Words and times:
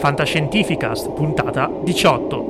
Fantascientificast, 0.00 1.10
puntata 1.10 1.70
18. 1.84 2.49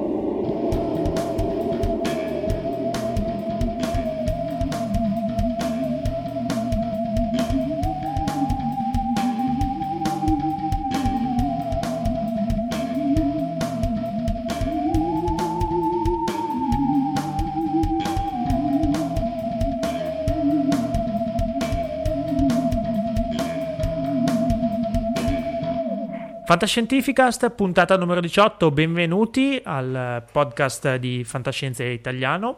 Fantascientificast, 26.60 27.52
puntata 27.52 27.96
numero 27.96 28.20
18, 28.20 28.70
benvenuti 28.70 29.58
al 29.64 30.26
podcast 30.30 30.96
di 30.96 31.24
Fantascienza 31.24 31.84
Italiano, 31.84 32.54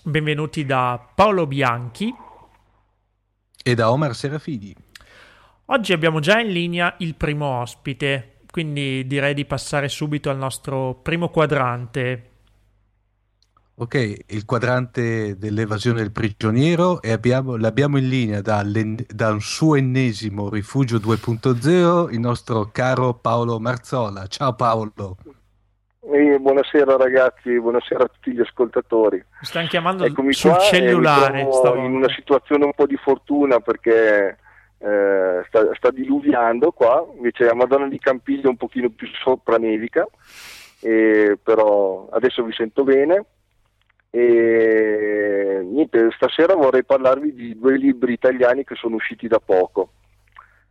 benvenuti 0.00 0.64
da 0.64 1.10
Paolo 1.14 1.46
Bianchi 1.46 2.10
e 3.62 3.74
da 3.74 3.90
Omar 3.90 4.14
Serafini. 4.14 4.74
Oggi 5.66 5.92
abbiamo 5.92 6.20
già 6.20 6.40
in 6.40 6.52
linea 6.52 6.94
il 7.00 7.16
primo 7.16 7.60
ospite, 7.60 8.36
quindi 8.50 9.06
direi 9.06 9.34
di 9.34 9.44
passare 9.44 9.90
subito 9.90 10.30
al 10.30 10.38
nostro 10.38 10.94
primo 10.94 11.28
quadrante. 11.28 12.30
Ok, 13.76 13.94
il 14.28 14.44
quadrante 14.44 15.36
dell'evasione 15.36 15.98
del 15.98 16.12
prigioniero 16.12 17.02
e 17.02 17.10
abbiamo, 17.10 17.56
l'abbiamo 17.56 17.98
in 17.98 18.08
linea 18.08 18.40
da 18.40 18.62
un 18.62 19.40
suo 19.40 19.74
ennesimo 19.74 20.48
rifugio 20.48 20.98
2.0 20.98 22.12
il 22.12 22.20
nostro 22.20 22.70
caro 22.70 23.14
Paolo 23.14 23.58
Marzola. 23.58 24.28
Ciao 24.28 24.54
Paolo. 24.54 25.16
Eh, 26.02 26.38
buonasera 26.38 26.96
ragazzi, 26.96 27.58
buonasera 27.58 28.04
a 28.04 28.06
tutti 28.06 28.30
gli 28.30 28.40
ascoltatori. 28.40 29.16
Mi 29.16 29.44
stanno 29.44 29.66
chiamando 29.66 30.04
Eccomi 30.04 30.32
sul 30.32 30.50
qua, 30.50 30.60
cellulare. 30.60 31.40
in 31.40 31.94
una 31.94 32.10
situazione 32.14 32.66
un 32.66 32.74
po' 32.76 32.86
di 32.86 32.96
fortuna 32.96 33.58
perché 33.58 34.38
eh, 34.78 35.44
sta, 35.48 35.74
sta, 35.74 35.90
diluviando 35.90 36.70
qua, 36.70 37.04
invece 37.16 37.48
a 37.48 37.54
Madonna 37.54 37.88
di 37.88 37.98
Campiglio 37.98 38.50
un 38.50 38.56
pochino 38.56 38.88
più 38.90 39.08
sopra 39.20 39.56
nevica, 39.56 40.06
eh, 40.78 41.36
però 41.42 42.08
adesso 42.12 42.44
vi 42.44 42.52
sento 42.52 42.84
bene. 42.84 43.24
E 44.16 45.60
niente, 45.64 46.12
stasera 46.12 46.54
vorrei 46.54 46.84
parlarvi 46.84 47.34
di 47.34 47.58
due 47.58 47.76
libri 47.76 48.12
italiani 48.12 48.62
che 48.62 48.76
sono 48.76 48.94
usciti 48.94 49.26
da 49.26 49.40
poco. 49.40 49.90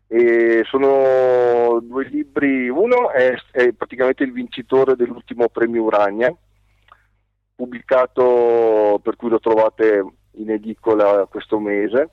E 0.07 0.63
sono 0.63 1.81
due 1.81 2.05
libri, 2.05 2.69
uno 2.69 3.11
è, 3.11 3.35
è 3.51 3.73
praticamente 3.73 4.23
il 4.23 4.31
vincitore 4.31 4.95
dell'ultimo 4.95 5.49
premio 5.49 5.83
Urania, 5.83 6.33
pubblicato 7.53 9.01
per 9.03 9.17
cui 9.17 9.27
lo 9.27 9.41
trovate 9.41 10.05
in 10.35 10.49
edicola 10.49 11.25
questo 11.29 11.59
mese 11.59 12.11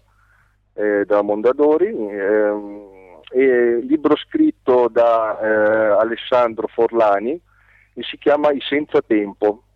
eh, 0.72 1.04
da 1.04 1.22
Mondadori, 1.22 1.94
eh, 1.94 3.80
libro 3.82 4.16
scritto 4.16 4.88
da 4.88 5.38
eh, 5.38 6.00
Alessandro 6.00 6.66
Forlani 6.66 7.40
e 7.94 8.02
si 8.02 8.18
chiama 8.18 8.50
I 8.50 8.60
Senza 8.60 9.00
Tempo 9.00 9.66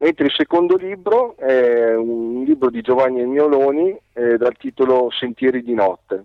mentre 0.00 0.26
il 0.26 0.32
secondo 0.32 0.76
libro 0.76 1.36
è 1.36 1.94
un 1.94 2.42
libro 2.44 2.70
di 2.70 2.80
Giovanni 2.80 3.20
Agnoloni 3.20 3.96
eh, 4.14 4.36
dal 4.36 4.56
titolo 4.56 5.10
Sentieri 5.10 5.62
di 5.62 5.74
notte. 5.74 6.24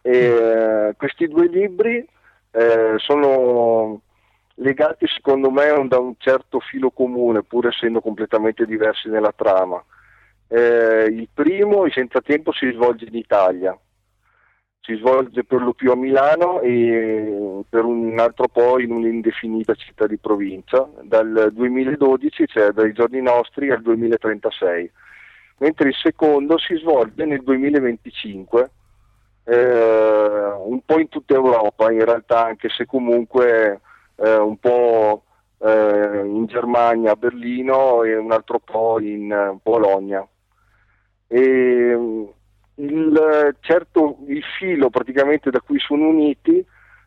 E, 0.00 0.16
eh, 0.16 0.94
questi 0.96 1.26
due 1.28 1.48
libri 1.48 2.06
eh, 2.52 2.94
sono 2.98 4.00
legati 4.56 5.06
secondo 5.08 5.50
me 5.50 5.86
da 5.88 5.98
un 5.98 6.14
certo 6.18 6.60
filo 6.60 6.90
comune, 6.90 7.42
pur 7.42 7.66
essendo 7.66 8.00
completamente 8.00 8.64
diversi 8.64 9.08
nella 9.08 9.32
trama. 9.32 9.82
Eh, 10.46 11.06
il 11.10 11.28
primo, 11.32 11.86
I 11.86 11.90
Senza 11.90 12.20
Tempo, 12.20 12.52
si 12.52 12.70
svolge 12.72 13.06
in 13.06 13.16
Italia, 13.16 13.76
si 14.82 14.96
svolge 14.96 15.44
per 15.44 15.62
lo 15.62 15.72
più 15.72 15.92
a 15.92 15.96
Milano 15.96 16.60
e 16.60 17.62
per 17.68 17.84
un 17.84 18.18
altro 18.18 18.48
po' 18.48 18.80
in 18.80 18.90
un'indefinita 18.90 19.74
città 19.74 20.08
di 20.08 20.18
provincia, 20.18 20.88
dal 21.02 21.50
2012, 21.52 22.46
cioè 22.48 22.70
dai 22.72 22.92
giorni 22.92 23.20
nostri 23.20 23.70
al 23.70 23.80
2036, 23.80 24.90
mentre 25.58 25.88
il 25.88 25.94
secondo 25.94 26.58
si 26.58 26.74
svolge 26.76 27.24
nel 27.24 27.42
2025, 27.44 28.70
eh, 29.44 30.52
un 30.64 30.80
po' 30.84 30.98
in 30.98 31.08
tutta 31.08 31.34
Europa 31.34 31.92
in 31.92 32.04
realtà, 32.04 32.44
anche 32.44 32.68
se 32.68 32.84
comunque 32.84 33.80
eh, 34.16 34.36
un 34.36 34.56
po' 34.58 35.22
eh, 35.58 36.22
in 36.24 36.46
Germania, 36.46 37.12
a 37.12 37.16
Berlino 37.16 38.02
e 38.02 38.16
un 38.16 38.32
altro 38.32 38.58
po' 38.58 38.98
in 38.98 39.30
eh, 39.30 39.58
Polonia. 39.62 40.26
E, 41.28 42.32
il, 42.82 43.56
certo, 43.60 44.18
il 44.26 44.42
filo 44.58 44.90
praticamente 44.90 45.50
da 45.50 45.60
cui 45.60 45.78
sono 45.78 46.08
uniti 46.08 46.64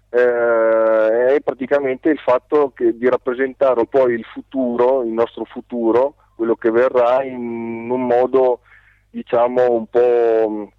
eh, 0.09 1.35
è 1.35 1.41
praticamente 1.43 2.09
il 2.09 2.19
fatto 2.19 2.71
che, 2.73 2.97
di 2.97 3.09
rappresentare 3.09 3.85
poi 3.85 4.13
il 4.13 4.23
futuro, 4.23 5.03
il 5.03 5.11
nostro 5.11 5.43
futuro, 5.43 6.15
quello 6.35 6.55
che 6.55 6.71
verrà 6.71 7.23
in 7.23 7.89
un 7.89 8.05
modo 8.05 8.61
diciamo 9.09 9.71
un 9.71 9.85
po' 9.87 10.71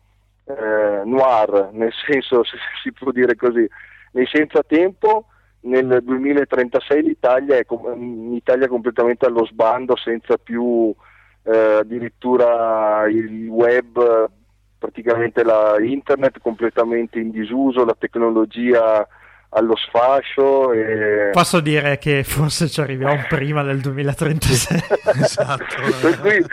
eh, 0.44 1.02
noir, 1.04 1.70
nel 1.72 1.92
senso 2.06 2.42
se 2.44 2.56
si 2.82 2.92
può 2.92 3.10
dire 3.10 3.34
così, 3.36 3.68
nei 4.12 4.26
senza 4.26 4.62
tempo 4.62 5.26
nel 5.60 6.00
2036 6.02 7.02
l'Italia 7.02 7.56
è 7.56 7.66
un'Italia 7.68 8.68
completamente 8.68 9.26
allo 9.26 9.44
sbando 9.44 9.96
senza 9.96 10.36
più 10.36 10.94
eh, 11.42 11.78
addirittura 11.80 13.06
il 13.08 13.48
web 13.48 14.30
praticamente 14.78 15.42
la 15.42 15.76
internet 15.80 16.38
completamente 16.40 17.18
in 17.18 17.30
disuso, 17.30 17.84
la 17.84 17.96
tecnologia 17.98 19.06
allo 19.50 19.76
sfascio. 19.76 20.72
E... 20.72 21.30
Posso 21.32 21.60
dire 21.60 21.98
che 21.98 22.24
forse 22.24 22.68
ci 22.68 22.80
arriviamo 22.80 23.24
prima 23.28 23.62
del 23.62 23.80
2036. 23.80 24.82
esatto. 25.20 25.64
per 26.00 26.20
cui... 26.20 26.44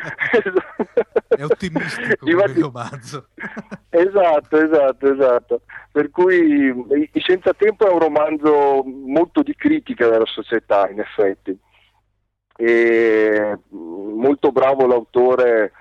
È 1.28 1.44
ottimistico 1.44 2.26
come 2.26 2.54
romanzo. 2.60 3.28
esatto, 3.90 4.58
esatto, 4.58 5.14
esatto. 5.14 5.62
Per 5.92 6.10
cui 6.10 6.68
I 6.68 7.22
Senza 7.26 7.54
Tempo 7.54 7.88
è 7.88 7.92
un 7.92 8.00
romanzo 8.00 8.84
molto 8.84 9.42
di 9.42 9.56
critica 9.56 10.08
della 10.08 10.26
società, 10.26 10.88
in 10.90 11.00
effetti. 11.00 11.58
E 12.56 13.58
molto 13.70 14.52
bravo 14.52 14.86
l'autore 14.86 15.72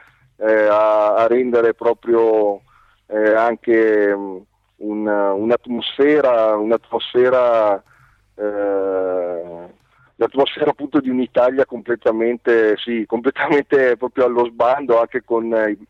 eh, 0.42 0.66
a, 0.66 1.14
a, 1.14 1.26
rendere 1.28 1.72
proprio 1.72 2.60
eh, 3.06 3.34
anche 3.34 4.10
um, 4.10 4.44
un, 4.78 5.06
un'atmosfera, 5.06 6.56
un'atmosfera, 6.56 7.82
eh, 8.34 9.68
l'atmosfera 10.16 10.70
appunto 10.70 11.00
di 11.00 11.10
un'Italia 11.10 11.64
completamente, 11.64 12.76
sì, 12.78 13.04
completamente 13.06 13.96
proprio 13.96 14.24
allo 14.24 14.46
sbando, 14.46 15.00
anche 15.00 15.22
con 15.24 15.46
i, 15.46 15.86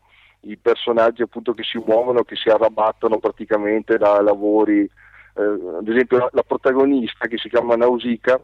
i 0.51 0.57
personaggi 0.57 1.23
appunto 1.23 1.53
che 1.53 1.63
si 1.63 1.81
muovono, 1.83 2.23
che 2.23 2.35
si 2.35 2.49
arrabattono 2.49 3.17
praticamente 3.17 3.97
da 3.97 4.21
lavori, 4.21 4.81
eh, 4.81 5.77
ad 5.79 5.87
esempio 5.87 6.19
la, 6.19 6.29
la 6.31 6.43
protagonista 6.43 7.25
che 7.25 7.37
si 7.37 7.49
chiama 7.49 7.75
Nausicaa 7.75 8.39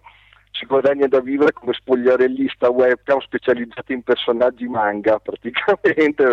ci 0.52 0.66
guadagna 0.66 1.08
da 1.08 1.22
vivere 1.22 1.54
come 1.54 1.74
spogliarellista 1.74 2.70
webcam 2.70 3.20
specializzata 3.20 3.94
in 3.94 4.04
personaggi 4.04 4.68
manga 4.68 5.20
praticamente 5.20 6.26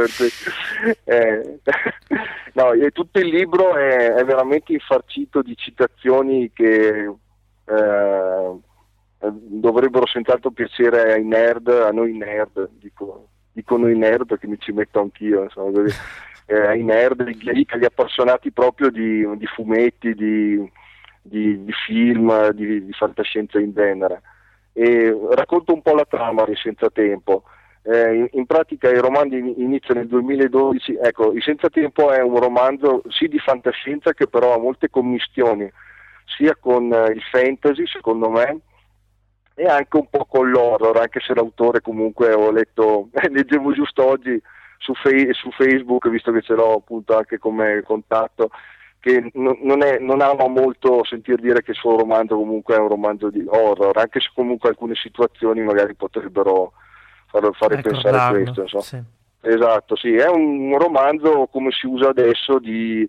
eh, 1.05 1.61
no, 2.55 2.73
e 2.73 2.91
tutto 2.91 3.19
il 3.19 3.29
libro 3.29 3.77
è, 3.77 4.15
è, 4.15 4.25
veramente 4.25 4.73
infarcito 4.73 5.43
di 5.43 5.57
citazioni 5.57 6.51
che 6.53 7.13
eh, 7.65 8.57
dovrebbero 9.19 10.07
senz'altro 10.07 10.51
piacere 10.51 11.13
ai 11.13 11.25
nerd 11.25 11.69
a 11.69 11.91
noi 11.91 12.17
nerd 12.17 12.71
dico, 12.73 13.29
dico 13.53 13.77
noi 13.77 13.97
nerd 13.97 14.27
perché 14.27 14.47
mi 14.47 14.59
ci 14.59 14.73
metto 14.73 15.01
anch'io 15.01 15.45
insomma, 15.45 15.83
eh, 16.47 16.67
ai 16.67 16.83
nerd, 16.83 17.21
agli 17.21 17.85
appassionati 17.85 18.51
proprio 18.51 18.91
di, 18.91 19.25
di 19.37 19.47
fumetti 19.47 20.15
di 20.15 20.73
di, 21.27 21.65
di 21.65 21.73
film, 21.73 22.51
di, 22.51 22.85
di, 22.85 22.93
fantascienza 22.93 23.59
in 23.59 23.73
genere. 23.73 24.23
E 24.73 25.17
racconto 25.31 25.73
un 25.73 25.83
po' 25.83 25.95
la 25.95 26.05
trama 26.05 26.45
di 26.45 26.55
Senza 26.57 26.91
Tempo. 26.91 27.45
Eh, 27.83 28.29
in, 28.33 28.47
pratica 28.47 28.89
il 28.89 29.01
romanzo 29.01 29.37
inizia 29.37 29.95
nel 29.95 30.09
2012, 30.09 30.99
ecco, 31.01 31.33
Il 31.33 31.43
Senza 31.43 31.69
Tempo 31.69 32.11
è 32.11 32.21
un 32.21 32.39
romanzo 32.39 33.03
sì 33.09 33.29
di 33.29 33.39
fantascienza 33.39 34.13
che 34.13 34.27
però 34.27 34.55
ha 34.55 34.59
molte 34.59 34.91
commistioni, 34.91 35.71
sia 36.25 36.57
con 36.59 36.93
eh, 36.93 37.13
il 37.13 37.23
fantasy 37.23 37.87
secondo 37.87 38.29
me, 38.29 38.59
e 39.55 39.65
anche 39.65 39.97
un 39.97 40.09
po' 40.11 40.27
con 40.27 40.51
l'horror, 40.51 40.99
anche 40.99 41.21
se 41.21 41.33
l'autore 41.33 41.81
comunque 41.81 42.33
ho 42.33 42.51
letto, 42.51 43.09
eh, 43.15 43.31
leggevo 43.31 43.73
giusto 43.73 44.05
oggi 44.05 44.41
su, 44.79 44.93
fe- 44.95 45.33
su, 45.33 45.51
Facebook, 45.53 46.09
visto 46.11 46.31
che 46.33 46.43
ce 46.43 46.55
l'ho 46.55 46.75
appunto 46.75 47.17
anche 47.17 47.39
come 47.39 47.83
contatto, 47.83 48.51
che 49.01 49.31
non, 49.35 49.59
non, 49.63 49.83
è, 49.83 49.99
non, 49.99 50.21
ama 50.21 50.49
molto 50.49 51.05
sentir 51.05 51.41
dire 51.41 51.63
che 51.63 51.73
il 51.73 51.77
suo 51.77 51.97
romanzo 51.97 52.37
comunque 52.37 52.75
è 52.75 52.79
un 52.79 52.89
romanzo 52.89 53.31
di 53.31 53.45
horror, 53.47 53.97
anche 53.97 54.21
se 54.21 54.31
comunque 54.35 54.71
alcune 54.71 54.95
situazioni 54.95 55.61
magari 55.63 55.95
potrebbero 55.95 56.73
far, 57.27 57.49
fare 57.55 57.81
pensare 57.81 58.17
a 58.19 58.31
questo. 58.31 58.81
Sì. 58.81 59.01
Esatto, 59.43 59.95
sì, 59.95 60.15
è 60.15 60.29
un 60.29 60.77
romanzo 60.77 61.49
come 61.53 61.71
si 61.71 61.87
usa 61.87 62.09
adesso 62.09 62.59
di 62.59 63.09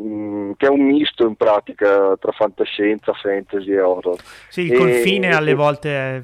Mm, 0.00 0.52
che 0.56 0.66
è 0.66 0.68
un 0.68 0.86
misto 0.86 1.26
in 1.26 1.34
pratica 1.34 2.16
tra 2.18 2.30
fantascienza, 2.30 3.12
fantasy 3.14 3.72
e 3.72 3.80
horror. 3.80 4.16
Sì, 4.48 4.66
il 4.66 4.74
e, 4.74 4.76
confine 4.76 5.34
alle 5.34 5.54
volte, 5.54 5.90
è, 5.90 6.22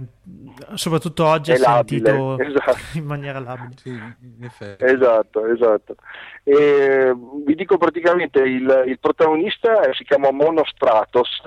soprattutto 0.74 1.26
oggi, 1.26 1.50
è, 1.50 1.54
è 1.54 1.58
sentito 1.58 2.38
esatto. 2.40 2.78
in 2.94 3.04
maniera 3.04 3.40
labile. 3.40 3.72
Sì, 3.74 3.88
in 3.88 4.48
esatto, 4.78 5.46
esatto. 5.46 5.96
E, 6.44 7.12
vi 7.44 7.54
dico 7.56 7.76
praticamente 7.76 8.42
il, 8.42 8.84
il 8.86 8.98
protagonista 9.00 9.92
si 9.92 10.04
chiama 10.04 10.30
Monostratos 10.30 11.42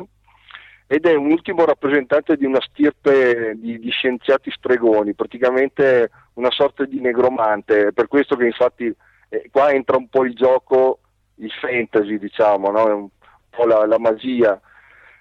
ed 0.86 1.06
è 1.06 1.16
un 1.16 1.32
ultimo 1.32 1.64
rappresentante 1.64 2.36
di 2.36 2.44
una 2.44 2.62
stirpe 2.62 3.54
di, 3.56 3.80
di 3.80 3.90
scienziati 3.90 4.52
stregoni, 4.52 5.14
praticamente 5.14 6.12
una 6.34 6.52
sorta 6.52 6.84
di 6.84 7.00
negromante, 7.00 7.94
per 7.94 8.10
questo 8.10 8.36
che 8.36 8.46
infatti 8.48 8.94
eh, 9.30 9.50
qua 9.50 9.72
entra 9.72 9.96
un 9.96 10.10
po' 10.10 10.26
il 10.26 10.34
gioco 10.34 11.00
il 11.38 11.52
fantasy, 11.52 12.18
diciamo, 12.18 12.72
no? 12.72 12.96
un 12.96 13.08
po' 13.50 13.66
la, 13.66 13.86
la, 13.86 14.00
magia, 14.00 14.60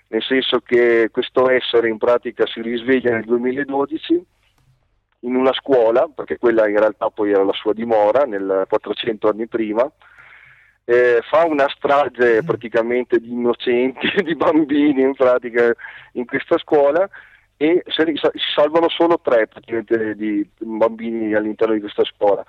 nel 0.09 0.23
senso 0.23 0.61
che 0.61 1.09
questo 1.11 1.49
essere 1.51 1.89
in 1.89 1.99
pratica 1.99 2.47
si 2.47 2.61
risveglia 2.61 3.11
nel 3.11 3.25
2012 3.25 4.25
in 5.21 5.35
una 5.35 5.53
scuola, 5.53 6.09
perché 6.15 6.39
quella 6.39 6.69
in 6.69 6.79
realtà 6.79 7.11
poi 7.11 7.33
era 7.33 7.43
la 7.43 7.53
sua 7.53 7.73
dimora, 7.73 8.25
nel 8.25 8.67
400 8.69 9.29
anni 9.29 9.47
prima, 9.47 9.91
eh, 10.85 11.21
fa 11.29 11.45
una 11.45 11.69
strage 11.69 12.45
praticamente 12.45 13.19
di 13.19 13.33
innocenti, 13.33 14.09
di 14.23 14.37
bambini 14.37 15.03
in 15.03 15.15
pratica 15.15 15.75
in 16.13 16.25
questa 16.27 16.59
scuola 16.59 17.09
e 17.57 17.83
si 17.87 18.19
salvano 18.55 18.89
solo 18.89 19.19
tre 19.21 19.47
praticamente 19.47 20.15
di 20.15 20.47
bambini 20.59 21.33
all'interno 21.35 21.73
di 21.73 21.81
questa 21.81 22.05
scuola 22.05 22.45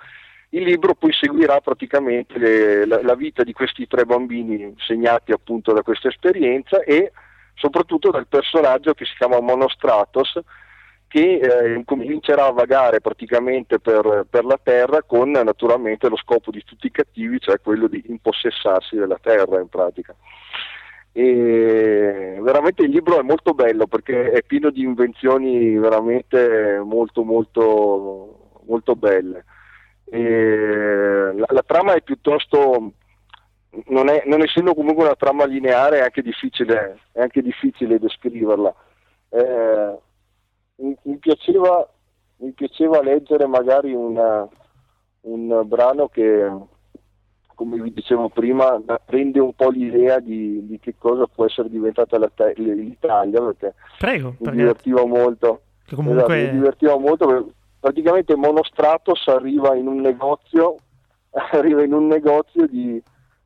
il 0.50 0.62
libro 0.62 0.94
poi 0.94 1.12
seguirà 1.12 1.60
praticamente 1.60 2.38
le, 2.38 2.86
la, 2.86 3.02
la, 3.02 3.14
vita 3.14 3.42
di 3.42 3.52
questi 3.52 3.86
tre 3.86 4.06
bambini 4.06 4.74
segnati 4.78 5.32
appunto 5.32 5.72
da 5.72 5.82
questa 5.82 6.08
esperienza 6.08 6.82
e 6.82 7.12
soprattutto 7.54 8.10
dal 8.10 8.26
personaggio 8.26 8.94
che 8.94 9.04
si 9.04 9.14
chiama 9.16 9.40
Monostratos 9.40 10.40
che 11.08 11.38
eh, 11.38 11.82
comincerà 11.84 12.46
a 12.46 12.52
vagare 12.52 13.00
praticamente 13.00 13.80
per, 13.80 14.26
per, 14.28 14.44
la 14.44 14.60
terra 14.62 15.02
con 15.02 15.30
naturalmente 15.30 16.08
lo 16.08 16.16
scopo 16.16 16.50
di 16.50 16.62
tutti 16.64 16.86
i 16.86 16.90
cattivi, 16.90 17.40
cioè 17.40 17.60
quello 17.60 17.86
di 17.88 18.04
impossessarsi 18.08 18.94
della 18.94 19.18
terra 19.20 19.58
in 19.58 19.68
pratica. 19.68 20.14
E 21.12 22.38
veramente 22.40 22.82
il 22.82 22.90
libro 22.90 23.18
è 23.18 23.22
molto 23.22 23.54
bello 23.54 23.86
perché 23.86 24.30
è 24.30 24.42
pieno 24.42 24.70
di 24.70 24.82
invenzioni 24.82 25.76
veramente 25.78 26.80
molto 26.84 27.24
molto 27.24 28.60
molto 28.66 28.94
belle. 28.94 29.44
La, 30.10 31.46
la, 31.48 31.62
trama 31.66 31.94
è 31.94 32.02
piuttosto, 32.02 32.92
non, 33.86 34.08
è, 34.08 34.22
non, 34.26 34.42
essendo 34.42 34.74
comunque 34.74 35.04
una 35.04 35.14
trama 35.14 35.44
lineare, 35.44 35.98
è 35.98 36.02
anche 36.02 36.22
difficile, 36.22 37.00
è 37.12 37.20
anche 37.20 37.42
difficile 37.42 37.98
descriverla. 37.98 38.74
Eh, 39.30 39.98
mi, 40.76 40.96
mi, 41.02 41.16
piaceva, 41.18 41.86
mi, 42.36 42.52
piaceva, 42.52 43.02
leggere 43.02 43.46
magari 43.46 43.92
una, 43.92 44.48
un 45.22 45.62
brano 45.66 46.08
che, 46.08 46.50
come 47.54 47.80
vi 47.80 47.92
dicevo 47.92 48.30
prima, 48.30 48.80
rende 49.06 49.40
un 49.40 49.52
po' 49.52 49.68
l'idea 49.68 50.20
di, 50.20 50.66
di 50.66 50.78
che 50.78 50.94
cosa 50.96 51.26
può 51.26 51.44
essere 51.44 51.68
diventata 51.68 52.18
la, 52.18 52.30
l'Italia, 52.54 53.42
perché 53.42 53.74
Prego, 53.98 54.36
mi 54.38 54.52
divertiva 54.52 55.04
molto. 55.04 55.62
Comunque... 55.94 56.36
Esatto, 56.36 56.52
mi 56.52 56.58
divertiva 56.58 56.98
molto 56.98 57.52
praticamente 57.78 58.36
Monostratos 58.36 59.26
arriva 59.28 59.74
in 59.74 59.86
un 59.86 60.00
negozio, 60.00 60.76
arriva 61.52 61.82
in 61.82 61.92
un 61.92 62.06
negozio 62.06 62.66
di, 62.66 63.02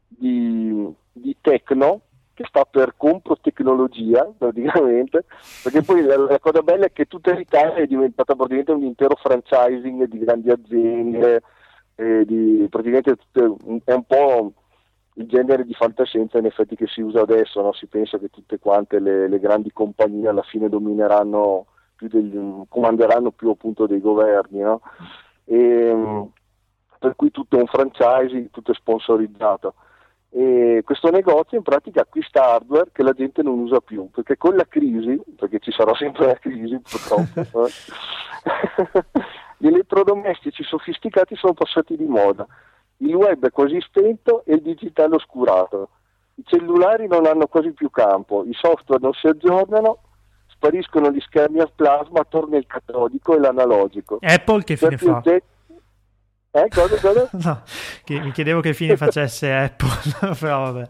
di, 0.09 0.89
di 1.13 1.37
tecno 1.41 2.01
che 2.35 2.45
sta 2.47 2.65
per 2.65 2.95
comprotecnologia 2.97 4.33
praticamente, 4.37 5.25
perché 5.63 5.83
poi 5.83 6.03
la, 6.03 6.17
la, 6.17 6.39
cosa 6.39 6.63
bella 6.63 6.87
è 6.87 6.93
che 6.93 7.05
tutta 7.05 7.33
l'Italia 7.33 7.83
è 7.83 7.87
diventata 7.87 8.35
praticamente 8.35 8.73
un 8.73 8.85
intero 8.85 9.17
franchising 9.17 10.07
di 10.09 10.19
grandi 10.19 10.51
aziende, 10.51 11.43
di, 11.95 12.67
praticamente 12.71 13.17
è 13.85 13.93
un 13.93 14.05
po' 14.05 14.53
il 15.15 15.27
genere 15.27 15.65
di 15.65 15.75
fantascienza 15.75 16.39
in 16.39 16.47
effetti 16.47 16.75
che 16.75 16.87
si 16.87 17.03
usa 17.03 17.21
adesso, 17.21 17.61
no? 17.61 17.73
si 17.75 17.87
pensa 17.87 18.19
che 18.19 18.29
tutte 18.29 18.59
quante 18.59 18.99
le, 18.99 19.29
le 19.29 19.39
grandi 19.39 19.71
compagnie 19.71 20.29
alla 20.29 20.43
fine 20.43 20.71
domineranno 20.71 21.67
più 22.03 22.21
degli, 22.21 22.65
comanderanno 22.69 23.31
più 23.31 23.51
appunto 23.51 23.87
dei 23.87 24.01
governi, 24.01 24.61
no? 24.61 24.81
e, 25.45 26.29
per 26.99 27.15
cui 27.17 27.31
tutto 27.31 27.57
è 27.57 27.61
un 27.61 27.67
franchising, 27.67 28.51
tutto 28.51 28.73
è 28.73 28.75
sponsorizzato. 28.75 29.75
E 30.35 30.83
questo 30.85 31.11
negozio 31.11 31.59
in 31.59 31.63
pratica 31.63 32.03
acquista 32.03 32.55
hardware 32.55 32.91
che 32.93 33.03
la 33.03 33.13
gente 33.13 33.43
non 33.43 33.59
usa 33.59 33.81
più, 33.81 34.09
perché 34.11 34.37
con 34.39 34.57
la 34.57 34.67
crisi, 34.67 35.21
perché 35.37 35.59
ci 35.59 35.73
sarà 35.73 35.95
sempre 35.95 36.27
la 36.27 36.35
crisi 36.35 36.81
purtroppo, 36.81 37.67
eh, 37.67 37.71
gli 39.59 39.67
elettrodomestici 39.67 40.63
sofisticati 40.63 41.37
sono 41.37 41.53
passati 41.53 41.97
di 41.97 42.07
moda, 42.07 42.47
il 42.99 43.15
web 43.15 43.45
è 43.45 43.51
quasi 43.51 43.79
spento 43.81 44.43
e 44.47 44.55
il 44.55 44.63
digitale 44.63 45.17
oscurato, 45.17 45.91
i 46.37 46.45
cellulari 46.47 47.07
non 47.09 47.27
hanno 47.27 47.47
quasi 47.47 47.73
più 47.73 47.91
campo, 47.91 48.45
i 48.45 48.55
software 48.55 49.03
non 49.03 49.13
si 49.13 49.27
aggiornano 49.27 49.99
spariscono 50.63 51.11
gli 51.11 51.21
schermi 51.21 51.59
a 51.59 51.69
plasma, 51.75 52.25
torna 52.29 52.57
il 52.57 52.67
catodico 52.69 53.35
e 53.35 53.41
l'analogico. 53.41 54.19
Apple 54.21 54.63
che 54.63 54.77
fine 54.77 54.97
fa? 54.97 55.21
Jet... 55.21 55.43
Eh, 56.55 56.69
cosa, 56.69 57.01
cosa? 57.01 57.31
no, 57.43 57.63
che, 58.05 58.21
mi 58.21 58.31
chiedevo 58.31 58.61
che 58.61 58.75
fine 58.75 58.97
facesse 58.97 59.53
Apple, 59.53 59.89
però 60.39 60.71
vabbè, 60.71 60.89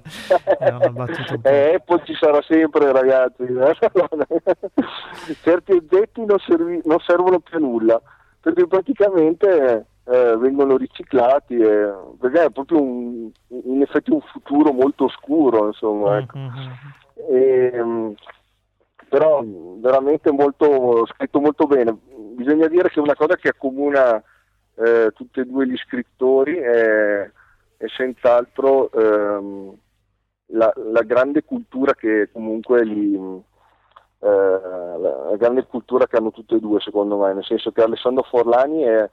po'. 0.90 1.48
Eh, 1.48 1.74
Apple 1.76 2.02
ci 2.04 2.14
sarà 2.14 2.42
sempre, 2.42 2.92
ragazzi. 2.92 3.44
Certi 5.40 5.72
oggetti 5.72 6.25
non, 6.26 6.38
servi... 6.40 6.80
non, 6.84 6.98
servono 6.98 7.38
più 7.38 7.56
a 7.56 7.60
nulla, 7.60 8.02
perché 8.40 8.66
praticamente 8.66 9.86
eh, 10.04 10.36
vengono 10.36 10.76
riciclati, 10.76 11.54
e... 11.54 11.92
perché 12.18 12.44
è 12.44 12.50
proprio 12.50 12.82
un... 12.82 13.30
in 13.48 13.80
effetti 13.80 14.10
un 14.10 14.20
futuro 14.20 14.72
molto 14.72 15.04
oscuro, 15.04 15.68
insomma. 15.68 16.18
Ecco. 16.18 16.38
Mm-hmm. 16.38 16.70
E, 17.30 18.14
però 19.12 19.44
veramente 19.44 20.33
molto, 20.33 21.04
scritto 21.04 21.38
molto 21.38 21.66
bene. 21.66 21.95
Bisogna 22.35 22.66
dire 22.66 22.88
che 22.88 22.99
una 22.99 23.14
cosa 23.14 23.37
che 23.37 23.49
accomuna 23.49 24.16
eh, 24.76 25.11
tutti 25.14 25.40
e 25.40 25.45
due 25.45 25.66
gli 25.66 25.76
scrittori 25.76 26.57
è, 26.57 27.31
è 27.76 27.87
senz'altro 27.95 28.90
ehm, 28.90 29.76
la, 30.47 30.73
la, 30.76 31.02
grande 31.02 31.45
cultura 31.45 31.92
che 31.92 32.31
comunque 32.33 32.87
li, 32.87 33.14
eh, 33.14 34.26
la, 34.26 35.35
grande 35.37 35.66
cultura 35.66 36.07
che 36.07 36.16
hanno 36.16 36.31
tutti 36.31 36.54
e 36.54 36.59
due 36.59 36.81
secondo 36.81 37.19
me, 37.19 37.35
nel 37.35 37.45
senso 37.45 37.71
che 37.71 37.83
Alessandro 37.83 38.23
Forlani 38.23 38.81
è, 38.81 39.11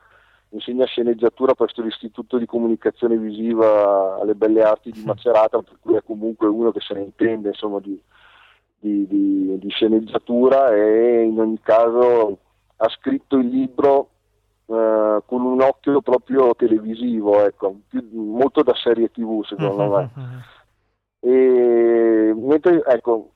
insegna 0.51 0.86
sceneggiatura 0.86 1.56
presso 1.56 1.82
l'Istituto 1.82 2.38
di 2.38 2.46
Comunicazione 2.46 3.18
Visiva 3.18 4.18
alle 4.18 4.34
Belle 4.34 4.63
Arti 4.63 4.91
di 4.91 5.03
Macerata, 5.03 5.62
per 5.62 5.75
cui 5.82 5.96
è 5.98 6.03
comunque 6.06 6.48
uno 6.48 6.72
che 6.72 6.79
se 6.79 6.94
ne 6.94 7.01
intende 7.01 7.50
insomma, 7.50 7.82
di, 7.82 8.01
di, 8.79 9.07
di, 9.07 9.57
di, 9.59 9.69
sceneggiatura 9.69 10.74
e 10.74 11.24
in 11.24 11.39
ogni 11.39 11.59
caso 11.62 12.38
ha 12.77 12.89
scritto 12.89 13.38
il 13.38 13.48
libro 13.48 14.09
eh, 14.67 15.21
con 15.25 15.41
un 15.41 15.62
occhio 15.62 16.01
proprio 16.01 16.55
televisivo, 16.55 17.43
ecco, 17.43 17.75
più, 17.89 18.07
molto 18.12 18.63
da 18.63 18.74
serie 18.75 19.12
tv 19.12 19.43
secondo 19.43 19.83
uh-huh, 19.83 19.95
me. 19.95 20.09
Uh-huh. 20.15 21.29
E, 21.31 22.33
mentre, 22.36 22.83
ecco, 22.86 23.31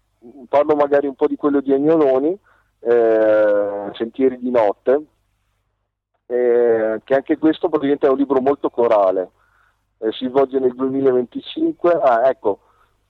parlo 0.48 0.76
magari 0.76 1.08
un 1.08 1.16
po' 1.16 1.28
di 1.28 1.36
quello 1.36 1.60
di 1.60 1.74
Agnoloni, 1.74 2.38
eh, 2.80 3.92
Sentieri 3.94 4.40
di 4.40 4.50
notte, 4.50 5.06
eh, 6.28 7.02
che 7.04 7.16
anche 7.16 7.38
questo 7.38 7.68
praticamente 7.68 8.08
è 8.08 8.10
un 8.10 8.18
libro 8.18 8.40
molto 8.40 8.70
corale, 8.70 9.32
eh, 10.00 10.12
si 10.12 10.28
svolge 10.28 10.60
nel 10.60 10.74
2025. 10.74 11.92
Ah, 11.92 12.30
ecco, 12.30 12.60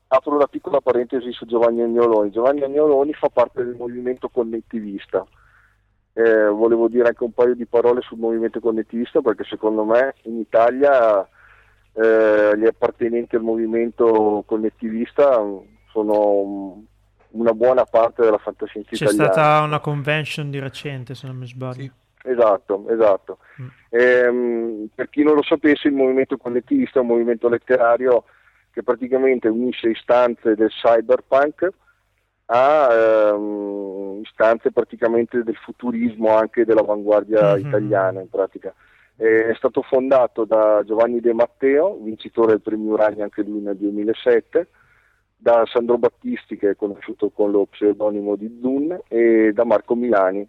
apro 0.08 0.36
una 0.36 0.48
piccola 0.48 0.82
parentesi 0.82 1.32
su 1.32 1.46
Giovanni 1.46 1.82
Agnoloni. 1.82 2.32
Giovanni 2.32 2.62
Agnoloni 2.62 3.14
fa 3.14 3.30
parte 3.30 3.64
del 3.64 3.76
movimento 3.76 4.30
connettivista. 4.30 5.26
Eh, 6.14 6.46
volevo 6.48 6.88
dire 6.88 7.08
anche 7.08 7.24
un 7.24 7.32
paio 7.32 7.56
di 7.56 7.66
parole 7.66 8.02
sul 8.02 8.20
movimento 8.20 8.60
connettivista 8.60 9.22
perché 9.22 9.44
secondo 9.46 9.84
me 9.84 10.14
in 10.24 10.38
Italia 10.38 11.28
eh, 11.94 12.52
gli 12.56 12.66
appartenenti 12.66 13.36
al 13.36 13.42
movimento 13.42 14.44
connettivista 14.46 15.42
sono 15.92 16.84
una 17.30 17.54
buona 17.54 17.84
parte 17.86 18.22
della 18.22 18.38
fantascienza 18.38 18.90
C'è 18.92 19.06
italiana. 19.06 19.28
C'è 19.28 19.34
stata 19.34 19.62
una 19.64 19.80
convention 19.80 20.52
di 20.52 20.60
recente, 20.60 21.16
se 21.16 21.26
non 21.26 21.38
mi 21.38 21.48
sbaglio. 21.48 21.82
Sì. 21.82 21.92
Esatto, 22.26 22.86
esatto. 22.90 23.38
Mm. 23.62 23.68
Ehm, 23.90 24.88
per 24.96 25.10
chi 25.10 25.24
non 25.24 25.36
lo 25.36 25.44
sapesse, 25.44 25.90
il 25.90 25.94
movimento 25.94 26.38
connettivista 26.38 27.00
è 27.00 27.02
un 27.02 27.10
movimento 27.10 27.50
letterario 27.50 28.24
che 28.74 28.82
praticamente 28.82 29.48
unisce 29.48 29.92
istanze 29.92 30.56
del 30.56 30.70
cyberpunk 30.70 31.70
a 32.46 32.90
ehm, 32.92 34.22
istanze 34.24 34.72
praticamente 34.72 35.44
del 35.44 35.56
futurismo 35.56 36.36
anche 36.36 36.66
dell'avanguardia 36.66 37.54
mm-hmm. 37.54 37.68
italiana 37.68 38.22
in 38.22 38.30
pratica. 38.30 38.74
è 39.16 39.54
stato 39.56 39.84
fondato 39.84 40.44
da 40.44 40.82
Giovanni 40.86 41.20
De 41.20 41.34
Matteo, 41.34 42.00
vincitore 42.02 42.54
del 42.54 42.62
premio 42.62 42.94
Uragna 42.94 43.24
anche 43.24 43.44
lui 43.44 43.62
nel 43.62 43.78
2007, 43.78 44.68
da 45.38 45.64
Sandro 45.68 45.98
Battisti 45.98 46.58
che 46.58 46.72
è 46.72 46.76
conosciuto 46.76 47.30
con 47.30 47.52
lo 47.52 47.66
pseudonimo 47.66 48.36
di 48.36 48.60
Zun 48.60 49.00
e 49.08 49.52
da 49.54 49.66
Marco 49.66 49.94
Milani. 49.94 50.48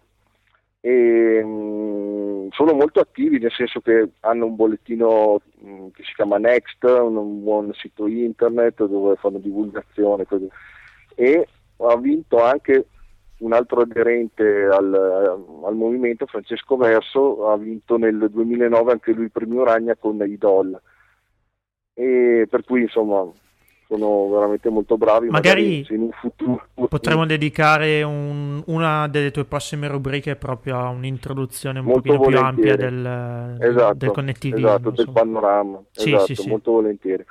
E, 0.79 1.41
mm, 1.43 2.24
sono 2.51 2.73
molto 2.73 2.99
attivi 2.99 3.39
nel 3.39 3.51
senso 3.51 3.81
che 3.81 4.09
hanno 4.21 4.45
un 4.45 4.55
bollettino 4.55 5.41
mm, 5.63 5.87
che 5.93 6.03
si 6.03 6.13
chiama 6.13 6.37
Next, 6.37 6.83
un, 6.83 7.15
un, 7.15 7.43
buon 7.43 7.73
sito 7.73 8.07
internet 8.07 8.85
dove 8.85 9.15
fanno 9.15 9.37
divulgazione 9.37 10.25
così. 10.25 10.47
e 11.15 11.47
ha 11.77 11.97
vinto 11.97 12.41
anche 12.41 12.87
un 13.39 13.53
altro 13.53 13.81
aderente 13.81 14.65
al, 14.65 14.93
al, 15.65 15.75
movimento, 15.75 16.25
Francesco 16.25 16.77
Verso, 16.77 17.49
ha 17.49 17.57
vinto 17.57 17.97
nel 17.97 18.29
2009 18.31 18.91
anche 18.91 19.11
lui 19.11 19.25
il 19.25 19.31
premio 19.31 19.63
Ragna 19.63 19.95
con 19.95 20.21
Idol. 20.25 20.79
E 21.93 22.47
per 22.49 22.63
cui 22.63 22.81
insomma 22.81 23.29
sono 23.87 24.29
veramente 24.29 24.69
molto 24.69 24.97
bravi. 24.97 25.29
Magari, 25.29 25.79
magari 25.79 25.95
in 25.95 26.01
un 26.01 26.11
futuro 26.11 26.65
potremmo 26.87 27.25
dedicare 27.25 28.03
un, 28.03 28.61
una 28.67 29.07
delle 29.07 29.31
tue 29.31 29.45
prossime 29.45 29.87
rubriche 29.87 30.35
proprio 30.35 30.77
a 30.77 30.89
un'introduzione 30.89 31.79
un 31.79 31.85
molto 31.85 32.19
più 32.19 32.37
ampia 32.37 32.75
del, 32.75 33.57
esatto, 33.59 33.93
del 33.95 34.11
connettivismo. 34.11 34.67
Esatto, 34.67 34.91
del 34.91 35.09
panorama. 35.11 35.81
Sì, 35.91 36.09
esatto, 36.09 36.25
sì, 36.25 36.35
sì. 36.35 36.49
molto 36.49 36.71
volentieri. 36.71 37.25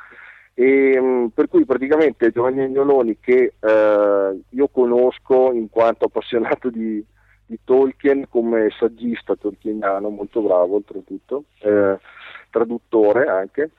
E, 0.56 0.96
um, 0.98 1.30
per 1.34 1.48
cui 1.48 1.64
praticamente 1.64 2.30
Giovanni 2.30 2.62
Agnoloni 2.62 3.18
che 3.18 3.54
eh, 3.58 4.40
io 4.48 4.68
conosco 4.68 5.50
in 5.52 5.68
quanto 5.68 6.04
appassionato 6.04 6.70
di, 6.70 7.04
di, 7.44 7.58
Tolkien 7.64 8.26
come 8.28 8.68
saggista 8.78 9.34
tolkieniano, 9.34 10.08
molto 10.10 10.40
bravo 10.42 10.76
oltretutto, 10.76 11.44
eh, 11.58 11.98
traduttore 12.50 13.26
anche, 13.26 13.70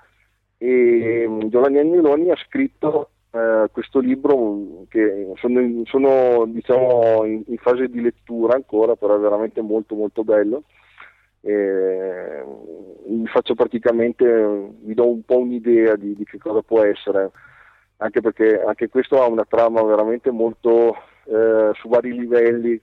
e 0.58 1.26
um, 1.26 1.50
Giovanni 1.50 1.80
Agnoloni 1.80 2.32
ha 2.32 2.38
scritto 2.48 3.10
eh, 3.32 3.68
questo 3.72 4.00
libro 4.00 4.86
che 4.90 5.34
sono, 5.36 5.60
in, 5.60 5.86
sono 5.86 6.46
diciamo, 6.48 7.26
in, 7.26 7.44
in, 7.48 7.58
fase 7.58 7.90
di 7.90 8.02
lettura 8.02 8.56
ancora, 8.56 8.96
però 8.96 9.16
è 9.16 9.20
veramente 9.20 9.62
molto 9.62 9.96
molto 9.96 10.24
bello 10.24 10.64
eh, 11.46 12.44
vi 13.06 13.28
faccio 13.28 13.54
praticamente, 13.54 14.74
vi 14.80 14.96
do 14.96 15.08
un 15.08 15.24
po' 15.24 15.38
un'idea 15.38 15.96
di, 15.96 16.16
di, 16.16 16.26
che 16.26 16.40
cosa 16.40 16.64
può 16.64 16.82
essere, 16.82 17.30
anche 17.98 18.20
perché 18.20 18.64
anche 18.66 18.90
questo 18.90 19.22
ha 19.22 19.28
una 19.28 19.46
trama 19.48 19.84
veramente 19.84 20.32
molto 20.32 20.96
eh, 21.26 21.70
su 21.76 21.88
vari 21.88 22.14
livelli, 22.14 22.82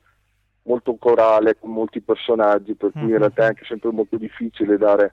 molto 0.63 0.95
corale, 0.95 1.59
con 1.59 1.73
molti 1.73 2.01
personaggi, 2.03 2.75
per 2.75 2.93
cui 2.93 3.01
in 3.01 3.09
mhm. 3.09 3.19
realtà 3.19 3.43
è 3.43 3.47
anche 3.47 3.65
sempre 3.65 3.91
molto 3.91 4.17
difficile 4.17 4.79
dare 4.79 5.13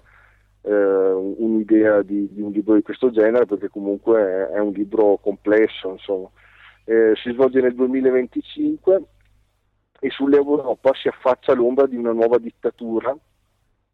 un'idea 0.62 2.01
di, 2.01 2.28
di, 2.32 2.42
un 2.42 2.51
libro 2.51 2.75
di 2.75 2.82
questo 2.82 3.12
genere, 3.12 3.46
perché 3.46 3.70
comunque 3.70 4.22
è, 4.22 4.56
è 4.56 4.60
un 4.60 4.72
libro 4.72 5.18
complesso, 5.18 5.92
insomma. 5.92 6.30
Eh, 6.86 7.13
si 7.16 7.32
svolge 7.32 7.62
nel 7.62 7.75
2025 7.75 9.01
e 10.00 10.10
sull'Europa 10.10 10.92
si 10.94 11.08
affaccia 11.08 11.54
l'ombra 11.54 11.86
di 11.86 11.96
una 11.96 12.13
nuova 12.13 12.38
dittatura 12.38 13.16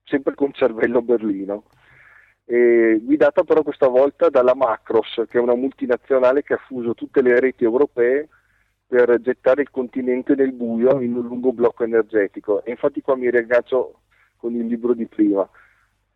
sempre 0.05 0.35
con 0.35 0.53
cervello 0.53 1.01
berlino, 1.01 1.65
eh, 2.45 2.99
guidata 3.01 3.43
però 3.43 3.63
questa 3.63 3.87
volta 3.87 4.29
dalla 4.29 4.55
Macros, 4.55 5.23
che 5.27 5.37
è 5.37 5.41
una 5.41 5.55
multinazionale 5.55 6.43
che 6.43 6.53
ha 6.53 6.61
fuso 6.67 6.93
tutte 6.93 7.21
le 7.21 7.39
reti 7.39 7.63
europee 7.63 8.29
per 8.87 9.19
gettare 9.19 9.63
il 9.63 9.71
continente 9.71 10.35
nel 10.35 10.53
buio 10.53 11.01
in 11.01 11.15
un 11.15 11.25
lungo 11.25 11.51
blocco 11.51 11.83
energetico. 11.83 12.63
E 12.63 12.71
infatti 12.71 13.01
qua 13.01 13.15
mi 13.15 13.29
riaggancio 13.29 14.01
con 14.37 14.53
il 14.53 14.65
libro 14.67 14.93
di 14.93 15.07
prima. 15.07 15.47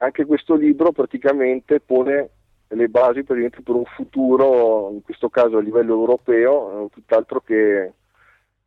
Anche 0.01 0.25
questo 0.25 0.55
libro 0.55 0.91
praticamente 0.91 1.79
pone 1.79 2.29
le 2.67 2.87
basi 2.87 3.23
per 3.23 3.37
un 3.37 3.85
futuro, 3.85 4.91
in 4.91 5.01
questo 5.01 5.29
caso 5.29 5.57
a 5.57 5.61
livello 5.61 5.93
europeo, 5.93 6.89
tutt'altro 6.91 7.41
che 7.41 7.93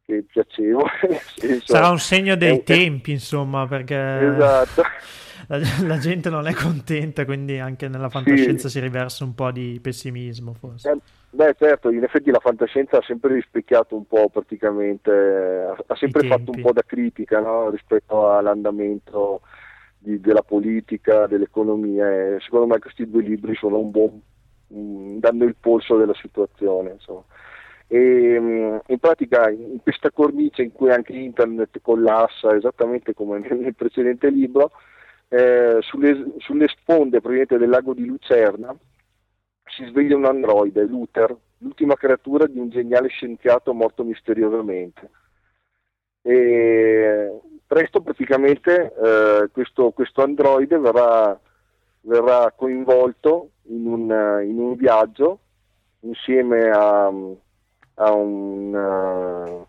che 0.05 0.25
piacevole. 0.25 0.91
Sarà 1.65 1.89
un 1.89 1.99
segno 1.99 2.37
dei 2.37 2.51
un... 2.51 2.63
tempi, 2.65 3.13
insomma, 3.13 3.67
perché 3.67 3.97
esatto. 3.97 4.83
la, 5.49 5.59
la, 5.87 5.99
gente 5.99 6.29
non 6.29 6.47
è 6.47 6.53
contenta, 6.53 7.25
quindi 7.25 7.59
anche 7.59 7.89
nella 7.89 8.09
fantascienza 8.09 8.69
sì. 8.69 8.79
si 8.79 8.81
riversa 8.81 9.25
un 9.25 9.35
po' 9.35 9.51
di 9.51 9.79
pessimismo, 9.81 10.55
forse. 10.55 10.91
Eh, 10.91 10.97
beh, 11.31 11.55
certo, 11.59 11.91
in 11.91 12.03
effetti 12.03 12.31
la 12.31 12.41
fantascienza 12.41 12.99
ha 12.99 13.03
sempre 13.03 13.35
rispecchiato 13.35 13.97
un 13.97 14.07
po' 14.07 14.29
praticamente, 14.29 15.11
ha 15.11 15.97
sempre 15.97 16.27
fatto 16.27 16.51
un 16.55 16.61
po' 16.61 16.73
da 16.73 16.83
critica 16.83 17.41
no? 17.41 17.71
rispetto 17.71 18.31
all'andamento 18.31 19.41
di, 20.03 20.21
della 20.21 20.43
politica, 20.43 21.27
dell'economia. 21.27 22.11
E 22.11 22.39
secondo 22.41 22.67
me 22.67 22.79
questi 22.79 23.09
due 23.09 23.23
libri 23.23 23.55
buon, 23.91 24.21
danno 24.69 25.45
il 25.45 25.57
polso 25.59 25.97
della 25.97 26.15
situazione, 26.15 26.93
insomma. 26.93 27.25
E, 27.87 28.39
mm, 28.41 28.77
in 28.87 28.99
pratica 28.99 29.51
in 29.51 29.81
questa 29.83 30.11
cornice 30.11 30.63
in 30.63 30.73
cui 30.73 30.91
anche 30.91 31.13
internet 31.13 31.81
collassa 31.83 32.55
esattamente 32.57 33.13
come 33.13 33.39
nel 33.39 33.75
precedente 33.75 34.31
libro 34.31 34.71
eh, 35.29 35.79
sulle, 35.81 36.33
sulle, 36.39 36.69
sponde 36.69 37.21
del 37.59 37.69
lago 37.69 37.93
di 37.93 38.07
Lucerna 38.07 38.75
si 39.65 39.85
sveglia 39.87 40.17
un 40.17 40.25
androide, 40.27 40.85
Luther, 40.85 41.35
l'ultima 41.59 41.95
creatura 41.95 42.47
di 42.47 42.59
un 42.59 42.69
geniale 42.69 43.09
scienziato 43.09 43.73
morto 43.73 44.05
misteriosamente. 44.05 45.11
E 46.23 47.41
presto 47.73 48.03
praticamente 48.03 48.93
eh, 49.03 49.49
questo, 49.51 49.93
questo, 49.93 50.23
androide 50.23 50.77
verrà, 50.77 51.41
verrà 52.03 52.53
coinvolto 52.55 53.49
in 53.69 53.87
un, 53.87 54.43
in 54.45 54.59
un 54.59 54.75
viaggio 54.75 55.39
insieme 56.01 56.69
a, 56.69 57.07
a 57.07 58.13
un, 58.13 58.75
uh, 58.75 59.67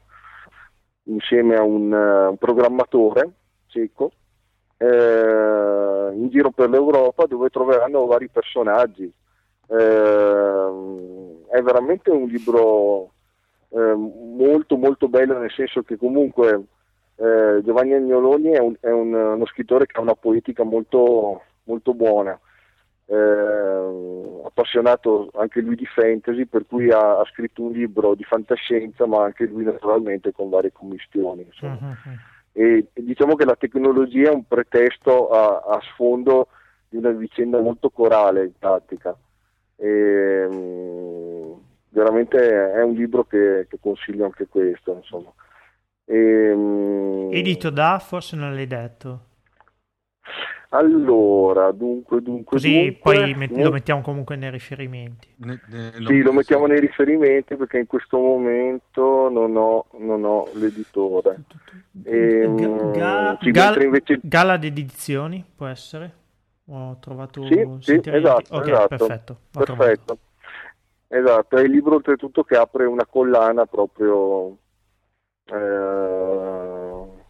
insieme 1.04 1.56
a 1.56 1.64
un, 1.64 1.94
uh, 1.94 2.32
un 2.32 2.38
programmatore 2.38 3.32
cieco 3.68 4.12
uh, 4.80 6.12
in 6.14 6.28
giro 6.30 6.52
per 6.52 6.70
l'Europa 6.70 7.26
dove 7.26 7.50
troveranno 7.50 8.06
vari 8.06 8.28
personaggi. 8.28 9.10
è 9.66 11.62
veramente 11.62 12.10
un 12.10 12.28
libro 12.28 13.12
molto 13.70 14.76
molto 14.76 15.08
bello 15.08 15.40
nel 15.40 15.52
senso 15.52 15.82
che 15.84 15.96
comunque 15.98 16.66
Giovanni 17.16 17.94
Agnoloni 17.94 18.50
è, 18.50 18.60
un, 18.60 18.76
è 18.80 18.90
un, 18.90 19.14
uno 19.14 19.46
scrittore 19.46 19.86
che 19.86 19.98
ha 19.98 20.02
una 20.02 20.16
poetica 20.16 20.64
molto, 20.64 21.42
molto 21.64 21.94
buona 21.94 22.40
eh, 23.06 24.42
appassionato 24.46 25.30
anche 25.36 25.62
lui 25.62 25.76
di 25.76 25.86
fantasy, 25.86 26.46
per 26.46 26.66
cui 26.68 26.90
ha, 26.92 27.20
ha, 27.20 27.26
scritto 27.26 27.64
un 27.64 27.72
libro 27.72 28.16
di 28.16 28.24
fantascienza, 28.24 29.06
ma 29.06 29.24
anche 29.24 29.46
lui 29.46 29.64
naturalmente 29.64 30.32
con 30.32 30.50
varie 30.50 30.72
commistioni. 30.72 31.48
Uh-huh. 31.62 31.96
E, 32.54 32.88
e, 32.94 33.04
diciamo 33.04 33.36
che 33.36 33.46
la 33.46 33.56
tecnologia 33.56 34.30
è 34.30 34.34
un 34.34 34.46
pretesto 34.48 35.30
a, 35.30 35.64
a 35.76 35.80
sfondo 35.82 36.48
di 36.90 36.98
una 36.98 37.10
vicenda 37.10 37.60
molto 37.60 37.90
corale 37.90 38.46
in 38.46 38.58
pratica. 38.58 39.16
E, 39.76 40.46
um, 40.46 41.62
veramente 41.90 42.74
è 42.74 42.82
un 42.84 42.94
libro 42.94 43.26
che, 43.26 43.66
che 43.70 43.78
consiglio 43.82 44.26
anche 44.26 44.48
questo. 44.48 44.94
Insomma. 44.94 45.32
E, 46.06 46.52
um, 46.52 47.30
Edito 47.32 47.70
da, 47.70 48.00
forse 48.00 48.36
non 48.36 48.54
l'hai 48.54 48.68
detto. 48.68 49.32
Allora, 50.70 51.72
dunque, 51.72 52.22
dunque. 52.22 52.58
Così 52.58 52.74
dunque, 52.74 53.00
poi 53.00 53.36
met- 53.36 53.56
lo 53.56 53.72
mettiamo 53.72 54.02
comunque 54.02 54.36
nei 54.36 54.50
riferimenti. 54.50 55.28
Ne, 55.38 55.60
ne, 55.68 55.92
sì, 56.04 56.22
lo 56.22 56.34
mettiamo 56.34 56.66
nei 56.66 56.80
riferimenti 56.80 57.56
perché 57.56 57.78
in 57.78 57.86
questo 57.86 58.18
momento 58.18 59.30
non 59.30 59.56
ho, 59.56 59.86
non 60.00 60.24
ho 60.24 60.50
l'editore. 60.54 61.44
E, 62.04 62.40
ehm, 62.42 62.92
ga- 62.92 63.38
ga- 63.40 63.84
invece... 63.84 64.20
Gala 64.24 64.58
di 64.58 64.68
edizioni 64.68 65.46
può 65.56 65.68
essere? 65.68 66.22
Ho 66.66 66.98
trovato. 67.00 67.46
Sì, 67.46 67.68
sì 67.80 68.02
esatto. 68.04 68.56
Ok, 68.56 68.68
esatto. 68.68 68.88
perfetto. 68.88 69.38
Perfetto. 69.52 70.18
Esatto, 71.08 71.58
è 71.58 71.62
il 71.62 71.70
libro 71.70 71.96
oltretutto 71.96 72.44
che 72.44 72.58
apre 72.58 72.86
una 72.86 73.06
collana 73.06 73.68
proprio. 73.68 74.58
Eh, 75.46 76.22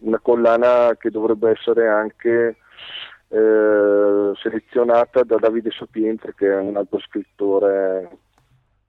una 0.03 0.19
collana 0.21 0.95
che 0.97 1.09
dovrebbe 1.09 1.51
essere 1.51 1.87
anche 1.87 2.57
eh, 3.29 4.31
selezionata 4.35 5.23
da 5.23 5.37
Davide 5.37 5.71
Sopientre 5.71 6.35
che 6.35 6.51
è 6.51 6.59
un 6.59 6.77
altro 6.77 6.99
scrittore 6.99 8.09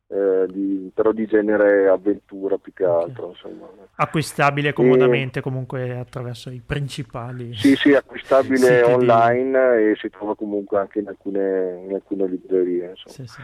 eh, 0.08 0.46
di, 0.50 0.90
però 0.92 1.12
di 1.12 1.26
genere 1.26 1.88
avventura 1.88 2.58
più 2.58 2.74
che 2.74 2.84
altro 2.84 3.30
insomma. 3.30 3.66
acquistabile 3.94 4.74
comodamente 4.74 5.38
e... 5.38 5.42
comunque 5.42 5.96
attraverso 5.96 6.50
i 6.50 6.60
principali 6.64 7.54
sì 7.54 7.74
sì 7.76 7.94
acquistabile 7.94 8.82
online 8.82 9.76
di... 9.76 9.90
e 9.90 9.96
si 9.96 10.10
trova 10.10 10.36
comunque 10.36 10.78
anche 10.78 10.98
in 10.98 11.08
alcune, 11.08 11.84
in 11.86 11.94
alcune 11.94 12.28
librerie 12.28 12.92
sì, 13.06 13.26
sì. 13.26 13.42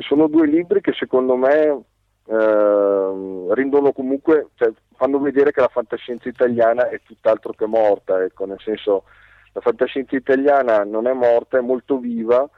Sono 0.00 0.26
due 0.26 0.46
libri 0.46 0.80
che 0.80 0.92
secondo 0.92 1.36
me 1.36 1.84
eh, 2.28 3.54
rendono 3.54 3.92
comunque, 3.92 4.48
cioè, 4.54 4.72
fanno 4.96 5.18
vedere 5.18 5.52
che 5.52 5.60
la 5.60 5.68
fantascienza 5.68 6.28
italiana 6.28 6.88
è 6.88 7.00
tutt'altro 7.04 7.52
che 7.52 7.66
morta, 7.66 8.22
ecco, 8.22 8.46
nel 8.46 8.60
senso 8.60 9.04
la 9.52 9.60
fantascienza 9.60 10.16
italiana 10.16 10.84
non 10.84 11.06
è 11.06 11.12
morta, 11.12 11.58
è 11.58 11.62
molto 11.62 11.98
viva 11.98 12.48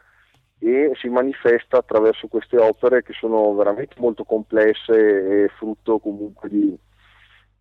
e 0.58 0.90
si 0.94 1.08
manifesta 1.08 1.78
attraverso 1.78 2.26
queste 2.26 2.58
opere 2.58 3.02
che 3.02 3.12
sono 3.12 3.54
veramente 3.54 3.94
molto 3.98 4.25
complesse 4.25 5.44
e 5.44 5.48
frutto 5.56 5.98
comunque 5.98 6.48
di, 6.48 6.76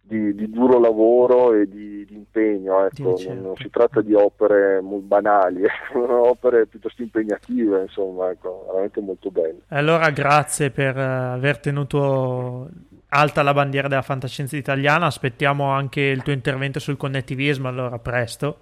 di, 0.08 0.34
di 0.34 0.50
duro 0.50 0.80
lavoro 0.80 1.54
e 1.54 1.68
di, 1.68 2.06
di 2.06 2.16
impegno. 2.16 2.86
Ecco. 2.86 3.18
Certo. 3.18 3.42
Non, 3.42 3.56
si 3.58 3.70
tratta 3.70 4.02
di 4.02 4.14
opere 4.14 4.80
banali, 4.82 5.64
sono 5.92 6.30
opere 6.30 6.66
piuttosto 6.66 7.02
impegnative, 7.02 7.82
insomma, 7.82 8.32
ecco, 8.32 8.66
veramente 8.68 9.02
molto 9.02 9.30
belle. 9.30 9.60
Allora 9.68 10.10
grazie 10.10 10.72
per 10.72 10.98
eh, 10.98 11.02
aver 11.02 11.60
tenuto 11.60 12.70
alta 13.10 13.44
la 13.44 13.54
bandiera 13.54 13.88
della 13.88 14.02
fantascienza 14.02 14.56
italiana, 14.56 15.06
aspettiamo 15.06 15.66
anche 15.66 16.02
il 16.02 16.24
tuo 16.24 16.34
intervento 16.34 16.80
sul 16.80 16.98
connettivismo, 16.98 17.68
allora 17.68 18.00
presto. 18.00 18.60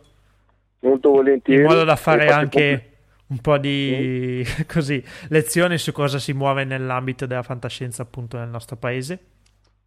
Molto 0.79 1.11
volentieri. 1.11 1.61
In 1.61 1.67
modo 1.67 1.83
da 1.83 1.95
fare 1.95 2.27
anche 2.27 2.89
un 3.27 3.39
po' 3.39 3.57
di 3.57 4.43
mm. 4.45 4.61
così, 4.67 5.03
lezioni 5.29 5.77
su 5.77 5.91
cosa 5.91 6.19
si 6.19 6.33
muove 6.33 6.63
nell'ambito 6.63 7.25
della 7.25 7.43
fantascienza 7.43 8.01
appunto 8.01 8.37
nel 8.37 8.49
nostro 8.49 8.75
paese. 8.75 9.19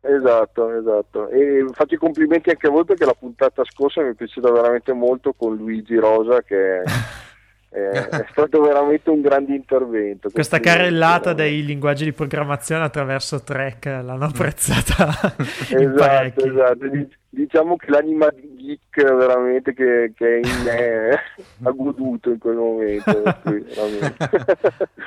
Esatto, 0.00 0.70
esatto. 0.72 1.28
E 1.28 1.66
faccio 1.72 1.94
i 1.94 1.98
complimenti 1.98 2.50
anche 2.50 2.66
a 2.68 2.70
voi 2.70 2.84
perché 2.84 3.04
la 3.04 3.16
puntata 3.18 3.64
scorsa 3.64 4.02
mi 4.02 4.10
è 4.10 4.14
piaciuta 4.14 4.50
veramente 4.50 4.92
molto 4.92 5.32
con 5.32 5.56
Luigi 5.56 5.96
Rosa 5.96 6.40
che 6.42 6.82
è, 7.68 7.78
è 7.78 8.26
stato 8.30 8.62
veramente 8.62 9.10
un 9.10 9.20
grande 9.20 9.54
intervento. 9.54 10.30
Questa 10.30 10.60
carrellata 10.60 11.32
dei 11.32 11.64
linguaggi 11.64 12.04
di 12.04 12.12
programmazione 12.12 12.84
attraverso 12.84 13.42
Trek 13.42 13.86
l'hanno 13.86 14.24
apprezzata 14.24 15.34
esatto, 15.68 16.44
esatto. 16.44 17.06
Diciamo 17.30 17.76
che 17.76 17.90
l'anima 17.90 18.28
geek 18.32 19.02
veramente 19.02 19.74
che, 19.74 20.12
che 20.16 20.40
in 20.42 20.62
me 20.64 21.10
ha 21.64 21.70
goduto 21.70 22.30
in 22.30 22.38
quel 22.38 22.56
momento. 22.56 23.22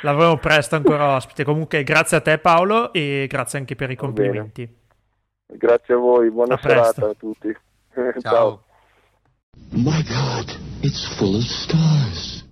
L'avremo 0.01 0.38
presto 0.38 0.75
ancora 0.75 1.15
ospite. 1.15 1.43
Comunque 1.43 1.83
grazie 1.83 2.17
a 2.17 2.21
te 2.21 2.38
Paolo 2.38 2.93
e 2.93 3.25
grazie 3.29 3.57
anche 3.57 3.75
per 3.75 3.89
i 3.89 3.95
complimenti. 3.95 4.79
Grazie 5.53 5.93
a 5.96 5.98
voi, 5.98 6.31
buona 6.31 6.55
a 6.55 6.58
serata 6.58 7.10
a 7.10 7.13
tutti. 7.13 7.55
Ciao. 7.93 8.22
Ciao. 8.22 8.63
My 9.72 10.03
God, 10.03 10.58
it's 10.81 11.17
full 11.17 11.36
of 11.36 11.43
stars. 11.43 12.50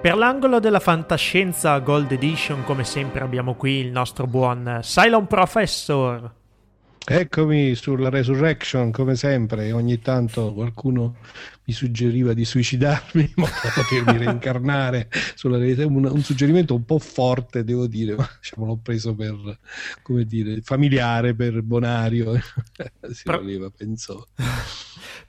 Per 0.00 0.16
l'angolo 0.16 0.60
della 0.60 0.80
fantascienza 0.80 1.78
Gold 1.80 2.12
Edition, 2.12 2.64
come 2.64 2.84
sempre, 2.84 3.20
abbiamo 3.20 3.54
qui 3.54 3.72
il 3.72 3.90
nostro 3.90 4.26
buon 4.26 4.80
Cylon 4.82 5.26
Professor. 5.26 6.39
Eccomi 7.02 7.74
sulla 7.74 8.08
Resurrection, 8.08 8.92
come 8.92 9.16
sempre, 9.16 9.72
ogni 9.72 9.98
tanto 10.00 10.52
qualcuno 10.52 11.16
mi 11.64 11.72
suggeriva 11.72 12.34
di 12.34 12.44
suicidarmi 12.44 13.32
modo 13.36 13.52
da 13.62 13.70
potermi 13.74 14.24
reincarnare 14.24 15.08
sulla 15.34 15.56
realtà. 15.56 15.86
Un, 15.86 16.04
un, 16.04 16.22
suggerimento 16.22 16.74
un 16.74 16.84
po' 16.84 16.98
forte, 16.98 17.64
devo 17.64 17.86
dire, 17.86 18.14
ma 18.14 18.28
diciamo, 18.38 18.66
l'ho 18.66 18.78
preso 18.82 19.14
per, 19.14 19.58
come 20.02 20.24
dire, 20.24 20.60
familiare, 20.60 21.34
per 21.34 21.62
bonario. 21.62 22.34
si 23.10 23.22
Pro... 23.24 23.38
voleva, 23.38 23.70
penso. 23.70 24.28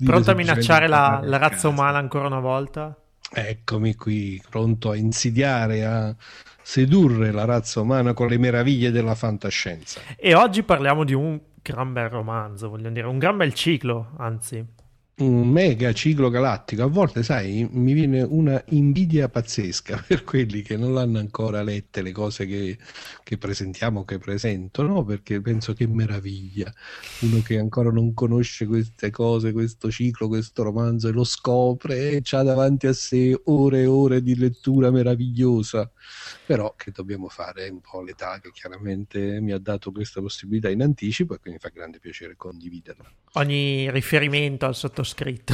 Pronto 0.04 0.32
a 0.32 0.36
minacciare 0.36 0.88
la, 0.88 1.22
la 1.24 1.38
razza 1.38 1.68
umana 1.68 1.98
ancora 1.98 2.28
una 2.28 2.40
volta? 2.40 2.96
Eccomi 3.34 3.96
qui, 3.96 4.42
pronto 4.50 4.90
a 4.92 4.96
insidiare, 4.98 5.86
a 5.86 6.14
sedurre 6.62 7.32
la 7.32 7.46
razza 7.46 7.80
umana 7.80 8.14
con 8.14 8.28
le 8.28 8.38
meraviglie 8.38 8.92
della 8.92 9.16
fantascienza. 9.16 10.02
E 10.18 10.36
oggi 10.36 10.64
parliamo 10.64 11.06
di 11.06 11.14
un 11.14 11.40
gran 11.62 11.94
bel 11.94 12.10
romanzo, 12.10 12.70
voglio 12.70 12.90
dire, 12.90 13.08
un 13.08 13.18
gran 13.20 13.38
bel 13.38 13.54
ciclo, 13.54 14.12
anzi 14.18 14.66
un 15.18 15.48
mega 15.48 15.94
ciclo 15.94 16.30
galattico. 16.30 16.84
A 16.84 16.88
volte, 16.88 17.24
sai, 17.24 17.68
mi 17.72 17.94
viene 17.94 18.22
una 18.22 18.62
invidia 18.70 19.30
pazzesca 19.30 20.04
per 20.08 20.24
quelli 20.24 20.62
che 20.62 20.78
non 20.78 20.94
l'hanno 20.94 21.20
ancora 21.20 21.62
lette 21.62 22.02
le 22.02 22.12
cose 22.12 22.46
che, 22.46 22.78
che 23.24 23.38
presentiamo, 23.38 24.04
che 24.04 24.18
presento? 24.18 25.04
Perché 25.04 25.42
penso 25.42 25.74
che 25.74 25.88
meraviglia. 25.88 26.74
Uno 27.22 27.42
che 27.42 27.60
ancora 27.60 27.92
non 27.92 28.14
conosce 28.14 28.66
queste 28.66 29.12
cose, 29.12 29.52
questo 29.52 29.92
ciclo, 29.92 30.28
questo 30.28 30.64
romanzo 30.64 31.08
e 31.08 31.12
lo 31.12 31.24
scopre 31.24 32.12
e 32.12 32.24
ha 32.32 32.44
davanti 32.44 32.88
a 32.88 32.94
sé 32.94 33.40
ore 33.46 33.82
e 33.82 33.86
ore 33.86 34.22
di 34.22 34.36
lettura 34.36 34.90
meravigliosa. 34.92 35.92
Però 36.46 36.74
che 36.76 36.92
dobbiamo 36.92 37.30
fare 37.30 37.70
un 37.70 37.82
po' 37.82 38.02
l'età 38.02 38.40
che 38.40 38.52
chiaramente 38.52 39.40
mi 39.40 39.52
ha 39.52 39.60
dato 39.60 39.92
questa 39.92 40.22
possibilità 40.22 40.70
in 40.70 40.82
anticipo 40.82 41.36
e 41.36 41.40
quindi 41.40 41.60
fa 41.60 41.70
grande 41.70 42.00
piacere 42.00 42.36
condividerla. 42.36 43.12
Ogni 43.34 43.90
riferimento 43.92 44.66
al 44.66 44.76
sottoscritto 45.04 45.54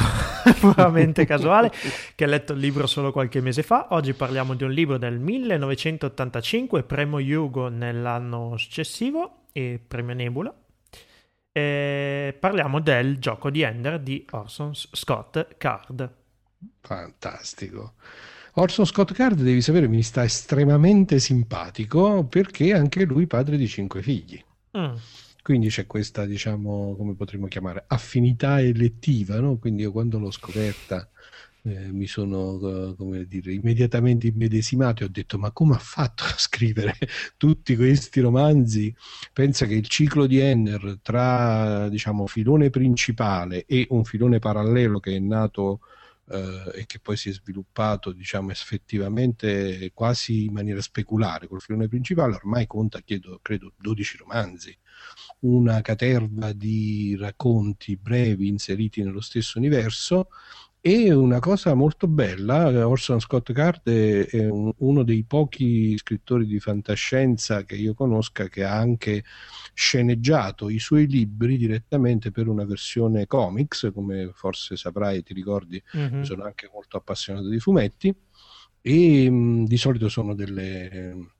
puramente 0.60 1.24
casuale, 1.24 1.72
che 2.14 2.24
ha 2.24 2.26
letto 2.26 2.52
il 2.52 2.60
libro 2.60 2.86
solo 2.86 3.12
qualche 3.12 3.40
mese 3.40 3.62
fa. 3.62 3.88
Oggi 3.90 4.14
parliamo 4.14 4.54
di 4.54 4.64
un 4.64 4.70
libro 4.70 4.98
del 4.98 5.18
1985, 5.18 6.82
premio 6.84 7.18
Hugo 7.18 7.68
nell'anno 7.68 8.56
successivo 8.56 9.44
e 9.52 9.80
premio 9.86 10.14
Nebula. 10.14 10.54
E 11.50 12.36
parliamo 12.38 12.80
del 12.80 13.18
gioco 13.18 13.50
di 13.50 13.62
Ender 13.62 13.98
di 14.00 14.24
Orson 14.30 14.74
Scott 14.74 15.56
Card. 15.56 16.10
Fantastico. 16.80 17.94
Orson 18.54 18.86
Scott 18.86 19.12
Card, 19.12 19.40
devi 19.40 19.60
sapere, 19.60 19.88
mi 19.88 20.02
sta 20.02 20.24
estremamente 20.24 21.18
simpatico 21.18 22.24
perché 22.24 22.74
anche 22.74 23.04
lui 23.04 23.26
padre 23.26 23.56
di 23.56 23.68
cinque 23.68 24.02
figli. 24.02 24.42
Mm. 24.76 24.94
Quindi 25.48 25.68
c'è 25.70 25.86
questa, 25.86 26.26
diciamo, 26.26 26.94
come 26.94 27.14
potremmo 27.14 27.46
chiamare, 27.46 27.82
affinità 27.86 28.60
elettiva, 28.60 29.40
no? 29.40 29.56
Quindi 29.56 29.80
io 29.80 29.92
quando 29.92 30.18
l'ho 30.18 30.30
scoperta 30.30 31.10
eh, 31.62 31.90
mi 31.90 32.06
sono, 32.06 32.94
come 32.94 33.24
dire, 33.24 33.54
immediatamente 33.54 34.26
immedesimato 34.26 35.02
e 35.02 35.06
ho 35.06 35.08
detto 35.08 35.38
ma 35.38 35.50
come 35.50 35.74
ha 35.74 35.78
fatto 35.78 36.24
a 36.24 36.34
scrivere 36.36 36.94
tutti 37.38 37.76
questi 37.76 38.20
romanzi? 38.20 38.94
Pensa 39.32 39.64
che 39.64 39.72
il 39.72 39.88
ciclo 39.88 40.26
di 40.26 40.38
Enner 40.38 40.98
tra, 41.00 41.88
diciamo, 41.88 42.26
filone 42.26 42.68
principale 42.68 43.64
e 43.64 43.86
un 43.88 44.04
filone 44.04 44.40
parallelo 44.40 45.00
che 45.00 45.16
è 45.16 45.18
nato 45.18 45.80
Uh, 46.30 46.68
e 46.74 46.84
che 46.84 47.00
poi 47.00 47.16
si 47.16 47.30
è 47.30 47.32
sviluppato 47.32 48.12
diciamo 48.12 48.50
effettivamente 48.50 49.90
quasi 49.94 50.44
in 50.44 50.52
maniera 50.52 50.82
speculare 50.82 51.46
col 51.46 51.62
filone 51.62 51.88
principale 51.88 52.34
ormai 52.34 52.66
conta 52.66 53.00
chiedo, 53.00 53.38
credo 53.40 53.72
12 53.78 54.18
romanzi 54.18 54.78
una 55.40 55.80
caterva 55.82 56.52
di 56.52 57.16
racconti 57.18 57.96
brevi 57.96 58.48
inseriti 58.48 59.02
nello 59.02 59.20
stesso 59.20 59.58
universo 59.58 60.28
e 60.80 61.12
una 61.12 61.40
cosa 61.40 61.74
molto 61.74 62.06
bella, 62.06 62.86
Orson 62.86 63.18
Scott 63.18 63.52
Card 63.52 63.88
è 63.90 64.48
un, 64.48 64.72
uno 64.78 65.02
dei 65.02 65.24
pochi 65.24 65.98
scrittori 65.98 66.46
di 66.46 66.60
fantascienza 66.60 67.64
che 67.64 67.74
io 67.74 67.94
conosca 67.94 68.48
che 68.48 68.62
ha 68.62 68.76
anche 68.76 69.24
sceneggiato 69.74 70.68
i 70.68 70.78
suoi 70.78 71.08
libri 71.08 71.56
direttamente 71.56 72.30
per 72.30 72.46
una 72.46 72.64
versione 72.64 73.26
comics, 73.26 73.90
come 73.92 74.30
forse 74.32 74.76
saprai, 74.76 75.22
ti 75.24 75.34
ricordi, 75.34 75.82
mm-hmm. 75.96 76.22
sono 76.22 76.44
anche 76.44 76.70
molto 76.72 76.96
appassionato 76.96 77.48
di 77.48 77.58
fumetti 77.58 78.14
e 78.80 79.28
mh, 79.28 79.64
di 79.64 79.76
solito 79.76 80.08
sono 80.08 80.34
delle 80.34 81.32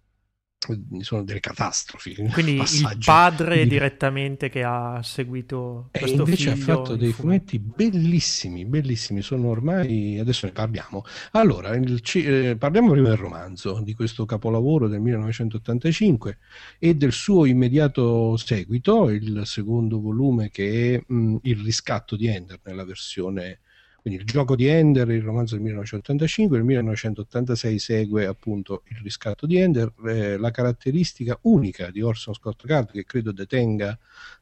sono 1.00 1.22
delle 1.22 1.40
catastrofi. 1.40 2.14
Quindi 2.32 2.56
il 2.56 2.98
padre 3.04 3.62
di... 3.62 3.68
direttamente 3.68 4.48
che 4.48 4.64
ha 4.64 5.00
seguito 5.02 5.88
e 5.92 6.00
questo 6.00 6.22
invece 6.22 6.50
ha 6.50 6.56
fatto 6.56 6.96
dei 6.96 7.12
fumetti. 7.12 7.58
fumetti 7.58 7.88
bellissimi, 7.88 8.64
bellissimi. 8.64 9.22
Sono 9.22 9.48
ormai 9.48 10.18
adesso 10.18 10.46
ne 10.46 10.52
parliamo. 10.52 11.04
Allora, 11.32 11.74
il, 11.76 12.02
eh, 12.14 12.56
parliamo 12.56 12.90
prima 12.90 13.08
del 13.08 13.18
romanzo 13.18 13.80
di 13.82 13.94
questo 13.94 14.24
capolavoro 14.24 14.88
del 14.88 15.00
1985 15.00 16.38
e 16.78 16.94
del 16.94 17.12
suo 17.12 17.46
immediato 17.46 18.36
seguito, 18.36 19.08
il 19.10 19.42
secondo 19.44 20.00
volume 20.00 20.50
che 20.50 20.94
è 20.94 21.12
mh, 21.12 21.36
Il 21.42 21.58
riscatto 21.62 22.16
di 22.16 22.26
Ender 22.26 22.60
nella 22.64 22.84
versione 22.84 23.60
Quindi 24.08 24.24
il 24.24 24.32
gioco 24.32 24.56
di 24.56 24.66
Ender, 24.66 25.10
il 25.10 25.20
romanzo 25.20 25.54
del 25.54 25.64
1985, 25.64 26.56
nel 26.56 26.64
1986 26.64 27.78
segue 27.78 28.24
appunto 28.24 28.82
il 28.86 28.96
riscatto 29.02 29.44
di 29.44 29.58
Ender, 29.58 29.92
eh, 30.06 30.38
la 30.38 30.50
caratteristica 30.50 31.38
unica 31.42 31.90
di 31.90 32.00
Orson 32.00 32.32
Scott 32.32 32.66
Card 32.66 32.90
che 32.90 33.04
credo 33.04 33.32
detenga 33.32 33.98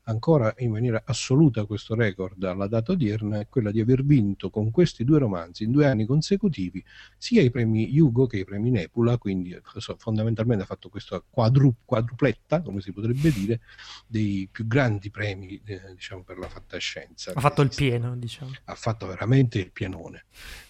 ancora 0.08 0.54
in 0.58 0.70
maniera 0.70 1.02
assoluta 1.04 1.64
questo 1.64 1.94
record 1.94 2.42
alla 2.44 2.66
data 2.66 2.92
odierna 2.92 3.40
è 3.40 3.48
quella 3.48 3.70
di 3.70 3.80
aver 3.80 4.04
vinto 4.04 4.50
con 4.50 4.70
questi 4.70 5.04
due 5.04 5.18
romanzi 5.18 5.64
in 5.64 5.72
due 5.72 5.86
anni 5.86 6.04
consecutivi 6.04 6.84
sia 7.16 7.42
i 7.42 7.50
premi 7.50 7.98
Hugo 7.98 8.26
che 8.26 8.38
i 8.38 8.44
premi 8.44 8.70
Nebula, 8.70 9.18
quindi 9.18 9.56
fondamentalmente 9.98 10.62
ha 10.62 10.66
fatto 10.66 10.88
questa 10.88 11.22
quadru, 11.28 11.74
quadrupletta, 11.84 12.62
come 12.62 12.80
si 12.80 12.92
potrebbe 12.92 13.32
dire, 13.32 13.60
dei 14.06 14.48
più 14.50 14.66
grandi 14.66 15.10
premi 15.10 15.60
eh, 15.64 15.80
diciamo, 15.94 16.22
per 16.22 16.38
la 16.38 16.48
fantascienza. 16.48 17.32
Ha 17.34 17.40
fatto 17.40 17.62
il 17.62 17.70
pieno, 17.74 18.16
diciamo. 18.16 18.52
Ha 18.64 18.74
fatto 18.74 19.06
veramente 19.06 19.55
il 19.60 19.72
pienone. 19.72 20.24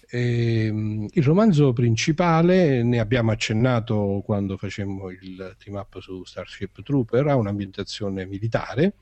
E, 0.09 0.65
ehm, 0.65 1.07
il 1.11 1.23
romanzo 1.23 1.73
principale, 1.73 2.83
ne 2.83 2.99
abbiamo 2.99 3.31
accennato 3.31 4.21
quando 4.25 4.57
facemmo 4.57 5.09
il 5.09 5.55
team 5.57 5.77
up 5.77 5.99
su 5.99 6.23
Starship 6.23 6.81
Trooper, 6.81 7.27
ha 7.27 7.35
un'ambientazione 7.35 8.25
militare 8.25 8.93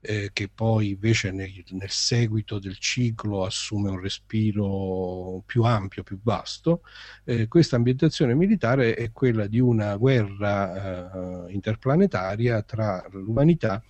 eh, 0.00 0.30
che 0.32 0.48
poi 0.48 0.90
invece 0.90 1.30
nel, 1.30 1.52
nel, 1.70 1.90
seguito 1.90 2.58
del 2.58 2.78
ciclo 2.78 3.44
assume 3.44 3.90
un 3.90 4.00
respiro 4.00 5.42
più 5.46 5.62
ampio, 5.62 6.02
più 6.02 6.18
vasto. 6.22 6.82
Eh, 7.24 7.48
questa 7.48 7.76
ambientazione 7.76 8.34
militare 8.34 8.94
è 8.94 9.12
quella 9.12 9.46
di 9.46 9.60
una 9.60 9.96
guerra 9.96 11.46
eh, 11.46 11.52
interplanetaria 11.52 12.62
tra 12.62 13.04
l'umanità 13.10 13.82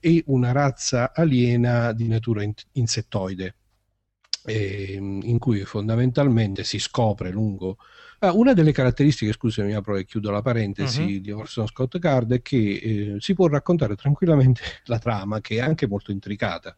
e 0.00 0.22
una 0.26 0.52
razza 0.52 1.12
aliena 1.14 1.92
di 1.92 2.08
natura 2.08 2.42
in- 2.42 2.54
insettoide, 2.72 3.54
ehm, 4.44 5.20
in 5.22 5.38
cui 5.38 5.64
fondamentalmente 5.64 6.64
si 6.64 6.78
scopre 6.78 7.30
lungo 7.30 7.76
Ah, 8.24 8.32
una 8.34 8.52
delle 8.52 8.70
caratteristiche, 8.70 9.32
scusami, 9.32 9.74
apro 9.74 9.96
e 9.96 10.04
chiudo 10.04 10.30
la 10.30 10.42
parentesi, 10.42 11.02
uh-huh. 11.02 11.20
di 11.20 11.32
Orson 11.32 11.66
Scott 11.66 11.98
Card 11.98 12.32
è 12.34 12.40
che 12.40 12.56
eh, 12.56 13.16
si 13.18 13.34
può 13.34 13.48
raccontare 13.48 13.96
tranquillamente 13.96 14.62
la 14.86 15.00
trama, 15.00 15.40
che 15.40 15.56
è 15.56 15.58
anche 15.58 15.88
molto 15.88 16.12
intricata, 16.12 16.76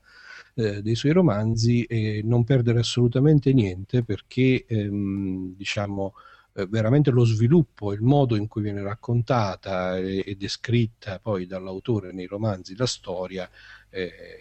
eh, 0.55 0.81
dei 0.81 0.95
suoi 0.95 1.13
romanzi 1.13 1.85
e 1.85 2.23
non 2.25 2.45
perdere 2.45 2.79
assolutamente 2.79 3.53
niente 3.53 4.03
perché, 4.05 4.65
ehm, 4.67 5.55
diciamo, 5.55 6.15
eh, 6.55 6.67
veramente 6.67 7.11
lo 7.11 7.25
sviluppo, 7.27 7.93
il 7.93 8.01
modo 8.01 8.37
in 8.37 8.47
cui 8.47 8.63
viene 8.63 8.83
raccontata 8.83 9.99
e, 9.99 10.23
e 10.25 10.37
descritta 10.37 11.19
poi 11.19 11.45
dall'autore 11.45 12.13
nei 12.13 12.27
romanzi 12.27 12.75
la 12.75 12.87
storia, 12.87 13.47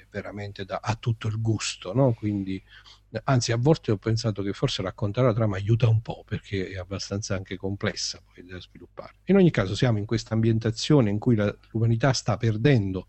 veramente 0.10 0.66
da, 0.66 0.80
ha 0.82 0.96
tutto 0.96 1.28
il 1.28 1.40
gusto, 1.40 1.94
no? 1.94 2.14
Quindi 2.14 2.62
anzi 3.26 3.52
a 3.52 3.58
volte 3.58 3.92
ho 3.92 3.98
pensato 3.98 4.42
che 4.42 4.54
forse 4.54 4.82
raccontare 4.82 5.28
la 5.28 5.34
trama 5.34 5.58
aiuta 5.58 5.88
un 5.88 6.02
po' 6.02 6.24
perché 6.26 6.70
è 6.70 6.78
abbastanza 6.78 7.36
anche 7.36 7.56
complessa 7.56 8.22
poi 8.24 8.44
da 8.46 8.60
sviluppare. 8.60 9.14
In 9.26 9.36
ogni 9.36 9.52
caso 9.52 9.76
siamo 9.76 10.00
in 10.00 10.06
questa 10.06 10.34
ambientazione 10.34 11.10
in 11.10 11.20
cui 11.20 11.36
la, 11.36 11.56
l'umanità 11.72 12.12
sta 12.14 12.38
perdendo 12.38 13.08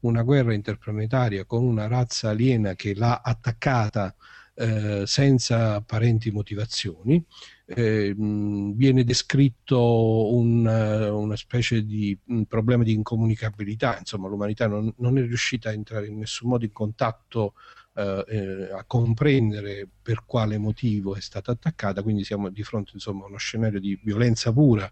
una 0.00 0.22
guerra 0.22 0.54
interplanetaria 0.54 1.44
con 1.44 1.64
una 1.64 1.86
razza 1.86 2.30
aliena 2.30 2.74
che 2.74 2.94
l'ha 2.94 3.20
attaccata 3.22 4.14
eh, 4.56 5.02
senza 5.06 5.74
apparenti 5.74 6.30
motivazioni. 6.30 7.22
Eh, 7.68 8.14
viene 8.16 9.04
descritto 9.04 10.34
un, 10.34 10.64
una 10.66 11.36
specie 11.36 11.84
di 11.84 12.16
problema 12.48 12.84
di 12.84 12.92
incomunicabilità, 12.92 13.98
insomma 13.98 14.28
l'umanità 14.28 14.66
non, 14.68 14.92
non, 14.98 15.18
è 15.18 15.22
riuscita 15.22 15.70
a 15.70 15.72
entrare 15.72 16.06
in 16.06 16.18
nessun 16.18 16.48
modo 16.48 16.64
in 16.64 16.72
contatto 16.72 17.54
eh, 17.98 18.24
eh, 18.28 18.72
a 18.72 18.84
comprendere 18.86 19.88
per 20.02 20.24
quale 20.26 20.58
motivo 20.58 21.16
è 21.16 21.20
stata 21.20 21.52
attaccata, 21.52 22.02
quindi 22.02 22.24
siamo 22.24 22.50
di 22.50 22.62
fronte 22.62 22.90
insomma, 22.94 23.24
a 23.24 23.28
uno 23.28 23.38
scenario 23.38 23.80
di 23.80 23.98
violenza 24.04 24.52
pura 24.52 24.90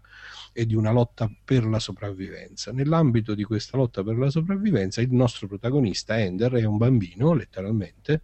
e 0.51 0.65
di 0.65 0.73
una 0.75 0.91
lotta 0.91 1.31
per 1.43 1.65
la 1.65 1.79
sopravvivenza. 1.79 2.71
Nell'ambito 2.71 3.35
di 3.35 3.43
questa 3.43 3.77
lotta 3.77 4.03
per 4.03 4.17
la 4.17 4.29
sopravvivenza 4.29 5.01
il 5.01 5.11
nostro 5.13 5.47
protagonista 5.47 6.19
Ender 6.19 6.53
è 6.53 6.63
un 6.65 6.77
bambino, 6.77 7.33
letteralmente, 7.33 8.23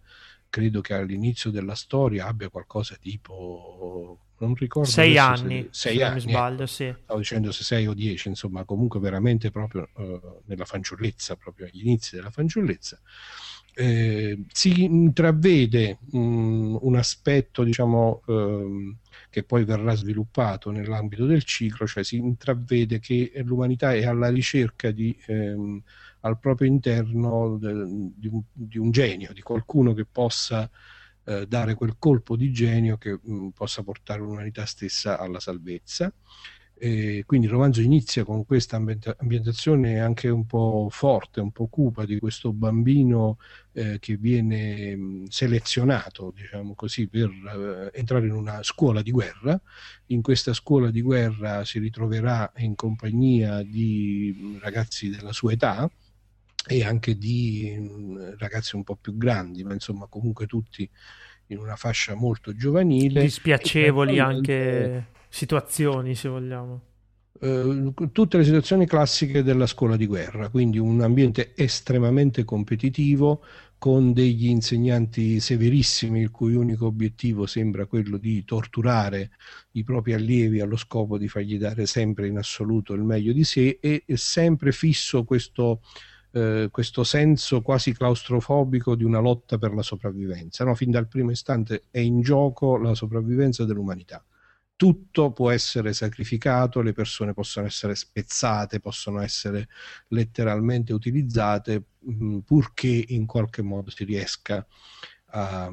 credo 0.52 0.82
che 0.82 0.92
all'inizio 0.92 1.50
della 1.50 1.74
storia 1.74 2.26
abbia 2.26 2.50
qualcosa 2.50 2.96
tipo 3.00 4.18
non 4.36 4.54
ricordo 4.54 4.86
sei 4.86 5.16
anni 5.16 5.62
se, 5.62 5.68
sei 5.70 5.96
se 5.96 6.02
anni, 6.02 6.14
non 6.16 6.24
mi 6.24 6.30
sbaglio 6.30 6.66
sì. 6.66 6.94
stavo 7.04 7.18
dicendo 7.18 7.52
se 7.52 7.64
sei 7.64 7.86
o 7.86 7.94
dieci 7.94 8.28
insomma 8.28 8.64
comunque 8.64 9.00
veramente 9.00 9.50
proprio 9.50 9.88
uh, 9.94 10.42
nella 10.44 10.66
fanciullezza 10.66 11.36
proprio 11.36 11.64
agli 11.64 11.80
inizi 11.80 12.16
della 12.16 12.30
fanciullezza 12.30 13.00
eh, 13.74 14.44
si 14.52 14.82
intravede 14.82 15.96
um, 16.10 16.78
un 16.82 16.96
aspetto 16.96 17.64
diciamo 17.64 18.20
um, 18.26 18.94
che 19.30 19.44
poi 19.44 19.64
verrà 19.64 19.94
sviluppato 19.94 20.70
nell'ambito 20.70 21.24
del 21.24 21.42
ciclo, 21.44 21.86
cioè 21.86 22.04
si 22.04 22.16
intravede 22.16 22.98
che 22.98 23.32
l'umanità 23.36 23.94
è 23.94 24.04
alla 24.04 24.28
ricerca 24.28 24.90
di, 24.90 25.16
ehm, 25.24 25.82
al 26.22 26.38
proprio 26.38 26.68
interno 26.68 27.56
de, 27.58 27.72
di, 28.16 28.28
un, 28.28 28.42
di, 28.52 28.78
un, 28.78 28.90
genio, 28.90 29.32
di 29.32 29.42
qualcuno 29.42 29.92
che 29.92 30.04
possa 30.04 30.68
eh, 31.24 31.46
dare 31.46 31.74
quel 31.74 31.96
colpo 31.98 32.36
di 32.36 32.52
genio 32.52 32.96
che 32.96 33.18
mh, 33.20 33.48
possa 33.50 33.82
portare 33.82 34.20
l'umanità 34.20 34.64
stessa 34.66 35.18
alla 35.18 35.40
salvezza. 35.40 36.12
E 36.74 37.22
quindi 37.26 37.46
il 37.46 37.52
romanzo 37.52 37.80
inizia 37.80 38.24
con 38.24 38.44
questa 38.44 38.76
ambientazione 38.76 40.00
anche 40.00 40.28
un 40.28 40.46
po' 40.46 40.88
forte, 40.90 41.40
un 41.40 41.52
po' 41.52 41.68
cupa 41.68 42.04
di 42.04 42.18
questo 42.18 42.52
bambino 42.52 43.38
eh, 43.70 43.98
che 44.00 44.16
viene 44.16 44.96
mh, 44.96 45.26
selezionato, 45.26 46.32
diciamo 46.34 46.74
così, 46.74 47.06
per 47.06 47.30
eh, 47.30 47.96
entrare 47.96 48.26
in 48.26 48.32
una 48.32 48.64
scuola 48.64 49.00
di 49.00 49.12
guerra. 49.12 49.60
In 50.06 50.22
questa 50.22 50.52
scuola 50.52 50.90
di 50.90 51.02
guerra 51.02 51.64
si 51.64 51.78
ritroverà 51.78 52.52
in 52.56 52.74
compagnia 52.74 53.62
di 53.62 54.58
ragazzi 54.60 55.08
della 55.08 55.32
sua 55.32 55.52
età 55.52 55.88
e 56.66 56.84
anche 56.84 57.16
di 57.16 57.76
mh, 57.78 58.36
ragazzi 58.38 58.76
un 58.76 58.84
po' 58.84 58.96
più 58.96 59.16
grandi, 59.16 59.64
ma 59.64 59.72
insomma 59.72 60.06
comunque 60.08 60.46
tutti 60.46 60.88
in 61.48 61.58
una 61.58 61.76
fascia 61.76 62.14
molto 62.14 62.54
giovanile. 62.54 63.22
Dispiacevoli 63.22 64.18
anche 64.18 65.08
situazioni, 65.28 66.14
se 66.14 66.28
vogliamo. 66.28 66.80
Uh, 67.40 67.92
tutte 68.12 68.36
le 68.36 68.44
situazioni 68.44 68.86
classiche 68.86 69.42
della 69.42 69.66
scuola 69.66 69.96
di 69.96 70.06
guerra, 70.06 70.48
quindi 70.48 70.78
un 70.78 71.00
ambiente 71.00 71.54
estremamente 71.56 72.44
competitivo 72.44 73.42
con 73.82 74.12
degli 74.12 74.46
insegnanti 74.46 75.40
severissimi 75.40 76.20
il 76.20 76.30
cui 76.30 76.54
unico 76.54 76.86
obiettivo 76.86 77.46
sembra 77.46 77.86
quello 77.86 78.16
di 78.16 78.44
torturare 78.44 79.30
i 79.72 79.82
propri 79.82 80.12
allievi 80.12 80.60
allo 80.60 80.76
scopo 80.76 81.18
di 81.18 81.26
fargli 81.26 81.58
dare 81.58 81.86
sempre 81.86 82.28
in 82.28 82.38
assoluto 82.38 82.92
il 82.92 83.02
meglio 83.02 83.32
di 83.32 83.42
sé 83.42 83.78
e 83.80 84.04
sempre 84.14 84.70
fisso 84.70 85.24
questo, 85.24 85.80
uh, 86.32 86.70
questo 86.70 87.04
senso 87.04 87.62
quasi 87.62 87.92
claustrofobico 87.92 88.94
di 88.94 89.04
una 89.04 89.20
lotta 89.20 89.58
per 89.58 89.72
la 89.74 89.82
sopravvivenza. 89.82 90.64
No? 90.64 90.74
Fin 90.74 90.90
dal 90.90 91.08
primo 91.08 91.30
istante 91.30 91.84
è 91.90 92.00
in 92.00 92.20
gioco 92.20 92.76
la 92.76 92.94
sopravvivenza 92.94 93.64
dell'umanità 93.64 94.24
tutto 94.82 95.30
può 95.30 95.50
essere 95.50 95.92
sacrificato, 95.92 96.80
le 96.80 96.92
persone 96.92 97.34
possono 97.34 97.66
essere 97.66 97.94
spezzate, 97.94 98.80
possono 98.80 99.20
essere 99.20 99.68
letteralmente 100.08 100.92
utilizzate, 100.92 101.84
mh, 102.00 102.24
mm, 102.24 102.38
purché 102.40 103.04
in 103.10 103.24
qualche 103.24 103.62
modo 103.62 103.90
si 103.90 104.02
riesca 104.02 104.66
a, 105.26 105.70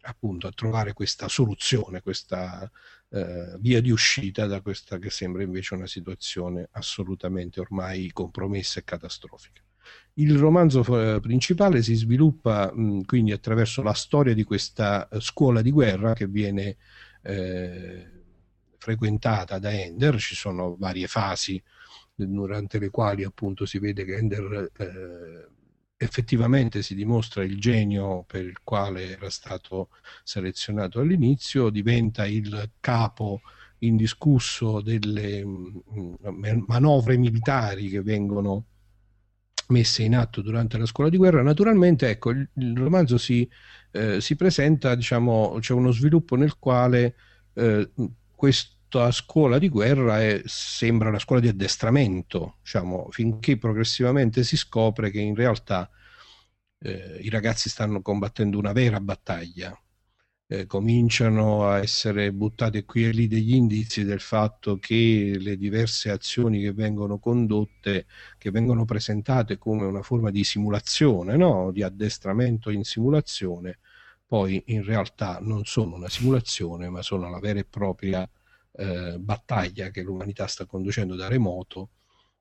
appunto, 0.00 0.48
a 0.48 0.52
trovare 0.52 0.92
questa 0.92 1.28
soluzione, 1.28 2.02
questa 2.02 2.68
eh, 3.10 3.56
via 3.60 3.80
di 3.80 3.92
uscita 3.92 4.46
da 4.46 4.60
questa 4.60 4.98
che 4.98 5.10
sembra 5.10 5.44
invece 5.44 5.74
una 5.74 5.86
situazione 5.86 6.68
assolutamente 6.72 7.60
ormai 7.60 8.10
compromessa 8.10 8.80
e 8.80 8.84
catastrofica. 8.84 9.62
Il 10.14 10.36
romanzo 10.36 10.80
eh, 11.14 11.20
principale 11.20 11.82
si 11.82 11.94
sviluppa 11.94 12.70
mh, 12.72 13.02
quindi 13.04 13.32
attraverso 13.32 13.82
la 13.82 13.94
storia 13.94 14.34
di 14.34 14.44
questa 14.44 15.08
eh, 15.08 15.20
scuola 15.20 15.62
di 15.62 15.70
guerra 15.70 16.12
che 16.12 16.26
viene 16.26 16.76
eh, 17.22 18.10
frequentata 18.76 19.58
da 19.58 19.72
Ender, 19.72 20.18
ci 20.18 20.34
sono 20.34 20.76
varie 20.76 21.06
fasi 21.06 21.62
durante 22.14 22.78
le 22.78 22.90
quali 22.90 23.24
appunto 23.24 23.64
si 23.64 23.78
vede 23.78 24.04
che 24.04 24.16
Ender 24.16 24.70
eh, 24.76 25.48
effettivamente 25.96 26.82
si 26.82 26.94
dimostra 26.94 27.44
il 27.44 27.58
genio 27.60 28.24
per 28.24 28.44
il 28.44 28.58
quale 28.62 29.10
era 29.16 29.30
stato 29.30 29.88
selezionato 30.24 31.00
all'inizio, 31.00 31.70
diventa 31.70 32.26
il 32.26 32.72
capo 32.80 33.40
indiscusso 33.78 34.80
delle 34.80 35.44
manovre 36.66 37.16
militari 37.16 37.88
che 37.88 38.02
vengono 38.02 38.66
messe 39.72 40.02
in 40.02 40.14
atto 40.14 40.42
durante 40.42 40.78
la 40.78 40.86
scuola 40.86 41.10
di 41.10 41.16
guerra. 41.16 41.42
Naturalmente, 41.42 42.08
ecco, 42.08 42.30
il, 42.30 42.48
il 42.54 42.76
romanzo 42.76 43.18
si, 43.18 43.48
eh, 43.90 44.20
si, 44.20 44.36
presenta, 44.36 44.94
diciamo, 44.94 45.56
c'è 45.60 45.72
uno 45.72 45.90
sviluppo 45.90 46.36
nel 46.36 46.58
quale 46.58 47.16
eh, 47.54 47.90
questa 48.34 49.10
scuola 49.10 49.58
di 49.58 49.68
guerra 49.68 50.20
è, 50.20 50.42
sembra 50.44 51.08
una 51.08 51.18
scuola 51.18 51.40
di 51.40 51.48
addestramento, 51.48 52.58
diciamo, 52.62 53.08
finché 53.10 53.56
progressivamente 53.58 54.44
si 54.44 54.56
scopre 54.56 55.10
che 55.10 55.20
in 55.20 55.34
realtà 55.34 55.90
eh, 56.78 57.18
i 57.20 57.30
ragazzi 57.30 57.68
stanno 57.68 58.02
combattendo 58.02 58.58
una 58.58 58.72
vera 58.72 59.00
battaglia. 59.00 59.76
Eh, 60.52 60.66
cominciano 60.66 61.66
a 61.66 61.78
essere 61.78 62.30
buttati 62.30 62.84
qui 62.84 63.06
e 63.06 63.10
lì 63.10 63.26
degli 63.26 63.54
indizi 63.54 64.04
del 64.04 64.20
fatto 64.20 64.78
che 64.78 65.36
le 65.38 65.56
diverse 65.56 66.10
azioni 66.10 66.60
che 66.60 66.72
vengono 66.72 67.18
condotte, 67.18 68.04
che 68.36 68.50
vengono 68.50 68.84
presentate 68.84 69.56
come 69.56 69.86
una 69.86 70.02
forma 70.02 70.30
di 70.30 70.44
simulazione, 70.44 71.36
no? 71.36 71.70
di 71.72 71.82
addestramento 71.82 72.68
in 72.68 72.84
simulazione, 72.84 73.78
poi 74.26 74.62
in 74.66 74.84
realtà 74.84 75.38
non 75.40 75.64
sono 75.64 75.96
una 75.96 76.10
simulazione, 76.10 76.90
ma 76.90 77.00
sono 77.00 77.30
la 77.30 77.38
vera 77.38 77.60
e 77.60 77.64
propria 77.64 78.28
eh, 78.72 79.16
battaglia 79.18 79.88
che 79.88 80.02
l'umanità 80.02 80.46
sta 80.46 80.66
conducendo 80.66 81.14
da 81.14 81.28
remoto 81.28 81.90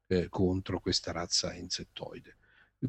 eh, 0.07 0.27
contro 0.27 0.81
questa 0.81 1.13
razza 1.13 1.53
insettoide. 1.53 2.35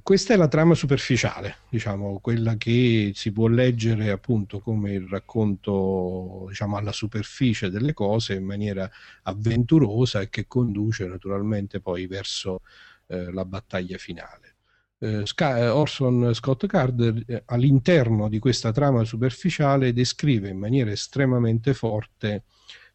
Questa 0.01 0.33
è 0.33 0.37
la 0.39 0.49
trama 0.49 0.75
superficiale, 0.75 1.57
diciamo, 1.69 2.19
quella 2.21 2.57
che 2.57 3.13
si 3.15 3.31
può 3.31 3.47
leggere 3.47 4.11
appunto 4.11 4.61
come 4.61 4.93
il 4.93 5.07
racconto, 5.07 6.47
diciamo, 6.49 6.79
alla 6.79 6.93
superficie 6.93 7.69
delle 7.69 7.93
cose 7.93 8.33
in 8.33 8.45
maniera 8.45 8.91
avventurosa 9.25 10.23
e 10.23 10.31
che 10.31 10.47
conduce 10.47 11.07
naturalmente 11.07 11.81
poi 11.81 12.07
verso 12.07 12.63
eh, 13.09 13.31
la 13.33 13.45
battaglia 13.45 13.99
finale. 13.99 14.55
Eh, 14.99 15.27
Sc- 15.27 15.43
Orson 15.43 16.33
Scott 16.33 16.65
Card 16.67 17.25
eh, 17.27 17.43
all'interno 17.45 18.31
di 18.31 18.39
questa 18.39 18.73
trama 18.73 19.05
superficiale 19.05 19.93
descrive 19.93 20.49
in 20.49 20.59
maniera 20.59 20.91
estremamente 20.91 21.75
forte 21.75 22.45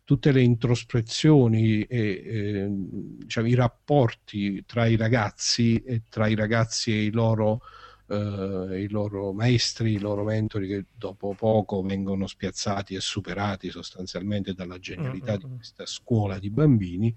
tutte 0.08 0.32
le 0.32 0.42
introspezioni 0.42 1.82
e 1.82 2.00
eh, 2.00 2.68
diciamo, 2.70 3.46
i 3.46 3.56
rapporti 3.56 4.64
tra 4.66 4.86
i 4.86 4.96
ragazzi 4.96 5.84
e 5.84 6.04
tra 6.08 6.28
i 6.28 6.36
ragazzi 6.36 6.94
e 6.94 7.04
i 7.04 7.12
loro, 7.12 7.60
eh, 8.08 8.84
i 8.84 8.88
loro 8.88 9.34
maestri, 9.34 9.92
i 9.92 10.00
loro 10.00 10.24
mentori 10.24 10.70
che 10.70 10.86
dopo 10.96 11.36
poco 11.38 11.82
vengono 11.82 12.26
spiazzati 12.26 12.96
e 12.96 13.02
superati 13.02 13.70
sostanzialmente 13.70 14.54
dalla 14.54 14.80
genialità 14.80 15.32
mm-hmm. 15.34 15.42
di 15.42 15.56
questa 15.58 15.86
scuola 15.86 16.40
di 16.40 16.52
bambini 16.52 17.14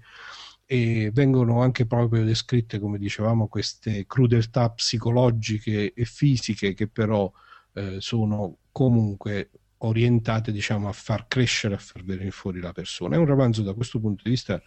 e 0.65 1.11
vengono 1.13 1.61
anche 1.61 1.85
proprio 1.85 2.25
descritte, 2.25 2.77
come 2.77 2.97
dicevamo, 2.97 3.47
queste 3.47 4.05
crudeltà 4.05 4.69
psicologiche 4.69 5.93
e 5.93 6.03
fisiche 6.03 6.73
che 6.73 6.89
però 6.89 7.31
eh, 7.71 8.01
sono 8.01 8.57
comunque 8.73 9.49
orientate 9.83 10.51
diciamo, 10.51 10.87
a 10.87 10.91
far 10.91 11.27
crescere, 11.27 11.75
a 11.75 11.77
far 11.77 12.03
venire 12.03 12.31
fuori 12.31 12.59
la 12.59 12.71
persona. 12.71 13.15
È 13.15 13.19
un 13.19 13.25
romanzo 13.25 13.61
da 13.61 13.73
questo 13.73 13.99
punto 13.99 14.23
di 14.23 14.31
vista 14.31 14.61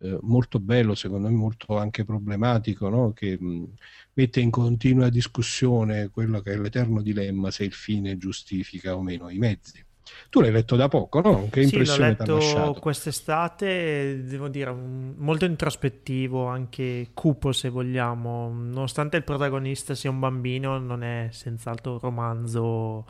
eh, 0.00 0.18
molto 0.22 0.60
bello, 0.60 0.94
secondo 0.94 1.28
me 1.28 1.34
molto 1.34 1.76
anche 1.76 2.04
problematico, 2.04 2.88
no? 2.88 3.12
che 3.12 3.36
mh, 3.38 3.74
mette 4.14 4.40
in 4.40 4.50
continua 4.50 5.08
discussione 5.08 6.08
quello 6.10 6.40
che 6.40 6.52
è 6.52 6.56
l'eterno 6.56 7.02
dilemma 7.02 7.50
se 7.50 7.64
il 7.64 7.72
fine 7.72 8.16
giustifica 8.16 8.94
o 8.94 9.02
meno 9.02 9.28
i 9.28 9.38
mezzi. 9.38 9.84
Tu 10.30 10.40
l'hai 10.40 10.50
letto 10.50 10.74
da 10.76 10.88
poco, 10.88 11.20
no? 11.20 11.48
Che 11.50 11.62
impressione 11.62 12.16
sì, 12.18 12.26
l'ho 12.26 12.38
letto 12.38 12.80
quest'estate, 12.80 14.22
devo 14.24 14.48
dire, 14.48 14.72
molto 14.72 15.44
introspettivo, 15.44 16.46
anche 16.46 17.08
cupo 17.12 17.52
se 17.52 17.68
vogliamo. 17.68 18.48
Nonostante 18.50 19.18
il 19.18 19.24
protagonista 19.24 19.94
sia 19.94 20.08
un 20.08 20.18
bambino, 20.18 20.78
non 20.78 21.02
è 21.02 21.28
senz'altro 21.30 21.92
un 21.92 21.98
romanzo 21.98 23.04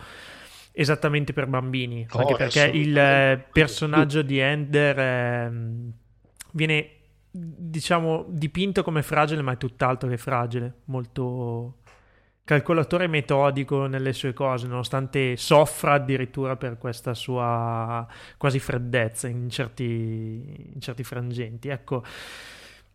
esattamente 0.80 1.32
per 1.32 1.48
bambini, 1.48 2.06
oh, 2.12 2.18
anche 2.20 2.36
perché 2.36 2.70
il 2.72 2.96
eh, 2.96 3.44
personaggio 3.52 4.22
di 4.22 4.38
Ender 4.38 4.98
eh, 4.98 5.52
viene 6.52 6.90
diciamo 7.32 8.26
dipinto 8.28 8.84
come 8.84 9.02
fragile, 9.02 9.42
ma 9.42 9.52
è 9.52 9.56
tutt'altro 9.56 10.08
che 10.08 10.16
fragile, 10.16 10.82
molto 10.84 11.78
calcolatore 12.44 13.08
metodico 13.08 13.86
nelle 13.86 14.12
sue 14.12 14.32
cose, 14.32 14.68
nonostante 14.68 15.36
soffra 15.36 15.94
addirittura 15.94 16.54
per 16.54 16.78
questa 16.78 17.12
sua 17.12 18.06
quasi 18.36 18.60
freddezza 18.60 19.26
in 19.26 19.50
certi, 19.50 20.70
in 20.74 20.80
certi 20.80 21.02
frangenti. 21.02 21.68
Ecco, 21.68 22.04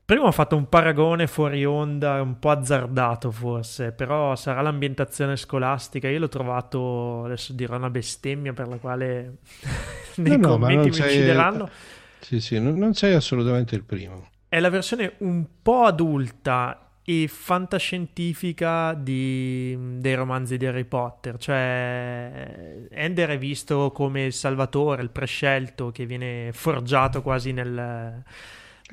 Prima 0.06 0.26
ho 0.26 0.32
fatto 0.34 0.58
un 0.58 0.68
paragone 0.68 1.28
fuori 1.28 1.64
onda, 1.64 2.22
un 2.22 2.38
po' 2.38 2.50
azzardato 2.50 3.32
forse, 3.32 3.94
però 3.94 4.36
sarà 4.36 4.62
l'ambientazione 4.62 5.38
scolastica. 5.38 6.10
Io 6.10 6.20
l'ho 6.20 6.28
trovato, 6.28 7.24
adesso 7.24 7.54
dirò 7.54 7.78
una 7.78 7.90
bestemmia 7.90 8.52
per 8.52 8.68
la 8.68 8.78
quale 8.78 9.38
nei 10.18 10.38
no, 10.38 10.50
commenti 10.50 10.90
mi 10.90 11.06
uccideranno. 11.06 11.70
Sì, 12.20 12.42
sì, 12.42 12.60
non, 12.60 12.78
non 12.78 12.94
sei 12.94 13.14
assolutamente 13.14 13.76
il 13.76 13.84
primo. 13.84 14.28
È 14.50 14.60
la 14.60 14.70
versione 14.70 15.14
un 15.20 15.46
po' 15.62 15.84
adulta 15.84 16.90
e 17.06 17.30
fantascientifica 17.30 18.94
di, 18.94 19.78
dei 20.00 20.16
romanzi 20.16 20.58
di 20.58 20.66
Harry 20.66 20.84
Potter. 20.84 21.38
Cioè, 21.38 22.88
Ender 22.90 23.30
è 23.30 23.38
visto 23.38 23.92
come 23.92 24.26
il 24.26 24.34
salvatore, 24.34 25.02
il 25.02 25.12
prescelto 25.12 25.92
che 25.92 26.06
viene 26.06 26.50
forgiato 26.52 27.22
quasi 27.22 27.54
nel 27.54 28.22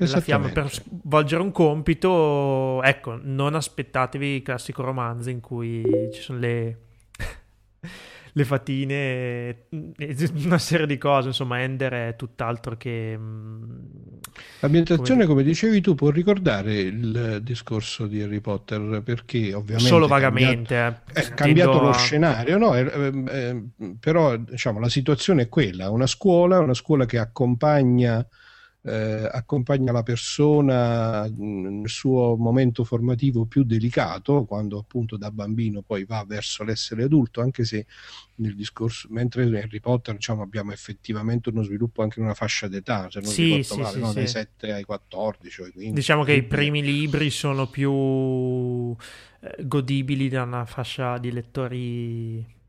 la 0.07 0.21
fiamma 0.21 0.49
per 0.49 0.71
svolgere 0.71 1.41
un 1.41 1.51
compito. 1.51 2.81
Ecco, 2.83 3.19
non 3.21 3.55
aspettatevi 3.55 4.35
il 4.35 4.41
classico 4.41 4.81
romanzo 4.83 5.29
in 5.29 5.39
cui 5.39 5.83
ci 6.11 6.21
sono 6.21 6.39
le, 6.39 6.77
le 8.33 8.45
fatine, 8.45 9.65
una 10.43 10.57
serie 10.57 10.87
di 10.87 10.97
cose. 10.97 11.27
Insomma, 11.27 11.61
Ender 11.61 11.93
è 11.93 12.15
tutt'altro 12.15 12.77
che. 12.77 13.15
Mm, 13.17 13.79
L'ambientazione, 14.61 15.25
come... 15.25 15.41
come... 15.41 15.43
dicevi 15.43 15.81
tu, 15.81 15.93
può 15.95 16.09
ricordare 16.09 16.79
il 16.79 17.39
discorso 17.43 18.07
di 18.07 18.21
Harry 18.21 18.39
Potter 18.39 19.01
perché 19.03 19.53
ovviamente. 19.53 19.89
Solo 19.89 20.07
vagamente. 20.07 20.75
È 20.75 20.81
cambiato, 20.81 21.11
eh. 21.13 21.21
è 21.21 21.33
cambiato 21.33 21.81
lo 21.81 21.89
a... 21.89 21.93
scenario, 21.93 22.57
no? 22.57 22.73
È, 22.75 22.83
è, 22.83 23.11
è, 23.11 23.55
però 23.99 24.35
diciamo 24.37 24.79
la 24.79 24.89
situazione 24.89 25.43
è 25.43 25.49
quella: 25.49 25.89
una 25.89 26.07
scuola, 26.07 26.59
una 26.59 26.73
scuola 26.73 27.05
che 27.05 27.17
accompagna 27.17 28.25
eh, 28.83 29.29
accompagna 29.31 29.91
la 29.91 30.01
persona 30.01 31.27
nel 31.37 31.87
suo 31.87 32.35
momento 32.35 32.83
formativo 32.83 33.45
più 33.45 33.63
delicato, 33.63 34.45
quando 34.45 34.79
appunto 34.79 35.17
da 35.17 35.29
bambino 35.29 35.81
poi 35.81 36.03
va 36.05 36.23
verso 36.27 36.63
l'essere 36.63 37.03
adulto, 37.03 37.41
anche 37.41 37.63
se 37.63 37.85
nel 38.35 38.55
discorso, 38.55 39.07
mentre 39.11 39.43
Harry 39.43 39.79
Potter 39.79 40.15
diciamo, 40.15 40.41
abbiamo 40.41 40.71
effettivamente 40.71 41.49
uno 41.49 41.61
sviluppo 41.61 42.01
anche 42.01 42.19
in 42.19 42.25
una 42.25 42.33
fascia 42.33 42.67
d'età, 42.67 43.07
se 43.11 43.19
non 43.19 43.29
sì, 43.29 43.55
ricordo 43.55 43.73
sì, 43.73 43.79
male, 43.79 43.93
sì, 43.93 43.99
no? 43.99 44.13
dai 44.13 44.27
7 44.27 44.71
ai 44.71 44.83
14 44.83 45.61
ai 45.61 45.71
15. 45.71 45.93
Diciamo 45.93 46.23
che 46.23 46.33
i 46.33 46.43
primi 46.43 46.81
libri 46.81 47.29
sono 47.29 47.67
più 47.67 47.91
eh, 49.41 49.65
godibili 49.65 50.27
da 50.27 50.41
una 50.41 50.65
fascia 50.65 51.19
di 51.19 51.31
lettori 51.31 52.59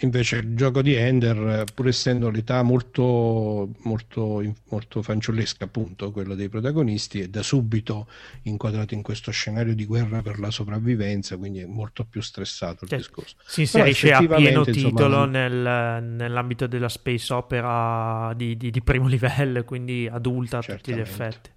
Invece 0.00 0.36
il 0.36 0.54
gioco 0.54 0.80
di 0.80 0.94
Ender, 0.94 1.64
pur 1.74 1.88
essendo 1.88 2.30
l'età 2.30 2.62
molto, 2.62 3.70
molto, 3.82 4.54
molto 4.68 5.02
fanciullesca, 5.02 5.64
appunto, 5.64 6.12
quello 6.12 6.36
dei 6.36 6.48
protagonisti, 6.48 7.22
è 7.22 7.28
da 7.28 7.42
subito 7.42 8.06
inquadrato 8.42 8.94
in 8.94 9.02
questo 9.02 9.32
scenario 9.32 9.74
di 9.74 9.84
guerra 9.84 10.22
per 10.22 10.38
la 10.38 10.52
sopravvivenza, 10.52 11.36
quindi 11.36 11.60
è 11.60 11.66
molto 11.66 12.04
più 12.04 12.20
stressato 12.20 12.84
il 12.84 12.90
cioè, 12.90 12.98
discorso. 12.98 13.36
Si 13.44 13.62
inserisce 13.62 14.12
a 14.12 14.24
pieno 14.24 14.64
titolo 14.64 15.24
insomma, 15.24 15.26
nel, 15.26 16.02
nell'ambito 16.04 16.68
della 16.68 16.88
space 16.88 17.32
opera 17.32 18.32
di, 18.34 18.56
di, 18.56 18.70
di, 18.70 18.82
primo 18.82 19.08
livello, 19.08 19.64
quindi 19.64 20.06
adulta 20.06 20.58
a 20.58 20.62
tutti 20.62 20.94
gli 20.94 21.00
effetti. 21.00 21.50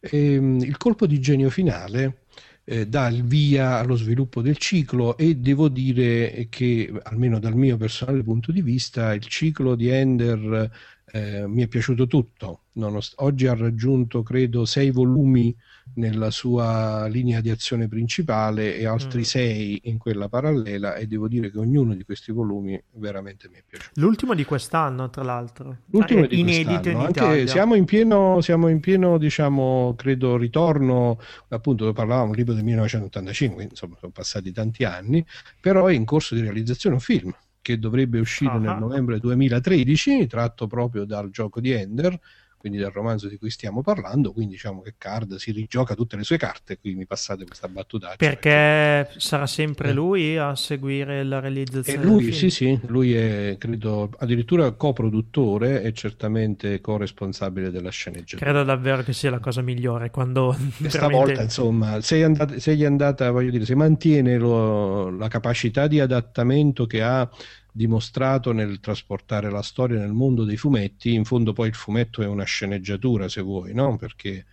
E, 0.00 0.34
ehm, 0.34 0.58
il 0.60 0.76
colpo 0.76 1.06
di 1.06 1.18
genio 1.20 1.48
finale 1.48 2.23
eh, 2.64 2.86
dà 2.88 3.08
il 3.08 3.24
via 3.24 3.78
allo 3.78 3.96
sviluppo 3.96 4.40
del 4.42 4.56
ciclo 4.56 5.16
e 5.16 5.36
devo 5.36 5.68
dire 5.68 6.46
che, 6.50 6.92
almeno 7.02 7.38
dal 7.38 7.54
mio 7.56 7.76
personale 7.76 8.22
punto 8.22 8.52
di 8.52 8.62
vista, 8.62 9.12
il 9.14 9.26
ciclo 9.26 9.74
di 9.74 9.88
Ender 9.88 10.70
eh, 11.06 11.46
mi 11.46 11.62
è 11.62 11.68
piaciuto 11.68 12.06
tutto. 12.06 12.64
Nost- 12.72 13.14
oggi 13.18 13.46
ha 13.46 13.54
raggiunto, 13.54 14.22
credo, 14.22 14.64
sei 14.64 14.90
volumi 14.90 15.54
nella 15.94 16.30
sua 16.30 17.06
linea 17.06 17.40
di 17.40 17.50
azione 17.50 17.88
principale 17.88 18.76
e 18.76 18.86
altri 18.86 19.20
mm. 19.20 19.24
sei 19.24 19.80
in 19.84 19.98
quella 19.98 20.28
parallela 20.28 20.94
e 20.94 21.06
devo 21.06 21.28
dire 21.28 21.50
che 21.50 21.58
ognuno 21.58 21.94
di 21.94 22.04
questi 22.04 22.32
volumi 22.32 22.80
veramente 22.94 23.48
mi 23.48 23.58
è 23.58 23.62
piaciuto. 23.66 24.00
L'ultimo 24.00 24.34
di 24.34 24.44
quest'anno, 24.44 25.10
tra 25.10 25.22
l'altro. 25.22 25.78
L'ultimo 25.86 26.22
ah, 26.22 26.26
di 26.26 26.40
inedito 26.40 26.88
in 26.88 26.96
Anche 26.96 27.46
siamo 27.46 27.74
in 27.74 27.84
pieno, 27.84 28.40
siamo 28.40 28.68
in 28.68 28.80
pieno, 28.80 29.18
diciamo, 29.18 29.94
credo, 29.96 30.36
ritorno, 30.36 31.18
appunto, 31.48 31.92
parlavamo 31.92 32.30
un 32.30 32.34
libro 32.34 32.54
del 32.54 32.64
1985, 32.64 33.54
quindi, 33.54 33.74
insomma, 33.74 33.96
sono 33.98 34.12
passati 34.12 34.52
tanti 34.52 34.84
anni, 34.84 35.24
però 35.60 35.86
è 35.86 35.92
in 35.92 36.04
corso 36.04 36.34
di 36.34 36.40
realizzazione 36.40 36.96
un 36.96 37.00
film 37.00 37.34
che 37.64 37.78
dovrebbe 37.78 38.20
uscire 38.20 38.52
uh-huh. 38.52 38.60
nel 38.60 38.76
novembre 38.76 39.18
2013, 39.18 40.26
tratto 40.26 40.66
proprio 40.66 41.04
dal 41.06 41.30
gioco 41.30 41.60
di 41.60 41.70
Ender, 41.70 42.18
quindi 42.64 42.80
dal 42.80 42.92
romanzo 42.92 43.28
di 43.28 43.36
cui 43.36 43.50
stiamo 43.50 43.82
parlando, 43.82 44.32
quindi 44.32 44.54
diciamo 44.54 44.80
che 44.80 44.94
Card 44.96 45.34
si 45.34 45.50
rigioca 45.50 45.94
tutte 45.94 46.16
le 46.16 46.22
sue 46.22 46.38
carte, 46.38 46.78
qui 46.78 46.94
mi 46.94 47.04
passate 47.04 47.44
questa 47.44 47.68
battuta. 47.68 48.14
Perché, 48.16 49.10
sarà 49.18 49.46
sempre 49.46 49.90
eh. 49.90 49.92
lui 49.92 50.38
a 50.38 50.54
seguire 50.54 51.22
la 51.24 51.40
realizzazione? 51.40 52.00
E 52.00 52.02
lui, 52.02 52.32
sì, 52.32 52.48
sì, 52.48 52.80
lui 52.86 53.12
è 53.12 53.56
credo 53.58 54.08
addirittura 54.16 54.70
coproduttore 54.70 55.82
e 55.82 55.92
certamente 55.92 56.80
corresponsabile 56.80 57.70
della 57.70 57.90
sceneggiatura. 57.90 58.50
Credo 58.50 58.64
davvero 58.64 59.02
che 59.02 59.12
sia 59.12 59.28
la 59.28 59.40
cosa 59.40 59.60
migliore 59.60 60.08
quando... 60.08 60.56
Questa 60.78 61.00
veramente... 61.06 61.42
insomma, 61.42 62.00
sei 62.00 62.22
andata, 62.22 62.58
sei 62.58 62.82
andata, 62.86 63.30
voglio 63.30 63.50
dire, 63.50 63.66
se 63.66 63.74
mantiene 63.74 64.38
lo, 64.38 65.10
la 65.10 65.28
capacità 65.28 65.86
di 65.86 66.00
adattamento 66.00 66.86
che 66.86 67.02
ha 67.02 67.28
dimostrato 67.76 68.52
nel 68.52 68.78
trasportare 68.78 69.50
la 69.50 69.60
storia 69.60 69.98
nel 69.98 70.12
mondo 70.12 70.44
dei 70.44 70.56
fumetti, 70.56 71.12
in 71.12 71.24
fondo 71.24 71.52
poi 71.52 71.66
il 71.66 71.74
fumetto 71.74 72.22
è 72.22 72.26
una 72.26 72.44
sceneggiatura 72.44 73.28
se 73.28 73.40
vuoi, 73.40 73.74
no? 73.74 73.96
perché 73.96 74.46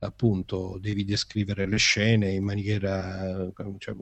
appunto 0.00 0.76
devi 0.78 1.06
descrivere 1.06 1.66
le 1.66 1.78
scene 1.78 2.32
in 2.32 2.44
maniera, 2.44 3.50
cioè, 3.78 3.96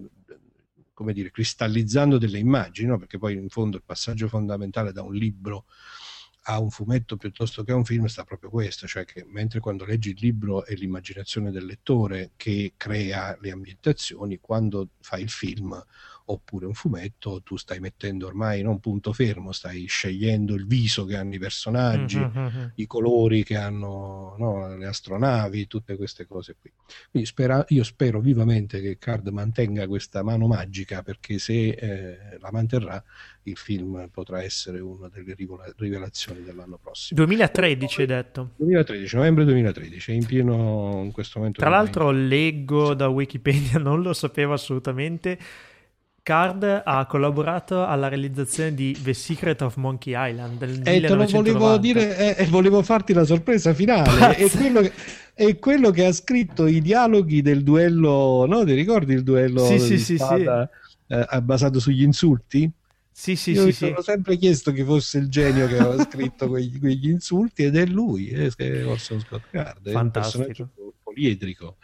come 0.92 1.12
dire, 1.12 1.30
cristallizzando 1.30 2.18
delle 2.18 2.40
immagini, 2.40 2.88
no? 2.88 2.98
perché 2.98 3.16
poi 3.16 3.34
in 3.34 3.48
fondo 3.48 3.76
il 3.76 3.84
passaggio 3.86 4.26
fondamentale 4.26 4.90
da 4.90 5.02
un 5.02 5.14
libro 5.14 5.66
a 6.46 6.58
un 6.58 6.70
fumetto 6.70 7.16
piuttosto 7.16 7.62
che 7.62 7.70
a 7.70 7.76
un 7.76 7.84
film 7.84 8.06
sta 8.06 8.24
proprio 8.24 8.50
questo, 8.50 8.88
cioè 8.88 9.04
che 9.04 9.24
mentre 9.28 9.60
quando 9.60 9.84
leggi 9.84 10.10
il 10.10 10.18
libro 10.18 10.64
è 10.64 10.74
l'immaginazione 10.74 11.52
del 11.52 11.64
lettore 11.64 12.32
che 12.34 12.74
crea 12.76 13.38
le 13.40 13.52
ambientazioni, 13.52 14.40
quando 14.40 14.88
fai 15.00 15.22
il 15.22 15.30
film 15.30 15.80
oppure 16.26 16.66
un 16.66 16.74
fumetto, 16.74 17.42
tu 17.42 17.56
stai 17.56 17.80
mettendo 17.80 18.26
ormai 18.26 18.62
non 18.62 18.80
punto 18.80 19.12
fermo, 19.12 19.52
stai 19.52 19.86
scegliendo 19.86 20.54
il 20.54 20.66
viso 20.66 21.04
che 21.04 21.16
hanno 21.16 21.34
i 21.34 21.38
personaggi, 21.38 22.18
mm-hmm. 22.18 22.66
i 22.76 22.86
colori 22.86 23.44
che 23.44 23.56
hanno 23.56 24.34
no, 24.38 24.76
le 24.76 24.86
astronavi, 24.86 25.66
tutte 25.66 25.96
queste 25.96 26.26
cose 26.26 26.56
qui. 26.58 26.72
Quindi 27.10 27.28
spera, 27.28 27.64
io 27.68 27.84
spero 27.84 28.20
vivamente 28.20 28.80
che 28.80 28.96
Card 28.98 29.28
mantenga 29.28 29.86
questa 29.86 30.22
mano 30.22 30.46
magica 30.46 31.02
perché 31.02 31.38
se 31.38 31.68
eh, 31.68 32.38
la 32.40 32.48
manterrà 32.50 33.02
il 33.44 33.56
film 33.56 34.08
potrà 34.10 34.42
essere 34.42 34.80
una 34.80 35.08
delle 35.08 35.36
rivelazioni 35.76 36.42
dell'anno 36.42 36.78
prossimo. 36.78 37.24
2013 37.24 38.00
hai 38.00 38.06
detto? 38.06 38.50
2013, 38.56 39.16
novembre 39.16 39.44
2013, 39.44 40.12
è 40.12 40.14
in 40.14 40.26
pieno 40.26 41.02
in 41.04 41.12
questo 41.12 41.38
momento. 41.38 41.60
Tra 41.60 41.70
l'altro 41.70 42.10
leggo 42.10 42.94
da 42.94 43.08
Wikipedia, 43.08 43.78
non 43.78 44.02
lo 44.02 44.12
sapevo 44.12 44.52
assolutamente, 44.54 45.38
Card 46.24 46.82
ha 46.86 47.04
collaborato 47.04 47.84
alla 47.84 48.08
realizzazione 48.08 48.72
di 48.72 48.96
The 48.98 49.12
Secret 49.12 49.60
of 49.60 49.76
Monkey 49.76 50.14
Island 50.16 50.56
del 50.56 50.70
eh, 50.82 50.94
1990. 50.94 51.42
Te 51.42 51.52
lo 51.52 51.58
volevo 51.58 51.76
dire, 51.76 52.16
eh, 52.16 52.42
eh, 52.42 52.46
volevo 52.46 52.82
farti 52.82 53.12
la 53.12 53.24
sorpresa 53.24 53.74
finale. 53.74 54.34
È 54.34 54.48
quello, 54.48 54.80
che, 54.80 54.92
è 55.34 55.58
quello, 55.58 55.90
che, 55.90 56.06
ha 56.06 56.12
scritto 56.12 56.66
i 56.66 56.80
dialoghi 56.80 57.42
del 57.42 57.62
duello, 57.62 58.46
no? 58.48 58.64
Ti 58.64 58.72
ricordi 58.72 59.12
il 59.12 59.22
duello 59.22 59.66
sì, 59.66 59.78
sì, 59.78 59.98
sì, 59.98 60.16
sì. 60.16 60.48
Eh, 61.06 61.42
basato 61.42 61.78
sugli 61.78 62.02
insulti? 62.02 62.72
Sì, 63.12 63.36
sì, 63.36 63.52
Io 63.52 63.60
sì, 63.60 63.66
mi 63.66 63.72
sì. 63.72 63.86
sono 63.88 64.00
sempre 64.00 64.38
chiesto 64.38 64.72
chi 64.72 64.82
fosse 64.82 65.18
il 65.18 65.28
genio 65.28 65.66
che 65.66 65.76
aveva 65.78 66.02
scritto 66.04 66.48
quegli, 66.48 66.78
quegli, 66.78 67.10
insulti 67.10 67.64
ed 67.64 67.76
è 67.76 67.84
lui, 67.84 68.30
eh, 68.30 68.82
Orson 68.82 69.20
Scott 69.20 69.42
Card, 69.50 69.86
è 69.86 69.94
un 69.94 70.10
personaggio 70.10 70.70
poliedrico. 71.02 71.76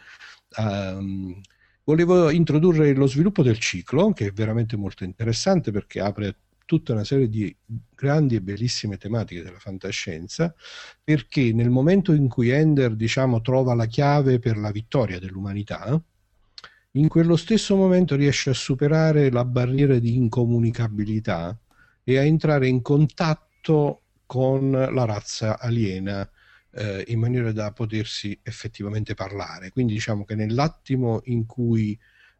Um, 0.57 1.39
Volevo 1.83 2.29
introdurre 2.29 2.93
lo 2.93 3.07
sviluppo 3.07 3.41
del 3.41 3.57
ciclo, 3.57 4.13
che 4.13 4.27
è 4.27 4.31
veramente 4.31 4.77
molto 4.77 5.03
interessante 5.03 5.71
perché 5.71 5.99
apre 5.99 6.35
tutta 6.65 6.93
una 6.93 7.03
serie 7.03 7.27
di 7.27 7.53
grandi 7.93 8.35
e 8.35 8.41
bellissime 8.41 8.97
tematiche 8.97 9.41
della 9.41 9.57
fantascienza, 9.57 10.53
perché 11.03 11.51
nel 11.53 11.69
momento 11.69 12.13
in 12.13 12.27
cui 12.27 12.49
Ender, 12.49 12.95
diciamo, 12.95 13.41
trova 13.41 13.73
la 13.73 13.87
chiave 13.87 14.39
per 14.39 14.57
la 14.57 14.71
vittoria 14.71 15.19
dell'umanità, 15.19 16.01
in 16.91 17.07
quello 17.07 17.35
stesso 17.35 17.75
momento 17.75 18.15
riesce 18.15 18.51
a 18.51 18.53
superare 18.53 19.31
la 19.31 19.43
barriera 19.43 19.97
di 19.97 20.15
incomunicabilità 20.15 21.57
e 22.03 22.17
a 22.17 22.23
entrare 22.23 22.67
in 22.67 22.81
contatto 22.81 24.01
con 24.25 24.71
la 24.71 25.05
razza 25.05 25.59
aliena 25.59 26.29
eh, 26.73 27.03
in 27.07 27.19
maniera 27.19 27.51
da 27.51 27.71
potersi 27.71 28.37
effettivamente 28.43 29.13
parlare. 29.13 29.71
Quindi 29.71 29.93
diciamo 29.93 30.23
che 30.23 30.35
nell'attimo 30.35 31.21
in 31.25 31.45
cui 31.45 31.97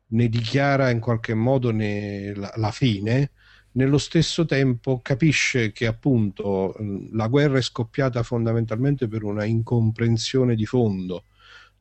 ne 0.08 0.28
dichiara 0.28 0.90
in 0.90 1.00
qualche 1.00 1.34
modo 1.34 1.72
ne, 1.72 2.34
la, 2.36 2.52
la, 2.56 2.72
fine, 2.72 3.32
nello 3.74 3.98
stesso 3.98 4.46
tempo 4.46 5.00
capisce 5.02 5.72
che 5.72 5.86
appunto 5.86 6.76
la 7.12 7.28
guerra 7.28 7.58
è 7.58 7.62
scoppiata 7.62 8.22
fondamentalmente 8.24 9.08
per 9.08 9.24
una 9.24 9.46
incomprensione 9.46 10.56
di 10.56 10.66
fondo 10.66 11.26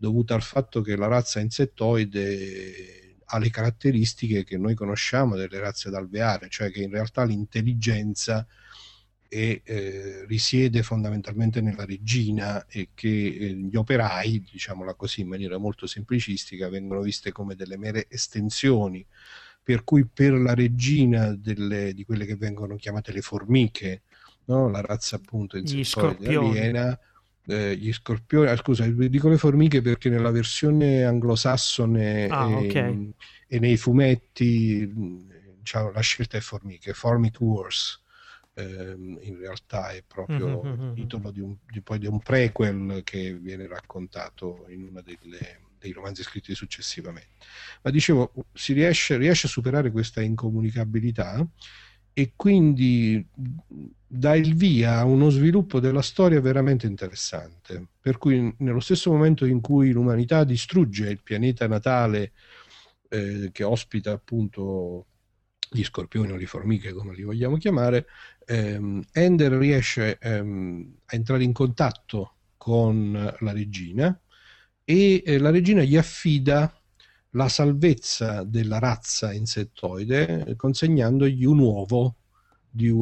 dovuta 0.01 0.35
al 0.35 0.43
fatto 0.43 0.81
che 0.81 0.97
la 0.97 1.09
razza 1.09 1.41
insettoide 1.41 3.19
ha 3.27 3.39
le 3.39 3.51
caratteristiche 3.51 4.45
che 4.45 4.57
noi 4.57 4.75
conosciamo 4.75 5.37
delle 5.37 5.59
razze 5.59 5.89
ad 5.89 5.95
alveare, 5.95 6.49
cioè 6.49 6.71
che 6.71 6.83
in 6.83 6.91
realtà 6.91 7.23
l'intelligenza 7.25 8.47
e 9.33 9.63
eh, 9.65 10.25
risiede 10.27 10.83
fondamentalmente 10.83 11.61
nella 11.61 11.85
regina 11.85 12.67
e 12.67 12.89
che 12.95 13.09
eh, 13.09 13.55
gli 13.55 13.77
operai, 13.77 14.45
diciamola 14.51 14.95
così 14.95 15.21
in 15.21 15.29
maniera 15.29 15.57
molto 15.57 15.87
semplicistica, 15.87 16.69
vengono 16.69 17.01
viste 17.01 17.31
come 17.31 17.55
delle 17.55 17.79
mere 17.79 18.07
estensioni, 18.09 19.07
per 19.63 19.85
cui 19.85 20.05
per 20.05 20.33
la 20.33 20.53
regina 20.53 21.33
delle, 21.33 21.95
di 21.95 22.05
quelle 22.05 22.27
che 22.27 22.35
vengono 22.35 22.75
chiamate 22.75 23.13
le 23.13 23.21
formiche, 23.21 24.03
no? 24.47 24.69
la 24.69 24.81
razza 24.81 25.15
appunto 25.15 25.57
in 25.57 25.65
aliena, 26.49 26.99
eh, 27.47 27.77
gli 27.77 27.93
scorpioni, 27.93 28.49
ah, 28.49 28.57
scusa, 28.57 28.85
dico 28.85 29.29
le 29.29 29.39
formiche 29.39 29.81
perché 29.81 30.09
nella 30.09 30.33
versione 30.33 31.05
anglosassone 31.05 32.27
ah, 32.27 32.51
e, 32.51 32.67
okay. 32.67 33.13
e, 33.47 33.59
nei 33.61 33.77
fumetti 33.77 34.93
diciamo, 35.57 35.93
la 35.93 36.01
scelta 36.01 36.37
è 36.37 36.41
formiche, 36.41 36.95
Formic 36.95 37.41
Wars 37.41 38.03
ehm, 38.55 39.19
in 39.21 39.39
realtà 39.39 39.91
è 39.91 40.03
proprio 40.07 40.63
mm-hmm. 40.63 40.89
il 40.89 40.95
titolo 40.95 41.31
di 41.31 41.41
un, 41.41 41.57
di, 41.71 41.81
poi 41.81 41.99
di 41.99 42.07
un 42.07 42.21
prequel 42.21 43.03
che 43.05 43.35
viene 43.35 43.67
raccontato 43.67 44.67
in 44.69 44.85
uno 44.85 45.03
dei 45.03 45.93
romanzi 45.93 46.23
scritti 46.23 46.55
successivamente. 46.55 47.31
Ma 47.83 47.91
dicevo, 47.91 48.33
si 48.53 48.73
riesce, 48.73 49.17
riesce 49.17 49.47
a 49.47 49.51
superare 49.51 49.91
questa 49.91 50.21
incomunicabilità 50.21 51.47
e 52.13 52.33
quindi 52.37 53.25
dà 54.07 54.35
il 54.35 54.55
via 54.55 54.99
a 54.99 55.05
uno 55.05 55.31
sviluppo 55.31 55.81
della 55.81 56.03
storia 56.03 56.41
veramente 56.41 56.87
interessante. 56.87 57.87
Per 58.01 58.19
cui 58.19 58.55
nello 58.59 58.81
stesso 58.81 59.11
momento 59.11 59.47
in 59.47 59.61
cui 59.61 59.93
l'umanità 59.93 60.45
distrugge 60.45 61.09
il 61.09 61.23
pianeta 61.23 61.67
natale 61.67 62.33
eh, 63.09 63.51
che 63.53 63.65
ospita 63.65 64.13
appunto 64.13 65.07
gli 65.71 65.85
scorpioni 65.85 66.33
o 66.33 66.37
le 66.37 66.47
formiche 66.47 66.93
come 66.93 67.15
li 67.15 67.23
vogliamo 67.23 67.57
chiamare, 67.57 68.07
ehm, 68.51 69.03
Ender 69.13 69.53
riesce 69.53 70.19
ehm, 70.19 70.97
a 71.07 71.15
entrare 71.15 71.45
in 71.45 71.53
contatto 71.53 72.35
con 72.57 73.13
la 73.13 73.53
regina 73.53 74.21
e 74.85 75.23
eh, 75.25 75.39
la 75.39 75.51
regina 75.51 75.83
gli 75.83 75.97
affida 75.97 76.75
la 77.35 77.49
salvezza 77.49 78.43
della 78.43 78.81
razza 78.81 79.33
insettoide 79.33 80.55
consegnandogli 80.57 81.45
un 81.45 81.61
uovo 81.61 82.17
di, 82.69 82.93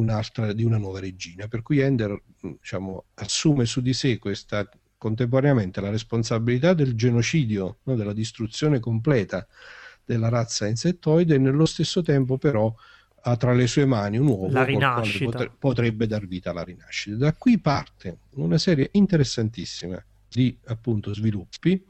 di 0.53 0.63
una 0.63 0.77
nuova 0.77 0.99
regina. 0.99 1.47
Per 1.47 1.63
cui 1.63 1.79
Ender 1.79 2.15
diciamo, 2.39 3.05
assume 3.15 3.65
su 3.65 3.81
di 3.81 3.93
sé 3.93 4.19
questa 4.19 4.69
contemporaneamente 4.97 5.81
la 5.81 5.89
responsabilità 5.89 6.73
del 6.73 6.93
genocidio, 6.93 7.79
no, 7.83 7.95
della 7.95 8.13
distruzione 8.13 8.79
completa 8.79 9.47
della 10.05 10.29
razza 10.29 10.67
insettoide 10.67 11.35
e 11.35 11.37
nello 11.39 11.65
stesso 11.65 12.03
tempo 12.03 12.37
però 12.37 12.73
ha 13.21 13.35
tra 13.35 13.53
le 13.53 13.67
sue 13.67 13.85
mani 13.85 14.17
un 14.17 14.27
uovo 14.27 14.49
la 14.49 14.63
rinascita. 14.63 15.25
Potre, 15.25 15.51
potrebbe 15.57 16.07
dar 16.07 16.25
vita 16.25 16.51
alla 16.51 16.63
rinascita. 16.63 17.17
Da 17.17 17.33
qui 17.33 17.59
parte 17.59 18.19
una 18.35 18.57
serie 18.57 18.89
interessantissima 18.93 20.03
di 20.27 20.57
appunto 20.65 21.13
sviluppi. 21.13 21.85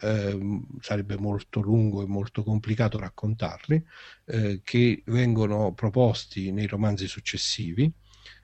Eh, 0.00 0.60
sarebbe 0.80 1.18
molto 1.18 1.60
lungo 1.60 2.02
e 2.02 2.06
molto 2.06 2.42
complicato 2.42 2.98
raccontarli, 2.98 3.84
eh, 4.24 4.60
che 4.64 5.02
vengono 5.06 5.72
proposti 5.74 6.50
nei 6.50 6.66
romanzi 6.66 7.06
successivi. 7.06 7.92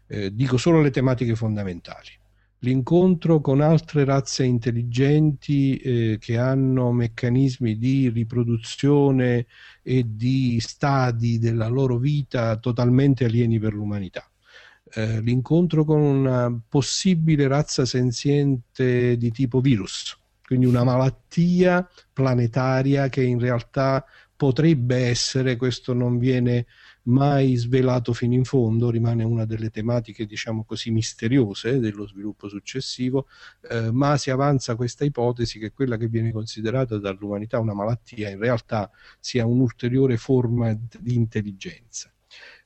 Eh, 0.07 0.35
dico 0.35 0.57
solo 0.57 0.81
le 0.81 0.91
tematiche 0.91 1.35
fondamentali 1.35 2.09
l'incontro 2.61 3.41
con 3.41 3.61
altre 3.61 4.05
razze 4.05 4.45
intelligenti 4.45 5.77
eh, 5.77 6.19
che 6.19 6.39
hanno 6.39 6.91
meccanismi 6.93 7.79
di 7.79 8.09
riproduzione 8.09 9.47
e 9.83 10.05
di 10.07 10.59
stadi 10.61 11.39
della 11.39 11.69
loro 11.69 11.99
vita 11.99 12.57
totalmente 12.57 13.25
alieni 13.25 13.59
per 13.59 13.75
l'umanità. 13.75 14.29
Eh, 14.95 15.21
l'incontro 15.21 15.85
con 15.85 16.01
una 16.01 16.61
possibile 16.69 17.47
razza 17.47 17.85
senziente 17.85 19.17
di 19.17 19.31
tipo 19.31 19.61
virus, 19.61 20.19
quindi 20.45 20.65
una 20.67 20.83
malattia 20.83 21.87
planetaria 22.13 23.09
che 23.09 23.23
in 23.23 23.39
realtà 23.39 24.05
potrebbe 24.35 24.97
essere, 25.07 25.57
questo 25.57 25.93
non 25.93 26.17
viene 26.19 26.67
mai 27.09 27.57
svelato 27.57 28.13
fino 28.13 28.35
in 28.35 28.45
fondo, 28.45 28.91
rimane 28.91 29.25
una 29.25 29.45
delle 29.45 29.71
tematiche, 29.71 30.27
diciamo 30.27 30.65
così, 30.65 30.91
misteriose 30.91 31.79
dello 31.79 32.07
sviluppo 32.07 32.49
successivo, 32.49 33.27
eh, 33.71 33.91
ma 33.91 34.17
si 34.17 34.31
avanza 34.31 34.77
questa 34.77 35.05
ipotesi 35.05 35.59
che 35.59 35.73
quella 35.73 35.97
che 35.97 36.09
viene 36.09 36.33
considerata 36.33 36.99
dall'umanità 36.99 37.59
una 37.59 37.75
malattia 37.75 38.29
in 38.31 38.39
realtà 38.39 38.91
sia 39.19 39.47
un'ulteriore 39.47 40.17
forma 40.17 40.77
di 41.01 41.15
intelligenza. 41.15 42.13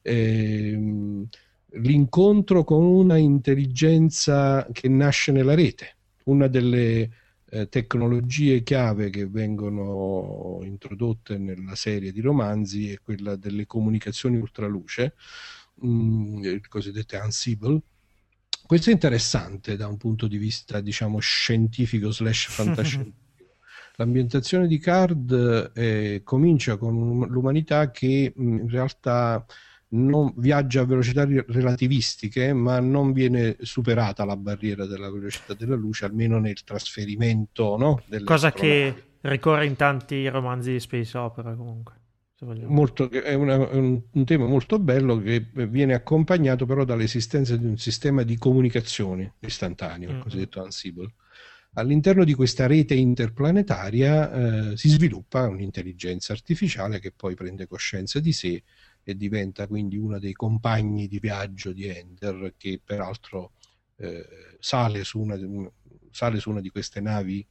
Eh, 0.02 1.26
l'incontro 1.74 2.64
con 2.64 2.84
una 2.84 3.16
intelligenza 3.16 4.66
che 4.72 4.88
nasce 4.88 5.32
nella 5.32 5.54
rete, 5.54 5.96
una 6.24 6.48
delle 6.48 7.10
eh, 7.54 7.68
tecnologie 7.68 8.62
chiave 8.62 9.10
che 9.10 9.26
vengono 9.26 10.60
introdotte 10.62 11.36
nella 11.36 11.74
serie 11.74 12.10
di 12.10 12.22
romanzi 12.22 12.90
è 12.90 12.98
quella 13.02 13.36
delle 13.36 13.66
comunicazioni 13.66 14.38
ultraluce, 14.38 15.14
mh, 15.74 15.86
mm, 15.86 16.44
il 16.44 16.68
cosiddetto 16.68 17.18
Ansible. 17.18 17.80
Questo 18.64 18.88
è 18.88 18.94
interessante 18.94 19.76
da 19.76 19.86
un 19.86 19.98
punto 19.98 20.28
di 20.28 20.38
vista, 20.38 20.80
diciamo, 20.80 21.18
scientifico 21.18 22.10
slash 22.10 22.48
fantascientifico. 22.48 23.20
L'ambientazione 23.96 24.66
di 24.66 24.78
Card 24.78 25.72
eh, 25.74 26.22
comincia 26.24 26.78
con 26.78 27.26
l'umanità 27.28 27.90
che 27.90 28.32
mh, 28.34 28.42
in 28.60 28.68
realtà 28.70 29.44
non 29.92 30.32
viaggia 30.36 30.82
a 30.82 30.84
velocità 30.84 31.24
relativistiche, 31.24 32.52
ma 32.52 32.80
non 32.80 33.12
viene 33.12 33.56
superata 33.60 34.24
la 34.24 34.36
barriera 34.36 34.86
della 34.86 35.10
velocità 35.10 35.54
della 35.54 35.76
luce, 35.76 36.04
almeno 36.04 36.38
nel 36.38 36.62
trasferimento. 36.64 37.76
No? 37.76 38.02
Cosa 38.24 38.52
che 38.52 39.10
ricorre 39.22 39.66
in 39.66 39.76
tanti 39.76 40.28
romanzi 40.28 40.72
di 40.72 40.80
space 40.80 41.16
opera 41.18 41.54
comunque. 41.54 42.00
Molto, 42.42 43.08
è, 43.08 43.34
una, 43.34 43.68
è 43.68 43.74
un, 43.74 44.02
un, 44.10 44.24
tema 44.24 44.46
molto 44.46 44.80
bello 44.80 45.16
che 45.18 45.46
viene 45.68 45.94
accompagnato 45.94 46.66
però 46.66 46.82
dall'esistenza 46.82 47.56
di 47.56 47.66
un 47.66 47.78
sistema 47.78 48.24
di 48.24 48.36
comunicazione 48.36 49.34
istantaneo, 49.38 50.08
mm-hmm. 50.08 50.16
il 50.16 50.22
cosiddetto 50.24 50.60
Ansible. 50.60 51.14
All'interno 51.74 52.24
di 52.24 52.34
questa 52.34 52.66
rete 52.66 52.94
interplanetaria 52.94 54.72
eh, 54.72 54.76
si 54.76 54.88
sviluppa 54.88 55.46
un'intelligenza 55.46 56.32
artificiale 56.32 56.98
che 56.98 57.12
poi 57.12 57.34
prende 57.34 57.68
coscienza 57.68 58.18
di 58.18 58.32
sé 58.32 58.62
e 59.04 59.16
diventa 59.16 59.66
quindi 59.66 59.96
uno 59.96 60.18
dei 60.18 60.32
compagni 60.32 61.08
di 61.08 61.18
viaggio 61.18 61.72
di 61.72 61.86
Ender, 61.86 62.54
che 62.56 62.80
peraltro 62.84 63.52
eh, 63.96 64.56
sale, 64.58 65.04
su 65.04 65.20
una, 65.20 65.38
sale, 66.10 66.38
su 66.38 66.50
una, 66.50 66.60
di 66.60 66.70
queste 66.70 67.00
navi 67.00 67.46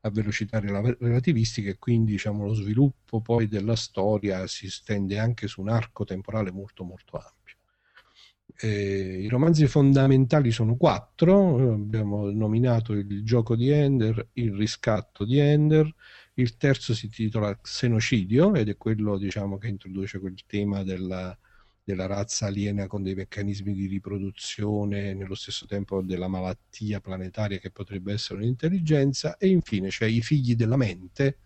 a 0.00 0.10
velocità 0.10 0.60
relativistica 0.60 1.70
e 1.70 1.78
quindi 1.78 2.12
diciamo, 2.12 2.44
lo 2.44 2.54
sviluppo 2.54 3.20
poi 3.20 3.48
della 3.48 3.76
storia 3.76 4.46
si 4.46 4.70
stende 4.70 5.18
anche 5.18 5.48
su 5.48 5.60
un 5.60 5.68
arco 5.68 6.04
temporale 6.04 6.52
molto 6.52 6.84
molto 6.84 7.16
ampio. 7.16 7.56
Eh, 8.58 9.22
I 9.22 9.28
romanzi 9.28 9.66
fondamentali 9.66 10.50
sono 10.50 10.76
quattro, 10.76 11.72
abbiamo 11.72 12.30
nominato 12.30 12.92
il 12.92 13.24
gioco 13.24 13.56
di 13.56 13.68
Ender, 13.70 14.28
il 14.34 14.54
riscatto 14.54 15.24
di 15.24 15.38
Ender, 15.38 15.92
il 16.38 16.56
terzo 16.56 16.94
si 16.94 17.06
intitola 17.06 17.56
Xenocidio 17.58 18.54
ed 18.54 18.68
è 18.68 18.76
quello 18.76 19.16
diciamo, 19.16 19.58
che 19.58 19.68
introduce 19.68 20.18
quel 20.18 20.36
tema 20.46 20.82
della, 20.82 21.36
della 21.82 22.06
razza 22.06 22.46
aliena 22.46 22.86
con 22.86 23.02
dei 23.02 23.14
meccanismi 23.14 23.72
di 23.72 23.86
riproduzione 23.86 25.14
nello 25.14 25.34
stesso 25.34 25.66
tempo 25.66 26.02
della 26.02 26.28
malattia 26.28 27.00
planetaria 27.00 27.58
che 27.58 27.70
potrebbe 27.70 28.12
essere 28.12 28.40
un'intelligenza. 28.40 29.38
E 29.38 29.48
infine 29.48 29.88
c'è 29.88 30.06
i 30.06 30.20
figli 30.20 30.54
della 30.56 30.76
mente 30.76 31.38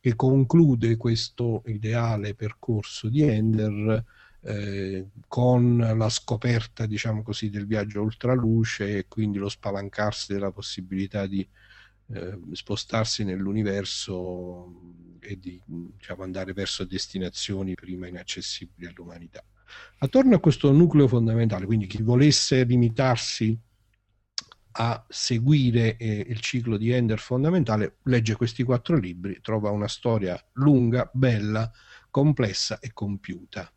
che 0.00 0.16
conclude 0.16 0.96
questo 0.96 1.62
ideale 1.66 2.34
percorso 2.34 3.08
di 3.08 3.22
Ender 3.22 4.04
eh, 4.44 5.08
con 5.28 5.76
la 5.76 6.08
scoperta 6.08 6.86
diciamo 6.86 7.22
così 7.22 7.50
del 7.50 7.66
viaggio 7.66 8.02
ultraluce 8.02 8.98
e 8.98 9.08
quindi 9.08 9.38
lo 9.38 9.48
spalancarsi 9.48 10.32
della 10.32 10.50
possibilità 10.50 11.26
di 11.26 11.46
eh, 12.12 12.38
spostarsi 12.52 13.24
nell'universo 13.24 15.18
e 15.20 15.38
di 15.38 15.60
diciamo, 15.64 16.22
andare 16.22 16.52
verso 16.52 16.84
destinazioni 16.84 17.74
prima 17.74 18.06
inaccessibili 18.06 18.86
all'umanità. 18.86 19.42
Attorno 19.98 20.34
a 20.34 20.40
questo 20.40 20.70
nucleo 20.72 21.08
fondamentale, 21.08 21.64
quindi 21.64 21.86
chi 21.86 22.02
volesse 22.02 22.64
limitarsi 22.64 23.58
a 24.74 25.04
seguire 25.08 25.96
eh, 25.96 26.24
il 26.28 26.40
ciclo 26.40 26.76
di 26.76 26.90
Ender 26.90 27.18
fondamentale, 27.18 27.96
legge 28.04 28.36
questi 28.36 28.62
quattro 28.62 28.96
libri, 28.96 29.40
trova 29.40 29.70
una 29.70 29.88
storia 29.88 30.42
lunga, 30.54 31.10
bella, 31.12 31.70
complessa 32.10 32.78
e 32.78 32.92
compiuta 32.92 33.72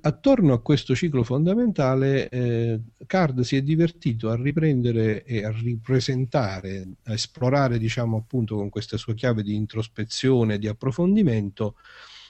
attorno 0.00 0.52
a 0.52 0.60
questo 0.60 0.94
ciclo 0.94 1.22
fondamentale 1.22 2.28
eh, 2.28 2.80
Card 3.06 3.40
si 3.40 3.56
è 3.56 3.62
divertito 3.62 4.30
a 4.30 4.36
riprendere 4.36 5.22
e 5.24 5.44
a 5.44 5.50
ripresentare, 5.50 6.88
a 7.04 7.12
esplorare 7.12 7.78
diciamo 7.78 8.16
appunto 8.16 8.56
con 8.56 8.68
questa 8.68 8.96
sua 8.96 9.14
chiave 9.14 9.42
di 9.42 9.54
introspezione, 9.54 10.58
di 10.58 10.66
approfondimento, 10.66 11.76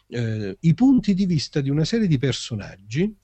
eh, 0.09 0.57
i 0.61 0.74
punti 0.74 1.14
di 1.14 1.26
vista 1.26 1.61
di 1.61 1.70
una 1.70 1.84
serie 1.84 2.07
di 2.07 2.18
personaggi 2.18 3.16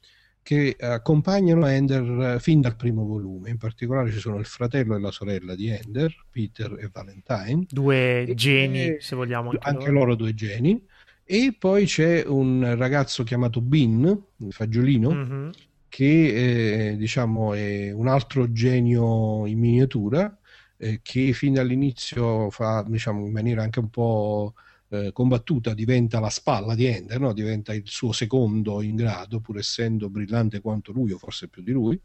che 0.43 0.77
accompagnano 0.79 1.67
Ender 1.67 2.41
fin 2.41 2.61
dal 2.61 2.77
primo 2.77 3.05
volume. 3.05 3.51
In 3.51 3.59
particolare 3.59 4.13
ci 4.13 4.21
sono 4.21 4.39
il 4.39 4.45
fratello 4.45 4.95
e 4.95 5.01
la 5.01 5.11
sorella 5.11 5.57
di 5.57 5.69
Ender, 5.69 6.15
Peter 6.31 6.77
e 6.79 6.89
Valentine. 6.93 7.67
Due 7.69 8.31
geni, 8.37 8.85
e, 8.85 8.97
se 9.01 9.17
vogliamo. 9.17 9.51
Anche, 9.51 9.69
anche 9.69 9.87
loro. 9.87 9.99
loro 9.99 10.15
due 10.15 10.35
geni 10.35 10.81
e 11.29 11.57
poi 11.59 11.87
c'è 11.87 12.25
un 12.25 12.77
ragazzo 12.77 13.25
chiamato 13.25 13.61
Bin, 13.61 14.23
il 14.37 14.53
fagiolino, 14.53 15.11
mm-hmm. 15.11 15.51
che 15.89 16.91
eh, 16.91 16.97
diciamo 16.97 17.53
è 17.53 17.91
un 17.91 18.07
altro 18.07 18.53
genio 18.53 19.45
in 19.45 19.59
miniatura, 19.59 20.39
eh, 20.77 21.01
che 21.03 21.33
fin 21.33 21.55
dall'inizio 21.55 22.49
fa 22.51 22.85
diciamo, 22.87 23.27
in 23.27 23.33
maniera 23.33 23.65
anche 23.65 23.81
un 23.81 23.91
po' 23.91 24.55
eh, 24.89 25.11
combattuta, 25.13 25.75
diventa 25.75 26.21
la 26.21 26.31
spalla 26.31 26.77
di 26.77 26.85
Ender, 26.87 27.19
no? 27.19 27.33
diventa 27.33 27.75
il 27.75 27.83
suo 27.87 28.13
secondo 28.13 28.81
in 28.81 28.95
grado, 28.95 29.41
pur 29.41 29.59
essendo 29.59 30.09
brillante 30.09 30.61
quanto 30.61 30.93
lui, 30.93 31.11
o 31.11 31.19
forse 31.19 31.49
più 31.49 31.61
di 31.61 31.73
lui 31.73 32.01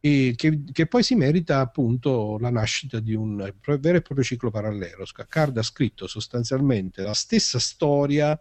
e 0.00 0.32
che, 0.34 0.62
che, 0.72 0.86
poi 0.86 1.02
si 1.02 1.14
merita 1.14 1.60
appunto 1.60 2.38
la 2.40 2.50
nascita 2.50 3.00
di 3.00 3.14
un 3.14 3.36
vero 3.36 3.98
e 3.98 4.00
proprio 4.00 4.22
ciclo 4.22 4.50
parallelo. 4.50 5.04
Card 5.28 5.58
ha 5.58 5.62
scritto 5.62 6.06
sostanzialmente 6.06 7.02
la 7.02 7.12
stessa 7.12 7.58
storia 7.58 8.38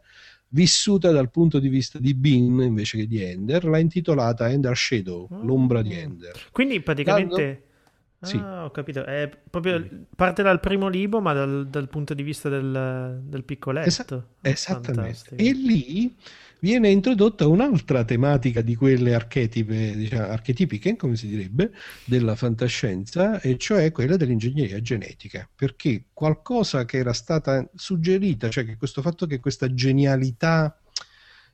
vissuta 0.50 1.12
dal 1.12 1.30
punto 1.30 1.60
di 1.60 1.68
vista 1.68 2.00
di 2.00 2.14
Bean 2.14 2.62
invece 2.62 2.98
che 2.98 3.08
di 3.08 3.22
Ender, 3.22 3.66
l'ha 3.66 3.78
intitolata 3.78 4.50
Ender 4.50 4.76
Shadow, 4.76 5.28
oh. 5.30 5.44
l'ombra 5.44 5.82
di 5.82 5.94
Ender. 5.94 6.48
Quindi 6.52 6.80
praticamente... 6.82 7.64
Ah, 8.22 8.26
sì. 8.26 8.36
ho 8.36 8.70
capito. 8.72 9.06
È 9.06 9.30
proprio, 9.50 10.06
parte 10.14 10.44
dal 10.44 10.60
primo 10.60 10.90
libro, 10.90 11.22
ma 11.22 11.32
dal, 11.32 11.70
dal 11.70 11.88
punto 11.88 12.14
di 12.14 12.22
vista 12.22 12.50
del, 12.50 13.22
del 13.24 13.44
piccoletto. 13.46 13.88
Esa- 13.88 14.28
esattamente. 14.42 14.94
Fantastico. 14.94 15.36
E 15.36 15.54
lì 15.54 16.16
viene 16.60 16.90
introdotta 16.90 17.48
un'altra 17.48 18.04
tematica 18.04 18.62
di 18.62 18.76
quelle 18.76 19.18
diciamo, 19.28 20.28
archetipiche, 20.28 20.96
come 20.96 21.16
si 21.16 21.28
direbbe, 21.28 21.72
della 22.06 22.36
fantascienza, 22.36 23.40
e 23.42 23.58
cioè 23.58 23.92
quella 23.92 24.18
dell'ingegneria 24.18 24.82
genetica, 24.82 25.50
perché 25.54 26.06
qualcosa 26.14 26.86
che 26.86 26.98
era 26.98 27.14
stata 27.14 27.68
suggerita, 27.74 28.50
cioè 28.50 28.66
che 28.66 28.78
questo 28.78 29.02
fatto 29.02 29.26
che 29.26 29.40
questa 29.40 29.74
genialità 29.74 30.80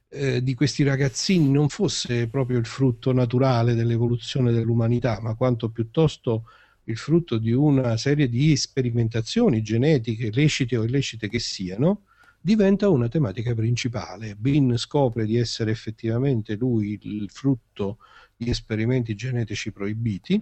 eh, 0.09 0.41
di 0.41 0.53
questi 0.53 0.83
ragazzini 0.83 1.49
non 1.49 1.69
fosse 1.69 2.27
proprio 2.27 2.57
il 2.57 2.65
frutto 2.65 3.11
naturale 3.11 3.75
dell'evoluzione 3.75 4.51
dell'umanità, 4.51 5.19
ma 5.21 5.35
quanto 5.35 5.69
piuttosto 5.69 6.45
il 6.85 6.97
frutto 6.97 7.37
di 7.37 7.51
una 7.51 7.97
serie 7.97 8.29
di 8.29 8.55
sperimentazioni 8.55 9.61
genetiche, 9.61 10.31
lecite 10.31 10.77
o 10.77 10.83
illecite 10.83 11.27
che 11.27 11.39
siano, 11.39 12.03
diventa 12.45 12.89
una 12.89 13.07
tematica 13.07 13.55
principale. 13.55 14.35
Bean 14.35 14.77
scopre 14.77 15.25
di 15.25 15.35
essere 15.35 15.71
effettivamente 15.71 16.53
lui 16.53 16.99
il 17.01 17.27
frutto 17.31 17.97
di 18.35 18.51
esperimenti 18.51 19.15
genetici 19.15 19.71
proibiti 19.71 20.39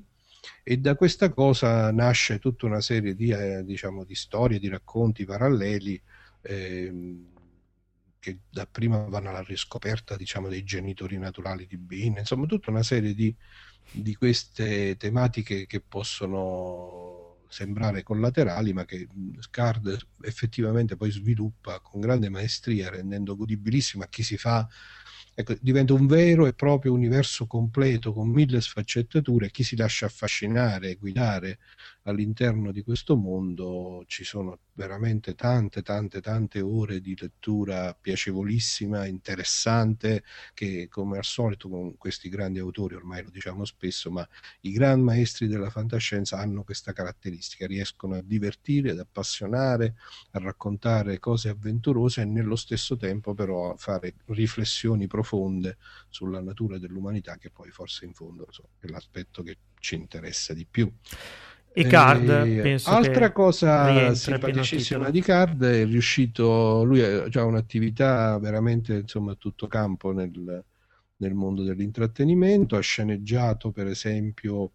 e 0.64 0.78
da 0.80 0.95
questa 0.95 1.30
cosa 1.30 1.89
nasce 1.93 2.39
tutta 2.39 2.66
una 2.66 2.82
serie 2.82 3.16
di, 3.16 3.30
eh, 3.30 3.64
diciamo, 3.64 4.04
di 4.04 4.16
storie, 4.16 4.60
di 4.60 4.68
racconti 4.68 5.24
paralleli 5.24 6.01
eh, 6.41 7.16
che 8.20 8.39
dapprima 8.49 8.97
vanno 9.08 9.30
alla 9.30 9.41
riscoperta 9.41 10.18
diciamo, 10.18 10.49
dei 10.49 10.66
genitori 10.66 11.18
naturali 11.18 11.66
di 11.66 11.78
Bean, 11.78 12.18
insomma 12.18 12.47
tutta 12.47 12.70
una 12.70 12.84
serie 12.84 13.14
di, 13.14 13.34
di 13.89 14.14
queste 14.16 14.97
tematiche 14.97 15.66
che 15.68 15.80
possono 15.80 17.12
sembrare 17.54 18.01
collaterali, 18.01 18.74
ma 18.74 18.84
che 18.84 19.08
Scard 19.39 19.95
effettivamente 20.22 20.95
poi 20.95 21.12
sviluppa 21.12 21.80
con 21.80 22.01
grande 22.01 22.30
maestria, 22.30 22.89
rendendo 22.89 23.36
godibilissimo 23.36 24.04
a 24.04 24.08
chi 24.08 24.24
si 24.24 24.38
fa 24.38 24.68
Ecco, 25.36 25.56
diventa 25.60 25.93
un 25.93 26.06
vero 26.06 26.45
e 26.45 26.54
proprio 26.54 26.93
universo 26.93 27.47
completo 27.47 28.14
con 28.14 28.30
mille 28.30 28.62
sfaccettature. 28.62 29.49
Chi 29.49 29.64
si 29.64 29.76
lascia 29.76 30.06
affascinare 30.06 30.95
guidare 30.95 31.58
all'interno 32.04 32.72
di 32.72 32.84
questo 32.84 33.16
mondo 33.16 34.04
ci 34.08 34.24
sono 34.24 34.60
veramente 34.74 35.36
tante, 35.36 35.82
tante, 35.82 36.20
tante 36.22 36.60
ore 36.62 36.99
di 36.99 37.16
lettura 37.18 37.95
piacevolissima, 37.99 39.06
interessante, 39.06 40.24
che 40.54 40.88
come 40.89 41.18
al 41.18 41.24
solito 41.24 41.70
con 41.70 41.95
questi 41.97 42.30
grandi 42.30 42.60
autori, 42.60 42.95
ormai 42.95 43.24
lo 43.24 43.30
diciamo 43.30 43.66
spesso, 43.66 44.10
ma 44.12 44.28
i 44.62 44.72
gran 44.72 45.01
maestri 45.01 45.47
della 45.47 45.70
fantascienza 45.70 46.38
hanno 46.38 46.64
questa 46.64 46.91
caratteristica, 46.91 47.68
riescono 47.68 48.16
a 48.16 48.22
divertire, 48.22 48.91
ad 48.91 48.99
appassionare, 48.99 49.95
a 50.32 50.39
raccontare 50.39 51.20
cose 51.20 51.49
avventurose 51.49 52.22
e 52.22 52.26
nello 52.26 52.56
stesso 52.56 52.97
tempo 52.97 53.34
però 53.34 53.72
a 53.72 53.78
fare 53.78 54.16
riflessioni 54.28 55.08
profonde 55.08 55.78
sulla 56.10 56.41
natura 56.41 56.78
dell'umanità 56.78 57.38
che 57.38 57.49
poi 57.49 57.70
forse 57.72 58.06
in 58.06 58.14
fondo 58.14 58.47
so, 58.49 58.70
è 58.80 58.88
l'aspetto 58.88 59.43
che 59.43 59.58
ci 59.80 59.95
interessa 59.95 60.54
di 60.54 60.66
più. 60.66 60.91
E 61.76 61.88
Card, 61.88 62.30
eh, 62.30 62.61
penso 62.61 62.89
altra 62.91 63.32
cosa 63.32 64.13
simpaticissima 64.13 65.09
di 65.09 65.21
Card 65.21 65.63
è 65.63 65.86
riuscito, 65.86 66.84
lui 66.84 67.01
ha 67.01 67.28
già 67.30 67.43
un'attività 67.45 68.38
veramente 68.38 68.93
insomma 68.93 69.32
a 69.32 69.36
tutto 69.36 69.65
campo 69.65 70.11
nel, 70.11 70.63
nel 71.17 71.34
mondo 71.34 71.63
dell'intrattenimento, 71.63 72.76
ha 72.76 72.82
sceneggiato 72.82 73.71
per 73.71 73.88
esempio 73.88 74.74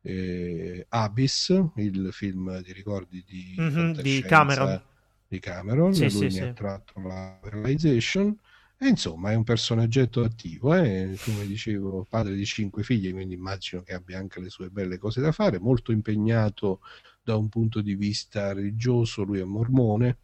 eh, 0.00 0.86
Abyss, 0.88 1.62
il 1.76 2.08
film 2.12 2.62
di 2.62 2.72
ricordi 2.72 3.22
di, 3.26 3.54
mm-hmm, 3.60 3.92
di 4.00 4.22
Cameron. 4.22 4.82
Di 5.28 5.40
Cameron, 5.40 5.92
sì, 5.92 6.04
lui 6.04 6.10
sì, 6.10 6.24
mi 6.24 6.30
sì. 6.30 6.40
ha 6.40 6.52
tratto 6.54 7.00
la 7.00 7.38
realization. 7.42 8.34
E 8.80 8.86
insomma 8.86 9.32
è 9.32 9.34
un 9.34 9.42
personaggetto 9.42 10.22
attivo, 10.22 10.72
eh? 10.72 11.18
come 11.24 11.44
dicevo, 11.46 12.06
padre 12.08 12.34
di 12.36 12.46
cinque 12.46 12.84
figli, 12.84 13.10
quindi 13.12 13.34
immagino 13.34 13.82
che 13.82 13.92
abbia 13.92 14.18
anche 14.18 14.40
le 14.40 14.50
sue 14.50 14.70
belle 14.70 14.98
cose 14.98 15.20
da 15.20 15.32
fare, 15.32 15.58
molto 15.58 15.90
impegnato 15.90 16.80
da 17.20 17.34
un 17.34 17.48
punto 17.48 17.80
di 17.80 17.96
vista 17.96 18.52
religioso, 18.52 19.24
lui 19.24 19.40
è 19.40 19.44
mormone, 19.44 20.18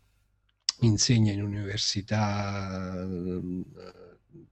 insegna 0.83 1.33
in 1.33 1.43
università, 1.43 3.03
eh, 3.03 3.65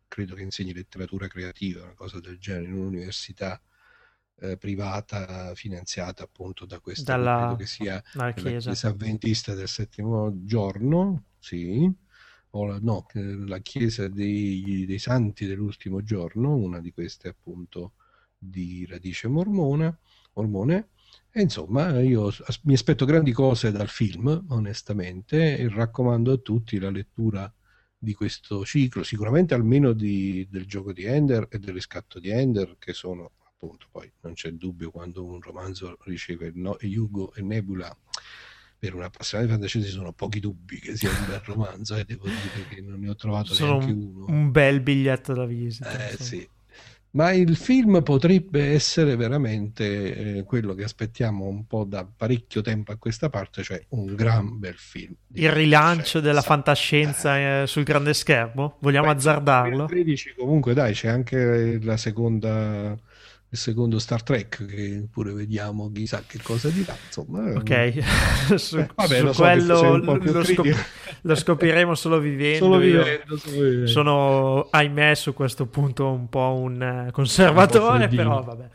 credo 0.09 0.34
che 0.34 0.42
insegni 0.42 0.72
letteratura 0.72 1.28
creativa, 1.28 1.84
una 1.84 1.94
cosa 1.94 2.18
del 2.18 2.38
genere, 2.38 2.66
in 2.66 2.74
un'università 2.74 3.62
eh, 4.40 4.57
privata 4.57 5.55
finanziata 5.55 6.24
appunto 6.24 6.66
da 6.66 6.80
questa 6.80 7.12
Dalla, 7.16 7.38
credo 7.38 7.57
che 7.57 7.66
sia 7.66 8.03
la 8.14 8.32
chiesa. 8.32 8.70
chiesa 8.70 8.88
avventista 8.88 9.55
del 9.55 9.68
settimo 9.68 10.44
giorno, 10.44 11.26
sì, 11.38 11.88
o 12.55 12.66
la, 12.66 12.78
no, 12.80 13.07
la 13.12 13.59
chiesa 13.59 14.09
dei, 14.09 14.84
dei 14.86 14.98
santi 14.98 15.46
dell'ultimo 15.46 16.03
giorno, 16.03 16.55
una 16.55 16.80
di 16.80 16.92
queste 16.92 17.28
appunto 17.28 17.92
di 18.36 18.86
radice 18.86 19.28
mormona, 19.28 19.96
mormone. 20.34 20.88
E 21.30 21.40
insomma, 21.40 22.00
io 22.00 22.30
mi 22.64 22.74
aspetto 22.74 23.05
grandi 23.05 23.32
cose 23.32 23.70
dal 23.70 23.88
film, 23.88 24.46
onestamente, 24.48 25.57
e 25.57 25.68
raccomando 25.68 26.32
a 26.32 26.36
tutti 26.38 26.78
la 26.78 26.90
lettura 26.90 27.53
di 27.96 28.14
questo 28.14 28.64
ciclo, 28.64 29.03
sicuramente 29.03 29.55
almeno 29.55 29.92
di, 29.92 30.46
del 30.50 30.66
gioco 30.66 30.92
di 30.92 31.05
Ender 31.05 31.46
e 31.50 31.59
del 31.59 31.72
riscatto 31.72 32.18
di 32.18 32.30
Ender, 32.30 32.76
che 32.78 32.92
sono 32.92 33.30
appunto 33.44 33.86
poi 33.92 34.11
non 34.22 34.34
c'è 34.34 34.50
dubbio 34.50 34.90
quando 34.90 35.24
un 35.24 35.40
romanzo 35.40 35.96
riceve 36.00 36.50
no, 36.53 36.76
Hugo 36.82 37.32
e 37.32 37.42
Nebula 37.42 37.96
per 38.82 38.96
un 38.96 39.02
appassionato 39.04 39.46
di 39.46 39.54
fantascienza 39.54 39.88
ci 39.88 39.94
sono 39.94 40.12
pochi 40.12 40.40
dubbi 40.40 40.80
che 40.80 40.96
sia 40.96 41.08
un 41.08 41.24
bel 41.28 41.40
romanzo 41.44 41.94
e 41.94 42.04
devo 42.04 42.24
dire 42.24 42.66
che 42.68 42.80
non 42.80 42.98
ne 42.98 43.10
ho 43.10 43.14
trovato 43.14 43.54
sono 43.54 43.78
neanche 43.78 43.92
un, 43.92 44.12
uno 44.12 44.24
un 44.26 44.50
bel 44.50 44.80
biglietto 44.80 45.34
da 45.34 45.44
visita 45.44 46.08
eh, 46.08 46.16
sì 46.18 46.48
ma 47.10 47.30
il 47.32 47.56
film 47.56 48.02
potrebbe 48.02 48.72
essere 48.72 49.14
veramente 49.14 50.38
eh, 50.38 50.42
quello 50.44 50.74
che 50.74 50.82
aspettiamo 50.82 51.46
un 51.46 51.66
po' 51.66 51.84
da 51.84 52.04
parecchio 52.04 52.62
tempo 52.62 52.90
a 52.90 52.96
questa 52.96 53.28
parte, 53.28 53.62
cioè 53.62 53.84
un 53.90 54.14
gran 54.14 54.58
bel 54.58 54.76
film. 54.76 55.12
Il 55.34 55.52
rilancio 55.52 56.20
della 56.20 56.40
fantascienza 56.40 57.36
eh. 57.36 57.62
Eh, 57.62 57.66
sul 57.66 57.82
grande 57.82 58.14
schermo? 58.14 58.78
Vogliamo 58.80 59.08
Beh, 59.08 59.12
azzardarlo? 59.12 59.84
13 59.84 60.34
comunque 60.38 60.72
dai, 60.72 60.94
c'è 60.94 61.08
anche 61.08 61.78
la 61.82 61.98
seconda 61.98 62.98
il 63.53 63.59
secondo 63.59 63.98
Star 63.98 64.22
Trek 64.22 64.64
che 64.64 65.07
pure 65.11 65.34
vediamo 65.34 65.92
chissà 65.92 66.22
che 66.26 66.38
cosa 66.42 66.70
dirà 66.70 66.96
insomma 67.05 67.53
ok. 67.53 67.70
Eh, 67.70 68.03
su, 68.57 68.78
eh, 68.78 68.88
vabbè, 68.94 69.18
su 69.18 69.24
lo 69.24 69.32
quello 69.34 69.76
so 69.76 69.96
lo, 69.98 70.44
scop- 70.44 70.84
lo, 71.20 71.34
scopriremo 71.34 71.94
solo 71.94 72.18
vivendo, 72.18 72.64
solo 72.64 72.78
vivendo, 72.78 73.36
solo 73.36 73.61
vivendo, 73.61 73.86
sono 73.86 74.68
ahimè 74.70 75.14
su 75.14 75.34
questo 75.34 75.66
punto 75.66 76.11
un 76.11 76.30
po' 76.30 76.55
un 76.62 77.11
conservatore 77.12 78.05
un 78.05 78.09
po 78.09 78.16
però 78.16 78.42
vabbè 78.42 78.68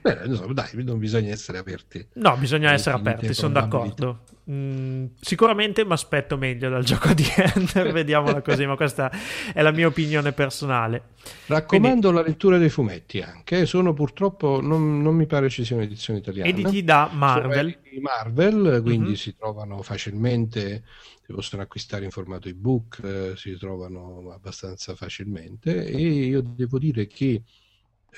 Beh, 0.00 0.20
insomma, 0.24 0.52
dai, 0.52 0.70
non 0.84 0.98
bisogna 0.98 1.30
essere 1.30 1.58
aperti. 1.58 2.06
No, 2.14 2.36
bisogna 2.36 2.72
essere 2.72 2.96
aperti, 2.96 3.34
sono 3.34 3.52
d'accordo. 3.54 4.20
Mm, 4.50 5.06
sicuramente 5.20 5.84
mi 5.84 5.92
aspetto 5.92 6.36
meglio 6.36 6.68
dal 6.68 6.82
gioco 6.84 7.12
di 7.12 7.24
Ender, 7.36 7.92
vediamola 7.92 8.42
così, 8.42 8.66
ma 8.66 8.76
questa 8.76 9.10
è 9.52 9.62
la 9.62 9.70
mia 9.70 9.86
opinione 9.86 10.32
personale. 10.32 11.02
Raccomando 11.46 12.08
Quindi, 12.08 12.16
la 12.16 12.26
lettura 12.26 12.58
dei 12.58 12.68
fumetti 12.68 13.20
anche, 13.20 13.66
sono 13.66 13.92
purtroppo, 13.92 14.60
non, 14.60 15.02
non 15.02 15.14
mi 15.14 15.26
pare 15.26 15.48
ci 15.48 15.64
sia 15.64 15.76
un'edizione 15.76 16.20
italiana. 16.20 16.48
Editi 16.48 16.82
da 16.82 17.08
Marvel. 17.12 17.78
Di 17.90 18.00
Marvel, 18.00 18.80
quindi 18.82 19.06
mm-hmm. 19.06 19.14
si 19.14 19.36
trovano 19.36 19.82
facilmente, 19.82 20.84
si 21.24 21.32
possono 21.32 21.62
acquistare 21.62 22.04
in 22.04 22.10
formato 22.10 22.48
ebook, 22.48 23.00
eh, 23.04 23.36
si 23.36 23.56
trovano 23.56 24.32
abbastanza 24.32 24.94
facilmente 24.94 25.84
e 25.86 25.98
io 25.98 26.40
devo 26.40 26.78
dire 26.78 27.06
che 27.06 27.42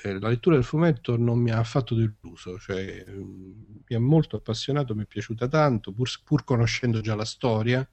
eh, 0.01 0.19
la 0.19 0.29
lettura 0.29 0.55
del 0.55 0.63
fumetto 0.63 1.17
non 1.17 1.39
mi 1.39 1.51
ha 1.51 1.59
affatto 1.59 1.95
deluso, 1.95 2.57
cioè, 2.57 3.05
mm, 3.07 3.51
mi 3.87 3.95
ha 3.95 3.99
molto 3.99 4.37
appassionato, 4.37 4.95
mi 4.95 5.03
è 5.03 5.05
piaciuta 5.05 5.47
tanto, 5.47 5.93
pur, 5.93 6.09
pur, 6.23 6.43
conoscendo 6.43 7.01
già 7.01 7.15
la 7.15 7.25
storia, 7.25 7.87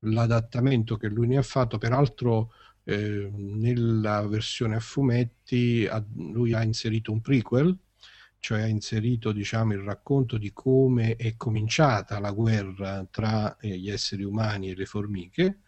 l'adattamento 0.00 0.96
che 0.96 1.08
lui 1.08 1.26
ne 1.28 1.36
ha 1.38 1.42
fatto, 1.42 1.78
peraltro 1.78 2.52
eh, 2.84 3.30
nella 3.32 4.26
versione 4.26 4.76
a 4.76 4.80
fumetti 4.80 5.86
ha, 5.88 6.04
lui 6.16 6.52
ha 6.52 6.62
inserito 6.62 7.12
un 7.12 7.20
prequel, 7.20 7.76
cioè 8.38 8.62
ha 8.62 8.66
inserito 8.66 9.32
diciamo, 9.32 9.72
il 9.74 9.80
racconto 9.80 10.36
di 10.36 10.52
come 10.52 11.16
è 11.16 11.36
cominciata 11.36 12.18
la 12.18 12.32
guerra 12.32 13.06
tra 13.10 13.56
eh, 13.58 13.78
gli 13.78 13.88
esseri 13.90 14.24
umani 14.24 14.70
e 14.70 14.74
le 14.74 14.86
formiche, 14.86 15.60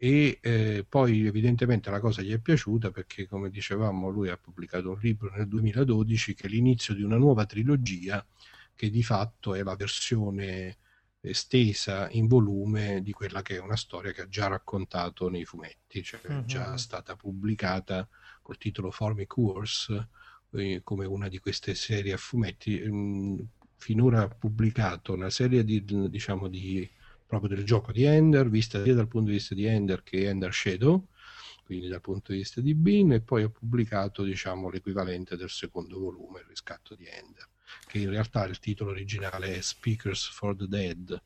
e 0.00 0.38
eh, 0.40 0.86
poi 0.88 1.26
evidentemente 1.26 1.90
la 1.90 1.98
cosa 1.98 2.22
gli 2.22 2.32
è 2.32 2.38
piaciuta 2.38 2.92
perché 2.92 3.26
come 3.26 3.50
dicevamo 3.50 4.08
lui 4.08 4.28
ha 4.28 4.36
pubblicato 4.36 4.90
un 4.92 4.98
libro 5.00 5.34
nel 5.34 5.48
2012 5.48 6.34
che 6.34 6.46
è 6.46 6.48
l'inizio 6.48 6.94
di 6.94 7.02
una 7.02 7.16
nuova 7.16 7.44
trilogia 7.46 8.24
che 8.76 8.90
di 8.90 9.02
fatto 9.02 9.54
è 9.56 9.62
la 9.64 9.74
versione 9.74 10.78
estesa 11.20 12.08
in 12.10 12.28
volume 12.28 13.02
di 13.02 13.10
quella 13.10 13.42
che 13.42 13.56
è 13.56 13.60
una 13.60 13.76
storia 13.76 14.12
che 14.12 14.22
ha 14.22 14.28
già 14.28 14.46
raccontato 14.46 15.28
nei 15.28 15.44
fumetti, 15.44 16.02
cioè 16.04 16.20
è 16.20 16.44
già 16.44 16.76
stata 16.76 17.16
pubblicata 17.16 18.08
col 18.40 18.56
titolo 18.56 18.92
Formic 18.92 19.36
Wars 19.36 19.92
eh, 20.52 20.80
come 20.84 21.06
una 21.06 21.26
di 21.26 21.38
queste 21.40 21.74
serie 21.74 22.12
a 22.12 22.16
fumetti. 22.16 22.80
Mm, 22.86 23.40
finora 23.76 24.22
ha 24.22 24.28
pubblicato 24.28 25.12
una 25.12 25.30
serie 25.30 25.64
di, 25.64 25.84
diciamo, 26.08 26.48
di 26.48 26.88
proprio 27.28 27.54
del 27.54 27.64
gioco 27.64 27.92
di 27.92 28.04
Ender, 28.04 28.48
vista 28.48 28.82
sia 28.82 28.94
dal 28.94 29.06
punto 29.06 29.28
di 29.28 29.36
vista 29.36 29.54
di 29.54 29.66
Ender 29.66 30.02
che 30.02 30.26
Ender 30.28 30.52
Shadow, 30.52 31.08
quindi 31.62 31.86
dal 31.88 32.00
punto 32.00 32.32
di 32.32 32.38
vista 32.38 32.62
di 32.62 32.74
Bean, 32.74 33.12
e 33.12 33.20
poi 33.20 33.42
ho 33.44 33.50
pubblicato 33.50 34.22
diciamo, 34.24 34.70
l'equivalente 34.70 35.36
del 35.36 35.50
secondo 35.50 35.98
volume, 35.98 36.40
il 36.40 36.46
riscatto 36.46 36.94
di 36.94 37.04
Ender, 37.04 37.46
che 37.86 37.98
in 37.98 38.08
realtà 38.08 38.46
il 38.46 38.58
titolo 38.58 38.92
originale 38.92 39.56
è 39.56 39.60
Speakers 39.60 40.26
for 40.30 40.56
the 40.56 40.66
Dead, 40.66 41.22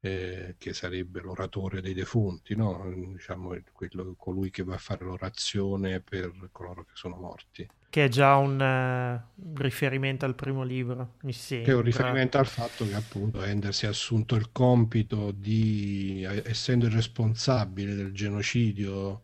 eh, 0.00 0.54
che 0.58 0.72
sarebbe 0.72 1.20
l'oratore 1.20 1.80
dei 1.80 1.94
defunti, 1.94 2.54
no? 2.54 2.92
diciamo, 2.94 3.56
quello, 3.72 4.14
colui 4.16 4.50
che 4.50 4.62
va 4.62 4.74
a 4.74 4.78
fare 4.78 5.04
l'orazione 5.04 6.00
per 6.00 6.32
coloro 6.52 6.84
che 6.84 6.92
sono 6.94 7.16
morti. 7.16 7.68
Che 7.90 8.04
è 8.04 8.08
già 8.08 8.36
un 8.36 8.60
uh, 8.60 9.42
riferimento 9.56 10.26
al 10.26 10.34
primo 10.34 10.62
libro, 10.62 11.14
mi 11.22 11.32
sembra. 11.32 11.66
Che 11.66 11.72
è 11.72 11.76
un 11.76 11.82
riferimento 11.82 12.38
al 12.38 12.46
fatto 12.46 12.86
che 12.86 12.94
appunto 12.94 13.42
Ender 13.42 13.74
si 13.74 13.86
è 13.86 13.88
assunto 13.88 14.34
il 14.34 14.52
compito 14.52 15.30
di, 15.30 16.22
essendo 16.44 16.84
il 16.84 16.92
responsabile 16.92 17.94
del 17.94 18.12
genocidio 18.12 19.22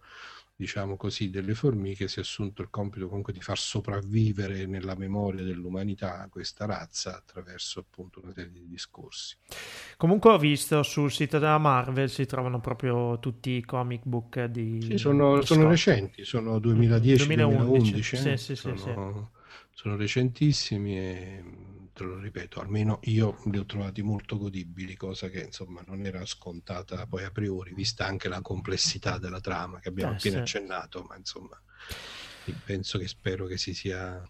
diciamo 0.56 0.96
così, 0.96 1.30
delle 1.30 1.54
formiche 1.54 2.06
si 2.06 2.18
è 2.18 2.22
assunto 2.22 2.62
il 2.62 2.70
compito 2.70 3.08
comunque 3.08 3.32
di 3.32 3.40
far 3.40 3.58
sopravvivere 3.58 4.66
nella 4.66 4.94
memoria 4.94 5.42
dell'umanità 5.42 6.26
questa 6.30 6.64
razza 6.64 7.16
attraverso 7.16 7.80
appunto 7.80 8.20
una 8.22 8.32
serie 8.32 8.52
di 8.52 8.66
discorsi. 8.68 9.36
Comunque 9.96 10.30
ho 10.30 10.38
visto 10.38 10.82
sul 10.82 11.10
sito 11.10 11.38
della 11.38 11.58
Marvel 11.58 12.08
si 12.08 12.24
trovano 12.26 12.60
proprio 12.60 13.18
tutti 13.18 13.50
i 13.50 13.64
comic 13.64 14.02
book 14.04 14.44
di... 14.44 14.80
Sì, 14.82 14.98
sono, 14.98 15.40
sono 15.42 15.68
recenti, 15.68 16.24
sono 16.24 16.58
2010-2011, 16.58 18.36
sì, 18.36 18.36
sì, 18.36 18.54
sono, 18.54 19.32
sono 19.70 19.96
recentissimi 19.96 20.98
e 20.98 21.44
te 21.94 22.02
lo 22.02 22.18
ripeto, 22.18 22.60
almeno 22.60 22.98
io 23.04 23.40
li 23.46 23.56
ho 23.56 23.64
trovati 23.64 24.02
molto 24.02 24.36
godibili, 24.36 24.96
cosa 24.96 25.28
che 25.28 25.40
insomma 25.40 25.82
non 25.86 26.04
era 26.04 26.26
scontata 26.26 27.06
poi 27.06 27.22
a 27.24 27.30
priori, 27.30 27.72
vista 27.72 28.04
anche 28.04 28.28
la 28.28 28.40
complessità 28.40 29.18
della 29.18 29.40
trama 29.40 29.78
che 29.78 29.88
abbiamo 29.88 30.12
eh, 30.12 30.16
appena 30.16 30.44
sì. 30.44 30.56
accennato, 30.56 31.04
ma 31.08 31.16
insomma 31.16 31.58
penso 32.64 32.98
che 32.98 33.06
spero 33.06 33.46
che 33.46 33.56
si 33.56 33.72
sia, 33.74 34.20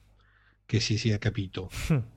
che 0.66 0.78
si 0.78 0.98
sia 0.98 1.18
capito. 1.18 1.70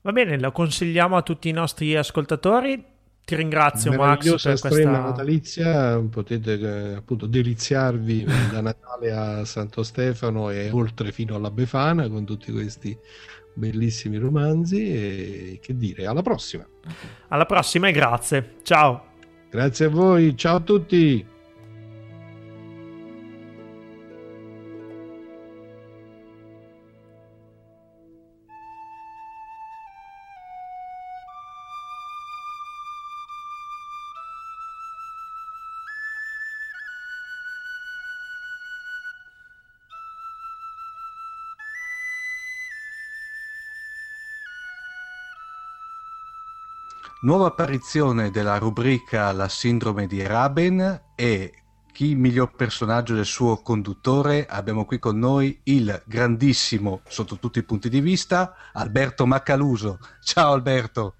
Va 0.00 0.12
bene, 0.12 0.38
lo 0.38 0.52
consigliamo 0.52 1.16
a 1.16 1.22
tutti 1.22 1.48
i 1.48 1.52
nostri 1.52 1.94
ascoltatori. 1.94 2.96
Ti 3.28 3.34
ringrazio 3.34 3.92
Max 3.92 4.42
per 4.42 4.58
questa 4.58 4.90
natalizia, 4.90 6.00
potete 6.00 6.54
eh, 6.54 6.94
appunto 6.94 7.26
deliziarvi 7.26 8.24
da 8.50 8.62
Natale 8.62 9.12
a 9.12 9.44
Santo 9.44 9.82
Stefano 9.82 10.48
e 10.48 10.70
oltre 10.70 11.12
fino 11.12 11.34
alla 11.34 11.50
Befana 11.50 12.08
con 12.08 12.24
tutti 12.24 12.50
questi 12.50 12.98
bellissimi 13.58 14.16
romanzi 14.16 14.88
e 14.88 15.58
che 15.60 15.76
dire, 15.76 16.06
alla 16.06 16.22
prossima. 16.22 16.66
Alla 17.28 17.44
prossima 17.44 17.88
e 17.88 17.92
grazie. 17.92 18.54
Ciao. 18.62 19.06
Grazie 19.50 19.86
a 19.86 19.88
voi, 19.88 20.36
ciao 20.36 20.56
a 20.56 20.60
tutti. 20.60 21.26
Nuova 47.28 47.48
apparizione 47.48 48.30
della 48.30 48.56
rubrica 48.56 49.30
La 49.32 49.50
sindrome 49.50 50.06
di 50.06 50.26
Raben 50.26 51.02
e 51.14 51.52
chi 51.92 52.14
miglior 52.14 52.54
personaggio 52.54 53.14
del 53.14 53.26
suo 53.26 53.60
conduttore 53.60 54.46
abbiamo 54.48 54.86
qui 54.86 54.98
con 54.98 55.18
noi 55.18 55.60
il 55.64 56.02
grandissimo, 56.06 57.02
sotto 57.06 57.38
tutti 57.38 57.58
i 57.58 57.64
punti 57.64 57.90
di 57.90 58.00
vista, 58.00 58.70
Alberto 58.72 59.26
Maccaluso. 59.26 59.98
Ciao 60.24 60.54
Alberto. 60.54 61.16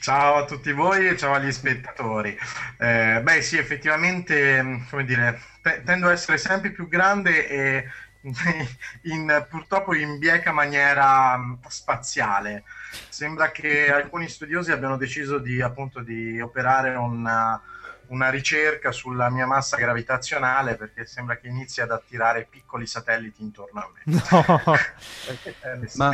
Ciao 0.00 0.34
a 0.34 0.44
tutti 0.46 0.72
voi 0.72 1.06
e 1.06 1.16
ciao 1.16 1.34
agli 1.34 1.52
spettatori. 1.52 2.36
Eh, 2.76 3.20
beh 3.22 3.40
sì, 3.40 3.56
effettivamente, 3.56 4.84
come 4.90 5.04
dire, 5.04 5.40
t- 5.62 5.82
tendo 5.84 6.08
a 6.08 6.12
essere 6.12 6.38
sempre 6.38 6.72
più 6.72 6.88
grande 6.88 7.48
e 7.48 7.84
in, 9.02 9.46
purtroppo 9.48 9.94
in 9.94 10.18
bieca 10.18 10.50
maniera 10.50 11.38
spaziale. 11.68 12.64
Sembra 13.08 13.50
che 13.50 13.92
alcuni 13.92 14.28
studiosi 14.28 14.72
abbiano 14.72 14.96
deciso 14.96 15.38
di, 15.38 15.60
appunto, 15.60 16.00
di 16.00 16.40
operare 16.40 16.94
una 16.94 17.60
una 18.10 18.28
ricerca 18.28 18.92
sulla 18.92 19.30
mia 19.30 19.46
massa 19.46 19.76
gravitazionale 19.76 20.76
perché 20.76 21.06
sembra 21.06 21.36
che 21.36 21.48
inizi 21.48 21.80
ad 21.80 21.90
attirare 21.90 22.46
piccoli 22.48 22.86
satelliti 22.86 23.42
intorno 23.42 23.80
a 23.80 23.88
me. 23.92 24.22
No. 24.30 24.74
Eh, 25.26 25.88
ma, 25.94 26.12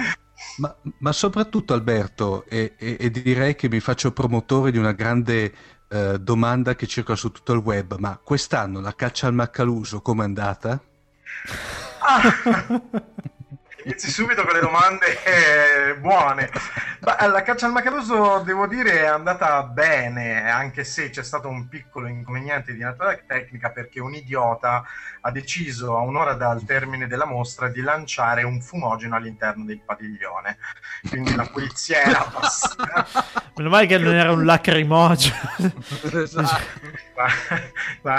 ma, 0.58 0.76
ma, 0.98 1.12
soprattutto 1.12 1.72
Alberto, 1.72 2.44
e, 2.46 2.74
e, 2.76 2.96
e, 3.00 3.10
direi 3.10 3.54
che 3.54 3.68
mi 3.68 3.80
faccio 3.80 4.12
promotore 4.12 4.70
di 4.70 4.78
una 4.78 4.92
grande 4.92 5.52
eh, 5.88 6.18
domanda 6.18 6.74
che 6.74 6.86
circola 6.86 7.16
su 7.16 7.32
tutto 7.32 7.52
il 7.52 7.60
web, 7.60 7.96
ma 7.98 8.18
quest'anno 8.22 8.80
la 8.80 8.94
caccia 8.94 9.26
al 9.26 9.34
Maccaluso 9.34 10.02
com'è 10.02 10.24
andata? 10.24 10.80
Ah. 12.00 12.82
Inizi 13.87 14.11
subito 14.11 14.43
con 14.45 14.53
le 14.53 14.61
domande 14.61 15.07
eh, 15.22 15.95
buone. 15.95 16.51
Ma 17.03 17.24
la 17.28 17.43
caccia 17.43 17.66
al 17.66 17.72
macaloso, 17.72 18.43
devo 18.45 18.66
dire, 18.66 19.03
è 19.03 19.07
andata 19.07 19.62
bene, 19.62 20.51
anche 20.51 20.82
se 20.82 21.09
c'è 21.11 21.22
stato 21.22 21.47
un 21.47 21.68
piccolo 21.68 22.09
inconveniente 22.09 22.72
di 22.72 22.80
natura 22.80 23.16
tecnica 23.24 23.70
perché 23.70 24.01
un 24.01 24.12
idiota 24.12 24.82
ha 25.20 25.30
deciso 25.30 25.97
a 25.97 26.01
un'ora 26.01 26.34
dal 26.34 26.64
termine 26.64 27.07
della 27.07 27.26
mostra 27.26 27.68
di 27.68 27.80
lanciare 27.80 28.43
un 28.43 28.61
fumogeno 28.61 29.14
all'interno 29.14 29.64
del 29.64 29.80
padiglione. 29.84 30.59
Quindi 31.09 31.37
la 31.37 31.47
polizia 31.47 32.03
era 32.03 32.24
passata. 32.34 33.07
Meno 33.55 33.70
male 33.70 33.87
che 33.87 33.99
non 33.99 34.14
era 34.14 34.32
un 34.32 34.45
lacrimogeno. 34.45 35.37
esatto. 36.12 37.05
ma, 38.02 38.18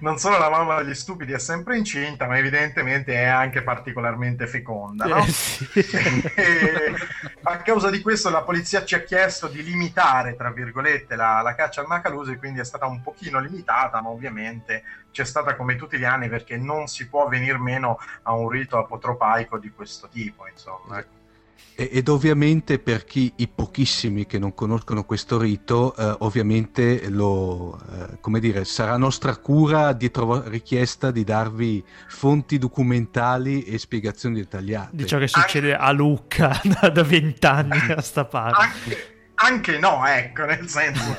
non 0.00 0.18
solo 0.18 0.38
la 0.38 0.50
mamma 0.50 0.82
degli 0.82 0.94
stupidi 0.94 1.32
è 1.32 1.38
sempre 1.38 1.76
incinta, 1.76 2.26
ma 2.26 2.36
evidentemente 2.36 3.14
è 3.14 3.26
anche 3.26 3.62
particolarmente 3.62 4.46
feconda 4.46 4.82
onda, 4.84 5.06
no? 5.06 5.24
Eh, 5.24 5.28
sì. 5.28 5.70
a 7.42 7.56
causa 7.58 7.90
di 7.90 8.00
questo 8.00 8.30
la 8.30 8.42
polizia 8.42 8.84
ci 8.84 8.94
ha 8.94 9.02
chiesto 9.02 9.48
di 9.48 9.62
limitare, 9.62 10.36
tra 10.36 10.50
virgolette, 10.50 11.16
la, 11.16 11.40
la 11.42 11.54
caccia 11.54 11.80
al 11.80 11.86
macaluso 11.86 12.30
e 12.30 12.38
quindi 12.38 12.60
è 12.60 12.64
stata 12.64 12.86
un 12.86 13.02
pochino 13.02 13.40
limitata, 13.40 14.00
ma 14.00 14.08
ovviamente 14.08 14.84
c'è 15.10 15.24
stata 15.24 15.56
come 15.56 15.76
tutti 15.76 15.98
gli 15.98 16.04
anni 16.04 16.28
perché 16.28 16.56
non 16.56 16.86
si 16.86 17.08
può 17.08 17.28
venir 17.28 17.58
meno 17.58 17.98
a 18.22 18.32
un 18.34 18.48
rito 18.48 18.78
apotropaico 18.78 19.58
di 19.58 19.70
questo 19.70 20.08
tipo, 20.08 20.46
insomma. 20.46 20.98
Ecco. 20.98 21.22
Ed 21.76 22.08
ovviamente 22.08 22.78
per 22.78 23.04
chi, 23.04 23.32
i 23.36 23.48
pochissimi 23.48 24.26
che 24.26 24.38
non 24.38 24.54
conoscono 24.54 25.04
questo 25.04 25.38
rito, 25.38 25.94
eh, 25.96 26.16
ovviamente 26.20 27.08
lo, 27.08 27.80
eh, 27.90 28.18
come 28.20 28.38
dire, 28.38 28.64
sarà 28.64 28.96
nostra 28.96 29.36
cura 29.36 29.92
dietro 29.92 30.48
richiesta 30.48 31.10
di 31.10 31.24
darvi 31.24 31.84
fonti 32.08 32.58
documentali 32.58 33.64
e 33.64 33.78
spiegazioni 33.78 34.36
dettagliate. 34.36 34.90
Di 34.92 35.06
ciò 35.06 35.18
che 35.18 35.26
succede 35.26 35.74
a 35.74 35.90
Lucca 35.90 36.60
da 36.92 37.02
vent'anni 37.02 37.92
a 37.92 38.00
sta 38.00 38.24
parte. 38.24 38.62
Anche, 38.62 39.13
anche 39.36 39.78
no, 39.78 40.06
ecco, 40.06 40.44
nel 40.44 40.68
senso, 40.68 41.16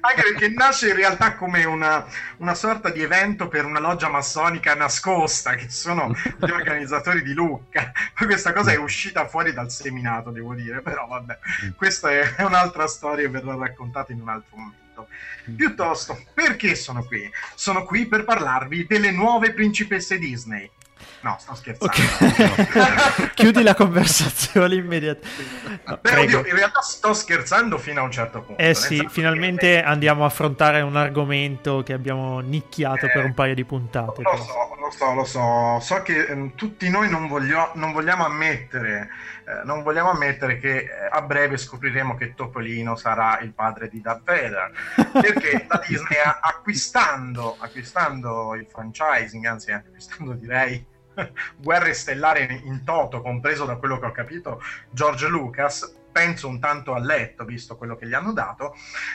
anche 0.00 0.22
perché 0.22 0.48
nasce 0.50 0.90
in 0.90 0.96
realtà 0.96 1.34
come 1.34 1.64
una, 1.64 2.06
una, 2.38 2.54
sorta 2.54 2.90
di 2.90 3.02
evento 3.02 3.48
per 3.48 3.64
una 3.64 3.80
loggia 3.80 4.08
massonica 4.08 4.74
nascosta, 4.74 5.54
che 5.54 5.68
sono 5.70 6.12
gli 6.12 6.50
organizzatori 6.50 7.22
di 7.22 7.32
Lucca. 7.32 7.92
Poi 8.14 8.26
questa 8.26 8.52
cosa 8.52 8.72
è 8.72 8.76
uscita 8.76 9.26
fuori 9.26 9.52
dal 9.52 9.70
seminato, 9.70 10.30
devo 10.30 10.54
dire, 10.54 10.82
però 10.82 11.06
vabbè, 11.06 11.38
questa 11.76 12.10
è 12.10 12.42
un'altra 12.44 12.86
storia 12.86 13.24
e 13.24 13.30
verrà 13.30 13.54
raccontata 13.54 14.12
in 14.12 14.20
un 14.20 14.28
altro 14.28 14.56
momento. 14.56 14.82
Piuttosto, 15.56 16.22
perché 16.32 16.74
sono 16.74 17.04
qui? 17.04 17.30
Sono 17.54 17.84
qui 17.84 18.06
per 18.06 18.24
parlarvi 18.24 18.86
delle 18.86 19.10
nuove 19.10 19.52
principesse 19.52 20.18
Disney. 20.18 20.70
No, 21.24 21.36
sto 21.38 21.54
scherzando. 21.54 21.94
Okay. 21.94 23.30
Chiudi 23.34 23.62
la 23.62 23.74
conversazione 23.74 24.74
immediatamente. 24.74 25.80
No, 25.86 25.98
Però 25.98 26.22
io 26.22 26.44
in 26.46 26.54
realtà 26.54 26.82
sto 26.82 27.14
scherzando 27.14 27.78
fino 27.78 28.00
a 28.00 28.04
un 28.04 28.10
certo 28.10 28.42
punto. 28.42 28.60
Eh 28.60 28.74
sì, 28.74 29.06
finalmente 29.08 29.76
che... 29.76 29.82
andiamo 29.82 30.24
a 30.24 30.26
affrontare 30.26 30.82
un 30.82 30.96
argomento 30.96 31.82
che 31.82 31.94
abbiamo 31.94 32.40
nicchiato 32.40 33.06
eh, 33.06 33.10
per 33.10 33.24
un 33.24 33.32
paio 33.32 33.54
di 33.54 33.64
puntate. 33.64 34.22
Lo 34.22 34.36
so, 34.36 34.74
lo 34.78 34.90
so, 34.90 35.14
lo 35.14 35.24
so. 35.24 35.78
So 35.80 36.02
che 36.02 36.26
eh, 36.26 36.52
tutti 36.54 36.90
noi 36.90 37.08
non, 37.08 37.26
voglio, 37.26 37.70
non 37.74 37.92
vogliamo 37.92 38.26
ammettere, 38.26 39.08
eh, 39.46 39.64
non 39.64 39.82
vogliamo 39.82 40.10
ammettere 40.10 40.58
che 40.58 40.76
eh, 40.76 40.88
a 41.10 41.22
breve 41.22 41.56
scopriremo 41.56 42.16
che 42.16 42.34
Topolino 42.34 42.96
sarà 42.96 43.40
il 43.40 43.54
padre 43.54 43.88
di 43.88 44.02
Darth 44.02 44.24
Vader. 44.24 44.72
Perché 45.10 45.64
la 45.66 45.82
Disney 45.86 46.18
acquistando, 46.40 47.56
acquistando 47.58 48.54
il 48.54 48.66
franchising, 48.66 49.46
anzi 49.46 49.72
acquistando 49.72 50.32
direi 50.32 50.92
Guerre 51.56 51.94
stellari 51.94 52.62
in 52.64 52.84
toto, 52.84 53.20
compreso 53.22 53.64
da 53.64 53.76
quello 53.76 53.98
che 53.98 54.06
ho 54.06 54.12
capito 54.12 54.62
George 54.90 55.28
Lucas, 55.28 56.02
penso 56.12 56.48
un 56.48 56.60
tanto 56.60 56.94
a 56.94 56.98
letto, 56.98 57.44
visto 57.44 57.76
quello 57.76 57.96
che 57.96 58.06
gli 58.06 58.14
hanno 58.14 58.32
dato, 58.32 58.74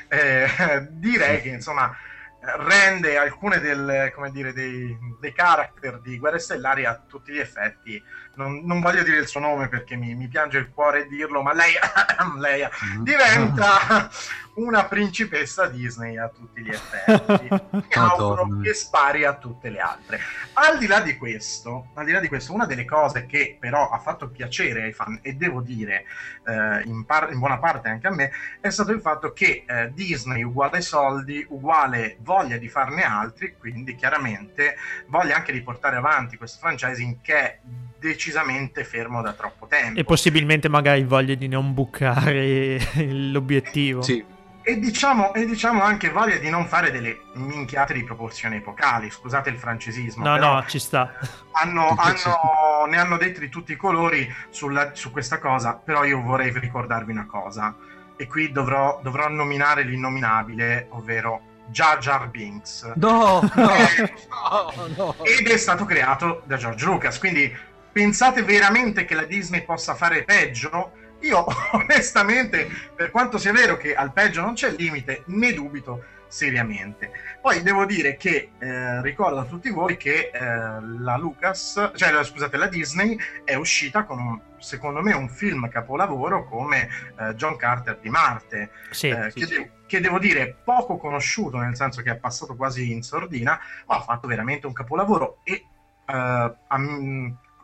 eh, 0.09 0.47
direi 0.89 1.41
che 1.41 1.49
insomma 1.49 1.95
rende 2.41 3.17
alcune 3.17 3.59
del, 3.59 4.13
dire, 4.31 4.53
dei, 4.53 4.97
dei 5.19 5.33
character 5.33 5.99
di 5.99 6.17
Guerre 6.17 6.39
Stellari 6.39 6.85
a 6.85 7.01
tutti 7.07 7.33
gli 7.33 7.39
effetti. 7.39 8.01
Non, 8.35 8.63
non 8.65 8.79
voglio 8.79 9.03
dire 9.03 9.17
il 9.17 9.27
suo 9.27 9.41
nome 9.41 9.67
perché 9.67 9.95
mi, 9.95 10.15
mi 10.15 10.27
piange 10.27 10.57
il 10.57 10.69
cuore 10.69 11.07
dirlo, 11.07 11.41
ma 11.41 11.53
lei, 11.53 11.73
lei 12.39 12.61
mm-hmm. 12.61 13.03
diventa 13.03 14.09
una 14.59 14.85
principessa 14.85 15.67
Disney 15.67 16.17
a 16.17 16.27
tutti 16.27 16.61
gli 16.61 16.69
effetti. 16.69 17.47
Mi 17.71 17.83
auguro 17.91 18.59
che 18.61 18.73
spari 18.73 19.23
a 19.23 19.35
tutte 19.35 19.69
le 19.69 19.79
altre. 19.79 20.19
Al 20.53 20.77
di 20.77 20.87
là 20.87 20.99
di 20.99 21.17
questo, 21.17 21.87
al 21.93 22.05
di 22.05 22.11
là 22.11 22.19
di 22.19 22.27
questo, 22.27 22.53
una 22.53 22.65
delle 22.65 22.85
cose 22.85 23.25
che 23.25 23.57
però 23.59 23.89
ha 23.89 23.99
fatto 23.99 24.29
piacere 24.29 24.83
ai 24.83 24.93
fan, 24.93 25.19
e 25.21 25.33
devo 25.33 25.61
dire 25.61 26.05
eh, 26.45 26.83
in, 26.85 27.05
par- 27.05 27.31
in, 27.31 27.39
buona 27.39 27.57
parte 27.57 27.89
anche 27.89 28.07
a 28.07 28.11
me, 28.11 28.31
è 28.59 28.69
stato 28.69 28.91
il 28.91 29.01
fatto 29.01 29.31
che 29.31 29.63
eh, 29.65 29.91
Disney 29.93 30.43
uguale 30.43 30.81
soldi, 30.81 31.45
uguale 31.49 32.17
voglia 32.19 32.57
di 32.57 32.67
farne 32.67 33.03
altri, 33.03 33.55
quindi 33.57 33.95
chiaramente 33.95 34.75
voglia 35.07 35.37
anche 35.37 35.53
di 35.53 35.61
portare 35.61 35.95
avanti 35.95 36.37
questo 36.37 36.59
franchising 36.59 37.17
che 37.21 37.35
è 37.35 37.59
decisamente 37.97 38.83
fermo 38.83 39.21
da 39.21 39.33
troppo 39.33 39.67
tempo. 39.67 39.99
E 39.99 40.03
possibilmente 40.03 40.69
magari 40.69 41.03
voglia 41.03 41.35
di 41.35 41.47
non 41.47 41.73
bucare 41.73 42.79
l'obiettivo. 43.07 44.01
Sì 44.01 44.37
e 44.69 44.77
diciamo, 44.77 45.33
e 45.33 45.47
diciamo, 45.47 45.81
anche 45.81 46.11
voglia 46.11 46.37
di 46.37 46.47
non 46.51 46.67
fare 46.67 46.91
delle 46.91 47.21
minchiate 47.33 47.91
di 47.91 48.03
proporzioni 48.03 48.57
epocali, 48.57 49.09
scusate 49.09 49.49
il 49.49 49.57
francesismo. 49.57 50.23
No, 50.23 50.37
no, 50.37 50.63
ci 50.67 50.77
sta. 50.77 51.11
Hanno, 51.53 51.95
hanno, 51.97 52.85
ne 52.87 52.97
hanno 52.99 53.17
detti 53.17 53.39
di 53.39 53.49
tutti 53.49 53.71
i 53.71 53.75
colori 53.75 54.31
sulla, 54.51 54.91
su 54.93 55.09
questa 55.09 55.39
cosa, 55.39 55.73
però 55.73 56.03
io 56.03 56.21
vorrei 56.21 56.51
ricordarvi 56.53 57.11
una 57.11 57.25
cosa, 57.25 57.75
e 58.15 58.27
qui 58.27 58.51
dovrò, 58.51 58.99
dovrò 59.01 59.27
nominare 59.27 59.81
l'innominabile, 59.81 60.85
ovvero 60.91 61.41
Jar 61.69 61.97
Jar 61.97 62.29
Binks. 62.29 62.91
No, 62.93 63.41
no, 63.55 63.71
no, 64.75 64.87
no. 64.95 65.15
Ed 65.23 65.47
è 65.47 65.57
stato 65.57 65.85
creato 65.85 66.43
da 66.45 66.57
George 66.57 66.85
Lucas, 66.85 67.17
quindi 67.17 67.51
pensate 67.91 68.43
veramente 68.43 69.05
che 69.05 69.15
la 69.15 69.23
Disney 69.23 69.63
possa 69.63 69.95
fare 69.95 70.23
peggio? 70.23 70.91
Io 71.21 71.45
onestamente, 71.73 72.67
per 72.95 73.11
quanto 73.11 73.37
sia 73.37 73.51
vero 73.51 73.77
che 73.77 73.95
al 73.95 74.13
peggio 74.13 74.41
non 74.41 74.53
c'è 74.53 74.71
limite, 74.71 75.23
ne 75.27 75.53
dubito 75.53 76.03
seriamente. 76.29 77.11
Poi 77.41 77.61
devo 77.61 77.85
dire 77.85 78.15
che 78.15 78.51
eh, 78.59 79.01
ricordo 79.01 79.39
a 79.39 79.45
tutti 79.45 79.69
voi 79.71 79.97
che 79.97 80.29
eh, 80.31 80.39
la 80.39 81.17
Lucas, 81.17 81.91
cioè 81.95 82.23
scusate, 82.23 82.55
la 82.55 82.67
Disney 82.67 83.17
è 83.43 83.55
uscita 83.55 84.03
con 84.03 84.19
un, 84.19 84.39
secondo 84.59 85.01
me 85.01 85.13
un 85.13 85.27
film 85.27 85.67
capolavoro 85.69 86.45
come 86.45 86.87
eh, 87.19 87.33
John 87.33 87.57
Carter 87.57 87.97
di 87.99 88.09
Marte, 88.09 88.69
sì, 88.91 89.09
eh, 89.09 89.31
sì, 89.31 89.39
che, 89.39 89.45
sì. 89.45 89.53
De- 89.55 89.71
che, 89.87 89.99
devo 89.99 90.19
dire 90.19 90.55
poco 90.63 90.97
conosciuto, 90.97 91.57
nel 91.57 91.75
senso 91.75 92.01
che 92.01 92.11
è 92.11 92.15
passato 92.15 92.55
quasi 92.55 92.91
in 92.91 93.01
sordina, 93.01 93.59
ma 93.87 93.95
ha 93.95 94.01
fatto 94.01 94.27
veramente 94.27 94.67
un 94.67 94.73
capolavoro 94.73 95.39
e 95.43 95.65
uh, 96.05 96.55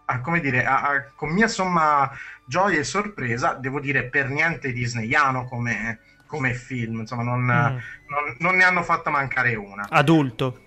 a, 0.05 0.21
come 0.21 0.39
dire, 0.39 0.65
a, 0.65 0.81
a, 0.81 1.03
con 1.15 1.29
mia 1.29 1.47
somma 1.47 2.11
gioia 2.45 2.79
e 2.79 2.83
sorpresa, 2.83 3.53
devo 3.53 3.79
dire 3.79 4.03
per 4.05 4.29
niente 4.29 4.71
disneyano 4.71 5.45
come, 5.45 5.99
come 6.27 6.53
film, 6.53 6.99
insomma 6.99 7.23
non, 7.23 7.41
mm. 7.41 7.47
non, 7.47 8.35
non, 8.39 8.55
ne 8.55 8.63
hanno 8.63 8.83
fatto 8.83 9.09
mancare 9.09 9.55
una. 9.55 9.87
Adulto. 9.89 10.61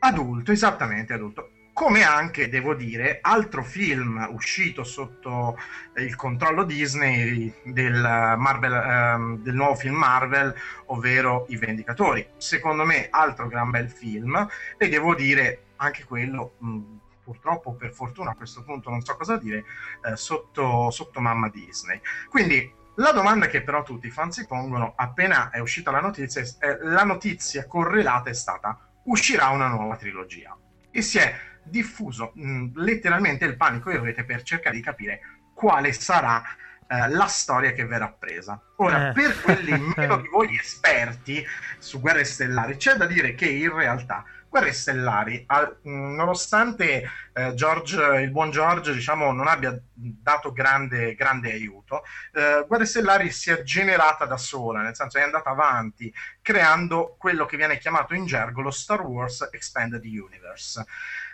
Adulto, 0.00 0.52
esattamente 0.52 1.12
adulto. 1.12 1.50
come 1.72 2.02
anche, 2.02 2.48
devo 2.48 2.74
dire, 2.74 3.18
altro 3.20 3.62
film 3.62 4.26
uscito 4.32 4.82
sotto 4.82 5.56
il 5.96 6.16
controllo 6.16 6.64
Disney 6.64 7.52
del, 7.64 7.94
Marvel, 8.36 8.72
ehm, 8.72 9.38
del 9.42 9.54
nuovo 9.54 9.76
film 9.76 9.94
Marvel, 9.94 10.52
ovvero 10.86 11.46
I 11.48 11.56
Vendicatori. 11.56 12.26
Secondo 12.36 12.84
me, 12.84 13.06
altro 13.10 13.46
gran 13.46 13.70
bel 13.70 13.88
film, 13.90 14.48
e 14.76 14.88
devo 14.88 15.14
dire 15.14 15.62
anche 15.76 16.04
quello. 16.04 16.54
Mh, 16.58 16.82
purtroppo 17.28 17.74
per 17.74 17.92
fortuna 17.92 18.30
a 18.30 18.34
questo 18.34 18.62
punto 18.62 18.88
non 18.88 19.02
so 19.02 19.14
cosa 19.16 19.36
dire, 19.36 19.64
eh, 20.02 20.16
sotto, 20.16 20.90
sotto 20.90 21.20
mamma 21.20 21.50
Disney. 21.50 22.00
Quindi 22.30 22.72
la 22.94 23.12
domanda 23.12 23.48
che 23.48 23.62
però 23.62 23.82
tutti 23.82 24.06
i 24.06 24.10
fan 24.10 24.32
si 24.32 24.46
pongono 24.46 24.94
appena 24.96 25.50
è 25.50 25.58
uscita 25.58 25.90
la 25.90 26.00
notizia, 26.00 26.40
eh, 26.40 26.78
la 26.84 27.04
notizia 27.04 27.66
correlata 27.66 28.30
è 28.30 28.34
stata 28.34 28.78
uscirà 29.04 29.48
una 29.48 29.68
nuova 29.68 29.96
trilogia. 29.96 30.56
E 30.90 31.02
si 31.02 31.18
è 31.18 31.34
diffuso 31.62 32.32
mh, 32.34 32.70
letteralmente 32.76 33.44
il 33.44 33.56
panico 33.56 33.90
in 33.90 34.02
rete 34.02 34.24
per 34.24 34.42
cercare 34.42 34.76
di 34.76 34.82
capire 34.82 35.20
quale 35.52 35.92
sarà 35.92 36.42
eh, 36.86 37.10
la 37.10 37.26
storia 37.26 37.72
che 37.72 37.84
verrà 37.84 38.08
presa. 38.08 38.58
Ora, 38.76 39.10
eh. 39.10 39.12
per 39.12 39.38
quelli 39.42 39.72
meno 39.94 40.16
di 40.16 40.28
voi 40.28 40.56
esperti 40.56 41.44
su 41.76 42.00
Guerre 42.00 42.24
Stellari, 42.24 42.76
c'è 42.76 42.94
da 42.94 43.04
dire 43.04 43.34
che 43.34 43.46
in 43.46 43.74
realtà 43.74 44.24
Guerre 44.48 44.72
Stellari, 44.72 45.44
al, 45.46 45.78
nonostante 45.82 47.08
eh, 47.32 47.54
George, 47.54 48.20
il 48.20 48.30
buon 48.30 48.50
George 48.50 48.92
diciamo, 48.92 49.32
non 49.32 49.46
abbia 49.46 49.78
dato 49.92 50.52
grande, 50.52 51.14
grande 51.14 51.52
aiuto, 51.52 52.02
eh, 52.32 52.64
Guerre 52.66 52.86
Stellari 52.86 53.30
si 53.30 53.50
è 53.50 53.62
generata 53.62 54.24
da 54.24 54.36
sola, 54.36 54.80
nel 54.80 54.94
senso 54.94 55.18
è 55.18 55.22
andata 55.22 55.50
avanti 55.50 56.12
creando 56.40 57.16
quello 57.18 57.44
che 57.44 57.56
viene 57.56 57.78
chiamato 57.78 58.14
in 58.14 58.26
gergo 58.26 58.62
lo 58.62 58.70
Star 58.70 59.02
Wars 59.02 59.48
Expanded 59.52 60.04
Universe. 60.04 60.84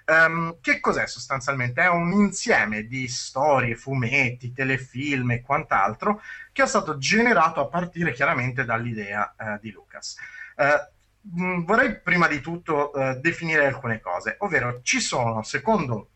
Um, 0.06 0.58
che 0.60 0.80
cos'è 0.80 1.06
sostanzialmente? 1.06 1.80
È 1.80 1.88
un 1.88 2.12
insieme 2.12 2.82
di 2.82 3.08
storie, 3.08 3.74
fumetti, 3.74 4.52
telefilm 4.52 5.30
e 5.30 5.40
quant'altro 5.40 6.20
che 6.52 6.62
è 6.62 6.66
stato 6.66 6.98
generato 6.98 7.60
a 7.60 7.68
partire 7.68 8.12
chiaramente 8.12 8.66
dall'idea 8.66 9.34
uh, 9.38 9.58
di 9.60 9.70
Lucas. 9.70 10.16
Uh, 10.56 10.93
vorrei 11.24 12.00
prima 12.00 12.28
di 12.28 12.40
tutto 12.40 12.90
uh, 12.92 13.18
definire 13.20 13.66
alcune 13.66 14.00
cose, 14.00 14.36
ovvero 14.40 14.80
ci 14.82 15.00
sono, 15.00 15.42
secondo 15.42 16.08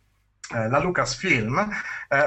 la 0.50 0.78
Lucasfilm, 0.78 1.68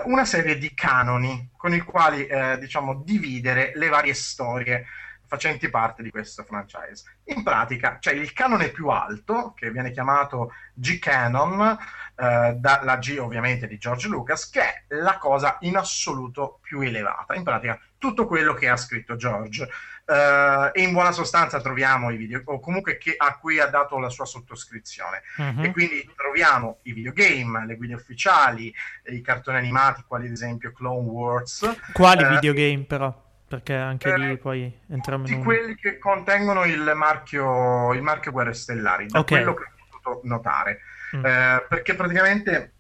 una 0.06 0.26
serie 0.26 0.60
di 0.60 0.76
canoni 0.76 1.50
con 1.58 1.74
i 1.74 1.80
quali 1.80 2.28
diciamo 2.60 3.02
dividere 3.04 3.72
le 3.74 3.90
varie 3.90 4.14
storie 4.14 4.86
facenti 5.32 5.70
parte 5.70 6.04
di 6.04 6.12
questo 6.12 6.44
franchise. 6.44 7.20
In 7.28 7.42
pratica 7.42 8.00
c'è 8.00 8.12
il 8.12 8.34
canone 8.34 8.68
più 8.68 8.90
alto, 8.90 9.54
che 9.56 9.72
viene 9.72 9.92
chiamato 9.92 10.52
G-Canon, 10.74 11.78
eh, 12.18 12.56
dalla 12.58 12.98
G 12.98 13.18
ovviamente 13.18 13.66
di 13.66 13.78
George 13.78 14.10
Lucas, 14.10 14.50
che 14.50 14.62
è 14.62 14.84
la 14.90 15.18
cosa 15.18 15.56
in 15.62 15.78
assoluto 15.78 16.60
più 16.62 16.82
elevata. 16.82 17.34
In 17.34 17.44
pratica 17.44 17.80
tutto 17.98 18.28
quello 18.28 18.54
che 18.54 18.68
ha 18.68 18.76
scritto 18.76 19.16
George. 19.16 19.70
Uh, 20.06 20.70
e 20.74 20.82
in 20.82 20.92
buona 20.92 21.12
sostanza 21.12 21.62
troviamo 21.62 22.10
i 22.12 22.18
video, 22.18 22.42
o 22.46 22.60
comunque 22.60 22.98
che, 22.98 23.14
a 23.16 23.38
cui 23.38 23.60
ha 23.60 23.68
dato 23.68 23.98
la 23.98 24.10
sua 24.10 24.26
sottoscrizione. 24.26 25.22
Uh-huh. 25.38 25.64
E 25.64 25.72
quindi 25.72 26.10
troviamo 26.16 26.80
i 26.84 26.94
videogame, 26.94 27.66
le 27.66 27.76
guide 27.76 27.94
ufficiali, 27.94 28.74
i 29.06 29.22
cartoni 29.22 29.58
animati, 29.58 30.04
quali 30.08 30.26
ad 30.26 30.34
esempio 30.34 30.72
Clone 30.74 31.08
Wars. 31.08 31.78
Quali 31.94 32.24
uh, 32.24 32.30
videogame 32.30 32.84
però? 32.84 33.30
perché 33.52 33.76
anche 33.76 34.10
eh, 34.10 34.18
lì 34.18 34.38
poi 34.38 34.80
entriamo 34.88 35.28
in 35.28 35.34
un... 35.34 35.44
quelli 35.44 35.76
che 35.76 35.98
contengono 35.98 36.64
il 36.64 36.90
marchio, 36.96 37.92
il 37.92 38.02
marchio 38.02 38.32
Guerre 38.32 38.54
Stellari, 38.54 39.08
da 39.08 39.20
okay. 39.20 39.44
quello 39.44 39.54
che 39.54 39.64
ho 39.64 39.86
potuto 39.90 40.22
notare. 40.24 40.80
Mm. 41.18 41.26
Eh, 41.26 41.66
perché 41.68 41.96
praticamente 41.96 42.72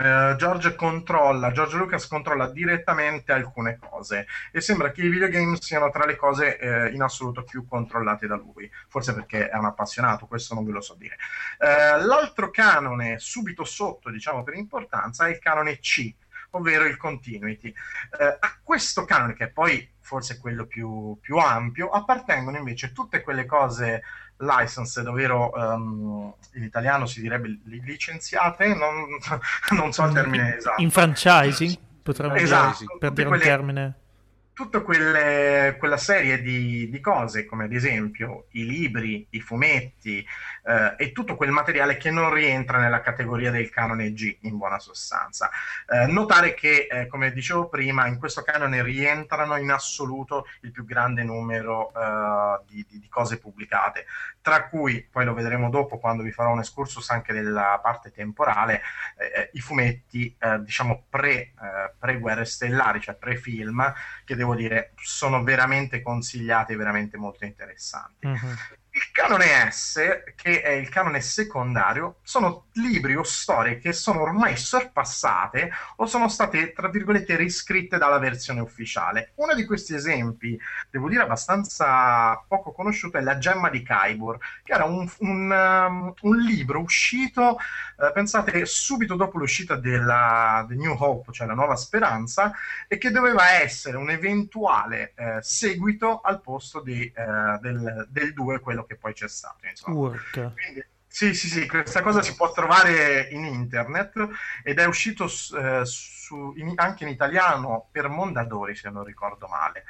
eh, 0.00 0.34
George 0.36 0.76
controlla, 0.76 1.50
George 1.50 1.76
Lucas 1.76 2.06
controlla 2.06 2.48
direttamente 2.48 3.32
alcune 3.32 3.78
cose 3.78 4.26
e 4.52 4.60
sembra 4.60 4.92
che 4.92 5.02
i 5.02 5.08
videogame 5.08 5.60
siano 5.60 5.90
tra 5.90 6.06
le 6.06 6.14
cose 6.14 6.56
eh, 6.56 6.92
in 6.92 7.02
assoluto 7.02 7.42
più 7.42 7.66
controllate 7.66 8.28
da 8.28 8.36
lui, 8.36 8.70
forse 8.86 9.12
perché 9.12 9.48
è 9.48 9.56
un 9.56 9.64
appassionato, 9.64 10.26
questo 10.26 10.54
non 10.54 10.64
ve 10.64 10.70
lo 10.70 10.80
so 10.80 10.94
dire. 10.94 11.16
Eh, 11.58 12.00
l'altro 12.00 12.50
canone 12.50 13.18
subito 13.18 13.64
sotto, 13.64 14.10
diciamo 14.10 14.44
per 14.44 14.54
importanza, 14.54 15.26
è 15.26 15.30
il 15.30 15.40
canone 15.40 15.80
C, 15.80 16.14
ovvero 16.50 16.84
il 16.84 16.96
continuity. 16.96 17.74
Eh, 18.20 18.36
a 18.38 18.58
questo 18.62 19.04
canone, 19.04 19.34
che 19.34 19.44
è 19.44 19.48
poi 19.50 19.96
forse 20.00 20.38
quello 20.38 20.66
più, 20.66 21.18
più, 21.20 21.36
ampio, 21.38 21.90
appartengono 21.90 22.56
invece 22.56 22.92
tutte 22.92 23.20
quelle 23.20 23.46
cose 23.46 24.02
licensed, 24.38 25.06
ovvero 25.06 25.50
um, 25.54 26.32
in 26.54 26.62
italiano 26.62 27.06
si 27.06 27.20
direbbe 27.20 27.58
licenziate, 27.64 28.74
non, 28.74 29.18
non 29.76 29.92
so 29.92 30.04
il 30.04 30.12
termine 30.12 30.56
esatto. 30.56 30.80
In 30.82 30.90
franchising, 30.90 31.78
potremmo 32.02 32.34
esatto, 32.34 32.78
dire, 32.78 32.98
per 32.98 33.12
dire 33.12 33.28
un 33.28 33.38
termine 33.38 33.98
tutta 34.58 34.80
quella 34.80 35.96
serie 35.98 36.42
di, 36.42 36.90
di, 36.90 37.00
cose, 37.00 37.46
come 37.46 37.66
ad 37.66 37.72
esempio 37.72 38.46
i 38.52 38.66
libri, 38.66 39.24
i 39.30 39.40
fumetti 39.40 40.26
eh, 40.68 40.94
e 40.98 41.12
tutto 41.12 41.34
quel 41.34 41.50
materiale 41.50 41.96
che 41.96 42.10
non 42.10 42.32
rientra 42.32 42.78
nella 42.78 43.00
categoria 43.00 43.50
del 43.50 43.70
canone 43.70 44.12
G, 44.12 44.36
in 44.42 44.58
buona 44.58 44.78
sostanza. 44.78 45.50
Eh, 45.88 46.06
notare 46.06 46.52
che, 46.52 46.86
eh, 46.90 47.06
come 47.06 47.32
dicevo 47.32 47.68
prima, 47.68 48.06
in 48.06 48.18
questo 48.18 48.42
canone 48.42 48.82
rientrano 48.82 49.56
in 49.56 49.70
assoluto 49.70 50.46
il 50.60 50.70
più 50.70 50.84
grande 50.84 51.22
numero 51.22 51.90
eh, 51.94 52.60
di, 52.66 52.84
di, 52.86 53.08
cose 53.08 53.38
pubblicate, 53.38 54.04
tra 54.42 54.68
cui, 54.68 55.08
poi 55.10 55.24
lo 55.24 55.32
vedremo 55.32 55.70
dopo 55.70 55.98
quando 55.98 56.22
vi 56.22 56.32
farò 56.32 56.52
un 56.52 56.58
excursus 56.58 57.08
anche 57.10 57.32
della 57.32 57.80
parte 57.82 58.12
temporale, 58.12 58.82
eh, 59.16 59.40
eh, 59.40 59.50
i 59.54 59.60
fumetti, 59.60 60.36
diciamo, 60.60 61.04
pre, 61.08 61.52
pre-guerre 61.98 62.44
stellari, 62.44 63.00
cioè 63.00 63.14
pre-film, 63.14 63.92
che 64.24 64.36
devo 64.36 64.54
dire, 64.54 64.92
sono 64.96 65.42
veramente 65.42 66.02
consigliati 66.02 66.72
e 66.72 66.76
veramente 66.76 67.16
molto 67.16 67.44
interessanti. 67.44 68.26
Uh-huh. 68.26 68.56
Canone 69.18 69.68
S, 69.68 70.22
che 70.36 70.62
è 70.62 70.70
il 70.70 70.88
canone 70.88 71.20
secondario, 71.20 72.18
sono 72.22 72.66
libri 72.74 73.16
o 73.16 73.24
storie 73.24 73.78
che 73.78 73.92
sono 73.92 74.20
ormai 74.20 74.56
sorpassate 74.56 75.72
o 75.96 76.06
sono 76.06 76.28
state, 76.28 76.72
tra 76.72 76.88
virgolette, 76.88 77.34
riscritte 77.34 77.98
dalla 77.98 78.18
versione 78.18 78.60
ufficiale. 78.60 79.32
Uno 79.34 79.54
di 79.54 79.64
questi 79.64 79.92
esempi, 79.92 80.56
devo 80.88 81.08
dire 81.08 81.24
abbastanza 81.24 82.36
poco 82.46 82.70
conosciuto, 82.70 83.18
è 83.18 83.20
La 83.20 83.38
gemma 83.38 83.70
di 83.70 83.82
Kaibur, 83.82 84.38
che 84.62 84.72
era 84.72 84.84
un, 84.84 85.10
un, 85.18 85.50
um, 85.50 86.14
un 86.20 86.36
libro 86.36 86.78
uscito, 86.78 87.58
eh, 88.00 88.12
pensate, 88.12 88.64
subito 88.66 89.16
dopo 89.16 89.38
l'uscita 89.38 89.74
della 89.74 90.64
The 90.68 90.76
New 90.76 90.94
Hope, 90.96 91.32
cioè 91.32 91.48
la 91.48 91.54
nuova 91.54 91.74
speranza, 91.74 92.52
e 92.86 92.98
che 92.98 93.10
doveva 93.10 93.50
essere 93.50 93.96
un 93.96 94.10
eventuale 94.10 95.12
eh, 95.16 95.38
seguito 95.40 96.20
al 96.20 96.40
posto 96.40 96.80
di, 96.80 97.02
eh, 97.02 97.58
del 97.60 98.32
2, 98.32 98.60
quello 98.60 98.84
che 98.84 98.94
poi 98.94 99.07
c'è 99.12 99.28
stato. 99.28 99.58
Quindi, 100.52 100.84
sì, 101.10 101.34
sì, 101.34 101.48
sì, 101.48 101.66
questa 101.66 102.02
cosa 102.02 102.22
si 102.22 102.36
può 102.36 102.52
trovare 102.52 103.28
in 103.32 103.44
internet 103.44 104.28
ed 104.62 104.78
è 104.78 104.84
uscito 104.84 105.24
eh, 105.24 105.80
su, 105.84 106.52
in, 106.56 106.74
anche 106.76 107.04
in 107.04 107.10
italiano 107.10 107.88
per 107.90 108.08
Mondadori, 108.08 108.76
se 108.76 108.90
non 108.90 109.04
ricordo 109.04 109.48
male. 109.48 109.84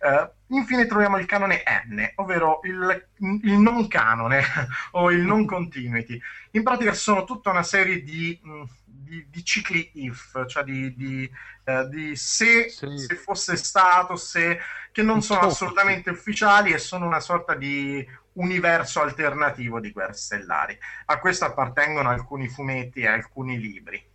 Uh, 0.00 0.56
infine 0.56 0.86
troviamo 0.86 1.18
il 1.18 1.26
canone 1.26 1.62
N, 1.88 2.12
ovvero 2.14 2.60
il, 2.62 3.08
il, 3.42 3.52
non 3.58 3.86
canone 3.88 4.42
o 4.92 5.10
il 5.10 5.20
non 5.20 5.44
continuity. 5.44 6.18
In 6.52 6.62
pratica 6.62 6.94
sono 6.94 7.24
tutta 7.24 7.50
una 7.50 7.64
serie 7.64 8.02
di, 8.02 8.40
di, 8.84 9.26
di 9.28 9.44
cicli 9.44 9.90
if, 9.94 10.46
cioè 10.46 10.62
di, 10.62 10.94
di, 10.94 11.30
uh, 11.66 12.14
se, 12.14 12.70
sì. 12.70 12.96
se, 12.96 13.14
fosse 13.16 13.56
stato, 13.56 14.16
se, 14.16 14.58
che 14.92 15.02
non 15.02 15.20
sono 15.20 15.40
assolutamente 15.40 16.08
ufficiali 16.08 16.72
e 16.72 16.78
sono 16.78 17.04
una 17.04 17.20
sorta 17.20 17.54
di 17.54 18.06
universo 18.34 19.00
alternativo 19.00 19.80
di 19.80 19.92
Guerre 19.92 20.12
Stellari. 20.14 20.78
A 21.06 21.18
questo 21.18 21.44
appartengono 21.44 22.08
alcuni 22.08 22.48
fumetti 22.48 23.00
e 23.00 23.08
alcuni 23.08 23.58
libri. 23.58 24.08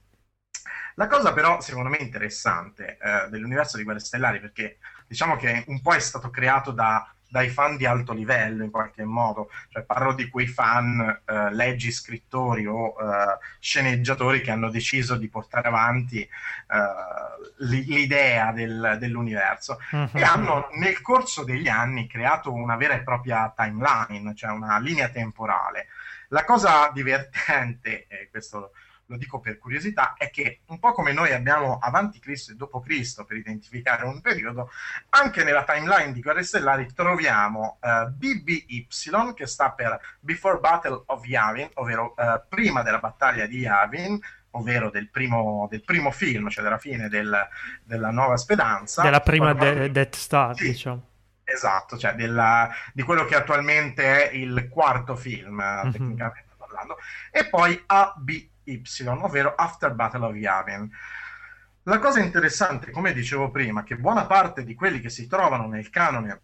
La 0.96 1.08
cosa 1.08 1.34
però, 1.34 1.60
secondo 1.60 1.90
me, 1.90 1.98
interessante 1.98 2.98
eh, 2.98 3.30
dell'universo 3.30 3.78
di 3.78 3.84
Guerre 3.84 4.00
Stellari, 4.00 4.40
perché 4.40 4.78
diciamo 5.08 5.36
che 5.36 5.66
un 5.68 5.82
po' 5.82 5.94
è 5.94 6.00
stato 6.00 6.30
creato 6.30 6.72
da 6.72 7.15
dai 7.36 7.50
fan 7.50 7.76
di 7.76 7.86
alto 7.86 8.14
livello 8.14 8.64
in 8.64 8.72
qualche 8.72 9.04
modo, 9.04 9.50
cioè 9.68 9.84
parlo 9.84 10.14
di 10.14 10.30
quei 10.30 10.48
fan, 10.48 11.22
eh, 11.26 11.54
leggi, 11.54 11.92
scrittori 11.92 12.66
o 12.66 12.96
eh, 12.98 13.38
sceneggiatori 13.60 14.40
che 14.40 14.52
hanno 14.52 14.70
deciso 14.70 15.18
di 15.18 15.28
portare 15.28 15.68
avanti 15.68 16.22
eh, 16.22 16.30
l'idea 17.58 18.54
del, 18.54 18.96
dell'universo 19.02 19.80
uh-huh. 19.92 20.12
e 20.14 20.24
hanno 20.24 20.70
nel 20.76 21.02
corso 21.02 21.44
degli 21.44 21.68
anni 21.68 22.08
creato 22.08 22.54
una 22.54 22.78
vera 22.78 22.94
e 22.94 23.04
propria 23.04 23.52
timeline, 23.54 24.34
cioè 24.34 24.52
una 24.52 24.80
linea 24.80 25.10
temporale. 25.10 25.88
La 26.30 26.46
cosa 26.46 26.90
divertente, 26.94 28.08
e 28.08 28.30
questo 28.32 28.72
lo 29.08 29.18
dico 29.18 29.40
per 29.40 29.58
curiosità, 29.58 30.16
è 30.18 30.30
che 30.30 30.62
un 30.68 30.80
po' 30.80 30.94
come 30.94 31.14
noi 31.14 31.32
abbiamo 31.32 31.78
avanti 31.80 32.20
Cristo 32.20 32.52
e 32.52 32.56
dopo 32.56 32.80
Cristo 32.80 33.24
per 33.26 33.38
identificare 33.38 34.06
un 34.06 34.22
periodo, 34.22 34.70
anche 35.10 35.44
nella 35.44 35.64
timeline 35.64 36.12
di 36.12 36.22
Guerre 36.22 36.44
Stellari 36.44 36.92
troviamo 36.94 37.78
uh, 37.82 38.10
BBY 38.10 38.88
che 39.36 39.48
sta 39.48 39.72
per 39.72 40.00
Before 40.20 40.60
Battle 40.60 41.04
of 41.08 41.26
Yavin, 41.26 41.70
ovvero 41.76 42.14
uh, 42.18 42.42
prima 42.48 42.82
della 42.82 43.00
battaglia 43.00 43.46
di 43.46 43.60
Yavin, 43.60 44.20
ovvero 44.52 44.90
del 44.90 45.10
primo, 45.10 45.68
del 45.70 45.84
primo 45.84 46.12
film, 46.12 46.50
cioè 46.50 46.64
della 46.64 46.78
fine 46.78 47.10
del, 47.10 47.48
della 47.84 48.10
nuova 48.10 48.38
speranza. 48.38 49.02
Della 49.02 49.20
prima 49.22 49.54
de- 49.54 49.92
Death 49.92 50.16
Star, 50.16 50.56
sì, 50.56 50.68
diciamo. 50.68 51.10
Esatto, 51.44 51.98
cioè 51.98 52.16
della, 52.16 52.74
di 52.92 53.04
quello 53.04 53.26
che 53.26 53.36
attualmente 53.36 54.30
è 54.30 54.34
il 54.34 54.68
quarto 54.68 55.16
film, 55.16 55.62
mm-hmm. 55.62 55.92
tecnicamente 55.92 56.54
parlando. 56.58 56.98
E 57.30 57.48
poi 57.48 57.82
ABY, 58.66 59.08
ovvero 59.22 59.56
After 59.56 59.94
Battle 59.94 60.26
of 60.26 60.36
Yavin. 60.36 60.90
La 61.84 62.00
cosa 62.00 62.20
interessante, 62.20 62.92
come 62.92 63.14
dicevo 63.14 63.52
prima, 63.52 63.84
che 63.84 63.96
buona 63.96 64.26
parte 64.26 64.64
di 64.64 64.74
quelli 64.74 65.00
che 65.00 65.10
si 65.10 65.28
trovano 65.28 65.68
nel 65.68 65.90
canone 65.90 66.42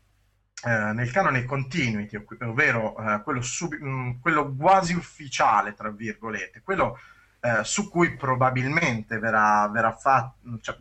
eh, 0.63 0.93
nel 0.93 1.11
canone 1.11 1.43
continuity, 1.43 2.23
ovvero 2.41 2.95
eh, 2.97 3.21
quello, 3.23 3.41
sub, 3.41 3.73
mh, 3.73 3.89
mm, 3.89 4.11
quello, 4.21 4.53
quasi 4.55 4.93
ufficiale, 4.93 5.73
tra 5.73 5.89
virgolette, 5.89 6.61
quello 6.61 6.99
eh, 7.39 7.63
su 7.63 7.89
cui 7.89 8.15
probabilmente 8.15 9.17
verrà, 9.17 9.67
verrà 9.69 9.91
fatto, 9.91 10.59
cioè, 10.61 10.77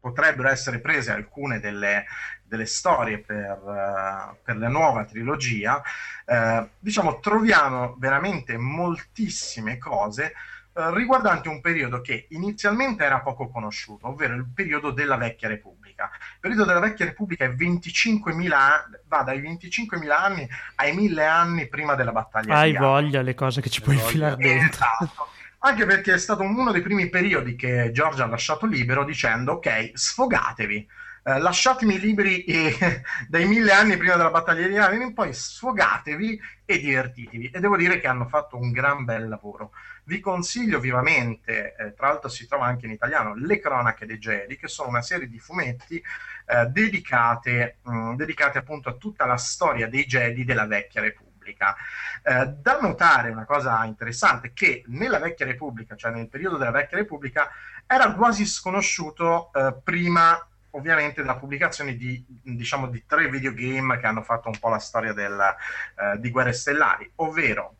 potrebbero 0.00 0.48
essere 0.48 0.80
prese 0.80 1.12
alcune 1.12 1.60
delle, 1.60 2.06
delle 2.42 2.64
storie 2.64 3.18
per, 3.18 3.58
uh, 3.58 4.36
per, 4.42 4.56
la 4.56 4.68
nuova 4.68 5.04
trilogia, 5.04 5.82
uh, 6.24 6.66
diciamo, 6.78 7.20
troviamo 7.20 7.96
veramente 7.98 8.56
moltissime 8.56 9.76
cose 9.76 10.32
uh, 10.78 10.94
riguardanti 10.94 11.48
un 11.48 11.60
periodo 11.60 12.00
che 12.00 12.26
inizialmente 12.30 13.04
era 13.04 13.20
poco 13.20 13.48
conosciuto, 13.48 14.08
ovvero 14.08 14.34
il 14.34 14.46
periodo 14.54 14.90
della 14.90 15.16
Vecchia 15.16 15.48
Repubblica. 15.48 16.10
Il 16.12 16.38
periodo 16.40 16.64
della 16.64 16.80
Vecchia 16.80 17.04
Repubblica 17.04 17.44
è 17.44 17.50
25.000 17.50 18.52
anni, 18.52 18.96
va 19.06 19.22
dai 19.22 19.40
25.000 19.40 20.10
anni 20.10 20.48
ai 20.76 20.94
1000 20.94 21.24
anni 21.24 21.68
prima 21.68 21.94
della 21.94 22.12
battaglia. 22.12 22.56
Hai 22.56 22.76
voglia 22.76 23.22
le 23.22 23.34
cose 23.34 23.60
che 23.60 23.68
ci 23.70 23.80
puoi 23.80 23.96
infilare 23.96 24.36
dentro. 24.36 24.86
Esatto 25.00 25.28
anche 25.60 25.86
perché 25.86 26.14
è 26.14 26.18
stato 26.18 26.42
uno 26.42 26.70
dei 26.70 26.82
primi 26.82 27.08
periodi 27.08 27.56
che 27.56 27.90
Giorgia 27.92 28.24
ha 28.24 28.28
lasciato 28.28 28.66
libero 28.66 29.04
dicendo 29.04 29.54
ok, 29.54 29.90
sfogatevi, 29.92 30.88
eh, 31.28 31.38
lasciatemi 31.40 31.98
liberi 31.98 32.42
eh, 32.44 33.02
dai 33.28 33.46
mille 33.46 33.72
anni 33.72 33.98
prima 33.98 34.16
della 34.16 34.30
battaglia 34.30 34.66
di 34.66 34.72
Yavin 34.72 35.02
in 35.02 35.12
poi 35.12 35.34
sfogatevi 35.34 36.40
e 36.64 36.78
divertitevi. 36.78 37.50
E 37.50 37.60
devo 37.60 37.76
dire 37.76 38.00
che 38.00 38.06
hanno 38.06 38.26
fatto 38.26 38.56
un 38.56 38.70
gran 38.72 39.04
bel 39.04 39.28
lavoro. 39.28 39.72
Vi 40.04 40.20
consiglio 40.20 40.80
vivamente, 40.80 41.74
eh, 41.76 41.92
tra 41.92 42.08
l'altro 42.08 42.30
si 42.30 42.46
trova 42.48 42.64
anche 42.64 42.86
in 42.86 42.92
italiano, 42.92 43.34
Le 43.34 43.58
Cronache 43.58 44.06
dei 44.06 44.16
Jedi, 44.16 44.56
che 44.56 44.68
sono 44.68 44.88
una 44.88 45.02
serie 45.02 45.28
di 45.28 45.38
fumetti 45.38 46.02
eh, 46.46 46.64
dedicate, 46.66 47.76
mh, 47.82 47.94
mm, 47.94 48.14
dedicate 48.14 48.56
appunto 48.56 48.88
a 48.88 48.94
tutta 48.94 49.26
la 49.26 49.36
storia 49.36 49.86
dei 49.86 50.06
Jedi 50.06 50.44
della 50.44 50.66
vecchia 50.66 51.02
Repubblica. 51.02 51.76
Eh, 52.22 52.46
da 52.46 52.78
notare 52.80 53.28
una 53.28 53.44
cosa 53.44 53.84
interessante, 53.84 54.54
che 54.54 54.82
nella 54.86 55.18
vecchia 55.18 55.44
Repubblica, 55.44 55.94
cioè 55.94 56.10
nel 56.10 56.28
periodo 56.28 56.56
della 56.56 56.70
vecchia 56.70 56.96
Repubblica, 56.96 57.50
era 57.86 58.12
quasi 58.14 58.46
sconosciuto 58.46 59.50
eh, 59.52 59.74
prima 59.82 60.47
ovviamente 60.70 61.20
della 61.20 61.36
pubblicazione 61.36 61.96
di, 61.96 62.24
diciamo, 62.42 62.86
di 62.88 63.04
tre 63.06 63.28
videogame 63.28 63.98
che 63.98 64.06
hanno 64.06 64.22
fatto 64.22 64.48
un 64.48 64.58
po' 64.58 64.68
la 64.68 64.78
storia 64.78 65.12
del, 65.12 65.38
eh, 65.40 66.20
di 66.20 66.30
Guerre 66.30 66.52
Stellari, 66.52 67.10
ovvero 67.16 67.74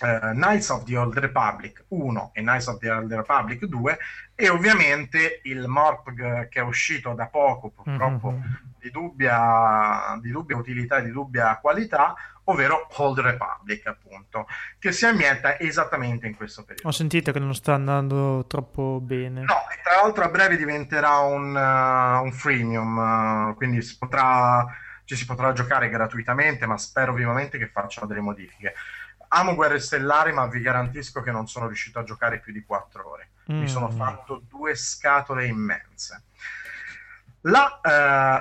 Uh, 0.00 0.32
Knights 0.32 0.70
of 0.70 0.84
the 0.84 0.96
Old 0.96 1.18
Republic 1.18 1.84
1 1.88 2.30
e 2.32 2.40
Knights 2.40 2.68
of 2.68 2.78
the 2.78 2.90
Old 2.90 3.12
Republic 3.12 3.62
2 3.66 3.98
e 4.34 4.48
ovviamente 4.48 5.42
il 5.44 5.68
Morpg 5.68 6.48
che 6.48 6.60
è 6.60 6.62
uscito 6.62 7.12
da 7.12 7.26
poco 7.26 7.68
purtroppo 7.68 8.30
mm-hmm. 8.30 8.52
di, 8.78 8.90
dubbia, 8.90 10.18
di 10.22 10.30
dubbia 10.30 10.56
utilità 10.56 10.96
e 10.96 11.02
di 11.02 11.10
dubbia 11.10 11.58
qualità 11.58 12.14
ovvero 12.50 12.88
Old 12.96 13.20
Republic, 13.20 13.86
appunto, 13.86 14.46
che 14.78 14.92
si 14.92 15.06
ambienta 15.06 15.58
esattamente 15.58 16.26
in 16.26 16.36
questo 16.36 16.64
periodo. 16.64 16.88
Ho 16.88 16.92
sentito 16.92 17.32
che 17.32 17.38
non 17.38 17.54
sta 17.54 17.74
andando 17.74 18.44
troppo 18.46 19.00
bene. 19.00 19.42
No, 19.42 19.68
e 19.72 19.80
tra 19.82 20.02
l'altro 20.02 20.24
a 20.24 20.28
breve 20.28 20.56
diventerà 20.56 21.18
un, 21.18 21.54
uh, 21.54 22.22
un 22.22 22.32
freemium, 22.32 23.50
uh, 23.50 23.54
quindi 23.56 23.82
si 23.82 23.96
potrà, 23.98 24.66
ci 25.04 25.16
si 25.16 25.24
potrà 25.24 25.52
giocare 25.52 25.88
gratuitamente, 25.88 26.66
ma 26.66 26.76
spero 26.76 27.14
vivamente 27.14 27.58
che 27.58 27.68
facciano 27.68 28.06
delle 28.06 28.20
modifiche. 28.20 28.74
Amo 29.32 29.54
Guerre 29.54 29.78
Stellari, 29.78 30.32
ma 30.32 30.46
vi 30.46 30.60
garantisco 30.60 31.22
che 31.22 31.30
non 31.30 31.46
sono 31.46 31.66
riuscito 31.66 32.00
a 32.00 32.04
giocare 32.04 32.40
più 32.40 32.52
di 32.52 32.64
4 32.64 33.08
ore. 33.08 33.28
Mm. 33.52 33.60
Mi 33.60 33.68
sono 33.68 33.88
fatto 33.90 34.42
due 34.48 34.74
scatole 34.74 35.46
immense. 35.46 36.24
La, 37.42 37.80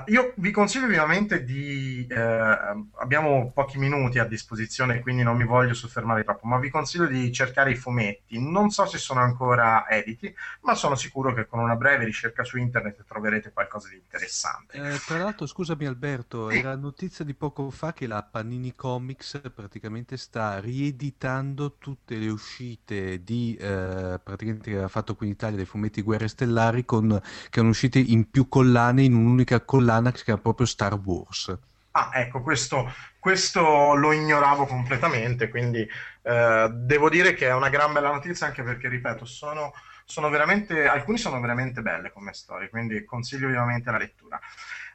uh, 0.05 0.11
io 0.11 0.33
vi 0.37 0.51
consiglio 0.51 0.87
vivamente 0.87 1.45
di... 1.45 2.05
Uh, 2.09 2.89
abbiamo 2.97 3.49
pochi 3.53 3.77
minuti 3.77 4.19
a 4.19 4.25
disposizione, 4.25 4.99
quindi 4.99 5.23
non 5.23 5.37
mi 5.37 5.45
voglio 5.45 5.73
soffermare 5.73 6.25
troppo, 6.25 6.47
ma 6.47 6.59
vi 6.59 6.69
consiglio 6.69 7.05
di 7.05 7.31
cercare 7.31 7.71
i 7.71 7.75
fumetti. 7.75 8.41
Non 8.41 8.71
so 8.71 8.85
se 8.85 8.97
sono 8.97 9.21
ancora 9.21 9.87
editi, 9.89 10.35
ma 10.61 10.75
sono 10.75 10.95
sicuro 10.95 11.33
che 11.33 11.47
con 11.47 11.59
una 11.59 11.75
breve 11.75 12.03
ricerca 12.03 12.43
su 12.43 12.57
internet 12.57 13.05
troverete 13.07 13.53
qualcosa 13.53 13.87
di 13.87 13.95
interessante. 13.95 14.75
Eh, 14.77 14.99
tra 15.05 15.17
l'altro, 15.17 15.45
scusami 15.45 15.85
Alberto, 15.85 16.49
era 16.49 16.75
notizia 16.75 17.23
di 17.23 17.33
poco 17.33 17.69
fa 17.69 17.93
che 17.93 18.05
la 18.05 18.21
Panini 18.21 18.75
Comics 18.75 19.39
praticamente 19.55 20.17
sta 20.17 20.59
rieditando 20.59 21.77
tutte 21.77 22.17
le 22.17 22.29
uscite 22.29 23.23
di... 23.23 23.55
Eh, 23.55 24.19
praticamente 24.21 24.69
che 24.69 24.75
aveva 24.75 24.89
fatto 24.89 25.15
qui 25.15 25.27
in 25.27 25.33
Italia 25.33 25.55
dei 25.55 25.65
fumetti 25.65 26.01
Guerre 26.01 26.27
Stellari 26.27 26.83
con, 26.83 27.07
che 27.07 27.59
erano 27.59 27.69
uscite 27.69 27.99
in 27.99 28.29
più 28.29 28.49
collane 28.49 28.87
collane 28.89 29.03
in 29.03 29.13
un'unica 29.13 29.61
collana 29.61 30.11
che 30.11 30.17
si 30.17 30.23
chiama 30.23 30.41
proprio 30.41 30.65
Star 30.65 30.93
Wars. 30.95 31.57
Ah, 31.91 32.11
ecco, 32.13 32.41
questo, 32.41 32.91
questo 33.19 33.95
lo 33.95 34.11
ignoravo 34.11 34.65
completamente, 34.65 35.49
quindi 35.49 35.87
eh, 36.21 36.69
devo 36.71 37.09
dire 37.09 37.33
che 37.33 37.47
è 37.47 37.53
una 37.53 37.69
gran 37.69 37.93
bella 37.93 38.11
notizia 38.11 38.47
anche 38.47 38.63
perché, 38.63 38.87
ripeto, 38.87 39.25
sono, 39.25 39.73
sono 40.05 40.29
veramente, 40.29 40.87
alcuni 40.87 41.17
sono 41.17 41.39
veramente 41.39 41.81
belle 41.81 42.11
come 42.11 42.33
storie, 42.33 42.69
quindi 42.69 43.03
consiglio 43.05 43.47
vivamente 43.47 43.91
la 43.91 43.97
lettura. 43.97 44.39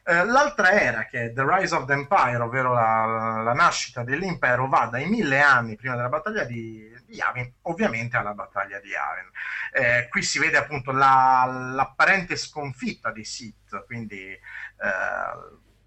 Eh, 0.07 0.25
l'altra 0.25 0.71
era 0.73 1.07
che 1.07 1.33
The 1.33 1.45
Rise 1.47 1.75
of 1.75 1.87
the 1.87 1.95
Empire, 1.95 2.37
ovvero 2.37 2.73
la, 2.73 3.43
la, 3.43 3.55
nascita 3.55 4.05
dell'impero, 4.05 4.69
va 4.69 4.87
dai 4.87 5.09
mille 5.09 5.41
anni 5.41 5.77
prima 5.77 5.97
della 5.97 6.11
battaglia 6.11 6.45
di, 6.45 6.93
di 7.05 7.15
Yavin, 7.15 7.53
ovviamente 7.63 8.17
alla 8.17 8.35
battaglia 8.35 8.81
di 8.81 8.89
Yavin. 8.89 9.31
Eh, 9.73 10.09
qui 10.09 10.23
si 10.23 10.39
vede 10.39 10.57
appunto 10.57 10.93
la, 10.93 11.73
l'apparente 11.75 12.37
sconfitta 12.37 13.11
dei 13.11 13.25
Sith, 13.25 13.85
quindi 13.87 14.31
eh, 14.31 14.41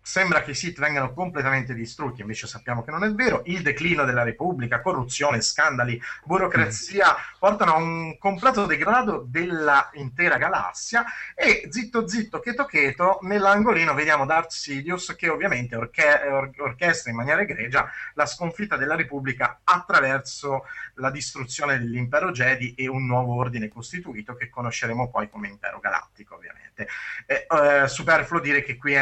Sembra 0.08 0.42
che 0.42 0.52
i 0.52 0.56
Sith 0.56 0.80
vengano 0.80 1.12
completamente 1.12 1.74
distrutti, 1.74 2.22
invece 2.22 2.48
sappiamo 2.48 2.82
che 2.82 2.92
non 2.92 3.04
è 3.04 3.12
vero. 3.12 3.42
Il 3.44 3.62
declino 3.62 4.06
della 4.06 4.24
Repubblica, 4.24 4.80
corruzione, 4.80 5.42
scandali, 5.42 6.02
burocrazia 6.24 7.12
mm. 7.12 7.40
portano 7.40 7.74
a 7.74 7.76
un 7.76 8.18
completo 8.18 8.66
degrado 8.66 9.26
dell'intera 9.28 10.38
galassia 10.38 11.04
e 11.36 11.68
zitto 11.70 12.08
zitto, 12.08 12.40
cheto 12.40 12.64
cheto, 12.64 13.20
nell'angolino 13.24 13.94
vediamo 13.94 14.26
Darth 14.26 14.52
Sidious 14.52 15.14
che 15.18 15.28
ovviamente 15.28 15.76
orche- 15.76 16.22
or- 16.26 16.52
orchestra 16.58 17.12
in 17.12 17.18
maniera 17.18 17.42
egregia 17.42 17.92
la 18.14 18.26
sconfitta 18.26 18.78
della 18.78 18.96
Repubblica 18.96 19.60
attraverso 19.66 20.64
la 20.96 21.12
distruzione 21.12 21.78
dell'impero 21.80 22.32
Jedi 22.32 22.76
e 22.76 22.88
un 22.88 23.06
nuovo 23.06 23.36
ordine 23.36 23.68
costituito 23.68 24.36
che 24.36 24.50
conosceremo 24.50 25.10
poi 25.10 25.30
come 25.30 25.50
impero 25.50 25.80
galattico 25.82 26.36
ovviamente. 26.36 26.88
Eh, 27.26 27.46
eh, 27.50 27.88
superfluo 27.90 28.40
dire 28.40 28.64
che 28.64 28.78
qui 28.78 28.94
è 28.94 29.00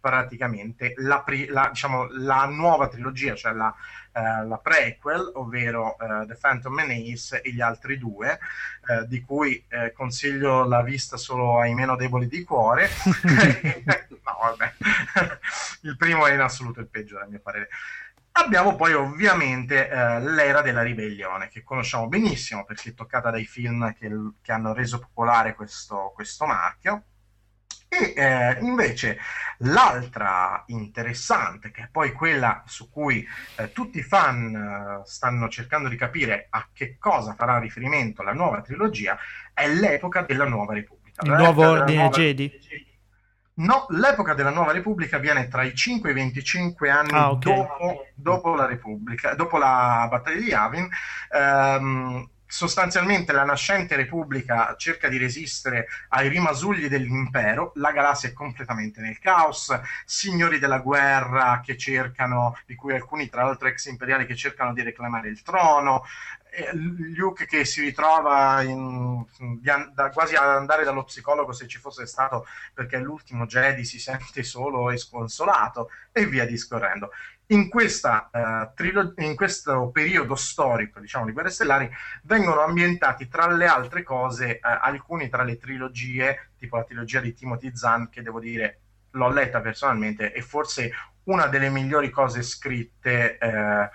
praticamente 0.00 0.94
la, 0.96 1.20
pri- 1.22 1.46
la, 1.46 1.68
diciamo, 1.70 2.08
la 2.10 2.44
nuova 2.46 2.88
trilogia, 2.88 3.34
cioè 3.34 3.52
la, 3.52 3.74
uh, 4.12 4.46
la 4.46 4.58
prequel, 4.58 5.32
ovvero 5.34 5.96
uh, 5.98 6.26
The 6.26 6.36
Phantom 6.40 6.74
Menace 6.74 7.40
e 7.40 7.52
gli 7.52 7.60
altri 7.60 7.98
due, 7.98 8.38
uh, 8.88 9.04
di 9.06 9.20
cui 9.22 9.64
consiglio 9.94 10.64
la 10.64 10.82
vista 10.82 11.16
solo 11.16 11.60
ai 11.60 11.74
meno 11.74 11.96
deboli 11.96 12.26
di 12.26 12.44
cuore. 12.44 12.88
no, 14.24 14.38
vabbè. 14.42 14.74
il 15.82 15.96
primo 15.96 16.26
è 16.26 16.32
in 16.32 16.40
assoluto 16.40 16.80
il 16.80 16.88
peggiore, 16.88 17.24
a 17.24 17.28
mio 17.28 17.40
parere. 17.40 17.68
Abbiamo 18.32 18.76
poi 18.76 18.94
ovviamente 18.94 19.88
eh, 19.88 20.20
l'era 20.20 20.62
della 20.62 20.82
ribellione, 20.82 21.48
che 21.48 21.64
conosciamo 21.64 22.06
benissimo 22.06 22.64
perché 22.64 22.90
è 22.90 22.94
toccata 22.94 23.30
dai 23.30 23.44
film 23.44 23.92
che, 23.94 24.08
che 24.40 24.52
hanno 24.52 24.72
reso 24.72 25.00
popolare 25.00 25.54
questo, 25.54 26.12
questo 26.14 26.46
marchio. 26.46 27.02
E 27.88 28.12
eh, 28.14 28.58
invece 28.60 29.18
l'altra 29.58 30.62
interessante, 30.66 31.70
che 31.70 31.84
è 31.84 31.88
poi 31.90 32.12
quella 32.12 32.62
su 32.66 32.90
cui 32.90 33.26
eh, 33.56 33.72
tutti 33.72 33.98
i 33.98 34.02
fan 34.02 34.54
eh, 34.54 35.06
stanno 35.06 35.48
cercando 35.48 35.88
di 35.88 35.96
capire 35.96 36.48
a 36.50 36.68
che 36.72 36.96
cosa 36.98 37.34
farà 37.34 37.58
riferimento 37.58 38.22
la 38.22 38.34
nuova 38.34 38.60
trilogia, 38.60 39.18
è 39.54 39.66
l'epoca 39.68 40.22
della 40.22 40.46
Nuova 40.46 40.74
Repubblica. 40.74 41.22
Il 41.24 41.32
nuovo 41.32 41.66
ordine 41.66 42.08
Jedi? 42.10 42.86
No, 43.54 43.86
l'epoca 43.88 44.34
della 44.34 44.50
Nuova 44.50 44.70
Repubblica 44.70 45.16
avviene 45.16 45.48
tra 45.48 45.64
i 45.64 45.74
5 45.74 46.08
e 46.08 46.12
i 46.12 46.14
25 46.14 46.90
anni 46.90 47.10
ah, 47.12 47.30
okay. 47.30 47.54
dopo, 47.54 48.06
dopo, 48.14 48.54
la 48.54 48.66
Repubblica, 48.66 49.34
dopo 49.34 49.58
la 49.58 50.06
battaglia 50.08 50.38
di 50.38 50.46
Yavin. 50.46 50.88
Ehm, 51.32 52.28
sostanzialmente 52.48 53.32
la 53.32 53.44
nascente 53.44 53.94
Repubblica 53.94 54.74
cerca 54.78 55.08
di 55.08 55.18
resistere 55.18 55.86
ai 56.08 56.28
rimasugli 56.28 56.88
dell'impero, 56.88 57.72
la 57.74 57.92
galassia 57.92 58.30
è 58.30 58.32
completamente 58.32 59.02
nel 59.02 59.18
caos, 59.18 59.78
signori 60.06 60.58
della 60.58 60.78
guerra 60.78 61.60
che 61.62 61.76
cercano, 61.76 62.56
di 62.64 62.74
cui 62.74 62.94
alcuni 62.94 63.28
tra 63.28 63.44
l'altro 63.44 63.68
ex 63.68 63.84
imperiali 63.86 64.24
che 64.24 64.34
cercano 64.34 64.72
di 64.72 64.82
reclamare 64.82 65.28
il 65.28 65.42
trono, 65.42 66.04
Luke 66.72 67.44
che 67.44 67.66
si 67.66 67.82
ritrova 67.82 68.62
in, 68.62 69.22
da, 69.92 70.10
quasi 70.10 70.34
ad 70.34 70.48
andare 70.48 70.82
dallo 70.82 71.04
psicologo 71.04 71.52
se 71.52 71.68
ci 71.68 71.78
fosse 71.78 72.06
stato 72.06 72.46
perché 72.72 72.96
l'ultimo 72.98 73.44
Jedi 73.44 73.84
si 73.84 73.98
sente 73.98 74.42
solo 74.42 74.90
e 74.90 74.96
sconsolato 74.96 75.90
e 76.10 76.26
via 76.26 76.46
discorrendo 76.46 77.10
in, 77.48 77.68
questa, 77.68 78.30
uh, 78.32 78.74
trilo- 78.74 79.12
in 79.16 79.34
questo 79.34 79.90
periodo 79.90 80.34
storico 80.34 81.00
diciamo, 81.00 81.24
di 81.24 81.32
Guerre 81.32 81.50
Stellari 81.50 81.90
vengono 82.22 82.60
ambientati 82.60 83.28
tra 83.28 83.46
le 83.48 83.66
altre 83.66 84.02
cose 84.02 84.60
uh, 84.62 84.78
alcuni 84.80 85.28
tra 85.28 85.42
le 85.42 85.56
trilogie, 85.56 86.50
tipo 86.58 86.76
la 86.76 86.84
trilogia 86.84 87.20
di 87.20 87.34
Timothy 87.34 87.74
Zahn, 87.74 88.10
che 88.10 88.22
devo 88.22 88.40
dire 88.40 88.80
l'ho 89.12 89.30
letta 89.30 89.60
personalmente 89.60 90.32
e 90.32 90.42
forse 90.42 90.90
una 91.24 91.46
delle 91.46 91.70
migliori 91.70 92.10
cose 92.10 92.42
scritte 92.42 93.38
uh, 93.40 93.88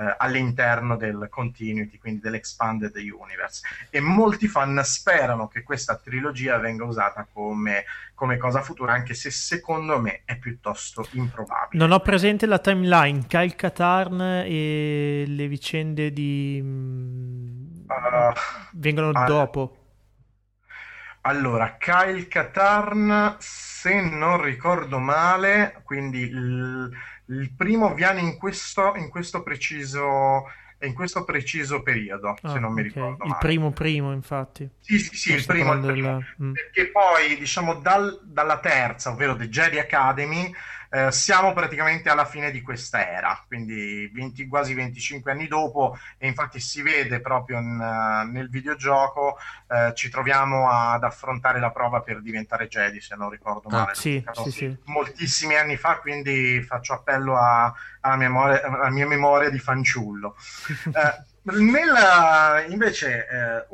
eh, 0.00 0.14
all'interno 0.16 0.96
del 0.96 1.26
continuity, 1.28 1.98
quindi 1.98 2.20
dell'expanded 2.20 2.96
universe. 2.96 3.60
E 3.90 4.00
molti 4.00 4.48
fan 4.48 4.80
sperano 4.82 5.46
che 5.46 5.62
questa 5.62 5.94
trilogia 5.96 6.56
venga 6.56 6.84
usata 6.84 7.26
come, 7.30 7.84
come 8.14 8.38
cosa 8.38 8.62
futura, 8.62 8.94
anche 8.94 9.12
se 9.12 9.30
secondo 9.30 10.00
me 10.00 10.22
è 10.24 10.38
piuttosto 10.38 11.06
improbabile. 11.12 11.78
Non 11.78 11.92
ho 11.92 12.00
presente 12.00 12.46
la 12.46 12.58
timeline, 12.58 13.26
Kyle 13.26 13.54
Katarn 13.54 14.20
e 14.46 15.24
le 15.26 15.46
vicende 15.48 16.10
di... 16.14 16.62
Uh, 16.62 18.32
vengono 18.72 19.08
uh, 19.08 19.24
dopo. 19.26 19.74
Allora, 21.22 21.76
Kyle 21.76 22.26
Katarn, 22.26 23.36
se 23.38 24.00
non 24.00 24.40
ricordo 24.42 24.98
male, 24.98 25.82
quindi 25.84 26.30
l- 26.30 26.90
il 27.30 27.52
primo 27.56 27.94
viene 27.94 28.20
in 28.20 28.36
questo, 28.36 28.94
in 28.96 29.08
questo 29.08 29.42
preciso 29.42 30.44
in 30.82 30.94
questo 30.94 31.24
preciso 31.24 31.82
periodo, 31.82 32.36
ah, 32.40 32.52
se 32.52 32.58
non 32.58 32.72
mi 32.72 32.82
ricordo. 32.82 33.24
Il 33.24 33.36
primo 33.38 33.70
primo, 33.70 34.12
infatti. 34.12 34.68
Sì, 34.80 34.98
sì, 34.98 35.14
sì, 35.16 35.32
il 35.34 35.44
primo, 35.44 35.74
il 35.74 35.80
primo. 35.80 35.92
Della... 35.92 36.26
Mm. 36.42 36.52
Perché 36.52 36.90
poi, 36.90 37.36
diciamo, 37.38 37.74
dal, 37.74 38.20
dalla 38.24 38.58
terza, 38.60 39.10
ovvero 39.10 39.36
The 39.36 39.48
Jedi 39.48 39.78
Academy, 39.78 40.50
eh, 40.92 41.12
siamo 41.12 41.52
praticamente 41.52 42.08
alla 42.08 42.24
fine 42.24 42.50
di 42.50 42.62
questa 42.62 43.08
era, 43.08 43.44
quindi 43.46 44.10
20, 44.12 44.48
quasi 44.48 44.74
25 44.74 45.30
anni 45.30 45.46
dopo, 45.46 45.96
e 46.18 46.26
infatti 46.26 46.58
si 46.58 46.82
vede 46.82 47.20
proprio 47.20 47.58
in, 47.58 47.78
uh, 47.78 48.28
nel 48.28 48.50
videogioco, 48.50 49.38
uh, 49.68 49.92
ci 49.92 50.10
troviamo 50.10 50.68
ad 50.68 51.04
affrontare 51.04 51.60
la 51.60 51.70
prova 51.70 52.00
per 52.00 52.20
diventare 52.20 52.66
Jedi, 52.66 53.00
se 53.00 53.14
non 53.14 53.30
ricordo 53.30 53.68
ah, 53.68 53.78
male. 53.78 53.94
Sì, 53.94 54.22
sì, 54.32 54.50
sì. 54.50 54.76
Moltissimi 54.86 55.54
anni 55.54 55.76
fa, 55.76 55.98
quindi 55.98 56.60
faccio 56.62 56.94
appello 56.94 57.36
a, 57.36 57.72
alla, 58.00 58.16
memoria, 58.16 58.60
alla 58.64 58.90
mia 58.90 59.06
memoria 59.06 59.48
di 59.48 59.60
fanciullo. 59.60 60.34
uh, 60.86 61.28
Nella, 61.42 62.64
invece, 62.68 63.26
eh, 63.26 63.66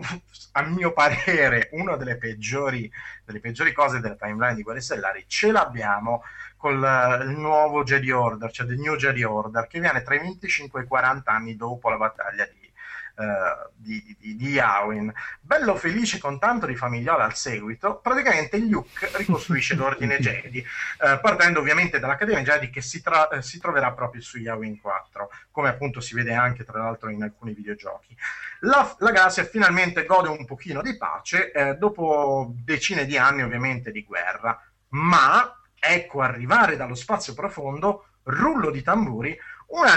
a 0.53 0.62
mio 0.62 0.93
parere, 0.93 1.69
una 1.73 1.97
delle 1.97 2.17
peggiori, 2.17 2.91
delle 3.25 3.41
peggiori 3.41 3.73
cose 3.73 3.99
della 3.99 4.14
timeline 4.14 4.55
di 4.55 4.62
Guerre 4.62 4.81
Stellari 4.81 5.25
ce 5.27 5.51
l'abbiamo 5.51 6.23
con 6.67 7.21
il 7.23 7.39
nuovo 7.39 7.85
Jedi 7.85 8.11
Order, 8.11 8.51
cioè 8.51 8.67
The 8.67 8.75
New 8.75 8.97
Jedi 8.97 9.23
Order, 9.23 9.69
che 9.69 9.79
viene 9.79 10.03
tra 10.03 10.17
i 10.17 10.19
25 10.19 10.81
e 10.81 10.85
i 10.85 10.87
40 10.87 11.31
anni 11.31 11.55
dopo 11.55 11.89
la 11.89 11.97
battaglia 11.97 12.45
di, 12.45 12.73
uh, 13.19 13.71
di, 13.73 14.17
di, 14.19 14.35
di 14.35 14.49
Yawin. 14.49 15.12
Bello 15.41 15.77
felice 15.77 16.19
con 16.19 16.41
tanto 16.41 16.67
di 16.67 16.75
famigliola 16.75 17.23
al 17.23 17.37
seguito, 17.37 18.01
praticamente 18.03 18.59
Luke 18.59 19.11
ricostruisce 19.12 19.77
l'ordine 19.77 20.19
Jedi, 20.19 20.59
uh, 20.59 21.21
partendo 21.21 21.61
ovviamente 21.61 22.01
dall'Accademia 22.01 22.43
Jedi 22.43 22.69
che 22.69 22.83
si, 22.83 23.01
tra- 23.01 23.29
uh, 23.31 23.41
si, 23.41 23.61
troverà 23.61 23.93
proprio 23.93 24.21
su 24.21 24.39
Yawin 24.39 24.81
4, 24.81 25.31
come 25.53 25.69
appunto 25.69 26.01
si 26.01 26.17
vede 26.17 26.35
anche 26.35 26.64
tra 26.64 26.81
l'altro 26.81 27.11
in 27.11 27.23
alcuni 27.23 27.53
videogiochi. 27.53 28.17
La, 28.61 28.93
la 28.99 29.11
galassia 29.12 29.45
finalmente 29.45 30.05
gode 30.05 30.31
un 30.31 30.45
pochino 30.45 30.83
di 30.83 30.97
pace, 30.97 31.53
eh, 31.53 31.75
dopo 31.75 32.53
decine 32.64 33.05
di 33.05 33.17
anni 33.17 33.43
ovviamente 33.43 33.93
di 33.93 34.03
guerra, 34.03 34.61
ma 34.89 35.57
ecco 35.89 36.20
arrivare 36.20 36.76
dallo 36.76 36.95
spazio 36.95 37.34
profondo, 37.34 38.09
rullo 38.24 38.70
di 38.70 38.82
tamburi, 38.82 39.37
una, 39.68 39.93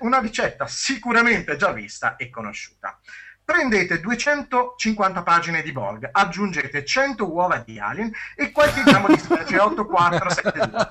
una 0.00 0.18
ricetta 0.18 0.66
sicuramente 0.66 1.56
già 1.56 1.72
vista 1.72 2.16
e 2.16 2.30
conosciuta. 2.30 2.98
Prendete 3.44 4.00
250 4.00 5.22
pagine 5.22 5.60
di 5.60 5.70
Volg, 5.70 6.08
aggiungete 6.10 6.82
100 6.82 7.30
uova 7.30 7.58
di 7.58 7.78
alien 7.78 8.10
e 8.34 8.50
qualche 8.50 8.82
grammo 8.82 9.08
di 9.08 9.18
specie 9.18 9.58
8472. 9.60 10.88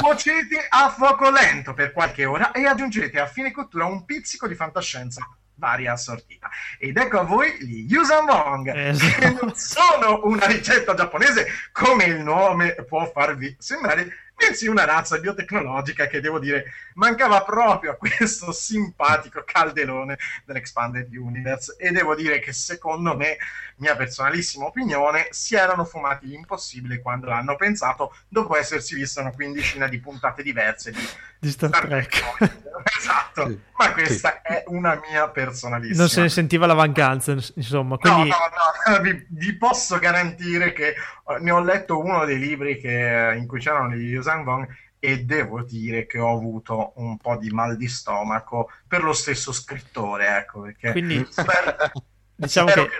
Cuocete 0.00 0.66
a 0.68 0.90
fuoco 0.90 1.30
lento 1.30 1.74
per 1.74 1.92
qualche 1.92 2.24
ora 2.24 2.50
e 2.50 2.66
aggiungete 2.66 3.20
a 3.20 3.26
fine 3.26 3.52
cottura 3.52 3.84
un 3.84 4.04
pizzico 4.04 4.48
di 4.48 4.56
fantascienza 4.56 5.24
varia 5.54 5.92
assortita. 5.92 6.48
Ed 6.78 6.96
ecco 6.96 7.20
a 7.20 7.22
voi 7.22 7.52
gli 7.60 7.86
Yusan 7.88 8.24
Wong, 8.24 8.74
esatto. 8.74 9.20
che 9.20 9.38
non 9.40 9.54
sono 9.54 10.20
una 10.24 10.46
ricetta 10.46 10.94
giapponese 10.94 11.46
come 11.72 12.04
il 12.04 12.20
nome 12.20 12.74
può 12.86 13.10
farvi 13.10 13.54
sembrare, 13.58 14.21
bensì 14.34 14.66
una 14.66 14.84
razza 14.84 15.18
biotecnologica 15.18 16.06
che 16.06 16.20
devo 16.20 16.38
dire 16.38 16.72
mancava 16.94 17.42
proprio 17.42 17.92
a 17.92 17.96
questo 17.96 18.52
simpatico 18.52 19.42
calderone 19.44 20.18
dell'Expanded 20.44 21.14
Universe 21.14 21.76
e 21.78 21.90
devo 21.90 22.14
dire 22.14 22.40
che 22.40 22.52
secondo 22.52 23.16
me, 23.16 23.36
mia 23.76 23.96
personalissima 23.96 24.66
opinione, 24.66 25.28
si 25.30 25.54
erano 25.54 25.84
fumati 25.84 26.26
l'impossibile 26.26 27.00
quando 27.00 27.26
l'hanno 27.26 27.56
pensato 27.56 28.14
dopo 28.28 28.56
essersi 28.56 28.94
visto 28.94 29.20
una 29.20 29.32
quindicina 29.32 29.88
di 29.88 29.98
puntate 30.00 30.42
diverse 30.42 30.90
di, 30.90 31.08
di 31.38 31.50
Star, 31.50 31.70
Trek. 31.70 32.22
esatto, 32.98 33.48
sì. 33.48 33.60
ma 33.76 33.92
questa 33.92 34.40
sì. 34.44 34.52
è 34.52 34.64
una 34.66 35.00
mia 35.08 35.28
personalissima. 35.28 35.98
Non 35.98 36.08
se 36.08 36.20
ne 36.22 36.28
sentiva 36.28 36.66
la 36.66 36.74
mancanza, 36.74 37.32
insomma. 37.54 37.96
Quindi... 37.96 38.28
No, 38.28 38.36
no, 38.36 38.96
no, 38.96 39.00
vi, 39.02 39.26
vi, 39.30 39.56
posso 39.56 39.98
garantire 39.98 40.72
che 40.72 40.94
ne 41.38 41.50
ho 41.50 41.60
letto 41.60 41.98
uno 41.98 42.24
dei 42.24 42.38
libri 42.38 42.78
che, 42.78 43.34
in 43.36 43.46
cui 43.46 43.60
c'erano 43.60 43.94
gli 43.94 44.10
Yusan 44.10 44.44
Wong 44.44 44.68
e 44.98 45.24
devo 45.24 45.62
dire 45.62 46.06
che 46.06 46.18
ho 46.18 46.32
avuto 46.34 46.92
un 46.96 47.16
po' 47.16 47.36
di 47.36 47.50
mal 47.50 47.76
di 47.76 47.88
stomaco 47.88 48.70
per 48.86 49.02
lo 49.02 49.12
stesso 49.12 49.52
scrittore, 49.52 50.38
ecco, 50.38 50.60
perché 50.62 50.92
Quindi, 50.92 51.26
spero, 51.28 51.76
diciamo 52.34 52.68
spero 52.68 52.86
che... 52.86 52.90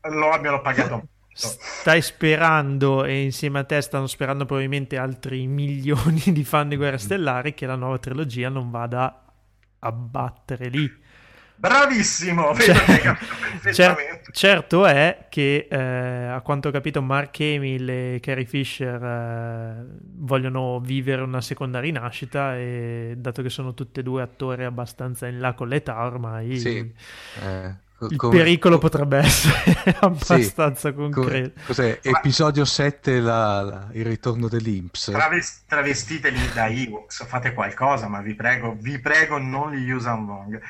che 0.00 0.08
lo 0.10 0.30
abbiano 0.30 0.60
pagato 0.60 1.08
Stai 1.34 2.02
sperando, 2.02 3.04
e 3.04 3.22
insieme 3.22 3.60
a 3.60 3.64
te 3.64 3.80
stanno 3.80 4.06
sperando 4.06 4.44
probabilmente 4.44 4.98
altri 4.98 5.46
milioni 5.46 6.20
di 6.26 6.44
fan 6.44 6.68
di 6.68 6.76
Guerre 6.76 6.98
Stellari, 6.98 7.54
che 7.54 7.66
la 7.66 7.74
nuova 7.74 7.98
trilogia 7.98 8.50
non 8.50 8.70
vada 8.70 9.24
a 9.78 9.92
battere 9.92 10.68
lì. 10.68 11.00
Bravissimo! 11.62 12.52
Cioè, 12.56 13.14
cer- 13.72 14.30
certo 14.32 14.84
è 14.84 15.26
che 15.28 15.68
eh, 15.70 16.26
a 16.26 16.40
quanto 16.40 16.66
ho 16.66 16.70
capito 16.72 17.00
Mark 17.00 17.38
Hamill 17.38 17.88
e 17.88 18.18
Carrie 18.20 18.46
Fisher 18.46 19.00
eh, 19.00 19.86
vogliono 20.16 20.80
vivere 20.80 21.22
una 21.22 21.40
seconda 21.40 21.78
rinascita 21.78 22.56
e 22.56 23.14
dato 23.16 23.42
che 23.42 23.48
sono 23.48 23.74
tutte 23.74 24.00
e 24.00 24.02
due 24.02 24.22
attori 24.22 24.64
abbastanza 24.64 25.28
in 25.28 25.38
là 25.38 25.54
con 25.54 25.68
l'età 25.68 26.04
ormai... 26.04 26.58
Sì. 26.58 26.92
Eh 27.40 27.90
il 28.10 28.16
come... 28.16 28.38
pericolo 28.38 28.78
potrebbe 28.78 29.18
essere 29.18 29.96
abbastanza 30.00 30.88
sì, 30.88 30.94
concreto. 30.94 31.60
Cos'è? 31.64 32.00
Ma... 32.02 32.18
Episodio 32.18 32.64
7, 32.64 33.20
la, 33.20 33.62
la, 33.62 33.88
il 33.92 34.04
ritorno 34.04 34.48
dell'Inps. 34.48 35.10
Traves- 35.12 35.62
travestiteli 35.68 36.40
da 36.52 36.66
Ewoks, 36.66 37.24
fate 37.24 37.54
qualcosa, 37.54 38.08
ma 38.08 38.20
vi 38.20 38.34
prego, 38.34 38.76
vi 38.76 38.98
prego, 38.98 39.38
non 39.38 39.70
li 39.70 39.82
Yusan 39.82 40.24
Wong. 40.24 40.60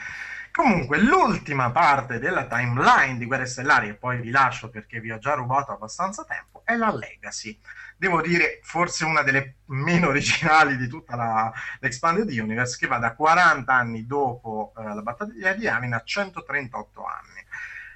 Comunque, 0.52 0.98
l'ultima 0.98 1.70
parte 1.70 2.18
della 2.18 2.46
timeline 2.46 3.18
di 3.18 3.26
Guerre 3.26 3.46
Stellari, 3.46 3.88
e 3.88 3.94
poi 3.94 4.20
vi 4.20 4.30
lascio 4.30 4.68
perché 4.68 5.00
vi 5.00 5.10
ho 5.10 5.18
già 5.18 5.34
rubato 5.34 5.72
abbastanza 5.72 6.24
tempo, 6.24 6.62
è 6.64 6.76
la 6.76 6.94
Legacy 6.94 7.58
devo 8.02 8.20
dire 8.20 8.58
forse 8.64 9.04
una 9.04 9.22
delle 9.22 9.58
meno 9.66 10.08
originali 10.08 10.76
di 10.76 10.88
tutta 10.88 11.14
la, 11.14 11.52
l'Expanded 11.78 12.28
Universe, 12.28 12.76
che 12.76 12.88
va 12.88 12.98
da 12.98 13.14
40 13.14 13.72
anni 13.72 14.06
dopo 14.06 14.72
eh, 14.76 14.82
la 14.82 15.02
battaglia 15.02 15.52
di 15.52 15.68
Amin 15.68 15.94
a 15.94 16.02
138 16.02 17.04
anni. 17.04 17.40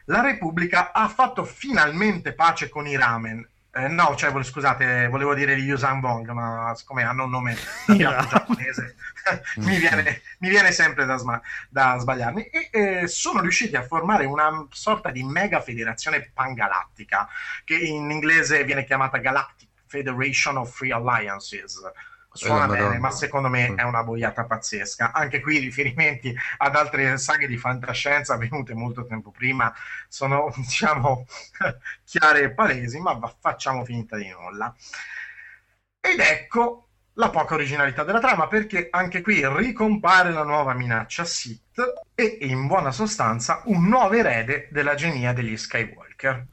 La 0.04 0.20
Repubblica 0.20 0.92
ha 0.92 1.09
fatto 1.09 1.44
finalmente 1.44 2.34
pace 2.34 2.68
con 2.68 2.86
i 2.86 2.96
Ramen. 2.96 3.44
Eh, 3.77 3.89
no, 3.89 4.16
cioè, 4.16 4.33
scusate, 4.43 5.07
volevo 5.09 5.35
dire 5.35 5.55
gli 5.59 5.66
Yusan 5.66 6.01
Wong, 6.01 6.31
ma 6.31 6.72
siccome 6.74 7.03
hanno 7.03 7.24
un 7.24 7.31
nome 7.31 7.55
giapponese, 7.87 8.97
mi, 9.57 9.77
viene, 9.77 10.22
mi, 10.39 10.49
viene, 10.49 10.72
sempre 10.72 11.05
da, 11.05 11.18
sma- 11.18 11.43
da 11.68 11.99
sbagliarmi. 11.99 12.45
E 12.45 12.70
eh, 12.72 13.07
sono 13.07 13.43
riusciti 13.43 13.77
a 13.77 13.83
formare 13.83 14.24
una 14.24 14.66
sorta 14.70 15.11
di 15.11 15.22
mega 15.22 15.61
federazione 15.61 16.31
pangalattica, 16.33 17.29
che 17.64 17.77
in 17.77 18.11
inglese 18.11 18.64
viene 18.64 18.87
chiamata 18.87 19.18
Galactic 19.18 19.68
Federation 19.85 20.57
of 20.57 20.74
Free 20.74 20.93
Alliances. 20.93 21.79
Suona 22.37 22.66
bene, 22.66 22.99
ma 22.99 23.11
secondo 23.11 23.49
me 23.49 23.70
mm. 23.70 23.78
è 23.78 23.82
una 23.82 24.05
boiata 24.05 24.45
pazzesca. 24.45 25.12
Anche 25.12 25.41
qui 25.41 25.59
riferimenti 25.59 26.34
ad 26.59 26.76
altre 26.76 27.16
saghe 27.18 27.47
di 27.47 27.57
fantascienza 27.57 28.34
avvenute 28.34 28.74
molto 28.74 29.05
tempo 29.07 29.30
prima 29.30 29.72
sono, 30.09 30.53
diciamo, 30.57 31.26
chiare 32.05 32.43
e 32.43 32.51
palesi, 32.53 33.01
ma 33.01 33.18
facciamo 33.41 33.84
finta 33.84 34.16
di 34.16 34.28
nulla. 34.28 34.74
Ed 36.01 36.20
ecco 36.20 36.89
la 37.14 37.30
poca 37.30 37.55
originalità 37.55 38.05
della 38.05 38.20
trama, 38.20 38.47
perché 38.47 38.89
anche 38.91 39.22
qui 39.22 39.43
ricompare 39.47 40.30
la 40.30 40.45
nuova 40.45 40.74
minaccia 40.74 41.24
Sith 41.24 41.80
e 42.14 42.39
in 42.43 42.66
buona 42.66 42.93
sostanza 42.93 43.62
un 43.64 43.89
nuovo 43.89 44.14
erede 44.14 44.68
della 44.70 44.95
genia 44.95 45.32
degli 45.32 45.57
Skywalker 45.57 46.47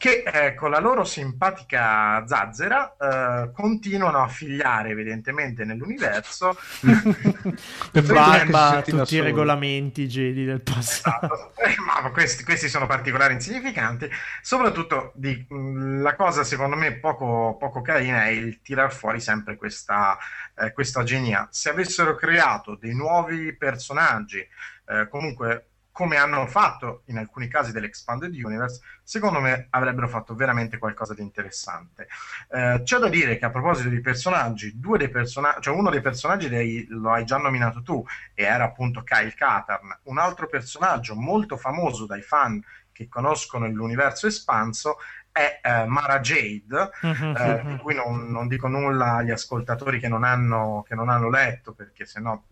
che 0.00 0.22
eh, 0.22 0.54
con 0.54 0.70
la 0.70 0.78
loro 0.78 1.04
simpatica 1.04 2.24
zazzera 2.26 2.96
eh, 2.96 3.50
continuano 3.52 4.22
a 4.22 4.28
figliare 4.28 4.88
evidentemente 4.88 5.66
nell'universo. 5.66 6.56
Barba 7.92 8.82
tutti 8.82 9.16
i 9.16 9.20
regolamenti 9.20 10.06
Jedi 10.06 10.46
del 10.46 10.62
passato. 10.62 11.52
Esatto. 11.52 11.60
eh, 11.60 11.74
ma 11.84 12.10
questi, 12.12 12.44
questi, 12.44 12.70
sono 12.70 12.86
particolari 12.86 13.34
insignificanti. 13.34 14.08
Soprattutto 14.40 15.12
di, 15.16 15.44
mh, 15.46 16.00
la 16.00 16.16
cosa 16.16 16.44
secondo 16.44 16.76
me 16.76 16.92
poco, 16.92 17.58
poco, 17.58 17.82
carina 17.82 18.24
è 18.24 18.30
il 18.30 18.62
tirar 18.62 18.94
fuori 18.94 19.20
sempre 19.20 19.56
questa, 19.56 20.16
eh, 20.58 20.72
questa 20.72 21.02
genia. 21.02 21.46
Se 21.50 21.68
avessero 21.68 22.14
creato 22.14 22.74
dei 22.74 22.94
nuovi 22.94 23.54
personaggi 23.54 24.38
eh, 24.38 25.08
comunque 25.10 25.69
come 25.92 26.16
hanno 26.16 26.46
fatto 26.46 27.02
in 27.06 27.18
alcuni 27.18 27.48
casi 27.48 27.72
dell'Expanded 27.72 28.32
Universe, 28.32 28.80
secondo 29.02 29.40
me 29.40 29.66
avrebbero 29.70 30.08
fatto 30.08 30.34
veramente 30.34 30.78
qualcosa 30.78 31.14
di 31.14 31.22
interessante. 31.22 32.08
Eh, 32.50 32.80
c'è 32.84 32.98
da 32.98 33.08
dire 33.08 33.36
che 33.38 33.44
a 33.44 33.50
proposito 33.50 33.88
di 33.88 34.00
personaggi, 34.00 34.78
due 34.78 34.98
dei 34.98 35.10
personaggi, 35.10 35.62
cioè 35.62 35.76
uno 35.76 35.90
dei 35.90 36.00
personaggi 36.00 36.48
dei, 36.48 36.86
lo 36.88 37.10
hai 37.10 37.24
già 37.24 37.36
nominato 37.38 37.82
tu, 37.82 38.04
e 38.34 38.44
era 38.44 38.64
appunto 38.64 39.02
Kyle 39.02 39.34
Katarn, 39.34 40.00
un 40.04 40.18
altro 40.18 40.46
personaggio 40.46 41.14
molto 41.14 41.56
famoso 41.56 42.06
dai 42.06 42.22
fan 42.22 42.62
che 42.92 43.08
conoscono 43.08 43.66
l'universo 43.66 44.26
espanso 44.26 44.98
è 45.32 45.60
eh, 45.62 45.84
Mara 45.86 46.20
Jade, 46.20 46.90
mm-hmm. 47.06 47.36
eh, 47.36 47.62
di 47.64 47.76
cui 47.76 47.94
non, 47.94 48.30
non, 48.30 48.48
dico 48.48 48.68
nulla 48.68 49.16
agli 49.16 49.30
ascoltatori 49.30 50.00
che 50.00 50.08
non 50.08 50.24
hanno, 50.24 50.84
che 50.86 50.94
non 50.94 51.08
hanno 51.08 51.30
letto, 51.30 51.72
perché 51.72 52.04
sennò 52.04 52.42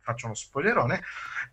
faccio 0.00 0.26
uno 0.26 0.34
spoilerone, 0.34 1.02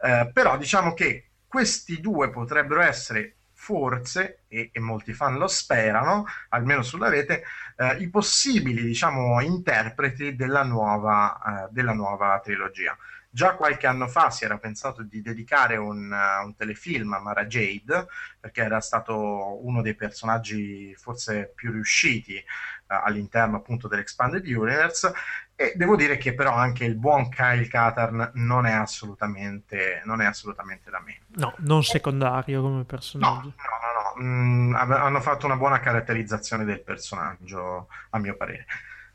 eh, 0.02 0.30
però 0.32 0.58
diciamo 0.58 0.94
che 0.94 1.30
questi 1.54 2.02
due 2.02 2.32
potrebbero 2.32 2.82
essere 2.82 3.36
forse, 3.54 4.40
e, 4.48 4.72
e, 4.74 4.80
molti 4.80 5.14
fan 5.14 5.38
lo 5.38 5.48
sperano, 5.48 6.26
almeno 6.50 6.82
sulla 6.82 7.10
rete, 7.10 7.44
eh, 7.78 7.98
i 7.98 8.10
possibili 8.10 8.82
diciamo, 8.82 9.40
interpreti 9.40 10.36
della 10.36 10.64
nuova, 10.64 11.68
eh, 11.68 11.68
della 11.70 11.94
nuova, 11.94 12.40
trilogia. 12.44 12.98
Già 13.30 13.54
qualche 13.54 13.86
anno 13.86 14.08
fa 14.08 14.32
si 14.32 14.46
era 14.46 14.58
pensato 14.58 15.04
di 15.04 15.22
dedicare 15.22 15.78
un, 15.78 16.12
uh, 16.12 16.46
un, 16.46 16.56
telefilm 16.56 17.14
a 17.14 17.20
Mara 17.20 17.46
Jade, 17.46 18.08
perché 18.40 18.62
era 18.62 18.80
stato 18.80 19.64
uno 19.64 19.84
dei 19.84 19.96
personaggi 19.96 20.96
forse 20.96 21.52
più 21.54 21.72
riusciti 21.72 22.44
all'interno 22.88 23.58
appunto 23.58 23.88
dell'Expanded 23.88 24.46
Universe, 24.46 25.12
e 25.56 25.74
devo 25.76 25.96
dire 25.96 26.18
che 26.18 26.34
però 26.34 26.54
anche 26.54 26.84
il 26.84 26.96
buon 26.96 27.30
Kyle 27.30 27.68
Katarn 27.68 28.32
non 28.36 28.66
è 28.66 28.72
assolutamente, 28.72 30.02
non 30.06 30.22
è 30.22 30.26
assolutamente 30.26 30.90
da 30.90 31.00
me. 31.00 31.20
No, 31.36 31.54
non 31.60 31.84
secondario 31.84 32.62
come 32.62 32.84
personaggio. 32.84 33.32
No, 33.32 33.54
no, 33.58 34.16
no, 34.16 34.24
no. 34.24 34.28
Mm, 34.28 34.76
hanno 34.76 35.22
fatto 35.22 35.46
una 35.46 35.56
buona 35.56 35.80
caratterizzazione 35.80 36.66
del 36.66 36.82
personaggio, 36.82 37.88
a 38.10 38.20
mio 38.20 38.36
parere. 38.36 38.66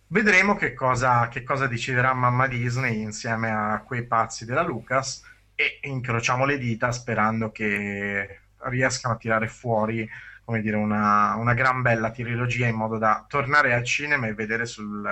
Vedremo 0.07 0.57
che 0.57 0.73
cosa, 0.73 1.29
che 1.29 1.43
cosa 1.43 1.67
deciderà 1.67 2.15
mamma 2.15 2.47
Disney 2.47 3.03
insieme 3.03 3.51
a 3.51 3.83
quei 3.85 4.07
pazzi 4.07 4.45
della 4.45 4.63
Lucas 4.63 5.23
e 5.55 5.81
incrociamo 5.83 6.47
le 6.47 6.57
dita 6.57 6.93
sperando 6.93 7.51
che 7.51 8.41
riescano 8.61 9.15
a 9.15 9.19
tirare 9.19 9.49
fuori 9.49 10.09
come 10.49 10.63
dire, 10.63 10.77
una, 10.77 11.35
una 11.35 11.53
gran 11.53 11.83
bella 11.83 12.11
trilogia 12.11 12.67
in 12.67 12.75
modo 12.75 12.97
da 12.97 13.23
tornare 13.29 13.75
al 13.75 13.85
cinema 13.85 14.29
e 14.29 14.33
vedere 14.33 14.65
sul, 14.65 15.07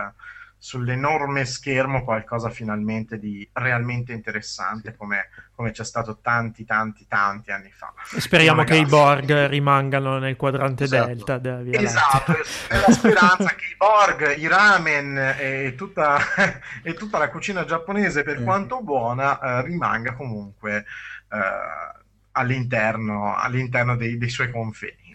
sull'enorme 0.57 1.45
schermo 1.45 2.05
qualcosa 2.05 2.49
finalmente 2.49 3.19
di 3.19 3.47
realmente 3.53 4.15
interessante 4.15 4.97
come, 4.97 5.29
come 5.55 5.73
c'è 5.73 5.85
stato 5.85 6.21
tanti 6.23 6.65
tanti 6.65 7.05
tanti 7.07 7.51
anni 7.51 7.71
fa. 7.71 7.93
Speriamo 8.19 8.65
che 8.65 8.77
i 8.77 8.87
Borg 8.87 9.49
rimangano 9.49 10.17
nel 10.17 10.37
quadrante 10.37 10.85
esatto. 10.85 11.07
delta 11.07 11.37
della 11.37 11.61
via 11.61 11.81
esatto 11.81 12.33
è 12.69 12.79
la 12.79 12.93
speranza 12.93 13.55
che 13.57 13.65
i 13.73 13.77
Borg 13.77 14.39
i 14.39 14.49
ramen 14.49 15.19
e 15.39 15.75
tutta, 15.77 16.19
e 16.83 16.95
tutta 16.95 17.19
la 17.19 17.29
cucina 17.29 17.67
giapponese 17.67 18.23
per 18.23 18.41
mm. 18.41 18.45
quanto 18.45 18.81
buona 18.81 19.39
eh, 19.39 19.63
rimanga 19.67 20.15
comunque 20.15 20.87
eh, 21.31 22.05
all'interno, 22.33 23.37
all'interno 23.37 23.97
dei, 23.97 24.17
dei 24.17 24.31
suoi 24.31 24.51
confini 24.51 25.06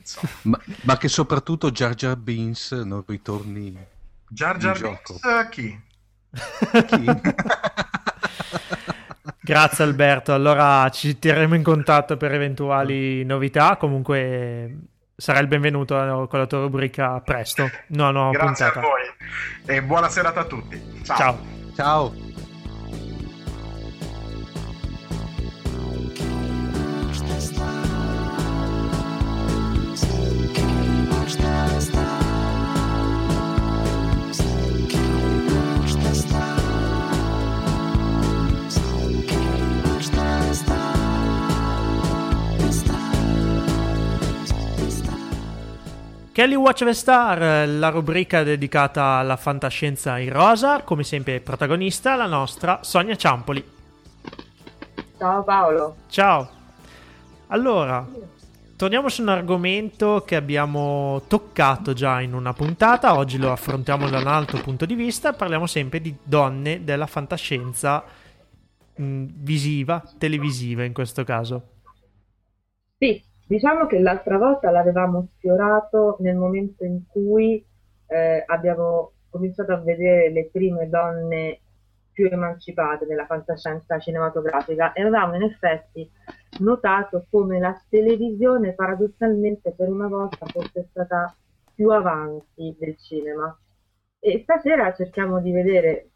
ma, 0.44 0.60
ma, 0.84 0.98
che 0.98 1.08
soprattutto 1.08 1.72
Jar 1.72 1.94
Jar 1.96 2.16
Beans 2.16 2.72
non 2.72 3.04
ritorni 3.06 3.78
Jar 4.30 4.58
Jar 4.58 4.80
Binks 4.80 5.20
chi? 5.50 5.80
chi? 6.88 7.06
Grazie 9.44 9.84
Alberto, 9.84 10.34
allora 10.34 10.88
ci 10.90 11.18
terremo 11.20 11.56
in 11.56 11.64
contatto 11.64 12.16
per 12.16 12.34
eventuali 12.34 13.24
novità, 13.26 13.76
comunque 13.78 14.78
sarai 15.16 15.42
il 15.42 15.48
benvenuto 15.48 16.28
con 16.30 16.40
la 16.40 16.46
tua 16.46 16.60
rubrica 16.60 17.20
presto. 17.22 17.70
No, 17.88 18.12
no, 18.12 18.30
Grazie 18.30 18.70
puntata. 18.70 18.80
a 18.80 18.82
voi 18.82 19.02
e 19.66 19.84
buona 19.84 20.10
serata 20.10 20.42
a 20.42 20.46
tutti. 20.46 20.82
Ciao. 21.04 21.18
Ciao. 21.18 21.40
Ciao. 21.76 22.31
Kelly 46.42 46.56
Watch 46.56 46.84
the 46.84 46.94
Star, 46.96 47.70
la 47.70 47.90
rubrica 47.90 48.42
dedicata 48.42 49.04
alla 49.18 49.36
fantascienza 49.36 50.18
in 50.18 50.34
rosa, 50.34 50.82
come 50.82 51.04
sempre 51.04 51.40
protagonista 51.40 52.16
la 52.16 52.26
nostra 52.26 52.80
Sonia 52.82 53.16
Ciampoli. 53.16 53.64
Ciao 55.20 55.44
Paolo. 55.44 55.98
Ciao. 56.08 56.50
Allora, 57.50 58.04
torniamo 58.76 59.08
su 59.08 59.22
un 59.22 59.30
argomento 59.30 60.24
che 60.26 60.36
abbiamo 60.36 61.22
toccato 61.28 61.94
già 61.94 62.22
in 62.22 62.34
una 62.34 62.54
puntata, 62.54 63.16
oggi 63.16 63.38
lo 63.38 63.52
affrontiamo 63.52 64.10
da 64.10 64.18
un 64.18 64.26
altro 64.26 64.60
punto 64.62 64.88
di 64.88 64.96
vista, 64.96 65.34
parliamo 65.34 65.68
sempre 65.68 66.02
di 66.02 66.16
donne 66.24 66.84
della 66.84 67.06
fantascienza 67.06 68.04
mh, 68.96 69.26
visiva, 69.36 70.04
televisiva 70.18 70.84
in 70.86 70.94
questo 70.94 71.24
caso. 71.24 71.68
Sì, 72.98 73.30
Diciamo 73.52 73.86
che 73.86 74.00
l'altra 74.00 74.38
volta 74.38 74.72
l'avevamo 74.72 75.28
sfiorato 75.36 76.16
nel 76.22 76.38
momento 76.38 76.86
in 76.86 77.06
cui 77.06 77.62
eh, 78.08 78.44
abbiamo 78.48 79.12
cominciato 79.30 79.74
a 79.74 79.82
vedere 79.82 80.32
le 80.32 80.50
prime 80.50 80.88
donne 80.88 81.60
più 82.14 82.30
emancipate 82.32 83.06
nella 83.06 83.26
fantascienza 83.26 84.00
cinematografica 84.00 84.94
e 84.94 85.02
avevamo 85.02 85.36
in 85.36 85.42
effetti 85.42 86.10
notato 86.60 87.26
come 87.30 87.60
la 87.60 87.78
televisione 87.90 88.72
paradossalmente 88.72 89.74
per 89.74 89.90
una 89.90 90.08
volta 90.08 90.46
fosse 90.46 90.88
stata 90.90 91.36
più 91.76 91.90
avanti 91.90 92.74
del 92.80 92.96
cinema. 93.00 93.54
E 94.20 94.40
stasera 94.44 94.94
cerchiamo 94.94 95.42
di 95.42 95.52
vedere 95.52 96.10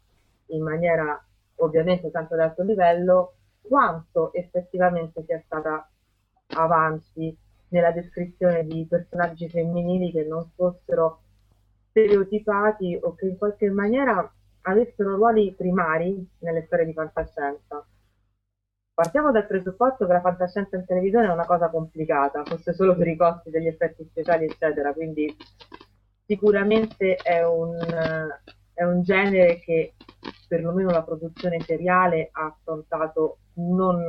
in 0.46 0.62
maniera 0.62 1.22
ovviamente 1.56 2.10
tanto 2.10 2.32
ad 2.32 2.40
alto 2.40 2.62
livello 2.62 3.34
quanto 3.60 4.32
effettivamente 4.32 5.22
sia 5.26 5.42
stata 5.44 5.86
avanti 6.56 7.36
nella 7.68 7.90
descrizione 7.90 8.64
di 8.64 8.86
personaggi 8.88 9.48
femminili 9.48 10.10
che 10.12 10.24
non 10.24 10.48
fossero 10.54 11.20
stereotipati 11.90 12.98
o 13.02 13.14
che 13.14 13.26
in 13.26 13.38
qualche 13.38 13.70
maniera 13.70 14.30
avessero 14.62 15.14
ruoli 15.16 15.54
primari 15.56 16.28
nelle 16.40 16.64
storie 16.66 16.86
di 16.86 16.92
fantascienza. 16.92 17.84
Partiamo 18.94 19.30
dal 19.30 19.46
presupposto 19.46 20.06
che 20.06 20.12
la 20.12 20.20
fantascienza 20.20 20.76
in 20.76 20.86
televisione 20.86 21.26
è 21.26 21.32
una 21.32 21.44
cosa 21.44 21.68
complicata, 21.68 22.44
forse 22.44 22.72
solo 22.72 22.96
per 22.96 23.06
i 23.08 23.16
costi 23.16 23.50
degli 23.50 23.66
effetti 23.66 24.04
speciali, 24.04 24.46
eccetera, 24.46 24.92
quindi 24.92 25.34
sicuramente 26.24 27.16
è 27.16 27.44
un, 27.44 27.76
è 28.72 28.84
un 28.84 29.02
genere 29.02 29.60
che 29.60 29.94
perlomeno 30.48 30.90
la 30.90 31.02
produzione 31.02 31.60
seriale 31.60 32.30
ha 32.32 32.46
affrontato 32.46 33.38
non 33.54 34.06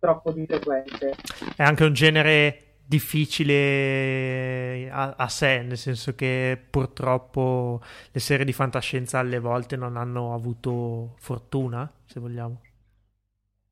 troppo 0.00 0.32
di 0.32 0.46
frequente. 0.46 1.14
È 1.54 1.62
anche 1.62 1.84
un 1.84 1.92
genere 1.92 2.70
difficile 2.90 4.90
a, 4.90 5.14
a, 5.16 5.28
sé, 5.28 5.62
nel 5.62 5.76
senso 5.76 6.16
che 6.16 6.60
purtroppo 6.68 7.80
le 8.10 8.18
serie 8.18 8.44
di 8.44 8.52
fantascienza 8.52 9.20
alle 9.20 9.38
volte 9.38 9.76
non 9.76 9.96
hanno 9.96 10.34
avuto 10.34 11.14
fortuna, 11.18 11.88
se 12.04 12.18
vogliamo. 12.18 12.60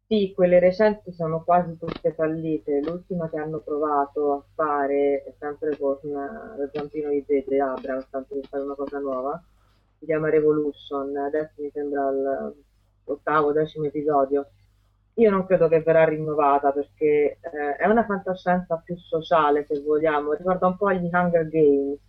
Sì, 0.06 0.32
quelle 0.34 0.60
recenti 0.60 1.12
sono 1.12 1.42
quasi 1.42 1.76
tutte 1.76 2.14
fallite. 2.14 2.80
L'ultima 2.80 3.28
che 3.28 3.38
hanno 3.38 3.58
provato 3.58 4.32
a 4.32 4.44
fare, 4.54 5.24
è 5.24 5.34
sempre 5.38 5.76
con 5.76 5.98
il 6.02 6.70
zampino 6.72 7.10
di 7.10 7.24
J.J. 7.26 7.58
Abrams, 7.58 8.08
tanto 8.08 8.34
di 8.34 8.46
fare 8.48 8.62
una 8.62 8.74
cosa 8.74 9.00
nuova, 9.00 9.42
si 9.98 10.04
chiama 10.04 10.30
Revolution, 10.30 11.14
adesso 11.16 11.54
mi 11.56 11.70
sembra 11.72 12.08
l'ottavo, 13.04 13.52
decimo 13.52 13.86
episodio. 13.86 14.48
Io 15.18 15.30
non 15.30 15.46
credo 15.46 15.66
che 15.66 15.80
verrà 15.80 16.04
rinnovata 16.04 16.70
perché 16.70 17.38
eh, 17.40 17.76
è 17.76 17.86
una 17.88 18.04
fantascienza 18.04 18.80
più 18.84 18.96
sociale, 18.96 19.64
se 19.66 19.80
vogliamo. 19.80 20.32
Ricorda 20.32 20.68
un 20.68 20.76
po' 20.76 20.92
gli 20.92 21.08
Hunger 21.12 21.48
Games, 21.48 22.06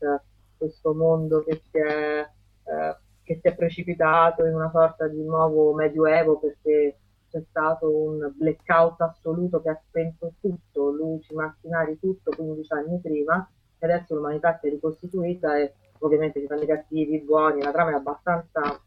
questo 0.56 0.94
mondo 0.94 1.44
che 1.44 1.60
si 1.72 1.80
è, 1.80 2.20
eh, 2.20 2.98
che 3.24 3.40
si 3.42 3.48
è 3.48 3.56
precipitato 3.56 4.46
in 4.46 4.54
una 4.54 4.70
sorta 4.70 5.08
di 5.08 5.24
nuovo 5.24 5.74
medioevo 5.74 6.38
perché 6.38 7.00
c'è 7.32 7.42
stato 7.50 7.90
un 7.90 8.32
blackout 8.36 9.02
assoluto 9.02 9.60
che 9.62 9.70
ha 9.70 9.82
spento 9.88 10.34
tutto, 10.40 10.92
luci, 10.92 11.34
macchinari, 11.34 11.98
tutto 11.98 12.32
15 12.36 12.74
anni 12.74 13.00
prima, 13.00 13.50
e 13.80 13.86
adesso 13.86 14.14
l'umanità 14.14 14.60
si 14.60 14.68
è 14.68 14.70
ricostituita 14.70 15.58
e 15.58 15.74
ovviamente 16.00 16.40
ci 16.40 16.46
sono 16.46 16.62
i 16.62 16.68
cattivi, 16.68 17.16
i 17.16 17.24
buoni, 17.24 17.64
la 17.64 17.72
trama 17.72 17.92
è 17.92 17.96
abbastanza 17.96 18.80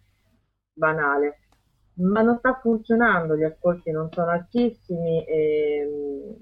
banale, 0.75 1.39
ma 1.95 2.23
non 2.23 2.39
sta 2.39 2.59
funzionando, 2.61 3.37
gli 3.37 3.45
ascolti 3.45 3.91
non 3.91 4.09
sono 4.13 4.31
altissimi 4.31 5.25
e 5.25 6.39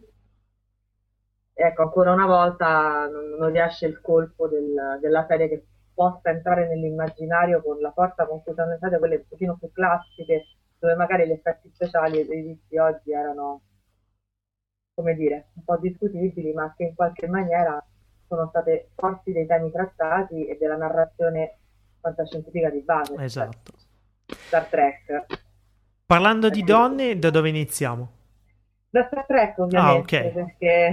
ecco, 1.52 1.82
ancora 1.82 2.12
una 2.12 2.26
volta 2.26 3.06
non, 3.08 3.36
non 3.38 3.50
riesce 3.50 3.86
il 3.86 4.00
colpo 4.00 4.48
del, 4.48 4.98
della 5.00 5.26
serie 5.26 5.48
che 5.48 5.64
possa 5.92 6.30
entrare 6.30 6.66
nell'immaginario 6.68 7.62
con 7.62 7.78
la 7.80 7.92
forza 7.92 8.26
con 8.26 8.42
cui 8.42 8.54
sono 8.54 8.72
entrate 8.72 8.98
quelle 8.98 9.16
un 9.16 9.24
pochino 9.28 9.56
più 9.58 9.70
classiche 9.72 10.46
dove 10.78 10.94
magari 10.94 11.26
gli 11.26 11.32
effetti 11.32 11.70
speciali 11.74 12.24
visti 12.24 12.78
oggi 12.78 13.12
erano, 13.12 13.60
come 14.94 15.14
dire, 15.14 15.50
un 15.56 15.64
po' 15.64 15.76
discutibili, 15.76 16.54
ma 16.54 16.72
che 16.74 16.84
in 16.84 16.94
qualche 16.94 17.28
maniera 17.28 17.84
sono 18.26 18.48
state 18.48 18.88
forti 18.94 19.32
dei 19.32 19.46
temi 19.46 19.70
trattati 19.70 20.46
e 20.46 20.56
della 20.56 20.76
narrazione 20.76 21.58
fantascientifica 22.00 22.70
di 22.70 22.80
base. 22.80 23.14
Esatto. 23.18 23.72
Star 24.34 24.66
Trek. 24.66 25.26
Parlando 26.06 26.48
di 26.50 26.62
donne, 26.62 27.18
da 27.18 27.30
dove 27.30 27.48
iniziamo? 27.48 28.12
Da 28.90 29.06
Star 29.06 29.26
Trek, 29.26 29.58
ovviamente, 29.58 30.16
ah, 30.16 30.22
okay. 30.22 30.32
perché 30.32 30.90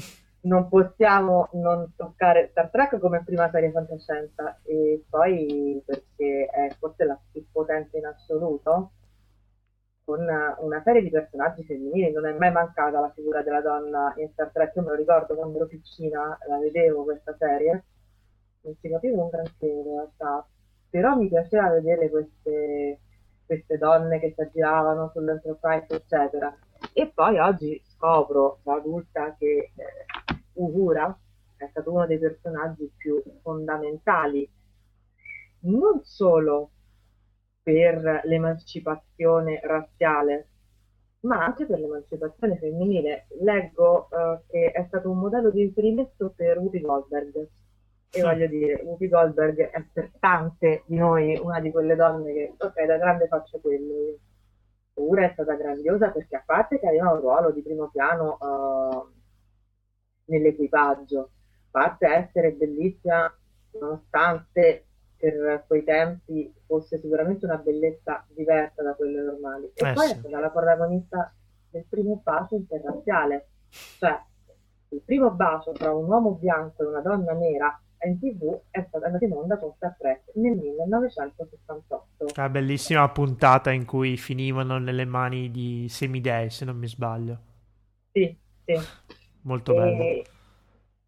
non 0.42 0.68
possiamo 0.68 1.48
non 1.52 1.92
toccare 1.96 2.48
Star 2.50 2.70
Trek 2.70 2.98
come 2.98 3.22
prima 3.24 3.50
serie 3.50 3.70
fantascienza 3.70 4.60
e 4.64 5.04
poi 5.08 5.82
perché 5.84 6.46
è 6.46 6.74
forse 6.78 7.04
la 7.04 7.18
più 7.30 7.44
potente 7.50 7.98
in 7.98 8.06
assoluto 8.06 8.92
con 10.04 10.20
una 10.20 10.82
serie 10.84 11.02
di 11.02 11.10
personaggi 11.10 11.64
femminili, 11.64 12.12
non 12.12 12.26
è 12.26 12.32
mai 12.32 12.52
mancata 12.52 13.00
la 13.00 13.10
figura 13.14 13.42
della 13.42 13.62
donna 13.62 14.12
in 14.18 14.28
Star 14.32 14.50
Trek, 14.52 14.76
io 14.76 14.82
me 14.82 14.88
lo 14.90 14.96
ricordo 14.96 15.34
quando 15.34 15.56
ero 15.56 15.66
piccina, 15.66 16.38
la 16.46 16.58
vedevo 16.58 17.04
questa 17.04 17.34
serie, 17.38 17.84
non 18.60 18.74
si 18.80 18.88
capiva 18.90 19.22
un 19.22 19.30
granché 19.30 19.66
in 19.66 19.82
realtà, 19.82 20.46
però 20.94 21.16
mi 21.16 21.26
piaceva 21.26 21.70
vedere 21.70 22.08
queste, 22.08 23.00
queste 23.44 23.78
donne 23.78 24.20
che 24.20 24.32
si 24.32 24.40
aggiravano 24.42 25.10
sull'Enterprise, 25.12 25.92
eccetera. 25.92 26.56
E 26.92 27.10
poi 27.12 27.36
oggi 27.40 27.82
scopro 27.84 28.60
da 28.62 28.74
adulta 28.74 29.34
che 29.36 29.72
eh, 29.74 30.36
Uhura 30.52 31.18
è 31.56 31.66
stato 31.70 31.90
uno 31.90 32.06
dei 32.06 32.20
personaggi 32.20 32.88
più 32.96 33.20
fondamentali, 33.42 34.48
non 35.62 36.00
solo 36.04 36.70
per 37.60 38.20
l'emancipazione 38.22 39.58
razziale, 39.64 40.48
ma 41.22 41.44
anche 41.44 41.66
per 41.66 41.80
l'emancipazione 41.80 42.56
femminile. 42.56 43.26
Leggo 43.40 44.06
uh, 44.12 44.40
che 44.46 44.70
è 44.70 44.84
stato 44.86 45.10
un 45.10 45.18
modello 45.18 45.50
di 45.50 45.62
riferimento 45.62 46.32
per 46.36 46.58
Whoopi 46.58 46.80
Goldberg. 46.80 47.48
E 48.14 48.22
voglio 48.22 48.46
dire, 48.46 48.80
Whoopi 48.82 49.08
Goldberg 49.08 49.70
è 49.70 49.84
per 49.92 50.12
tante 50.20 50.84
di 50.86 50.96
noi 50.96 51.36
una 51.42 51.60
di 51.60 51.70
quelle 51.70 51.96
donne 51.96 52.32
che, 52.32 52.54
ok, 52.56 52.84
da 52.84 52.96
grande 52.96 53.26
faccio 53.26 53.58
quello. 53.60 54.18
Ora 54.94 55.24
è 55.24 55.30
stata 55.32 55.54
grandiosa 55.54 56.10
perché 56.10 56.36
a 56.36 56.42
parte 56.46 56.78
che 56.78 56.86
aveva 56.86 57.10
un 57.10 57.20
ruolo 57.20 57.50
di 57.50 57.62
primo 57.62 57.90
piano 57.90 58.38
uh, 58.38 59.12
nell'equipaggio, 60.26 61.20
a 61.20 61.68
parte 61.70 62.06
essere 62.06 62.52
bellissima 62.52 63.32
nonostante 63.80 64.86
per 65.16 65.64
quei 65.66 65.82
tempi 65.84 66.52
fosse 66.66 66.98
sicuramente 66.98 67.44
una 67.44 67.56
bellezza 67.56 68.24
diversa 68.28 68.82
da 68.82 68.94
quelle 68.94 69.22
normali. 69.22 69.72
E 69.74 69.88
eh 69.88 69.92
poi 69.92 70.06
sì. 70.06 70.12
è 70.12 70.16
stata 70.18 70.38
la 70.38 70.50
protagonista 70.50 71.34
del 71.70 71.84
primo 71.88 72.20
bacio 72.22 72.54
interrazziale, 72.54 73.48
cioè 73.98 74.22
il 74.90 75.02
primo 75.04 75.30
bacio 75.30 75.72
tra 75.72 75.92
un 75.92 76.06
uomo 76.08 76.32
bianco 76.32 76.82
e 76.82 76.86
una 76.86 77.00
donna 77.00 77.32
nera 77.32 77.76
in 78.06 78.18
tv 78.18 78.60
è 78.70 78.84
stata 78.88 79.06
andata 79.06 79.24
in 79.24 79.32
onda 79.32 79.58
con 79.58 79.72
Star 79.76 79.96
Trek 79.98 80.22
nel 80.34 80.56
1968. 80.56 82.26
La 82.34 82.48
bellissima 82.48 83.08
puntata 83.10 83.70
in 83.70 83.84
cui 83.84 84.16
finivano 84.16 84.78
nelle 84.78 85.04
mani 85.04 85.50
di 85.50 85.86
semidei, 85.88 86.50
se 86.50 86.64
non 86.64 86.76
mi 86.76 86.88
sbaglio. 86.88 87.38
Sì, 88.12 88.36
sì. 88.64 88.78
Molto 89.42 89.72
e... 89.72 89.76
bello 89.76 90.32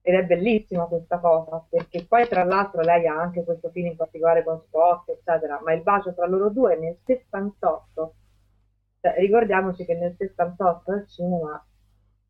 ed 0.06 0.14
è 0.14 0.24
bellissima 0.24 0.85
questa 0.85 1.18
cosa, 1.18 1.66
perché 1.68 2.05
poi 2.05 2.28
tra 2.28 2.44
l'altro 2.44 2.81
lei 2.81 3.09
ha 3.09 3.20
anche 3.20 3.43
questo 3.43 3.70
film 3.70 3.86
in 3.86 3.97
particolare 3.97 4.44
con 4.44 4.60
Spock, 4.64 5.09
eccetera, 5.09 5.60
ma 5.64 5.73
il 5.73 5.82
bacio 5.82 6.14
tra 6.14 6.28
loro 6.28 6.48
due 6.48 6.78
nel 6.78 6.97
68, 7.05 8.14
cioè, 9.01 9.14
ricordiamoci 9.18 9.85
che 9.85 9.94
nel 9.94 10.14
68 10.16 10.93
al 10.93 11.09
cinema 11.09 11.66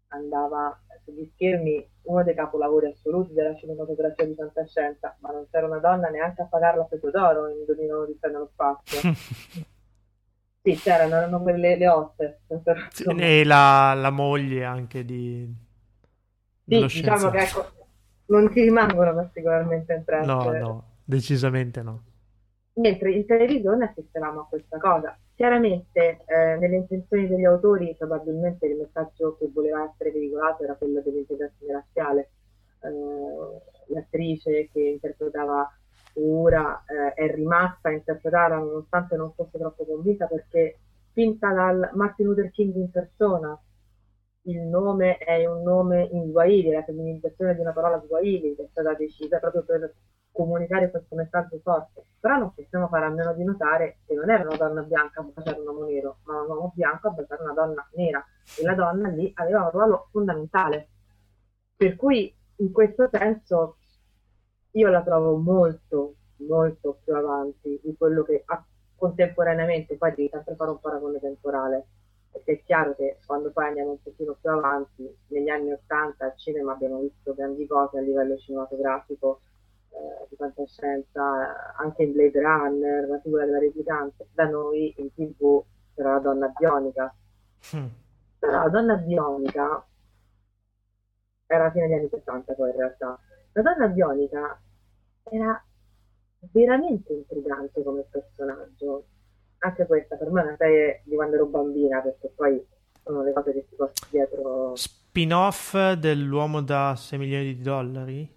andava 0.09 0.81
sugli 1.07 1.31
schermi 1.35 1.89
uno 2.03 2.23
dei 2.25 2.35
capolavori 2.35 2.87
assoluti 2.87 3.33
della 3.33 3.55
cinematografia 3.55 4.27
di 4.27 4.35
fantascienza, 4.35 5.17
ma 5.21 5.31
non 5.31 5.47
c'era 5.51 5.67
una 5.67 5.79
donna 5.79 6.09
neanche 6.09 6.43
a 6.43 6.47
pagarla 6.47 6.83
a 6.83 6.87
petto 6.87 7.11
d'oro 7.11 7.49
in 7.49 7.65
Dominano 7.65 8.05
di 8.05 8.19
nello 8.21 8.51
spazio. 8.53 9.01
sì, 10.63 10.75
c'erano, 10.75 11.15
erano 11.15 11.41
quelle 11.41 11.77
le 11.77 11.89
otte. 11.89 12.41
Sì, 12.91 13.05
e 13.17 13.45
la, 13.45 13.95
la 13.95 14.11
moglie 14.11 14.65
anche 14.65 15.05
di 15.05 15.65
sì, 16.69 17.01
diciamo 17.01 17.31
che 17.31 17.39
ecco, 17.39 17.65
non 18.27 18.51
ti 18.51 18.61
rimangono 18.63 19.15
particolarmente 19.15 19.95
impresse. 19.95 20.27
No, 20.27 20.51
no, 20.51 20.85
decisamente 21.05 21.83
no. 21.83 22.03
Mentre 22.75 23.13
in 23.13 23.25
televisione 23.25 23.85
assistevamo 23.87 24.41
a 24.41 24.47
questa 24.47 24.79
cosa. 24.79 25.17
Chiaramente 25.37 26.23
eh, 26.25 26.57
nelle 26.57 26.77
intenzioni 26.77 27.29
degli 27.29 27.45
autori 27.45 27.95
probabilmente 27.95 28.67
il 28.67 28.79
messaggio 28.79 29.37
che 29.37 29.51
voleva 29.53 29.85
essere 29.85 30.11
veicolato 30.11 30.65
era 30.65 30.77
quello 30.77 31.03
dell'integrazione 31.03 31.73
razziale. 31.75 32.31
Eh, 32.81 33.93
l'attrice 33.93 34.71
che 34.73 34.81
interpretava 34.81 35.71
Ura 36.15 36.83
eh, 36.87 37.13
è 37.13 37.35
rimasta 37.35 37.91
a 37.91 37.93
interpretarla 37.93 38.57
nonostante 38.57 39.17
non 39.17 39.33
fosse 39.35 39.59
troppo 39.59 39.85
convinta 39.85 40.27
perché 40.27 40.79
spinta 41.11 41.53
dal 41.53 41.91
Martin 41.93 42.27
Luther 42.29 42.51
King 42.51 42.75
in 42.75 42.91
persona 42.91 43.61
il 44.45 44.61
nome 44.61 45.19
è 45.19 45.45
un 45.45 45.63
nome 45.63 46.09
in 46.13 46.31
Swahili, 46.31 46.71
la 46.71 46.83
femminilizzazione 46.83 47.55
di 47.55 47.61
una 47.61 47.73
parola 47.73 48.01
Swahili 48.07 48.55
è 48.55 48.67
stata 48.71 48.95
decisa 48.95 49.39
proprio 49.39 49.65
per 49.65 49.93
comunicare 50.37 50.91
questo 50.91 51.17
messaggio 51.17 51.59
forte. 51.63 52.05
Però 52.21 52.37
non 52.37 52.55
possiamo 52.55 52.89
fare 52.89 53.07
a 53.07 53.09
meno 53.09 53.33
di 53.33 53.43
notare 53.43 53.99
che 54.07 54.15
non 54.15 54.31
era 54.31 54.45
una 54.45 54.57
donna 54.57 54.83
bianca 54.83 55.21
a 55.21 55.25
baciare 55.25 55.59
un 55.59 55.67
uomo 55.67 55.85
nero, 55.87 56.19
ma 56.25 56.43
un 56.43 56.49
uomo 56.49 56.73
bianco 56.75 57.09
a 57.09 57.11
baciare 57.13 57.43
una 57.43 57.55
donna 57.55 57.89
nera. 57.95 58.25
E 58.59 58.63
la 58.63 58.75
donna 58.75 59.09
lì 59.09 59.33
aveva 59.35 59.65
un 59.65 59.71
ruolo 59.71 60.09
fondamentale. 60.11 60.89
Per 61.75 61.97
cui, 61.97 62.33
in 62.57 62.71
questo 62.71 63.09
senso, 63.11 63.79
io 64.73 64.89
la 64.89 65.03
trovo 65.03 65.37
molto, 65.37 66.17
molto 66.37 66.99
più 67.03 67.15
avanti 67.15 67.81
di 67.83 67.97
quello 67.97 68.23
che 68.23 68.43
ha 68.45 68.65
contemporaneamente, 68.95 69.97
poi 69.97 70.15
devi 70.15 70.29
sempre 70.31 70.55
fare 70.55 70.71
un 70.71 70.81
paragone 70.81 71.19
temporale 71.19 71.87
perché 72.37 72.53
è 72.53 72.63
chiaro 72.65 72.95
che 72.95 73.19
quando 73.25 73.51
poi 73.51 73.67
andiamo 73.67 73.93
un 73.93 74.03
pochino 74.03 74.37
più 74.39 74.51
avanti, 74.51 75.11
negli 75.29 75.49
anni 75.49 75.73
Ottanta 75.73 76.27
al 76.27 76.37
cinema 76.37 76.73
abbiamo 76.73 77.01
visto 77.01 77.35
grandi 77.35 77.67
cose 77.67 77.99
a 77.99 78.03
livello 78.03 78.37
cinematografico, 78.37 79.41
eh, 79.97 80.27
di 80.29 80.37
fantascienza, 80.37 81.75
anche 81.77 82.03
in 82.03 82.13
Blade 82.13 82.41
Runner, 82.41 83.09
la 83.09 83.21
figura 83.21 83.45
della 83.45 83.59
replicante, 83.59 84.29
da 84.33 84.45
noi 84.45 84.95
in 84.99 85.13
tv 85.15 85.63
c'era 85.95 86.13
la 86.13 86.19
donna 86.19 86.49
bionica. 86.49 87.15
Mm. 87.75 87.87
Però 88.39 88.63
la 88.63 88.69
donna 88.69 88.97
bionica 88.97 89.87
era 91.47 91.65
la 91.65 91.71
fine 91.71 91.87
degli 91.87 91.99
anni 91.99 92.09
70 92.09 92.55
poi 92.55 92.71
in 92.71 92.77
realtà. 92.77 93.19
La 93.53 93.63
donna 93.63 93.89
bionica 93.89 94.61
era 95.25 95.65
veramente 96.53 97.13
intrigante 97.13 97.83
come 97.83 98.05
personaggio 98.11 99.07
anche 99.59 99.87
questa 99.87 100.17
per 100.17 100.31
me 100.31 100.43
è 100.43 100.45
una 100.45 100.57
serie 100.57 101.03
di 101.05 101.15
quando 101.15 101.37
ero 101.37 101.47
bambina, 101.47 102.01
perché 102.01 102.31
poi 102.35 102.65
sono 103.03 103.23
le 103.23 103.33
cose 103.33 103.53
che 103.53 103.67
si 103.69 103.75
portano 103.75 104.11
dietro. 104.11 104.77
spin-off 104.77 105.93
dell'uomo 105.93 106.61
da 106.61 106.95
6 106.97 107.19
milioni 107.19 107.45
di 107.45 107.61
dollari? 107.61 108.36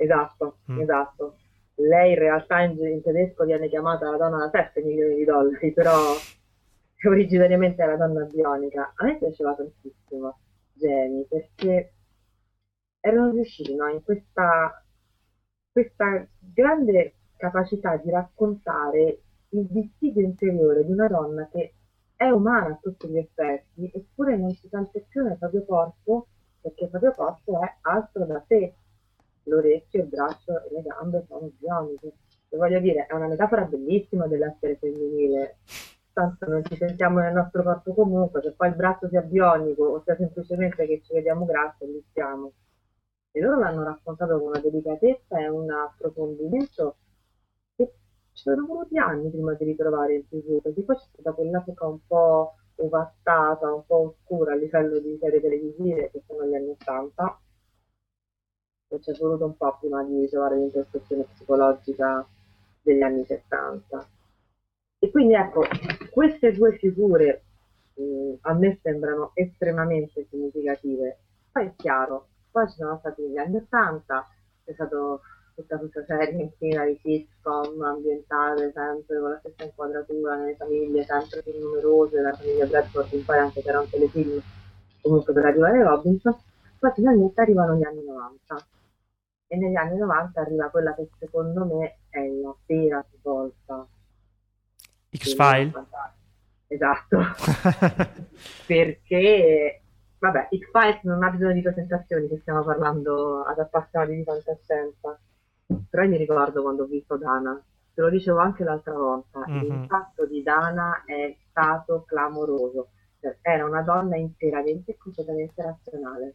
Esatto, 0.00 0.58
mm. 0.70 0.80
esatto. 0.80 1.36
Lei 1.74 2.12
in 2.12 2.18
realtà 2.18 2.60
in, 2.62 2.78
in, 2.78 3.02
tedesco 3.02 3.44
viene 3.44 3.68
chiamata 3.68 4.08
la 4.10 4.16
donna 4.16 4.38
da 4.38 4.50
7 4.50 4.80
milioni 4.82 5.16
di 5.16 5.24
dollari, 5.24 5.72
però 5.72 5.92
originariamente 7.04 7.84
la 7.84 7.96
donna 7.96 8.24
bionica. 8.24 8.92
A 8.94 9.04
me 9.04 9.18
piaceva 9.18 9.54
tantissimo 9.54 10.38
Jamie 10.72 11.26
perché 11.28 11.92
erano 13.00 13.32
riusciti 13.32 13.74
no, 13.74 13.88
in 13.88 14.02
questa, 14.04 14.84
questa 15.72 16.26
grande 16.38 17.14
capacità 17.36 17.96
di 17.96 18.10
raccontare 18.10 19.22
il 19.50 19.66
dissidio 19.66 20.22
interiore 20.22 20.84
di 20.84 20.92
una 20.92 21.08
donna 21.08 21.48
che 21.50 21.74
è 22.14 22.28
umana 22.28 22.74
a 22.74 22.78
tutti 22.80 23.08
gli 23.08 23.18
effetti, 23.18 23.90
eppure 23.92 24.36
non 24.36 24.52
si 24.52 24.68
sente 24.68 25.06
più 25.08 25.24
nel 25.24 25.38
proprio 25.38 25.64
corpo, 25.64 26.26
perché 26.60 26.84
il 26.84 26.90
proprio 26.90 27.12
corpo 27.12 27.60
è 27.62 27.76
altro 27.82 28.26
da 28.26 28.42
sé. 28.46 28.74
L'orecchio, 29.48 30.02
il 30.02 30.08
braccio 30.08 30.52
e 30.64 30.72
le 30.72 30.82
gambe 30.82 31.24
sono 31.26 31.50
bioniche. 31.58 32.12
E 32.48 32.56
voglio 32.56 32.80
dire, 32.80 33.06
è 33.06 33.14
una 33.14 33.26
metafora 33.26 33.64
bellissima 33.64 34.26
dell'essere 34.26 34.76
femminile. 34.76 35.58
Tanto 36.12 36.46
non 36.48 36.64
ci 36.64 36.76
sentiamo 36.76 37.20
nel 37.20 37.32
nostro 37.32 37.62
corpo 37.62 37.94
comunque, 37.94 38.42
se 38.42 38.52
poi 38.52 38.68
il 38.68 38.74
braccio 38.74 39.08
sia 39.08 39.22
bionico 39.22 39.84
o 39.84 40.02
sia 40.02 40.16
semplicemente 40.16 40.86
che 40.86 41.00
ci 41.04 41.12
vediamo 41.14 41.44
grassi, 41.44 41.86
li 41.86 42.04
stiamo. 42.10 42.52
E 43.30 43.40
loro 43.40 43.58
l'hanno 43.58 43.84
raccontato 43.84 44.38
con 44.38 44.48
una 44.48 44.60
delicatezza 44.60 45.38
e 45.38 45.48
un 45.48 45.70
approfondimento 45.70 46.96
ci 48.38 48.44
sono 48.44 48.66
voluti 48.66 48.96
anni 48.96 49.30
prima 49.30 49.52
di 49.54 49.64
ritrovare 49.64 50.14
il 50.14 50.28
TV, 50.28 50.62
perché 50.62 50.82
poi 50.82 50.94
c'è 50.94 51.06
stata 51.12 51.32
quell'epoca 51.32 51.86
un 51.86 51.98
po' 52.06 52.54
ovattata, 52.76 53.74
un 53.74 53.84
po' 53.84 54.16
oscura 54.16 54.52
a 54.52 54.54
livello 54.54 55.00
di 55.00 55.18
serie 55.20 55.40
televisive, 55.40 56.10
che 56.12 56.22
sono 56.24 56.46
gli 56.46 56.54
anni 56.54 56.70
80, 56.70 57.40
e 58.88 59.00
ci 59.02 59.10
è 59.10 59.14
voluto 59.14 59.44
un 59.44 59.56
po' 59.56 59.76
prima 59.78 60.02
di 60.02 60.28
trovare 60.28 60.56
l'introspezione 60.56 61.24
psicologica 61.24 62.26
degli 62.82 63.02
anni 63.02 63.24
70. 63.24 64.08
E 65.00 65.10
quindi 65.10 65.34
ecco, 65.34 65.62
queste 66.10 66.52
due 66.52 66.76
figure 66.78 67.42
mh, 67.94 68.32
a 68.42 68.54
me 68.54 68.78
sembrano 68.82 69.32
estremamente 69.34 70.26
significative. 70.28 71.18
Poi 71.52 71.66
è 71.66 71.72
chiaro, 71.76 72.28
poi 72.50 72.68
ci 72.68 72.76
sono 72.76 72.98
stati 72.98 73.22
gli 73.28 73.36
anni 73.36 73.56
80, 73.56 74.26
c'è 74.64 74.72
stato 74.72 75.20
tutta 75.54 75.76
questa 75.76 76.04
serie 76.04 76.40
infinita 76.40 76.84
di 76.84 76.98
sitcom 77.02 77.82
ambientate 77.82 78.70
sempre 78.72 79.18
con 79.18 79.30
la 79.30 79.38
stessa 79.38 79.64
inquadratura 79.64 80.36
nelle 80.36 80.54
famiglie 80.54 81.04
sempre 81.04 81.42
più 81.42 81.58
numerose, 81.58 82.20
la 82.20 82.32
famiglia 82.32 82.66
Bradford 82.66 83.12
in 83.12 83.24
poi 83.24 83.38
anche 83.38 83.62
c'era 83.62 83.80
un 83.80 83.90
telefilm 83.90 84.40
comunque 85.00 85.32
per 85.32 85.46
arrivare 85.46 85.80
a 85.80 85.88
Robinson, 85.88 86.36
poi 86.78 86.92
finalmente 86.94 87.40
arrivano 87.40 87.74
gli 87.74 87.82
anni 87.82 88.04
90 88.04 88.66
e 89.48 89.56
negli 89.56 89.74
anni 89.74 89.98
90 89.98 90.40
arriva 90.40 90.70
quella 90.70 90.94
che 90.94 91.08
secondo 91.18 91.64
me 91.64 91.98
è 92.08 92.20
la 92.20 92.54
vera 92.66 93.04
svolta 93.18 93.86
X-File 95.16 95.72
esatto 96.66 97.18
perché 98.66 99.82
vabbè 100.18 100.48
X-Files 100.50 101.02
non 101.02 101.22
ha 101.24 101.30
bisogno 101.30 101.54
di 101.54 101.62
presentazioni 101.62 102.28
che 102.28 102.38
stiamo 102.40 102.62
parlando 102.62 103.42
ad 103.42 103.58
appassionati 103.58 104.14
di 104.14 104.22
fantascienza 104.22 105.18
però 105.88 106.06
mi 106.06 106.16
ricordo 106.16 106.62
quando 106.62 106.84
ho 106.84 106.86
visto 106.86 107.16
Dana, 107.16 107.62
te 107.92 108.00
lo 108.00 108.08
dicevo 108.08 108.38
anche 108.38 108.64
l'altra 108.64 108.94
volta, 108.94 109.44
mm-hmm. 109.46 109.60
l'impatto 109.60 110.26
di 110.26 110.42
Dana 110.42 111.02
è 111.04 111.36
stato 111.50 112.04
clamoroso. 112.06 112.88
Cioè, 113.20 113.36
era 113.42 113.66
una 113.66 113.82
donna 113.82 114.16
interamente 114.16 114.92
e 114.92 114.96
completamente 114.96 115.60
razionale. 115.60 116.34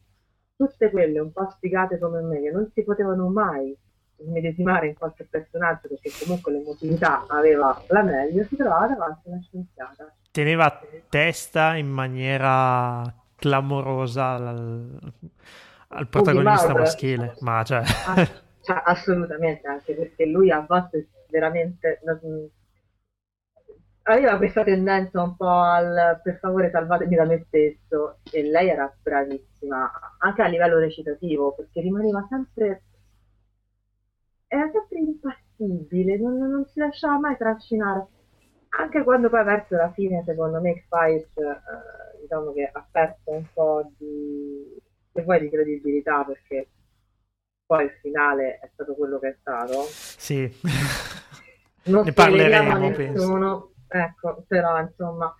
Tutte 0.63 0.89
quelle 0.91 1.19
un 1.19 1.33
po' 1.33 1.49
sfigate 1.49 1.99
come 1.99 2.21
me, 2.21 2.41
che 2.41 2.49
non 2.49 2.71
si 2.73 2.83
potevano 2.83 3.27
mai 3.27 3.75
medesimare 4.25 4.87
in 4.87 4.97
qualche 4.97 5.27
personaggio 5.29 5.89
perché 5.89 6.09
comunque 6.21 6.53
l'emotività 6.53 7.25
aveva 7.27 7.83
la 7.87 8.01
meglio, 8.01 8.45
si 8.45 8.55
trovava 8.55 8.87
davanti 8.87 9.27
a 9.27 9.31
una 9.31 9.41
scienziata. 9.41 10.13
Teneva 10.31 10.79
testa 11.09 11.75
in 11.75 11.89
maniera 11.89 13.13
clamorosa 13.35 14.35
al, 14.35 14.97
al 15.89 16.07
protagonista 16.07 16.73
maschile, 16.73 17.35
ma 17.41 17.61
cioè... 17.63 17.81
Ah, 18.07 18.25
cioè, 18.61 18.81
assolutamente, 18.85 19.67
anche 19.67 19.93
perché 19.93 20.25
lui 20.25 20.49
a 20.49 20.63
volte 20.65 21.09
veramente 21.29 21.99
non... 22.05 22.49
aveva 24.03 24.37
questa 24.37 24.63
tendenza 24.63 25.21
un 25.21 25.35
po' 25.35 25.47
al 25.47 26.19
per 26.21 26.37
favore 26.39 26.69
salvatemi 26.69 27.15
da 27.15 27.25
me 27.25 27.43
stesso 27.47 28.17
e 28.31 28.43
lei 28.43 28.69
era 28.69 28.93
bravissima 29.01 29.91
anche 30.19 30.41
a 30.41 30.47
livello 30.47 30.77
recitativo 30.77 31.53
perché 31.53 31.81
rimaneva 31.81 32.25
sempre 32.29 32.83
era 34.53 34.69
sempre 34.71 34.99
impassibile, 34.99 36.17
non, 36.17 36.37
non 36.37 36.65
si 36.67 36.79
lasciava 36.79 37.17
mai 37.17 37.35
trascinare. 37.37 38.07
Anche 38.77 39.03
quando 39.03 39.29
poi 39.29 39.43
verso 39.43 39.75
la 39.75 39.91
fine 39.91 40.23
secondo 40.25 40.61
me 40.61 40.73
X-Files 40.73 41.37
eh, 41.37 42.21
diciamo 42.21 42.53
che 42.53 42.69
ha 42.71 42.87
perso 42.89 43.31
un 43.31 43.45
po' 43.51 43.91
di 43.97 44.81
se 45.11 45.21
vuoi 45.21 45.39
di 45.41 45.49
credibilità 45.49 46.23
perché 46.23 46.69
poi 47.65 47.85
il 47.85 47.91
finale 48.01 48.59
è 48.59 48.69
stato 48.73 48.93
quello 48.93 49.19
che 49.19 49.27
è 49.29 49.37
stato. 49.39 49.83
Sì, 49.87 50.51
non 51.85 52.03
ne 52.05 52.13
parleremo, 52.13 52.77
nessuno, 52.89 53.72
ecco, 53.93 54.43
però 54.47 54.79
insomma, 54.79 55.33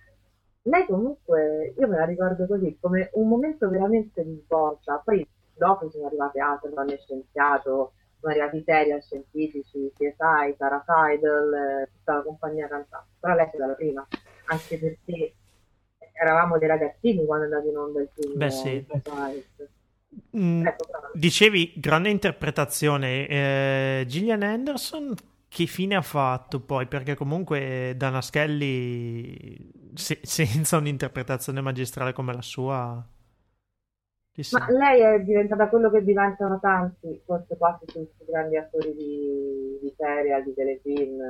lei 0.62 0.86
comunque, 0.86 1.74
io 1.76 1.88
me 1.88 1.96
la 1.96 2.04
ricordo 2.04 2.46
così, 2.46 2.76
come 2.80 3.10
un 3.14 3.28
momento 3.28 3.68
veramente 3.68 4.24
di 4.24 4.42
svolta, 4.44 5.00
poi 5.04 5.26
dopo 5.54 5.90
sono 5.90 6.06
arrivate 6.06 6.40
altre 6.40 6.70
donne 6.70 6.98
scienziato, 6.98 7.92
sono 8.20 8.32
arrivati 8.32 8.62
serial 8.64 9.02
scientifici, 9.02 9.92
CSI, 9.94 10.56
Tara 10.56 10.82
Seidel, 10.86 11.52
eh, 11.54 11.90
tutta 11.96 12.14
la 12.14 12.22
compagnia 12.22 12.68
cantante, 12.68 13.08
però 13.20 13.34
lei 13.34 13.44
è 13.44 13.48
stata 13.48 13.66
la 13.66 13.74
prima, 13.74 14.06
anche 14.46 14.78
perché 14.78 15.34
eravamo 16.12 16.58
dei 16.58 16.68
ragazzini 16.68 17.24
quando 17.24 17.44
è 17.44 17.48
andato 17.48 17.68
in 17.68 17.76
onda 17.76 18.00
il 18.00 18.08
film. 18.14 18.36
Beh 18.36 18.50
sì. 18.50 18.86
Mm, 20.36 20.66
ecco, 20.66 20.84
dicevi 21.12 21.74
grande 21.76 22.08
interpretazione. 22.08 23.26
Eh, 23.26 24.04
Gillian 24.06 24.42
Anderson 24.42 25.14
che 25.54 25.66
fine 25.66 25.94
ha 25.94 26.02
fatto 26.02 26.58
poi? 26.58 26.88
Perché 26.88 27.14
comunque 27.14 27.94
Dana 27.96 28.20
Skelly 28.20 29.70
se, 29.94 30.18
senza 30.20 30.78
un'interpretazione 30.78 31.60
magistrale 31.60 32.12
come 32.12 32.32
la 32.34 32.42
sua... 32.42 33.06
Ma 34.50 34.66
lei 34.68 35.00
è 35.00 35.20
diventata 35.20 35.68
quello 35.68 35.90
che 35.90 36.02
diventano 36.02 36.58
tanti, 36.58 37.22
forse 37.24 37.56
quasi 37.56 37.84
tutti 37.84 38.20
i 38.20 38.26
grandi 38.26 38.56
attori 38.56 38.92
di, 38.94 39.78
di 39.80 39.94
serial, 39.96 40.42
di 40.42 40.54
telefilm. 40.54 41.20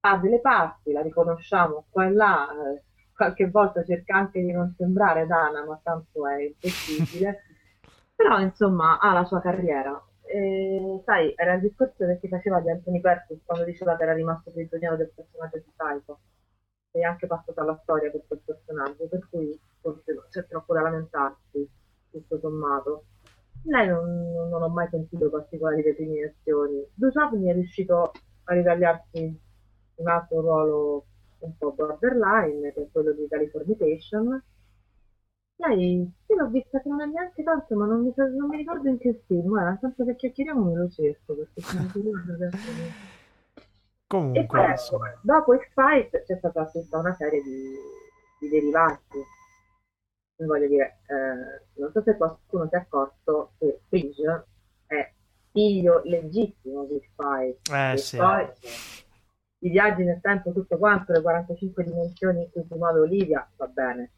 Ha 0.00 0.16
delle 0.16 0.40
parti, 0.40 0.90
la 0.90 1.02
riconosciamo 1.02 1.84
qua 1.88 2.06
e 2.06 2.10
là, 2.10 2.48
eh, 2.50 2.82
qualche 3.14 3.48
volta 3.48 3.84
cerca 3.84 4.16
anche 4.16 4.40
di 4.40 4.50
non 4.50 4.74
sembrare 4.76 5.24
Dana, 5.28 5.64
ma 5.64 5.78
tanto 5.80 6.26
è 6.26 6.42
impossibile. 6.42 7.42
Però 8.16 8.40
insomma 8.40 8.98
ha 8.98 9.12
la 9.12 9.24
sua 9.24 9.40
carriera. 9.40 10.04
E, 10.24 11.02
sai, 11.04 11.32
era 11.36 11.54
il 11.54 11.60
discorso 11.60 12.06
che 12.06 12.18
si 12.20 12.28
faceva 12.28 12.60
di 12.60 12.70
Anthony 12.70 13.00
Perkins 13.00 13.42
quando 13.44 13.64
diceva 13.64 13.96
che 13.96 14.02
era 14.04 14.14
rimasto 14.14 14.50
prigioniero 14.50 14.96
del 14.96 15.12
personaggio 15.14 15.58
di 15.58 15.72
Psycho. 15.76 16.18
E 16.92 17.04
anche 17.04 17.26
passata 17.26 17.64
la 17.64 17.78
storia 17.82 18.10
per 18.10 18.22
quel 18.26 18.40
personaggio, 18.44 19.06
per 19.08 19.26
cui 19.30 19.58
forse 19.80 20.14
c'è 20.30 20.46
troppo 20.46 20.74
da 20.74 20.82
lamentarsi, 20.82 21.68
tutto 22.10 22.38
sommato. 22.38 23.04
Lei 23.64 23.88
non, 23.88 24.32
non 24.50 24.62
ho 24.62 24.68
mai 24.68 24.88
sentito 24.90 25.30
particolari 25.30 25.82
recriminazioni. 25.82 26.84
Duchovny 26.94 27.48
è 27.48 27.52
riuscito 27.54 28.12
a 28.44 28.54
ritagliarsi 28.54 29.40
un 29.96 30.08
altro 30.08 30.40
ruolo 30.40 31.04
un 31.38 31.56
po' 31.56 31.72
borderline, 31.72 32.72
che 32.72 32.82
è 32.82 32.88
quello 32.90 33.12
di 33.12 33.26
Californication. 33.28 34.42
Lei, 35.68 36.10
sì, 36.26 36.34
l'ho 36.34 36.48
vista 36.48 36.80
che 36.80 36.88
non 36.88 37.02
è 37.02 37.06
neanche 37.06 37.42
tanto, 37.44 37.76
ma 37.76 37.86
non 37.86 38.02
mi, 38.02 38.12
non 38.16 38.48
mi 38.48 38.56
ricordo 38.56 38.88
in 38.88 38.98
che 38.98 39.22
film, 39.26 39.56
era 39.56 39.78
tanto 39.80 40.04
che 40.04 40.16
chiacchieriamo 40.16 40.64
me 40.64 40.74
lo 40.74 40.88
cerco, 40.90 41.34
perché 41.34 41.62
adesso. 42.32 42.58
Comunque, 44.08 44.44
poi, 44.46 44.64
ecco, 44.64 45.18
dopo 45.22 45.56
X-Fight 45.56 46.24
c'è 46.24 46.36
stata 46.36 46.66
tutta 46.66 46.98
una 46.98 47.14
serie 47.14 47.42
di, 47.42 47.74
di 48.40 48.48
derivati. 48.48 49.24
Voglio 50.36 50.66
dire, 50.66 50.98
eh, 51.06 51.80
non 51.80 51.92
so 51.92 52.02
se 52.02 52.16
qualcuno 52.16 52.66
si 52.66 52.74
è 52.74 52.78
accorto 52.78 53.52
che 53.58 53.82
Fringe 53.86 54.46
è 54.86 55.12
figlio 55.52 56.02
legittimo 56.04 56.84
di 56.86 57.00
X-Fight. 57.00 57.70
Eh, 57.70 57.96
sì. 57.96 58.16
Poi, 58.16 58.46
i 59.60 59.70
viaggi 59.70 60.02
nel 60.02 60.20
tempo, 60.20 60.50
tutto 60.50 60.76
quanto, 60.76 61.12
le 61.12 61.22
45 61.22 61.84
dimensioni 61.84 62.42
in 62.42 62.50
cui 62.50 62.64
si 62.68 62.74
muove 62.74 62.98
Olivia, 62.98 63.48
va 63.56 63.66
bene, 63.68 64.10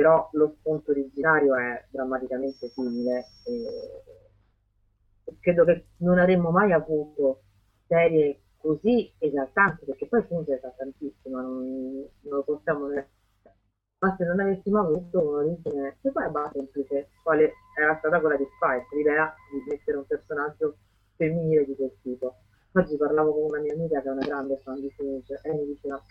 però 0.00 0.30
lo 0.32 0.54
spunto 0.58 0.92
originario 0.92 1.54
è 1.56 1.84
drammaticamente 1.90 2.68
simile 2.68 3.26
e 3.44 5.36
credo 5.40 5.66
che 5.66 5.88
non 5.98 6.18
avremmo 6.18 6.50
mai 6.50 6.72
avuto 6.72 7.42
serie 7.86 8.40
così 8.56 9.12
esaltanti, 9.18 9.84
perché 9.84 10.06
poi 10.06 10.22
Funge 10.22 10.54
è 10.58 10.74
tantissimo, 10.74 11.38
non, 11.38 12.08
non 12.20 12.34
lo 12.34 12.42
possiamo 12.44 12.88
ma 12.88 14.16
se 14.16 14.24
non 14.24 14.40
avessimo 14.40 14.80
avuto 14.80 15.20
un'origine 15.20 15.98
che 16.00 16.10
poi 16.10 16.22
è 16.22 16.26
abbastanza 16.28 16.58
semplice, 16.58 17.10
quale 17.22 17.52
era 17.78 17.98
stata 17.98 18.18
quella 18.20 18.36
di 18.36 18.46
Spice, 18.56 18.96
l'idea 18.96 19.34
di 19.52 19.62
mettere 19.68 19.98
un 19.98 20.06
personaggio 20.06 20.76
femminile 21.16 21.66
di 21.66 21.76
quel 21.76 21.92
tipo. 22.00 22.36
Oggi 22.72 22.96
parlavo 22.96 23.34
con 23.34 23.42
una 23.50 23.60
mia 23.60 23.74
amica 23.74 24.00
che 24.00 24.08
è 24.08 24.12
una 24.12 24.24
grande 24.24 24.56
fan 24.64 24.80
di 24.80 24.90
Finch 24.96 25.38
e 25.42 25.52
mi 25.52 25.66
diceva 25.66 26.02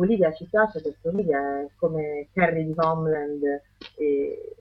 Olivia 0.00 0.32
ci 0.32 0.46
piace 0.46 0.80
perché 0.80 1.08
Olivia 1.08 1.60
è 1.60 1.68
come 1.76 2.28
Carrie 2.32 2.64
di 2.64 2.72
Homeland 2.74 3.42
e, 3.96 4.56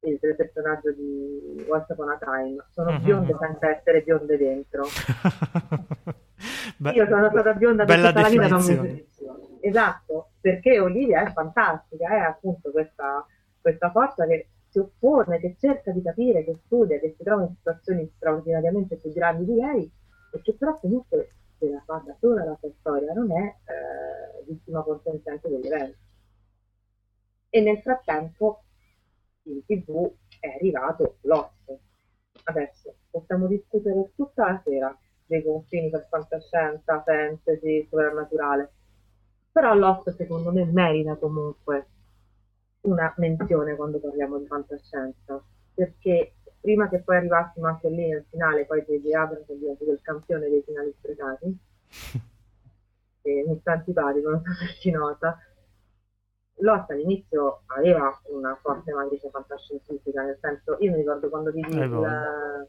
e 0.00 0.08
il 0.10 0.18
personaggio 0.36 0.92
di 0.92 1.64
Once 1.68 1.92
Upon 1.92 2.10
a 2.10 2.18
Time. 2.18 2.64
Sono 2.70 2.92
mm-hmm. 2.92 3.04
bionde 3.04 3.36
senza 3.38 3.68
essere 3.68 4.02
bionde 4.02 4.36
dentro. 4.38 4.84
Be- 6.78 6.90
Io 6.90 7.06
sono 7.06 7.28
stata 7.30 7.52
bionda 7.52 7.84
per 7.84 7.96
tutta 7.96 8.20
la 8.20 8.28
vita, 8.28 8.48
non 8.48 8.64
mi 8.64 9.06
Esatto, 9.60 10.30
perché 10.40 10.78
Olivia 10.78 11.26
è 11.26 11.32
fantastica, 11.32 12.08
è 12.08 12.20
appunto 12.20 12.70
questa, 12.70 13.26
questa 13.60 13.90
forza 13.90 14.26
che 14.26 14.48
si 14.68 14.78
oppone, 14.78 15.38
che 15.38 15.56
cerca 15.58 15.90
di 15.90 16.02
capire, 16.02 16.44
che 16.44 16.56
studia, 16.64 16.98
che 16.98 17.14
si 17.16 17.22
trova 17.24 17.42
in 17.42 17.54
situazioni 17.56 18.10
straordinariamente 18.16 18.96
più 18.96 19.12
grandi 19.12 19.44
di 19.44 19.54
lei 19.54 19.90
e 20.32 20.40
che 20.42 20.54
però 20.54 20.78
comunque 20.78 21.30
se 21.58 21.82
fa 21.84 22.02
da 22.04 22.16
sola 22.18 22.44
la 22.44 22.56
sua 22.58 22.70
storia, 22.78 23.12
non 23.12 23.30
è 23.32 23.44
eh, 23.44 24.44
vittima 24.46 24.82
consentente 24.82 25.48
degli 25.48 25.66
eventi. 25.66 25.98
E 27.50 27.60
nel 27.60 27.78
frattempo 27.78 28.64
in 29.44 29.64
tv 29.64 30.12
è 30.40 30.48
arrivato 30.48 31.18
Lost. 31.22 31.78
Adesso 32.44 32.94
possiamo 33.10 33.46
discutere 33.46 34.12
tutta 34.14 34.52
la 34.52 34.62
sera 34.64 34.98
dei 35.24 35.42
confini 35.42 35.90
per 35.90 36.06
fantascienza, 36.08 37.02
fantasy, 37.02 37.86
sovrannaturale 37.88 38.70
però 39.56 39.72
Lost 39.74 40.14
secondo 40.16 40.52
me 40.52 40.66
merita 40.66 41.16
comunque 41.16 41.86
una 42.82 43.10
menzione 43.16 43.74
quando 43.74 43.98
parliamo 43.98 44.38
di 44.38 44.44
fantascienza, 44.44 45.42
perché 45.72 46.34
prima 46.66 46.88
che 46.88 46.98
poi 46.98 47.18
arrivassimo 47.18 47.68
anche 47.68 47.88
lì 47.88 48.08
nel 48.08 48.24
finale, 48.28 48.66
poi 48.66 48.82
J.J. 48.82 49.12
Abrams 49.12 49.46
è 49.46 49.54
diventato 49.54 49.92
il 49.92 50.00
campione 50.02 50.48
dei 50.48 50.62
finali 50.66 50.92
sprecati, 50.98 51.58
e 53.22 53.44
mi 53.46 53.56
sta 53.60 53.74
antipatico, 53.74 54.30
non 54.30 54.42
so 54.42 54.52
se 54.52 54.66
si 54.80 54.90
nota, 54.90 55.38
Lost 56.60 56.90
all'inizio 56.90 57.62
aveva 57.66 58.10
una 58.30 58.58
forte 58.60 58.92
matrice 58.92 59.30
fantascientifica, 59.30 60.22
nel 60.22 60.38
senso, 60.40 60.76
io 60.80 60.90
mi 60.90 60.96
ricordo 60.96 61.28
quando 61.28 61.52
vidi 61.52 61.76
il... 61.76 62.68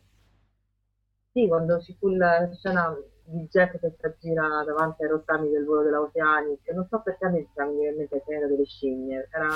Sì, 1.32 1.48
quando 1.48 1.80
ci 1.82 1.96
fu 1.98 2.10
la 2.10 2.50
scena 2.54 2.96
di 3.24 3.48
Jack 3.48 3.80
che 3.80 3.96
si 3.98 4.06
aggira 4.06 4.64
davanti 4.64 5.04
ai 5.04 5.10
rottami 5.10 5.50
del 5.50 5.66
volo 5.66 5.82
dell'Oceanic 5.82 6.68
e 6.68 6.74
non 6.74 6.88
so 6.88 7.02
perché 7.02 7.30
mi 7.30 7.48
vengono 7.56 7.90
in 7.90 7.96
mente 7.98 8.24
delle 8.26 8.66
scimmie 8.66 9.28
era 9.30 9.50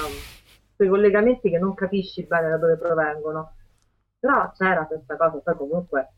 quei 0.76 0.89
collegamenti 0.89 1.49
che 1.49 1.57
non 1.57 1.73
capisci 1.73 2.23
bene 2.26 2.49
da 2.49 2.57
dove 2.57 2.77
provengono 2.77 3.53
però 4.22 4.52
c'era 4.52 4.85
questa 4.85 5.18
cosa 5.18 5.39
poi 5.39 5.56
comunque 5.57 6.14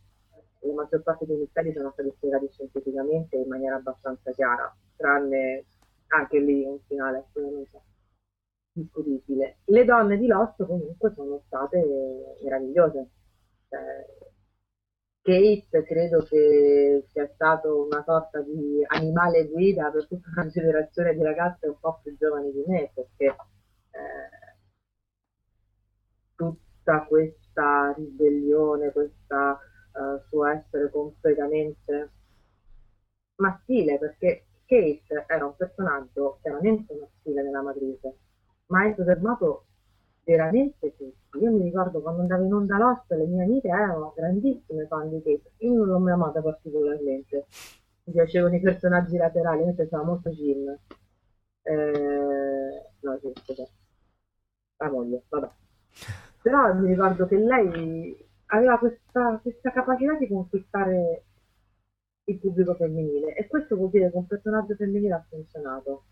la 0.59 0.73
maggior 0.73 1.01
parte 1.03 1.25
dei 1.25 1.37
misteri 1.37 1.73
sono 1.73 1.91
stati 1.91 2.11
spiegati 2.15 2.49
scientificamente 2.51 3.37
in 3.37 3.47
maniera 3.47 3.77
abbastanza 3.77 4.31
chiara 4.31 4.75
tranne 4.95 5.65
anche 6.07 6.39
lì 6.39 6.65
un 6.65 6.79
finale 6.85 7.19
assolutamente 7.19 7.81
discutibile. 8.73 9.59
Le 9.65 9.85
donne 9.85 10.17
di 10.17 10.27
Lost 10.27 10.65
comunque 10.65 11.13
sono 11.15 11.41
state 11.45 11.79
meravigliose. 12.43 13.09
Cioè, 13.69 14.05
Kate 15.21 15.83
credo 15.85 16.23
che 16.23 17.05
sia 17.07 17.27
stato 17.33 17.85
una 17.85 18.03
sorta 18.03 18.41
di 18.41 18.83
animale 18.87 19.47
guida 19.47 19.89
per 19.89 20.07
tutta 20.07 20.29
una 20.35 20.47
generazione 20.49 21.13
di 21.13 21.23
ragazze 21.23 21.67
un 21.67 21.79
po' 21.79 21.99
più 22.03 22.15
giovani 22.17 22.51
di 22.51 22.63
me, 22.67 22.91
perché 22.93 23.25
eh, 23.25 24.57
tutta 26.35 27.05
questa 27.07 27.42
ribellione, 27.95 28.91
questo 28.91 29.35
uh, 29.35 30.19
suo 30.27 30.45
essere 30.45 30.89
completamente 30.89 32.11
maschile, 33.35 33.97
perché 33.99 34.45
Kate 34.65 35.25
era 35.27 35.45
un 35.45 35.55
personaggio 35.55 36.39
chiaramente 36.41 36.93
maschile 36.95 37.43
nella 37.43 37.61
matrice, 37.61 38.17
ma 38.67 38.79
ha 38.81 38.85
entusiasmato 38.85 39.65
veramente 40.23 40.95
tutti. 40.95 41.39
Io 41.39 41.51
mi 41.51 41.63
ricordo 41.63 42.01
quando 42.01 42.21
andavo 42.21 42.43
in 42.43 42.53
onda 42.53 42.77
Lost, 42.77 43.11
le 43.11 43.25
mie 43.25 43.43
amiche 43.43 43.67
erano 43.67 44.13
grandissime 44.15 44.87
fan 44.87 45.09
di 45.09 45.21
Kate. 45.21 45.51
Io 45.57 45.73
non 45.73 45.87
l'ho 45.87 45.99
mai 45.99 46.13
amata 46.13 46.41
particolarmente. 46.41 47.47
Mi 48.05 48.13
piacevano 48.13 48.55
i 48.55 48.59
personaggi 48.59 49.17
laterali, 49.17 49.63
mi 49.65 49.73
piaceva 49.73 50.03
molto 50.03 50.29
Jim. 50.29 50.77
Eh, 51.63 52.89
no, 52.99 53.19
scusa. 53.19 53.67
La 54.77 54.89
moglie, 54.89 55.23
vabbè. 55.29 55.49
Però 56.43 56.73
mi 56.75 56.89
ricordo 56.89 57.25
che 57.25 57.37
lei 57.37 58.15
aveva 58.47 58.77
questa, 58.77 59.39
questa 59.41 59.71
capacità 59.71 60.15
di 60.17 60.27
conquistare 60.27 61.23
il 62.25 62.37
pubblico 62.37 62.75
femminile 62.75 63.33
e 63.33 63.47
questo 63.47 63.75
vuol 63.75 63.89
dire 63.89 64.11
che 64.11 64.17
un 64.17 64.27
personaggio 64.27 64.75
femminile 64.75 65.13
ha 65.13 65.25
funzionato 65.27 66.03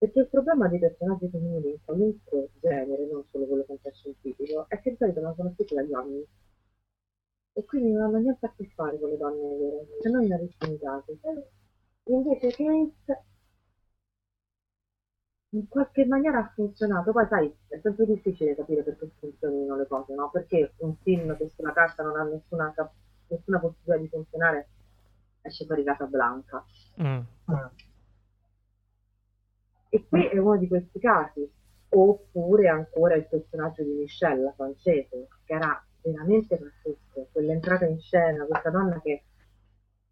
perché 0.00 0.20
il 0.20 0.28
problema 0.28 0.66
dei 0.66 0.78
personaggi 0.78 1.28
femminili 1.28 1.72
in 1.72 1.84
qualunque 1.84 2.48
genere, 2.58 3.06
non 3.06 3.22
solo 3.30 3.44
quello 3.44 3.64
fantascientifico, 3.64 4.64
è 4.68 4.80
che 4.80 4.92
di 4.92 4.96
solito 4.96 5.20
non 5.20 5.34
sono 5.34 5.52
scritti 5.52 5.74
dagli 5.74 5.90
uomini. 5.90 6.26
E 7.52 7.64
quindi 7.66 7.92
non 7.92 8.04
hanno 8.04 8.16
niente 8.16 8.46
a 8.46 8.52
che 8.56 8.70
fare 8.74 8.98
con 8.98 9.10
le 9.10 9.18
donne 9.18 9.58
vere, 9.58 9.86
se 10.00 10.08
non 10.08 10.26
rarissimi 10.26 10.78
casi. 10.78 11.20
Invece 12.04 12.48
Kate 12.48 13.24
in 15.50 15.68
qualche 15.68 16.06
maniera 16.06 16.38
ha 16.38 16.52
funzionato. 16.54 17.12
Poi 17.12 17.26
sai, 17.28 17.54
è 17.68 17.78
sempre 17.82 18.06
difficile 18.06 18.54
capire 18.54 18.82
perché 18.82 19.10
funzionino 19.18 19.76
le 19.76 19.86
cose, 19.86 20.14
no? 20.14 20.30
Perché 20.30 20.74
un 20.78 20.94
film 21.02 21.36
che 21.36 21.48
sulla 21.48 21.72
carta 21.72 22.02
non 22.02 22.16
ha 22.16 22.24
nessuna, 22.24 22.72
nessuna 23.26 23.58
possibilità 23.58 23.96
di 23.96 24.08
funzionare 24.08 24.68
esce 25.42 25.64
fuori 25.64 25.84
casa 25.84 26.06
blanca. 26.06 26.64
Mm. 27.02 27.20
E 29.88 30.06
qui 30.08 30.26
è 30.26 30.38
uno 30.38 30.56
di 30.56 30.68
questi 30.68 30.98
casi. 31.00 31.50
Oppure 31.92 32.68
ancora 32.68 33.16
il 33.16 33.26
personaggio 33.26 33.82
di 33.82 33.90
Michelle, 33.90 34.42
la 34.42 34.52
francese, 34.52 35.26
che 35.44 35.52
era 35.52 35.84
veramente 36.02 36.56
pazzesco. 36.56 37.28
Quell'entrata 37.32 37.84
in 37.86 37.98
scena, 37.98 38.44
questa 38.44 38.70
donna 38.70 39.00
che 39.00 39.24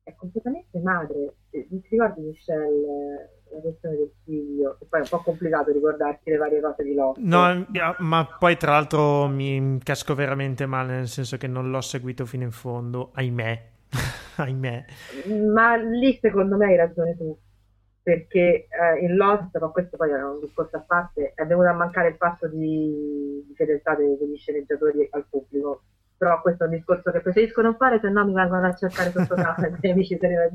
è 0.02 0.14
completamente 0.16 0.80
madre. 0.80 1.34
Ti 1.50 1.86
ricordi 1.88 2.22
Michelle, 2.22 3.37
la 3.52 3.60
questione 3.60 3.96
del 3.96 4.10
figlio? 4.24 4.78
E 4.80 4.86
poi 4.88 5.00
è 5.00 5.02
un 5.02 5.08
po' 5.08 5.22
complicato 5.22 5.72
ricordarsi 5.72 6.30
le 6.30 6.36
varie 6.36 6.60
cose 6.60 6.82
di 6.82 6.94
Lotto. 6.94 7.20
No, 7.22 7.66
ma 7.98 8.36
poi 8.38 8.56
tra 8.56 8.72
l'altro 8.72 9.26
mi 9.28 9.78
casco 9.82 10.14
veramente 10.14 10.66
male, 10.66 10.94
nel 10.94 11.08
senso 11.08 11.36
che 11.36 11.46
non 11.46 11.70
l'ho 11.70 11.80
seguito 11.80 12.24
fino 12.26 12.44
in 12.44 12.50
fondo, 12.50 13.10
ahimè. 13.14 13.62
ahimè. 14.36 14.84
Ma 15.52 15.76
lì 15.76 16.18
secondo 16.20 16.56
me 16.56 16.66
hai 16.66 16.76
ragione 16.76 17.16
tu 17.16 17.36
perché 18.08 18.68
eh, 18.70 19.04
in 19.04 19.16
Lost, 19.16 19.58
ma 19.58 19.68
questo 19.68 19.98
poi 19.98 20.10
era 20.10 20.26
un 20.26 20.40
discorso 20.40 20.76
a 20.76 20.80
parte, 20.80 21.32
è 21.34 21.44
venuto 21.44 21.68
a 21.68 21.74
mancare 21.74 22.08
il 22.08 22.14
fatto 22.16 22.48
di, 22.48 23.44
di 23.46 23.54
fedeltà 23.54 23.94
degli 23.94 24.34
sceneggiatori 24.34 25.06
al 25.10 25.26
pubblico. 25.28 25.82
Però 26.16 26.40
questo 26.40 26.64
è 26.64 26.68
un 26.68 26.72
discorso 26.72 27.10
che 27.10 27.20
preferisco 27.20 27.60
non 27.60 27.76
fare, 27.76 28.00
se 28.00 28.08
no 28.08 28.24
mi 28.24 28.32
vengono 28.32 28.66
a 28.66 28.74
cercare 28.74 29.10
sotto 29.10 29.34
casa 29.34 29.66
i 29.68 29.74
miei 29.82 29.92
amici 29.92 30.16
se 30.18 30.26
ne 30.26 30.34
va 30.36 30.48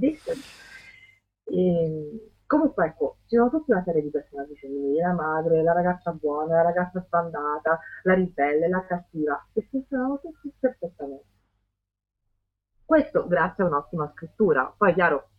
e, 1.45 2.32
Comunque 2.53 2.85
ecco, 2.85 3.17
ci 3.25 3.35
sono 3.35 3.49
tutta 3.49 3.73
una 3.73 3.83
serie 3.83 4.03
di 4.03 4.11
personaggi 4.11 4.55
femminili, 4.55 4.99
la 4.99 5.13
madre, 5.13 5.63
la 5.63 5.73
ragazza 5.73 6.11
buona, 6.11 6.57
la 6.57 6.61
ragazza 6.61 7.03
sbandata, 7.03 7.79
la 8.03 8.13
ribelle, 8.13 8.67
la 8.67 8.85
cattiva, 8.85 9.43
che 9.51 9.65
funzionano 9.71 10.19
tutti 10.21 10.53
perfettamente. 10.59 11.25
Questo 12.85 13.25
grazie 13.25 13.63
a 13.63 13.67
un'ottima 13.67 14.11
scrittura. 14.13 14.71
Poi 14.77 14.93
chiaro, 14.93 15.29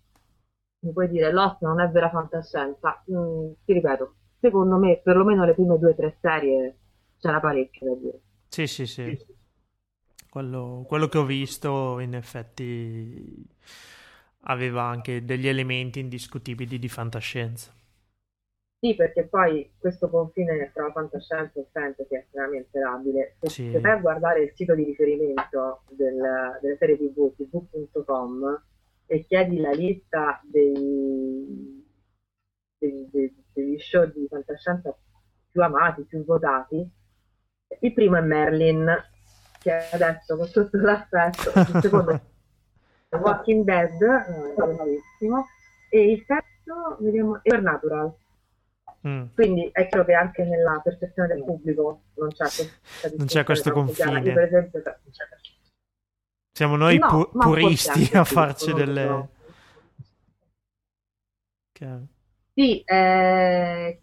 mi 0.80 0.90
puoi 0.90 1.08
dire 1.08 1.32
Lost 1.32 1.60
non 1.60 1.78
è 1.78 1.88
vera 1.88 2.10
fantascienza, 2.10 3.04
mm, 3.08 3.52
ti 3.64 3.72
ripeto, 3.74 4.14
secondo 4.40 4.76
me 4.76 5.00
perlomeno 5.00 5.44
le 5.44 5.54
prime 5.54 5.78
due 5.78 5.90
o 5.90 5.94
tre 5.94 6.16
serie 6.20 6.78
c'era 7.20 7.38
parecchio 7.38 7.94
da 7.94 8.00
dire. 8.00 8.20
Sì, 8.48 8.66
sì, 8.66 8.86
sì. 8.86 9.16
Quello, 10.28 10.82
quello, 10.88 11.06
che 11.06 11.18
ho 11.18 11.24
visto 11.24 12.00
in 12.00 12.16
effetti 12.16 13.46
aveva 14.44 14.82
anche 14.82 15.24
degli 15.24 15.48
elementi 15.48 16.00
indiscutibili 16.00 16.78
di 16.78 16.88
fantascienza. 16.88 17.72
Sì, 18.78 18.94
perché 18.94 19.24
poi 19.24 19.72
questo 19.78 20.10
confine 20.10 20.70
tra 20.74 20.92
fantascienza 20.92 21.58
e 21.58 21.66
fantasy 21.72 22.14
è 22.14 22.18
estremamente 22.18 22.78
labile. 22.78 23.36
Se, 23.40 23.48
sì. 23.48 23.70
se 23.70 23.80
vai 23.80 23.92
a 23.92 24.00
guardare 24.00 24.42
il 24.42 24.52
sito 24.54 24.74
di 24.74 24.84
riferimento 24.84 25.84
del, 25.90 26.58
delle 26.60 26.76
serie 26.76 26.98
tv, 26.98 27.34
tv.com, 27.34 28.62
e 29.06 29.24
chiedi 29.24 29.58
la 29.58 29.70
lista 29.70 30.38
dei, 30.44 31.82
dei, 32.76 33.08
dei, 33.10 33.44
degli 33.54 33.78
show 33.78 34.04
di 34.04 34.26
fantascienza 34.28 34.94
più 35.50 35.62
amati, 35.62 36.02
più 36.02 36.22
votati, 36.22 36.86
il 37.80 37.92
primo 37.94 38.16
è 38.16 38.20
Merlin, 38.20 38.86
che 39.60 39.72
adesso 39.92 40.36
con 40.36 40.50
tutto 40.50 40.76
l'aspetto, 40.78 41.58
il 41.58 41.80
secondo 41.80 42.10
è 42.10 42.20
Walking 43.16 43.64
Dead, 43.64 44.00
eh, 44.02 44.62
bellissimo, 44.62 45.46
e 45.90 46.10
il 46.10 46.24
terzo, 46.26 46.96
vediamo, 47.00 47.36
è 47.36 47.40
Supernatural. 47.44 48.14
Mm. 49.06 49.24
Quindi 49.34 49.68
è 49.70 49.86
chiaro 49.86 50.04
che 50.06 50.14
anche 50.14 50.44
nella 50.44 50.80
percezione 50.82 51.28
del 51.28 51.44
pubblico 51.44 52.04
non 52.14 52.30
c'è, 52.30 52.46
non 53.16 53.26
c'è 53.26 53.44
questo 53.44 53.70
confine. 53.70 54.20
Io, 54.20 54.32
per 54.32 54.44
esempio, 54.44 54.82
Siamo 56.56 56.76
noi 56.76 56.98
no, 56.98 57.08
pu- 57.08 57.38
puristi 57.38 58.16
a 58.16 58.24
farci 58.24 58.72
delle... 58.72 59.28
Chiaro. 61.72 62.06
Sì, 62.54 62.80
eh, 62.82 64.00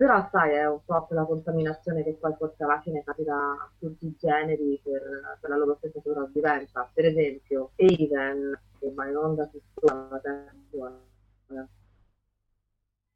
però 0.00 0.26
sai, 0.30 0.54
è 0.54 0.66
un 0.66 0.82
po' 0.82 1.04
quella 1.04 1.26
contaminazione 1.26 2.02
che 2.02 2.14
poi 2.14 2.34
forse 2.38 2.64
alla 2.64 2.80
fine 2.80 3.04
capita 3.04 3.34
a 3.34 3.70
tutti 3.78 4.06
i 4.06 4.16
generi 4.18 4.80
per, 4.82 5.36
per 5.38 5.50
la 5.50 5.58
loro 5.58 5.76
stessa 5.76 6.00
sopravvivenza. 6.02 6.90
Per 6.90 7.04
esempio, 7.04 7.72
Aiden, 7.76 8.58
che 8.78 8.90
va 8.94 9.06
in 9.06 9.16
onda 9.16 9.46
su 9.50 9.60
la 9.84 10.18
terza, 10.22 11.02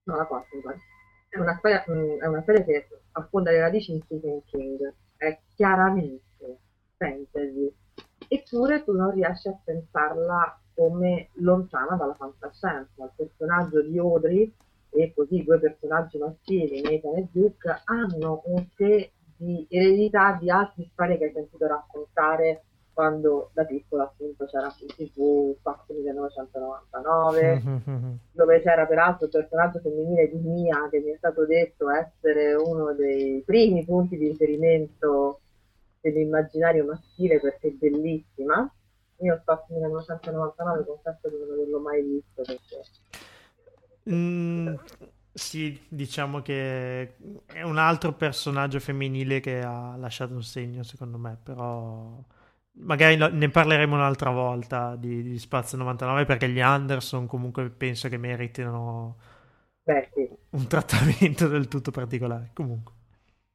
no, 0.02 0.15
la 0.15 0.27
quarta, 0.27 0.56
mi 0.56 0.61
pare 0.61 0.78
è 1.31 1.39
una 1.39 1.56
storia, 1.56 1.82
mm, 1.90 2.20
è 2.20 2.27
una 2.27 2.43
storia 2.43 2.62
che 2.65 2.89
affonda 3.12 3.51
le 3.51 3.61
radici 3.61 3.93
in 3.93 4.02
Stephen 4.02 4.44
King, 4.44 4.94
è 5.16 5.40
chiaramente 5.55 6.59
fantasy, 6.98 7.74
eppure 8.28 8.85
tu 8.85 8.93
non 8.93 9.11
riesci 9.11 9.48
a 9.48 9.59
pensarla 9.65 10.61
come 10.74 11.31
lontana 11.36 11.97
dalla 11.97 12.15
fantascienza. 12.15 13.05
Il 13.05 13.11
personaggio 13.16 13.81
di 13.81 13.98
Audrey 13.98 14.55
e 14.94 15.12
così 15.14 15.42
due 15.42 15.58
personaggi 15.58 16.18
maschili, 16.18 16.80
Nathan 16.80 17.16
e 17.16 17.28
Duke, 17.30 17.82
hanno 17.84 18.42
un 18.46 18.64
sé 18.76 19.12
di 19.36 19.66
eredità 19.68 20.38
di 20.40 20.50
altre 20.50 20.88
storie 20.92 21.18
che 21.18 21.24
hai 21.24 21.32
sentito 21.32 21.66
raccontare 21.66 22.64
quando 22.92 23.50
da 23.52 23.64
piccola 23.64 24.04
appunto 24.04 24.46
c'era 24.46 24.70
su 24.70 24.86
TV 24.86 25.56
Fox 25.60 25.88
1999 25.88 27.62
mm-hmm. 27.66 28.12
dove 28.30 28.62
c'era 28.62 28.86
peraltro 28.86 29.26
il 29.26 29.32
personaggio 29.32 29.80
femminile 29.80 30.30
di 30.30 30.38
Mia 30.38 30.88
che 30.88 31.00
mi 31.00 31.10
è 31.10 31.16
stato 31.16 31.44
detto 31.44 31.90
essere 31.90 32.54
uno 32.54 32.94
dei 32.94 33.42
primi 33.44 33.84
punti 33.84 34.16
di 34.16 34.28
riferimento 34.28 35.40
dell'immaginario 36.00 36.84
maschile 36.84 37.40
perché 37.40 37.68
è 37.68 37.72
bellissima 37.72 38.72
io 39.18 39.42
Fox 39.44 39.68
1999 39.70 40.84
confesso 40.84 41.28
di 41.28 41.36
non 41.38 41.50
averlo 41.50 41.80
mai 41.80 42.02
visto 42.02 42.42
perché 42.42 42.80
mm, 44.10 44.74
sì, 45.32 45.81
diciamo 45.89 46.43
che 46.43 47.16
è 47.47 47.62
un 47.62 47.78
altro 47.78 48.12
personaggio 48.12 48.81
femminile 48.81 49.40
che 49.40 49.60
ha 49.62 49.97
lasciato 49.97 50.35
un 50.35 50.43
segno 50.43 50.82
secondo 50.82 51.18
me 51.18 51.39
però 51.43 52.22
Magari 52.76 53.16
ne 53.16 53.51
parleremo 53.51 53.94
un'altra 53.94 54.31
volta 54.31 54.97
di, 54.97 55.22
di, 55.22 55.39
Spazio 55.39 55.78
99 55.78 56.24
perché 56.24 56.48
gli 56.48 56.60
Anderson 56.60 57.26
comunque 57.28 57.70
penso 57.70 58.09
che 58.09 58.16
meritino 58.16 59.16
Beh, 59.85 60.09
sì. 60.12 60.28
un 60.51 60.66
trattamento 60.66 61.47
del 61.47 61.68
tutto 61.68 61.93
particolare. 61.93 62.51
Comunque. 62.52 62.93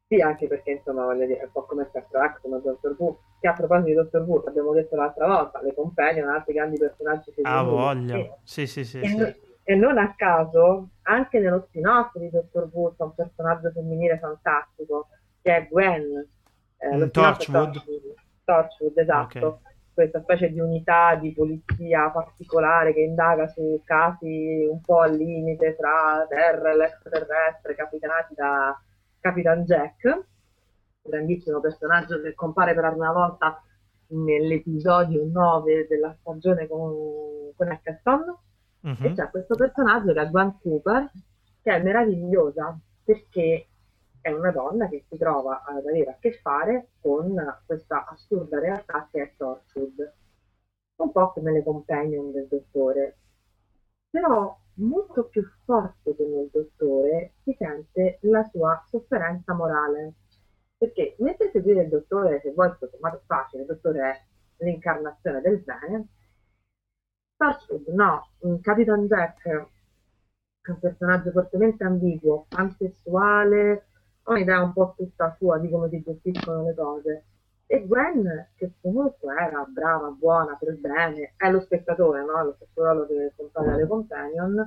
Sì, 0.07 0.21
anche 0.21 0.47
perché 0.47 0.71
insomma 0.71 1.03
voglio 1.03 1.25
dire, 1.25 1.39
è 1.39 1.43
un 1.43 1.51
po' 1.51 1.65
come 1.65 1.85
Star 1.89 2.07
Trek, 2.09 2.39
come 2.41 2.61
Doctor 2.61 2.95
Who, 2.97 3.19
che 3.41 3.47
a 3.49 3.53
proposito 3.53 3.87
di 3.87 3.93
Doctor 3.93 4.21
Who, 4.21 4.43
abbiamo 4.47 4.71
detto 4.71 4.95
l'altra 4.95 5.27
volta, 5.27 5.61
le 5.61 5.73
companion, 5.73 6.29
altri 6.29 6.53
grandi 6.53 6.77
personaggi 6.77 7.33
che 7.33 7.41
Ah, 7.43 7.61
voglia. 7.61 8.15
E, 8.15 8.37
sì, 8.43 8.67
sì, 8.67 8.85
sì. 8.85 9.05
Sì. 9.05 9.17
No, 9.17 9.33
e, 9.69 9.75
non 9.75 9.99
a 9.99 10.15
caso, 10.15 10.89
anche 11.03 11.37
nello 11.37 11.63
spin-off 11.67 12.17
di 12.17 12.31
Doctor 12.31 12.67
Who 12.71 12.95
c'è 12.97 13.03
un 13.03 13.13
personaggio 13.13 13.69
femminile 13.69 14.17
fantastico, 14.17 15.09
che 15.43 15.57
è 15.57 15.67
Gwen. 15.67 16.27
Eh, 16.77 17.11
Torchwood. 17.11 17.83
Torchwood, 18.45 18.97
esatto. 18.97 19.37
Okay. 19.37 19.59
Questa 19.93 20.21
specie 20.21 20.51
di 20.51 20.59
unità 20.59 21.13
di 21.13 21.33
polizia 21.33 22.09
particolare 22.09 22.95
che 22.95 23.01
indaga 23.01 23.47
su 23.47 23.79
casi 23.83 24.65
un 24.67 24.81
po' 24.81 25.01
al 25.01 25.15
limite 25.15 25.75
tra 25.75 26.25
terra 26.27 26.71
e 26.71 26.75
l'extraterrestre, 26.75 27.75
capitanati 27.75 28.33
da 28.33 28.75
Capitan 29.19 29.65
Jack, 29.65 30.23
grandissimo 31.03 31.59
personaggio 31.59 32.19
che 32.21 32.33
compare 32.33 32.73
per 32.73 32.85
la 32.85 32.89
prima 32.89 33.11
volta 33.11 33.61
nell'episodio 34.07 35.29
9 35.31 35.85
della 35.87 36.15
stagione 36.19 36.65
con, 36.65 37.53
con 37.55 37.71
Eccleston. 37.71 38.47
Uh-huh. 38.81 39.05
E 39.05 39.13
c'è 39.13 39.29
questo 39.29 39.55
personaggio 39.55 40.13
che 40.13 40.21
è 40.21 40.29
Gwen 40.29 40.57
Cooper, 40.61 41.11
che 41.61 41.71
è 41.71 41.81
meravigliosa 41.81 42.79
perché 43.03 43.67
è 44.21 44.31
una 44.31 44.51
donna 44.51 44.87
che 44.87 45.05
si 45.09 45.17
trova 45.17 45.63
ad 45.63 45.77
avere 45.77 46.11
a 46.11 46.17
che 46.19 46.33
fare 46.33 46.89
con 46.99 47.35
questa 47.65 48.05
assurda 48.05 48.59
realtà 48.59 49.07
che 49.11 49.21
è 49.21 49.33
Torchwood, 49.35 50.13
un 50.97 51.11
po' 51.11 51.31
come 51.31 51.51
le 51.51 51.63
companion 51.63 52.31
del 52.31 52.47
dottore. 52.47 53.17
Però 54.09 54.57
molto 54.75 55.25
più 55.25 55.43
forte 55.65 56.15
che 56.15 56.25
nel 56.25 56.49
dottore 56.51 57.33
si 57.43 57.55
sente 57.57 58.19
la 58.21 58.43
sua 58.43 58.83
sofferenza 58.89 59.53
morale. 59.53 60.13
Perché 60.77 61.15
mentre 61.19 61.49
seguire 61.51 61.83
il 61.83 61.89
dottore, 61.89 62.39
se 62.41 62.51
vuoi, 62.51 62.71
tutto 62.71 62.89
sommato 62.91 63.21
facile, 63.25 63.63
il 63.63 63.67
dottore 63.67 63.99
è 64.09 64.63
l'incarnazione 64.63 65.41
del 65.41 65.59
bene, 65.59 66.07
Torchwood 67.39 67.87
no, 67.93 68.27
Capitan 68.59 69.07
Jack 69.07 69.47
è 69.47 70.69
un 70.69 70.79
personaggio 70.79 71.31
fortemente 71.31 71.85
ambiguo, 71.85 72.47
pansessuale, 72.49 73.85
ha 74.23 74.31
un'idea 74.33 74.61
un 74.61 74.73
po' 74.73 74.93
tutta 74.97 75.33
sua 75.37 75.57
di 75.57 75.69
come 75.69 75.87
si 75.87 76.01
gestiscono 76.01 76.65
le 76.65 76.73
cose. 76.75 77.23
E 77.65 77.87
Gwen, 77.87 78.49
che 78.55 78.73
comunque 78.81 79.33
era 79.33 79.63
brava, 79.63 80.09
buona, 80.09 80.57
per 80.59 80.77
bene, 80.79 81.33
è 81.37 81.49
lo 81.49 81.61
spettatore, 81.61 82.25
no? 82.25 82.43
Lo 82.43 82.57
ruolo 82.73 83.07
che 83.07 83.31
compare 83.37 83.71
alle 83.71 83.87
companion. 83.87 84.59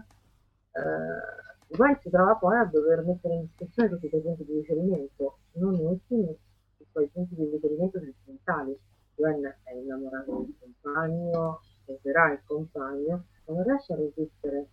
Eh, 0.72 1.76
Gwen 1.76 1.98
si 2.00 2.08
trova 2.08 2.36
poi 2.36 2.56
a 2.56 2.64
dover 2.64 3.04
mettere 3.04 3.34
in 3.34 3.42
discussione 3.42 3.90
tutti 3.90 4.06
i 4.06 4.08
suoi 4.08 4.22
punti 4.22 4.46
di 4.46 4.54
riferimento, 4.54 5.40
non 5.52 5.74
ultimi 5.74 6.30
i 6.30 6.86
suoi 6.90 7.06
punti 7.08 7.34
di 7.34 7.50
riferimento 7.50 8.00
sentimentali. 8.00 8.78
Gwen 9.14 9.44
è 9.44 9.72
innamorata 9.74 10.24
del 10.24 10.54
compagno, 10.58 11.60
sposerà 11.92 12.32
il 12.32 12.42
compagno, 12.46 13.26
non 13.46 13.62
riesce 13.62 13.92
a 13.92 13.96
resistere 13.96 14.68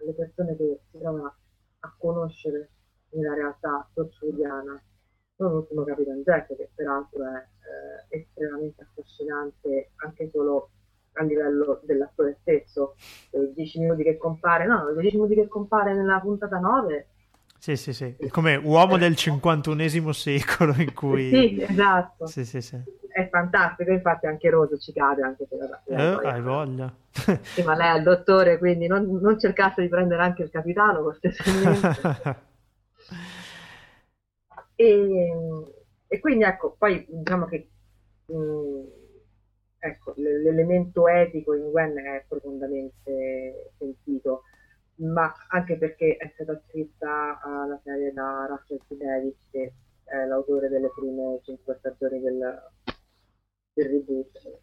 alle 0.00 0.12
persone 0.12 0.56
che 0.56 0.80
si 0.90 0.98
trova 0.98 1.34
a 1.80 1.94
conoscere 1.98 2.70
nella 3.10 3.34
realtà 3.34 3.88
torturiana. 3.92 4.80
Non 5.36 5.52
ultimo 5.52 5.84
Capitan 5.84 6.22
Jack, 6.22 6.56
che 6.56 6.70
peraltro 6.74 7.22
è 7.24 7.36
eh, 8.10 8.18
estremamente 8.18 8.82
affascinante 8.82 9.92
anche 9.96 10.28
solo 10.30 10.70
a 11.12 11.22
livello 11.22 11.80
dell'attore 11.84 12.38
stesso. 12.40 12.94
I 13.30 13.52
10 13.54 13.80
minuti 13.80 14.02
che 14.02 14.16
compare, 14.16 14.66
no, 14.66 14.88
i 14.90 15.00
10 15.00 15.16
minuti 15.16 15.34
che 15.34 15.48
compare 15.48 15.94
nella 15.94 16.20
puntata 16.20 16.58
9 16.58 17.08
sì, 17.58 17.76
sì, 17.76 17.92
sì, 17.92 18.14
come 18.30 18.54
uomo 18.54 18.96
del 18.96 19.16
51 19.16 20.12
secolo 20.12 20.74
in 20.78 20.94
cui... 20.94 21.28
Sì, 21.28 21.60
esatto. 21.60 22.26
Sì, 22.26 22.44
sì, 22.44 22.60
sì. 22.60 22.80
È 23.18 23.28
fantastico, 23.30 23.90
infatti 23.90 24.26
anche 24.26 24.48
Rose 24.48 24.78
ci 24.78 24.92
cade 24.92 25.22
anche 25.22 25.44
se 25.48 25.56
la 25.56 25.82
eh, 25.86 26.28
hai 26.28 26.40
voglia. 26.40 26.94
Sì, 27.42 27.64
ma 27.64 27.74
lei 27.74 27.94
è 27.94 27.98
il 27.98 28.04
dottore, 28.04 28.58
quindi 28.58 28.86
non, 28.86 29.18
non 29.20 29.36
cercasse 29.40 29.82
di 29.82 29.88
prendere 29.88 30.22
anche 30.22 30.44
il 30.44 30.50
capitano 30.50 31.02
cortesemente. 31.02 32.46
E, 34.80 35.32
e 36.06 36.20
quindi 36.20 36.44
ecco, 36.44 36.76
poi 36.78 37.04
diciamo 37.08 37.46
che 37.46 37.68
mh, 38.26 38.36
mm, 38.36 38.84
ecco, 39.80 40.12
l'elemento 40.14 41.08
etico 41.08 41.52
in 41.54 41.68
Gwen 41.70 41.98
è 41.98 42.24
profondamente 42.28 43.72
sentito, 43.76 44.44
ma 45.00 45.34
anche 45.48 45.76
perché 45.76 46.16
è 46.16 46.30
stata 46.34 46.62
scritta 46.68 47.40
alla 47.42 47.80
serie 47.82 48.12
da 48.12 48.46
Russell 48.48 48.78
T. 48.86 48.94
Davis, 48.94 49.34
che 49.50 49.72
è 50.04 50.24
l'autore 50.26 50.68
delle 50.68 50.90
prime 50.94 51.40
cinque 51.42 51.76
stagioni 51.78 52.20
del, 52.20 52.62
del 53.82 53.90
reboot, 53.90 54.60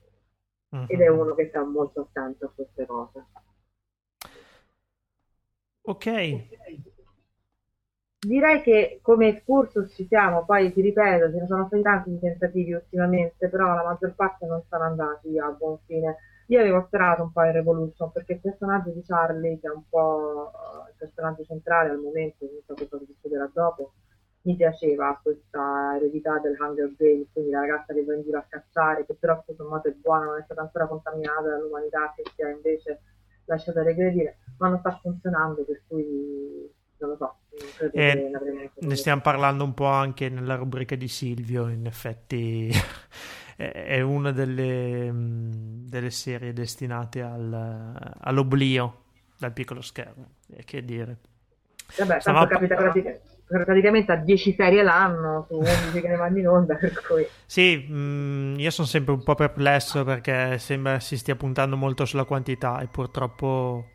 uh-huh. 0.70 0.86
ed 0.88 1.02
è 1.02 1.08
uno 1.08 1.34
che 1.36 1.48
sta 1.48 1.64
molto 1.64 2.02
attento 2.02 2.46
a 2.46 2.52
queste 2.54 2.86
cose. 2.86 3.26
Ok. 5.88 6.06
okay 6.06 6.94
direi 8.26 8.62
che 8.62 9.00
come 9.02 9.28
excursus 9.30 9.94
ci 9.94 10.06
siamo, 10.08 10.46
poi 10.46 10.74
ti 10.74 10.82
ripeto, 10.82 11.32
ce 11.32 11.40
ne 11.40 11.48
sono 11.48 11.68
stati 11.68 11.82
tanti 11.82 12.20
tentativi 12.20 12.74
ultimamente, 12.74 13.48
però 13.48 13.74
la 13.74 13.84
maggior 13.84 14.14
parte 14.16 14.46
non 14.46 14.64
sono 14.68 14.84
andati 14.84 15.38
a 15.38 15.50
buon 15.52 15.78
fine. 15.86 16.18
Io 16.48 16.60
avevo 16.60 16.84
sperato 16.86 17.24
un 17.24 17.32
po' 17.32 17.44
in 17.44 17.54
Revolution 17.54 18.12
perché 18.12 18.34
il 18.34 18.40
personaggio 18.40 18.92
di 18.92 19.04
Charlie, 19.04 19.60
che 19.60 19.68
è 19.68 19.72
un 19.72 19.84
po' 19.90 20.52
il 20.90 20.94
personaggio 20.98 21.44
centrale 21.44 21.90
al 21.90 22.00
momento, 22.00 22.46
non 22.46 22.62
so 22.66 22.74
cosa 22.88 23.04
succederà 23.06 23.50
dopo, 23.52 23.94
mi 24.46 24.56
piaceva 24.56 25.20
questa 25.22 25.96
eredità 25.96 26.40
del 26.40 26.56
Hunger 26.60 26.94
Games, 26.96 27.28
quindi 27.34 27.52
la 27.52 27.62
ragazza 27.62 27.94
che 27.94 28.04
va 28.04 28.14
in 28.14 28.22
giro 28.22 28.38
a 28.38 28.46
cacciare, 28.48 29.06
che 29.06 29.16
però 29.16 29.40
tutto 29.40 29.64
sommato 29.64 29.88
è 29.88 29.92
buona, 29.92 30.26
non 30.26 30.38
è 30.38 30.44
stata 30.44 30.62
ancora 30.62 30.88
contaminata 30.88 31.50
dall'umanità, 31.50 32.14
che 32.16 32.24
si 32.36 32.42
è 32.44 32.52
invece 32.52 33.02
lasciata 33.46 33.82
regredire, 33.82 34.38
ma 34.60 34.70
non 34.70 34.80
sta 34.80 35.00
funzionando, 35.02 35.64
per 35.64 35.82
cui 35.88 36.72
non 36.98 37.10
lo 37.10 37.16
so. 37.16 37.36
Eh, 37.92 38.32
ne 38.80 38.96
stiamo 38.96 39.22
parlando 39.22 39.64
un 39.64 39.74
po' 39.74 39.88
anche 39.88 40.30
nella 40.30 40.56
rubrica 40.56 40.96
di 40.96 41.08
Silvio, 41.08 41.68
in 41.68 41.88
effetti 41.88 42.70
è 43.58 44.00
una 44.02 44.32
delle, 44.32 45.12
mm, 45.12 45.88
delle 45.88 46.12
serie 46.12 46.54
destinate 46.54 47.22
al, 47.22 48.16
all'oblio 48.20 49.06
dal 49.40 49.54
piccolo 49.54 49.82
schermo, 49.82 50.34
che 50.66 50.86
dire. 50.86 51.18
Vabbè, 51.98 52.20
tanto 52.20 52.48
capita 52.48 52.76
praticamente 52.76 53.35
praticamente 53.48 54.12
a 54.12 54.16
10 54.16 54.54
serie 54.54 54.82
l'anno 54.82 55.46
su 55.48 55.56
11 55.58 55.92
che 56.02 56.08
ne 56.08 56.16
vanno 56.16 56.40
in 56.40 56.48
onda. 56.48 56.76
Per 56.76 57.02
cui... 57.08 57.26
Sì, 57.46 57.78
mh, 57.78 57.96
mm, 57.96 58.60
io 58.60 58.72
sono 58.72 58.88
sempre 58.88 59.14
un 59.14 59.24
po' 59.24 59.36
perplesso 59.36 60.04
perché 60.04 60.58
sembra 60.58 61.00
si 61.00 61.18
stia 61.18 61.36
puntando 61.36 61.78
molto 61.78 62.06
sulla 62.06 62.26
quantità 62.26 62.80
e 62.80 62.88
purtroppo 62.88 63.86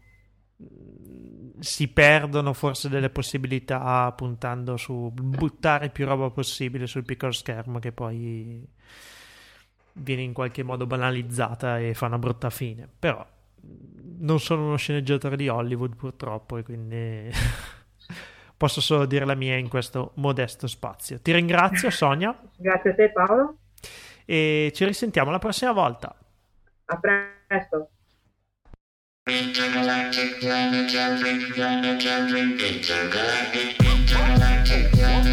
mm, 0.62 1.60
si 1.60 1.89
perdono 1.89 2.52
forse 2.52 2.89
delle 2.89 3.10
possibilità 3.10 4.10
puntando 4.12 4.77
su 4.77 5.10
buttare 5.12 5.90
più 5.90 6.06
roba 6.06 6.31
possibile 6.31 6.86
sul 6.86 7.05
piccolo 7.05 7.32
schermo 7.32 7.78
che 7.78 7.93
poi 7.93 8.66
viene 9.93 10.22
in 10.22 10.32
qualche 10.32 10.62
modo 10.62 10.86
banalizzata 10.86 11.78
e 11.78 11.94
fa 11.94 12.06
una 12.06 12.18
brutta 12.18 12.51
fine. 12.51 12.89
Però 12.98 13.27
non 14.20 14.40
sono 14.40 14.66
uno 14.66 14.77
sceneggiatore 14.77 15.36
di 15.36 15.48
Hollywood 15.48 15.97
purtroppo 15.97 16.56
e 16.56 16.62
quindi 16.62 17.31
posso 18.61 18.82
solo 18.82 19.07
dire 19.07 19.24
la 19.24 19.35
mia 19.35 19.57
in 19.57 19.70
questo 19.70 20.12
modesto 20.16 20.66
spazio. 20.66 21.19
Ti 21.19 21.32
ringrazio 21.32 21.89
Sonia. 21.89 22.39
Grazie 22.59 22.91
a 22.91 22.95
te 22.95 23.11
Paolo. 23.11 23.57
E 24.27 24.70
ci 24.74 24.85
risentiamo 24.85 25.31
la 25.31 25.39
prossima 25.39 25.73
volta. 25.73 26.15
A 26.85 26.99
presto. 26.99 27.89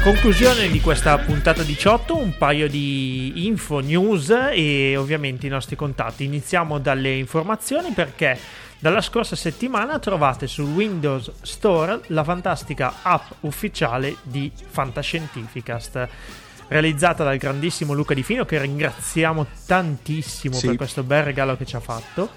conclusione 0.05 0.69
di 0.69 0.81
questa 0.81 1.17
puntata 1.17 1.63
18 1.63 2.15
un 2.15 2.37
paio 2.37 2.67
di 2.67 3.47
info, 3.47 3.79
news 3.79 4.29
e 4.51 4.95
ovviamente 4.95 5.47
i 5.47 5.49
nostri 5.49 5.75
contatti. 5.75 6.25
Iniziamo 6.25 6.77
dalle 6.77 7.15
informazioni 7.15 7.89
perché 7.91 8.37
dalla 8.77 9.01
scorsa 9.01 9.35
settimana 9.35 9.97
trovate 9.97 10.45
sul 10.45 10.69
Windows 10.69 11.31
Store 11.41 12.01
la 12.09 12.23
fantastica 12.23 12.97
app 13.01 13.31
ufficiale 13.39 14.17
di 14.21 14.51
Fantascientificast 14.55 16.07
realizzata 16.67 17.23
dal 17.23 17.37
grandissimo 17.37 17.93
Luca 17.93 18.13
Di 18.13 18.21
Fino 18.21 18.45
che 18.45 18.61
ringraziamo 18.61 19.47
tantissimo 19.65 20.53
sì. 20.53 20.67
per 20.67 20.75
questo 20.75 21.01
bel 21.01 21.23
regalo 21.23 21.57
che 21.57 21.65
ci 21.65 21.75
ha 21.77 21.79
fatto. 21.79 22.29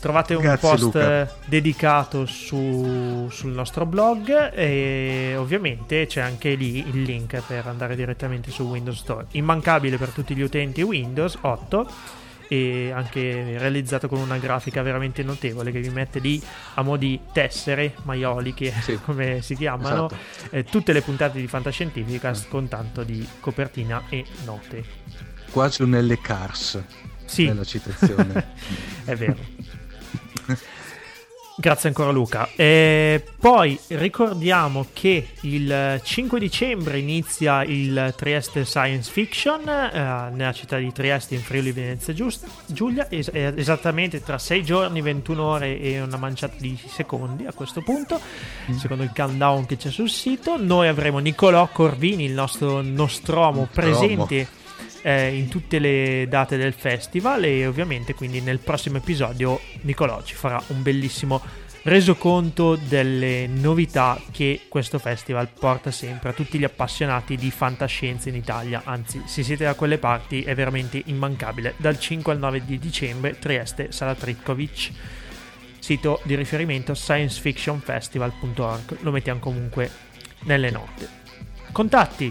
Trovate 0.00 0.34
un 0.34 0.42
Grazie, 0.42 0.68
post 0.68 0.82
Luca. 0.82 1.36
dedicato 1.44 2.24
su, 2.24 3.28
sul 3.30 3.50
nostro 3.52 3.84
blog 3.84 4.52
e 4.54 5.34
ovviamente 5.36 6.06
c'è 6.06 6.22
anche 6.22 6.54
lì 6.54 6.78
il 6.78 7.02
link 7.02 7.42
per 7.46 7.66
andare 7.66 7.94
direttamente 7.96 8.50
su 8.50 8.62
Windows 8.62 8.98
Store. 8.98 9.26
Immancabile 9.32 9.98
per 9.98 10.08
tutti 10.08 10.34
gli 10.34 10.40
utenti 10.40 10.80
Windows 10.80 11.36
8 11.42 12.18
e 12.52 12.90
anche 12.90 13.58
realizzato 13.58 14.08
con 14.08 14.18
una 14.18 14.38
grafica 14.38 14.82
veramente 14.82 15.22
notevole 15.22 15.70
che 15.70 15.78
vi 15.78 15.88
mette 15.88 16.18
lì 16.18 16.42
a 16.74 16.82
mo' 16.82 16.96
di 16.96 17.20
tessere 17.32 17.94
maioliche 18.02 18.72
sì. 18.82 18.98
come 19.04 19.40
si 19.40 19.54
chiamano 19.54 20.06
esatto. 20.06 20.56
eh, 20.56 20.64
tutte 20.64 20.92
le 20.92 21.00
puntate 21.00 21.38
di 21.38 21.46
Fantascientifica 21.46 22.34
con 22.48 22.66
tanto 22.66 23.04
di 23.04 23.24
copertina 23.38 24.02
e 24.08 24.24
note 24.44 24.84
quasi 25.52 25.82
un 25.82 25.96
L 25.96 26.20
Cars 26.20 26.82
sì. 27.24 27.44
nella 27.46 27.62
citazione 27.62 28.48
è 29.06 29.14
vero 29.14 29.36
Grazie 31.60 31.90
ancora 31.90 32.10
Luca. 32.10 32.48
E 32.56 33.22
poi 33.38 33.78
ricordiamo 33.88 34.86
che 34.94 35.32
il 35.42 36.00
5 36.02 36.40
dicembre 36.40 36.98
inizia 36.98 37.62
il 37.64 38.14
Trieste 38.16 38.64
Science 38.64 39.10
Fiction 39.10 39.68
eh, 39.68 40.30
nella 40.32 40.54
città 40.54 40.78
di 40.78 40.90
Trieste 40.90 41.34
in 41.34 41.42
Friuli 41.42 41.72
Venezia 41.72 42.14
Giulia, 42.64 43.10
es- 43.10 43.28
esattamente 43.34 44.22
tra 44.22 44.38
6 44.38 44.64
giorni, 44.64 45.02
21 45.02 45.42
ore 45.42 45.78
e 45.78 46.00
una 46.00 46.16
manciata 46.16 46.54
di 46.56 46.78
secondi 46.86 47.44
a 47.44 47.52
questo 47.52 47.82
punto, 47.82 48.18
mm. 48.70 48.76
secondo 48.76 49.02
il 49.02 49.12
countdown 49.14 49.66
che 49.66 49.76
c'è 49.76 49.90
sul 49.90 50.08
sito. 50.08 50.56
Noi 50.56 50.88
avremo 50.88 51.18
Nicolò 51.18 51.68
Corvini, 51.70 52.24
il 52.24 52.32
nostro 52.32 52.80
Nostromo, 52.80 53.68
presente 53.70 54.48
eh, 55.02 55.36
in 55.36 55.48
tutte 55.48 55.78
le 55.78 56.26
date 56.28 56.56
del 56.56 56.72
festival 56.72 57.44
e 57.44 57.66
ovviamente 57.66 58.14
quindi 58.14 58.40
nel 58.40 58.58
prossimo 58.58 58.98
episodio 58.98 59.60
Nicolò 59.82 60.22
ci 60.22 60.34
farà 60.34 60.62
un 60.68 60.82
bellissimo 60.82 61.40
resoconto 61.82 62.76
delle 62.76 63.46
novità 63.46 64.20
che 64.30 64.62
questo 64.68 64.98
festival 64.98 65.48
porta 65.48 65.90
sempre 65.90 66.30
a 66.30 66.32
tutti 66.32 66.58
gli 66.58 66.64
appassionati 66.64 67.36
di 67.36 67.50
fantascienza 67.50 68.28
in 68.28 68.34
Italia, 68.34 68.82
anzi 68.84 69.22
se 69.24 69.42
siete 69.42 69.64
da 69.64 69.74
quelle 69.74 69.98
parti 69.98 70.42
è 70.42 70.54
veramente 70.54 71.00
immancabile, 71.06 71.74
dal 71.78 71.98
5 71.98 72.32
al 72.32 72.38
9 72.38 72.64
di 72.64 72.78
dicembre 72.78 73.38
Trieste 73.38 73.92
Sala 73.92 74.14
Tritkovic, 74.14 74.90
sito 75.78 76.20
di 76.24 76.34
riferimento 76.34 76.92
sciencefictionfestival.org, 76.92 78.98
lo 79.00 79.10
mettiamo 79.10 79.40
comunque 79.40 79.90
nelle 80.40 80.70
note. 80.70 81.08
Contatti 81.72 82.30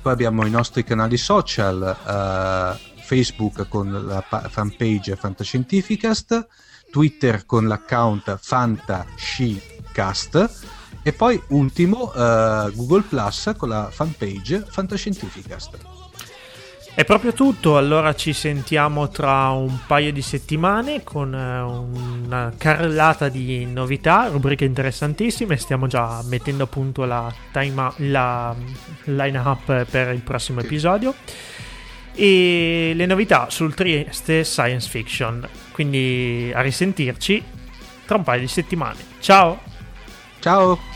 poi 0.00 0.12
abbiamo 0.12 0.46
i 0.46 0.50
nostri 0.50 0.84
canali 0.84 1.16
social, 1.16 1.96
uh, 2.04 2.76
Facebook 3.02 3.66
con 3.68 4.06
la 4.06 4.24
fanpage 4.48 5.16
Fantascientificast, 5.16 6.46
Twitter 6.92 7.44
con 7.44 7.66
l'account 7.66 8.38
Fantascicast 8.40 10.73
e 11.04 11.12
poi 11.12 11.40
ultimo 11.48 12.10
uh, 12.14 12.72
Google 12.72 13.02
Plus 13.02 13.52
con 13.56 13.68
la 13.68 13.88
fanpage 13.92 14.64
Fantascientificast. 14.66 15.76
È 16.94 17.04
proprio 17.04 17.32
tutto, 17.32 17.76
allora 17.76 18.14
ci 18.14 18.32
sentiamo 18.32 19.08
tra 19.08 19.48
un 19.48 19.80
paio 19.86 20.12
di 20.12 20.22
settimane 20.22 21.02
con 21.02 21.32
uh, 21.32 22.24
una 22.24 22.52
carrellata 22.56 23.28
di 23.28 23.66
novità, 23.66 24.28
rubriche 24.28 24.64
interessantissime, 24.64 25.56
stiamo 25.56 25.88
già 25.88 26.22
mettendo 26.24 26.64
a 26.64 26.66
punto 26.68 27.04
la, 27.04 27.32
time, 27.52 27.92
la 27.96 28.54
line 29.04 29.38
up 29.38 29.84
per 29.84 30.14
il 30.14 30.20
prossimo 30.20 30.60
episodio 30.60 31.14
e 32.14 32.92
le 32.94 33.06
novità 33.06 33.50
sul 33.50 33.74
Trieste 33.74 34.44
Science 34.44 34.88
Fiction, 34.88 35.46
quindi 35.72 36.50
a 36.54 36.60
risentirci 36.62 37.42
tra 38.06 38.16
un 38.16 38.22
paio 38.22 38.40
di 38.40 38.48
settimane. 38.48 39.00
Ciao! 39.18 39.60
Ciao! 40.38 40.93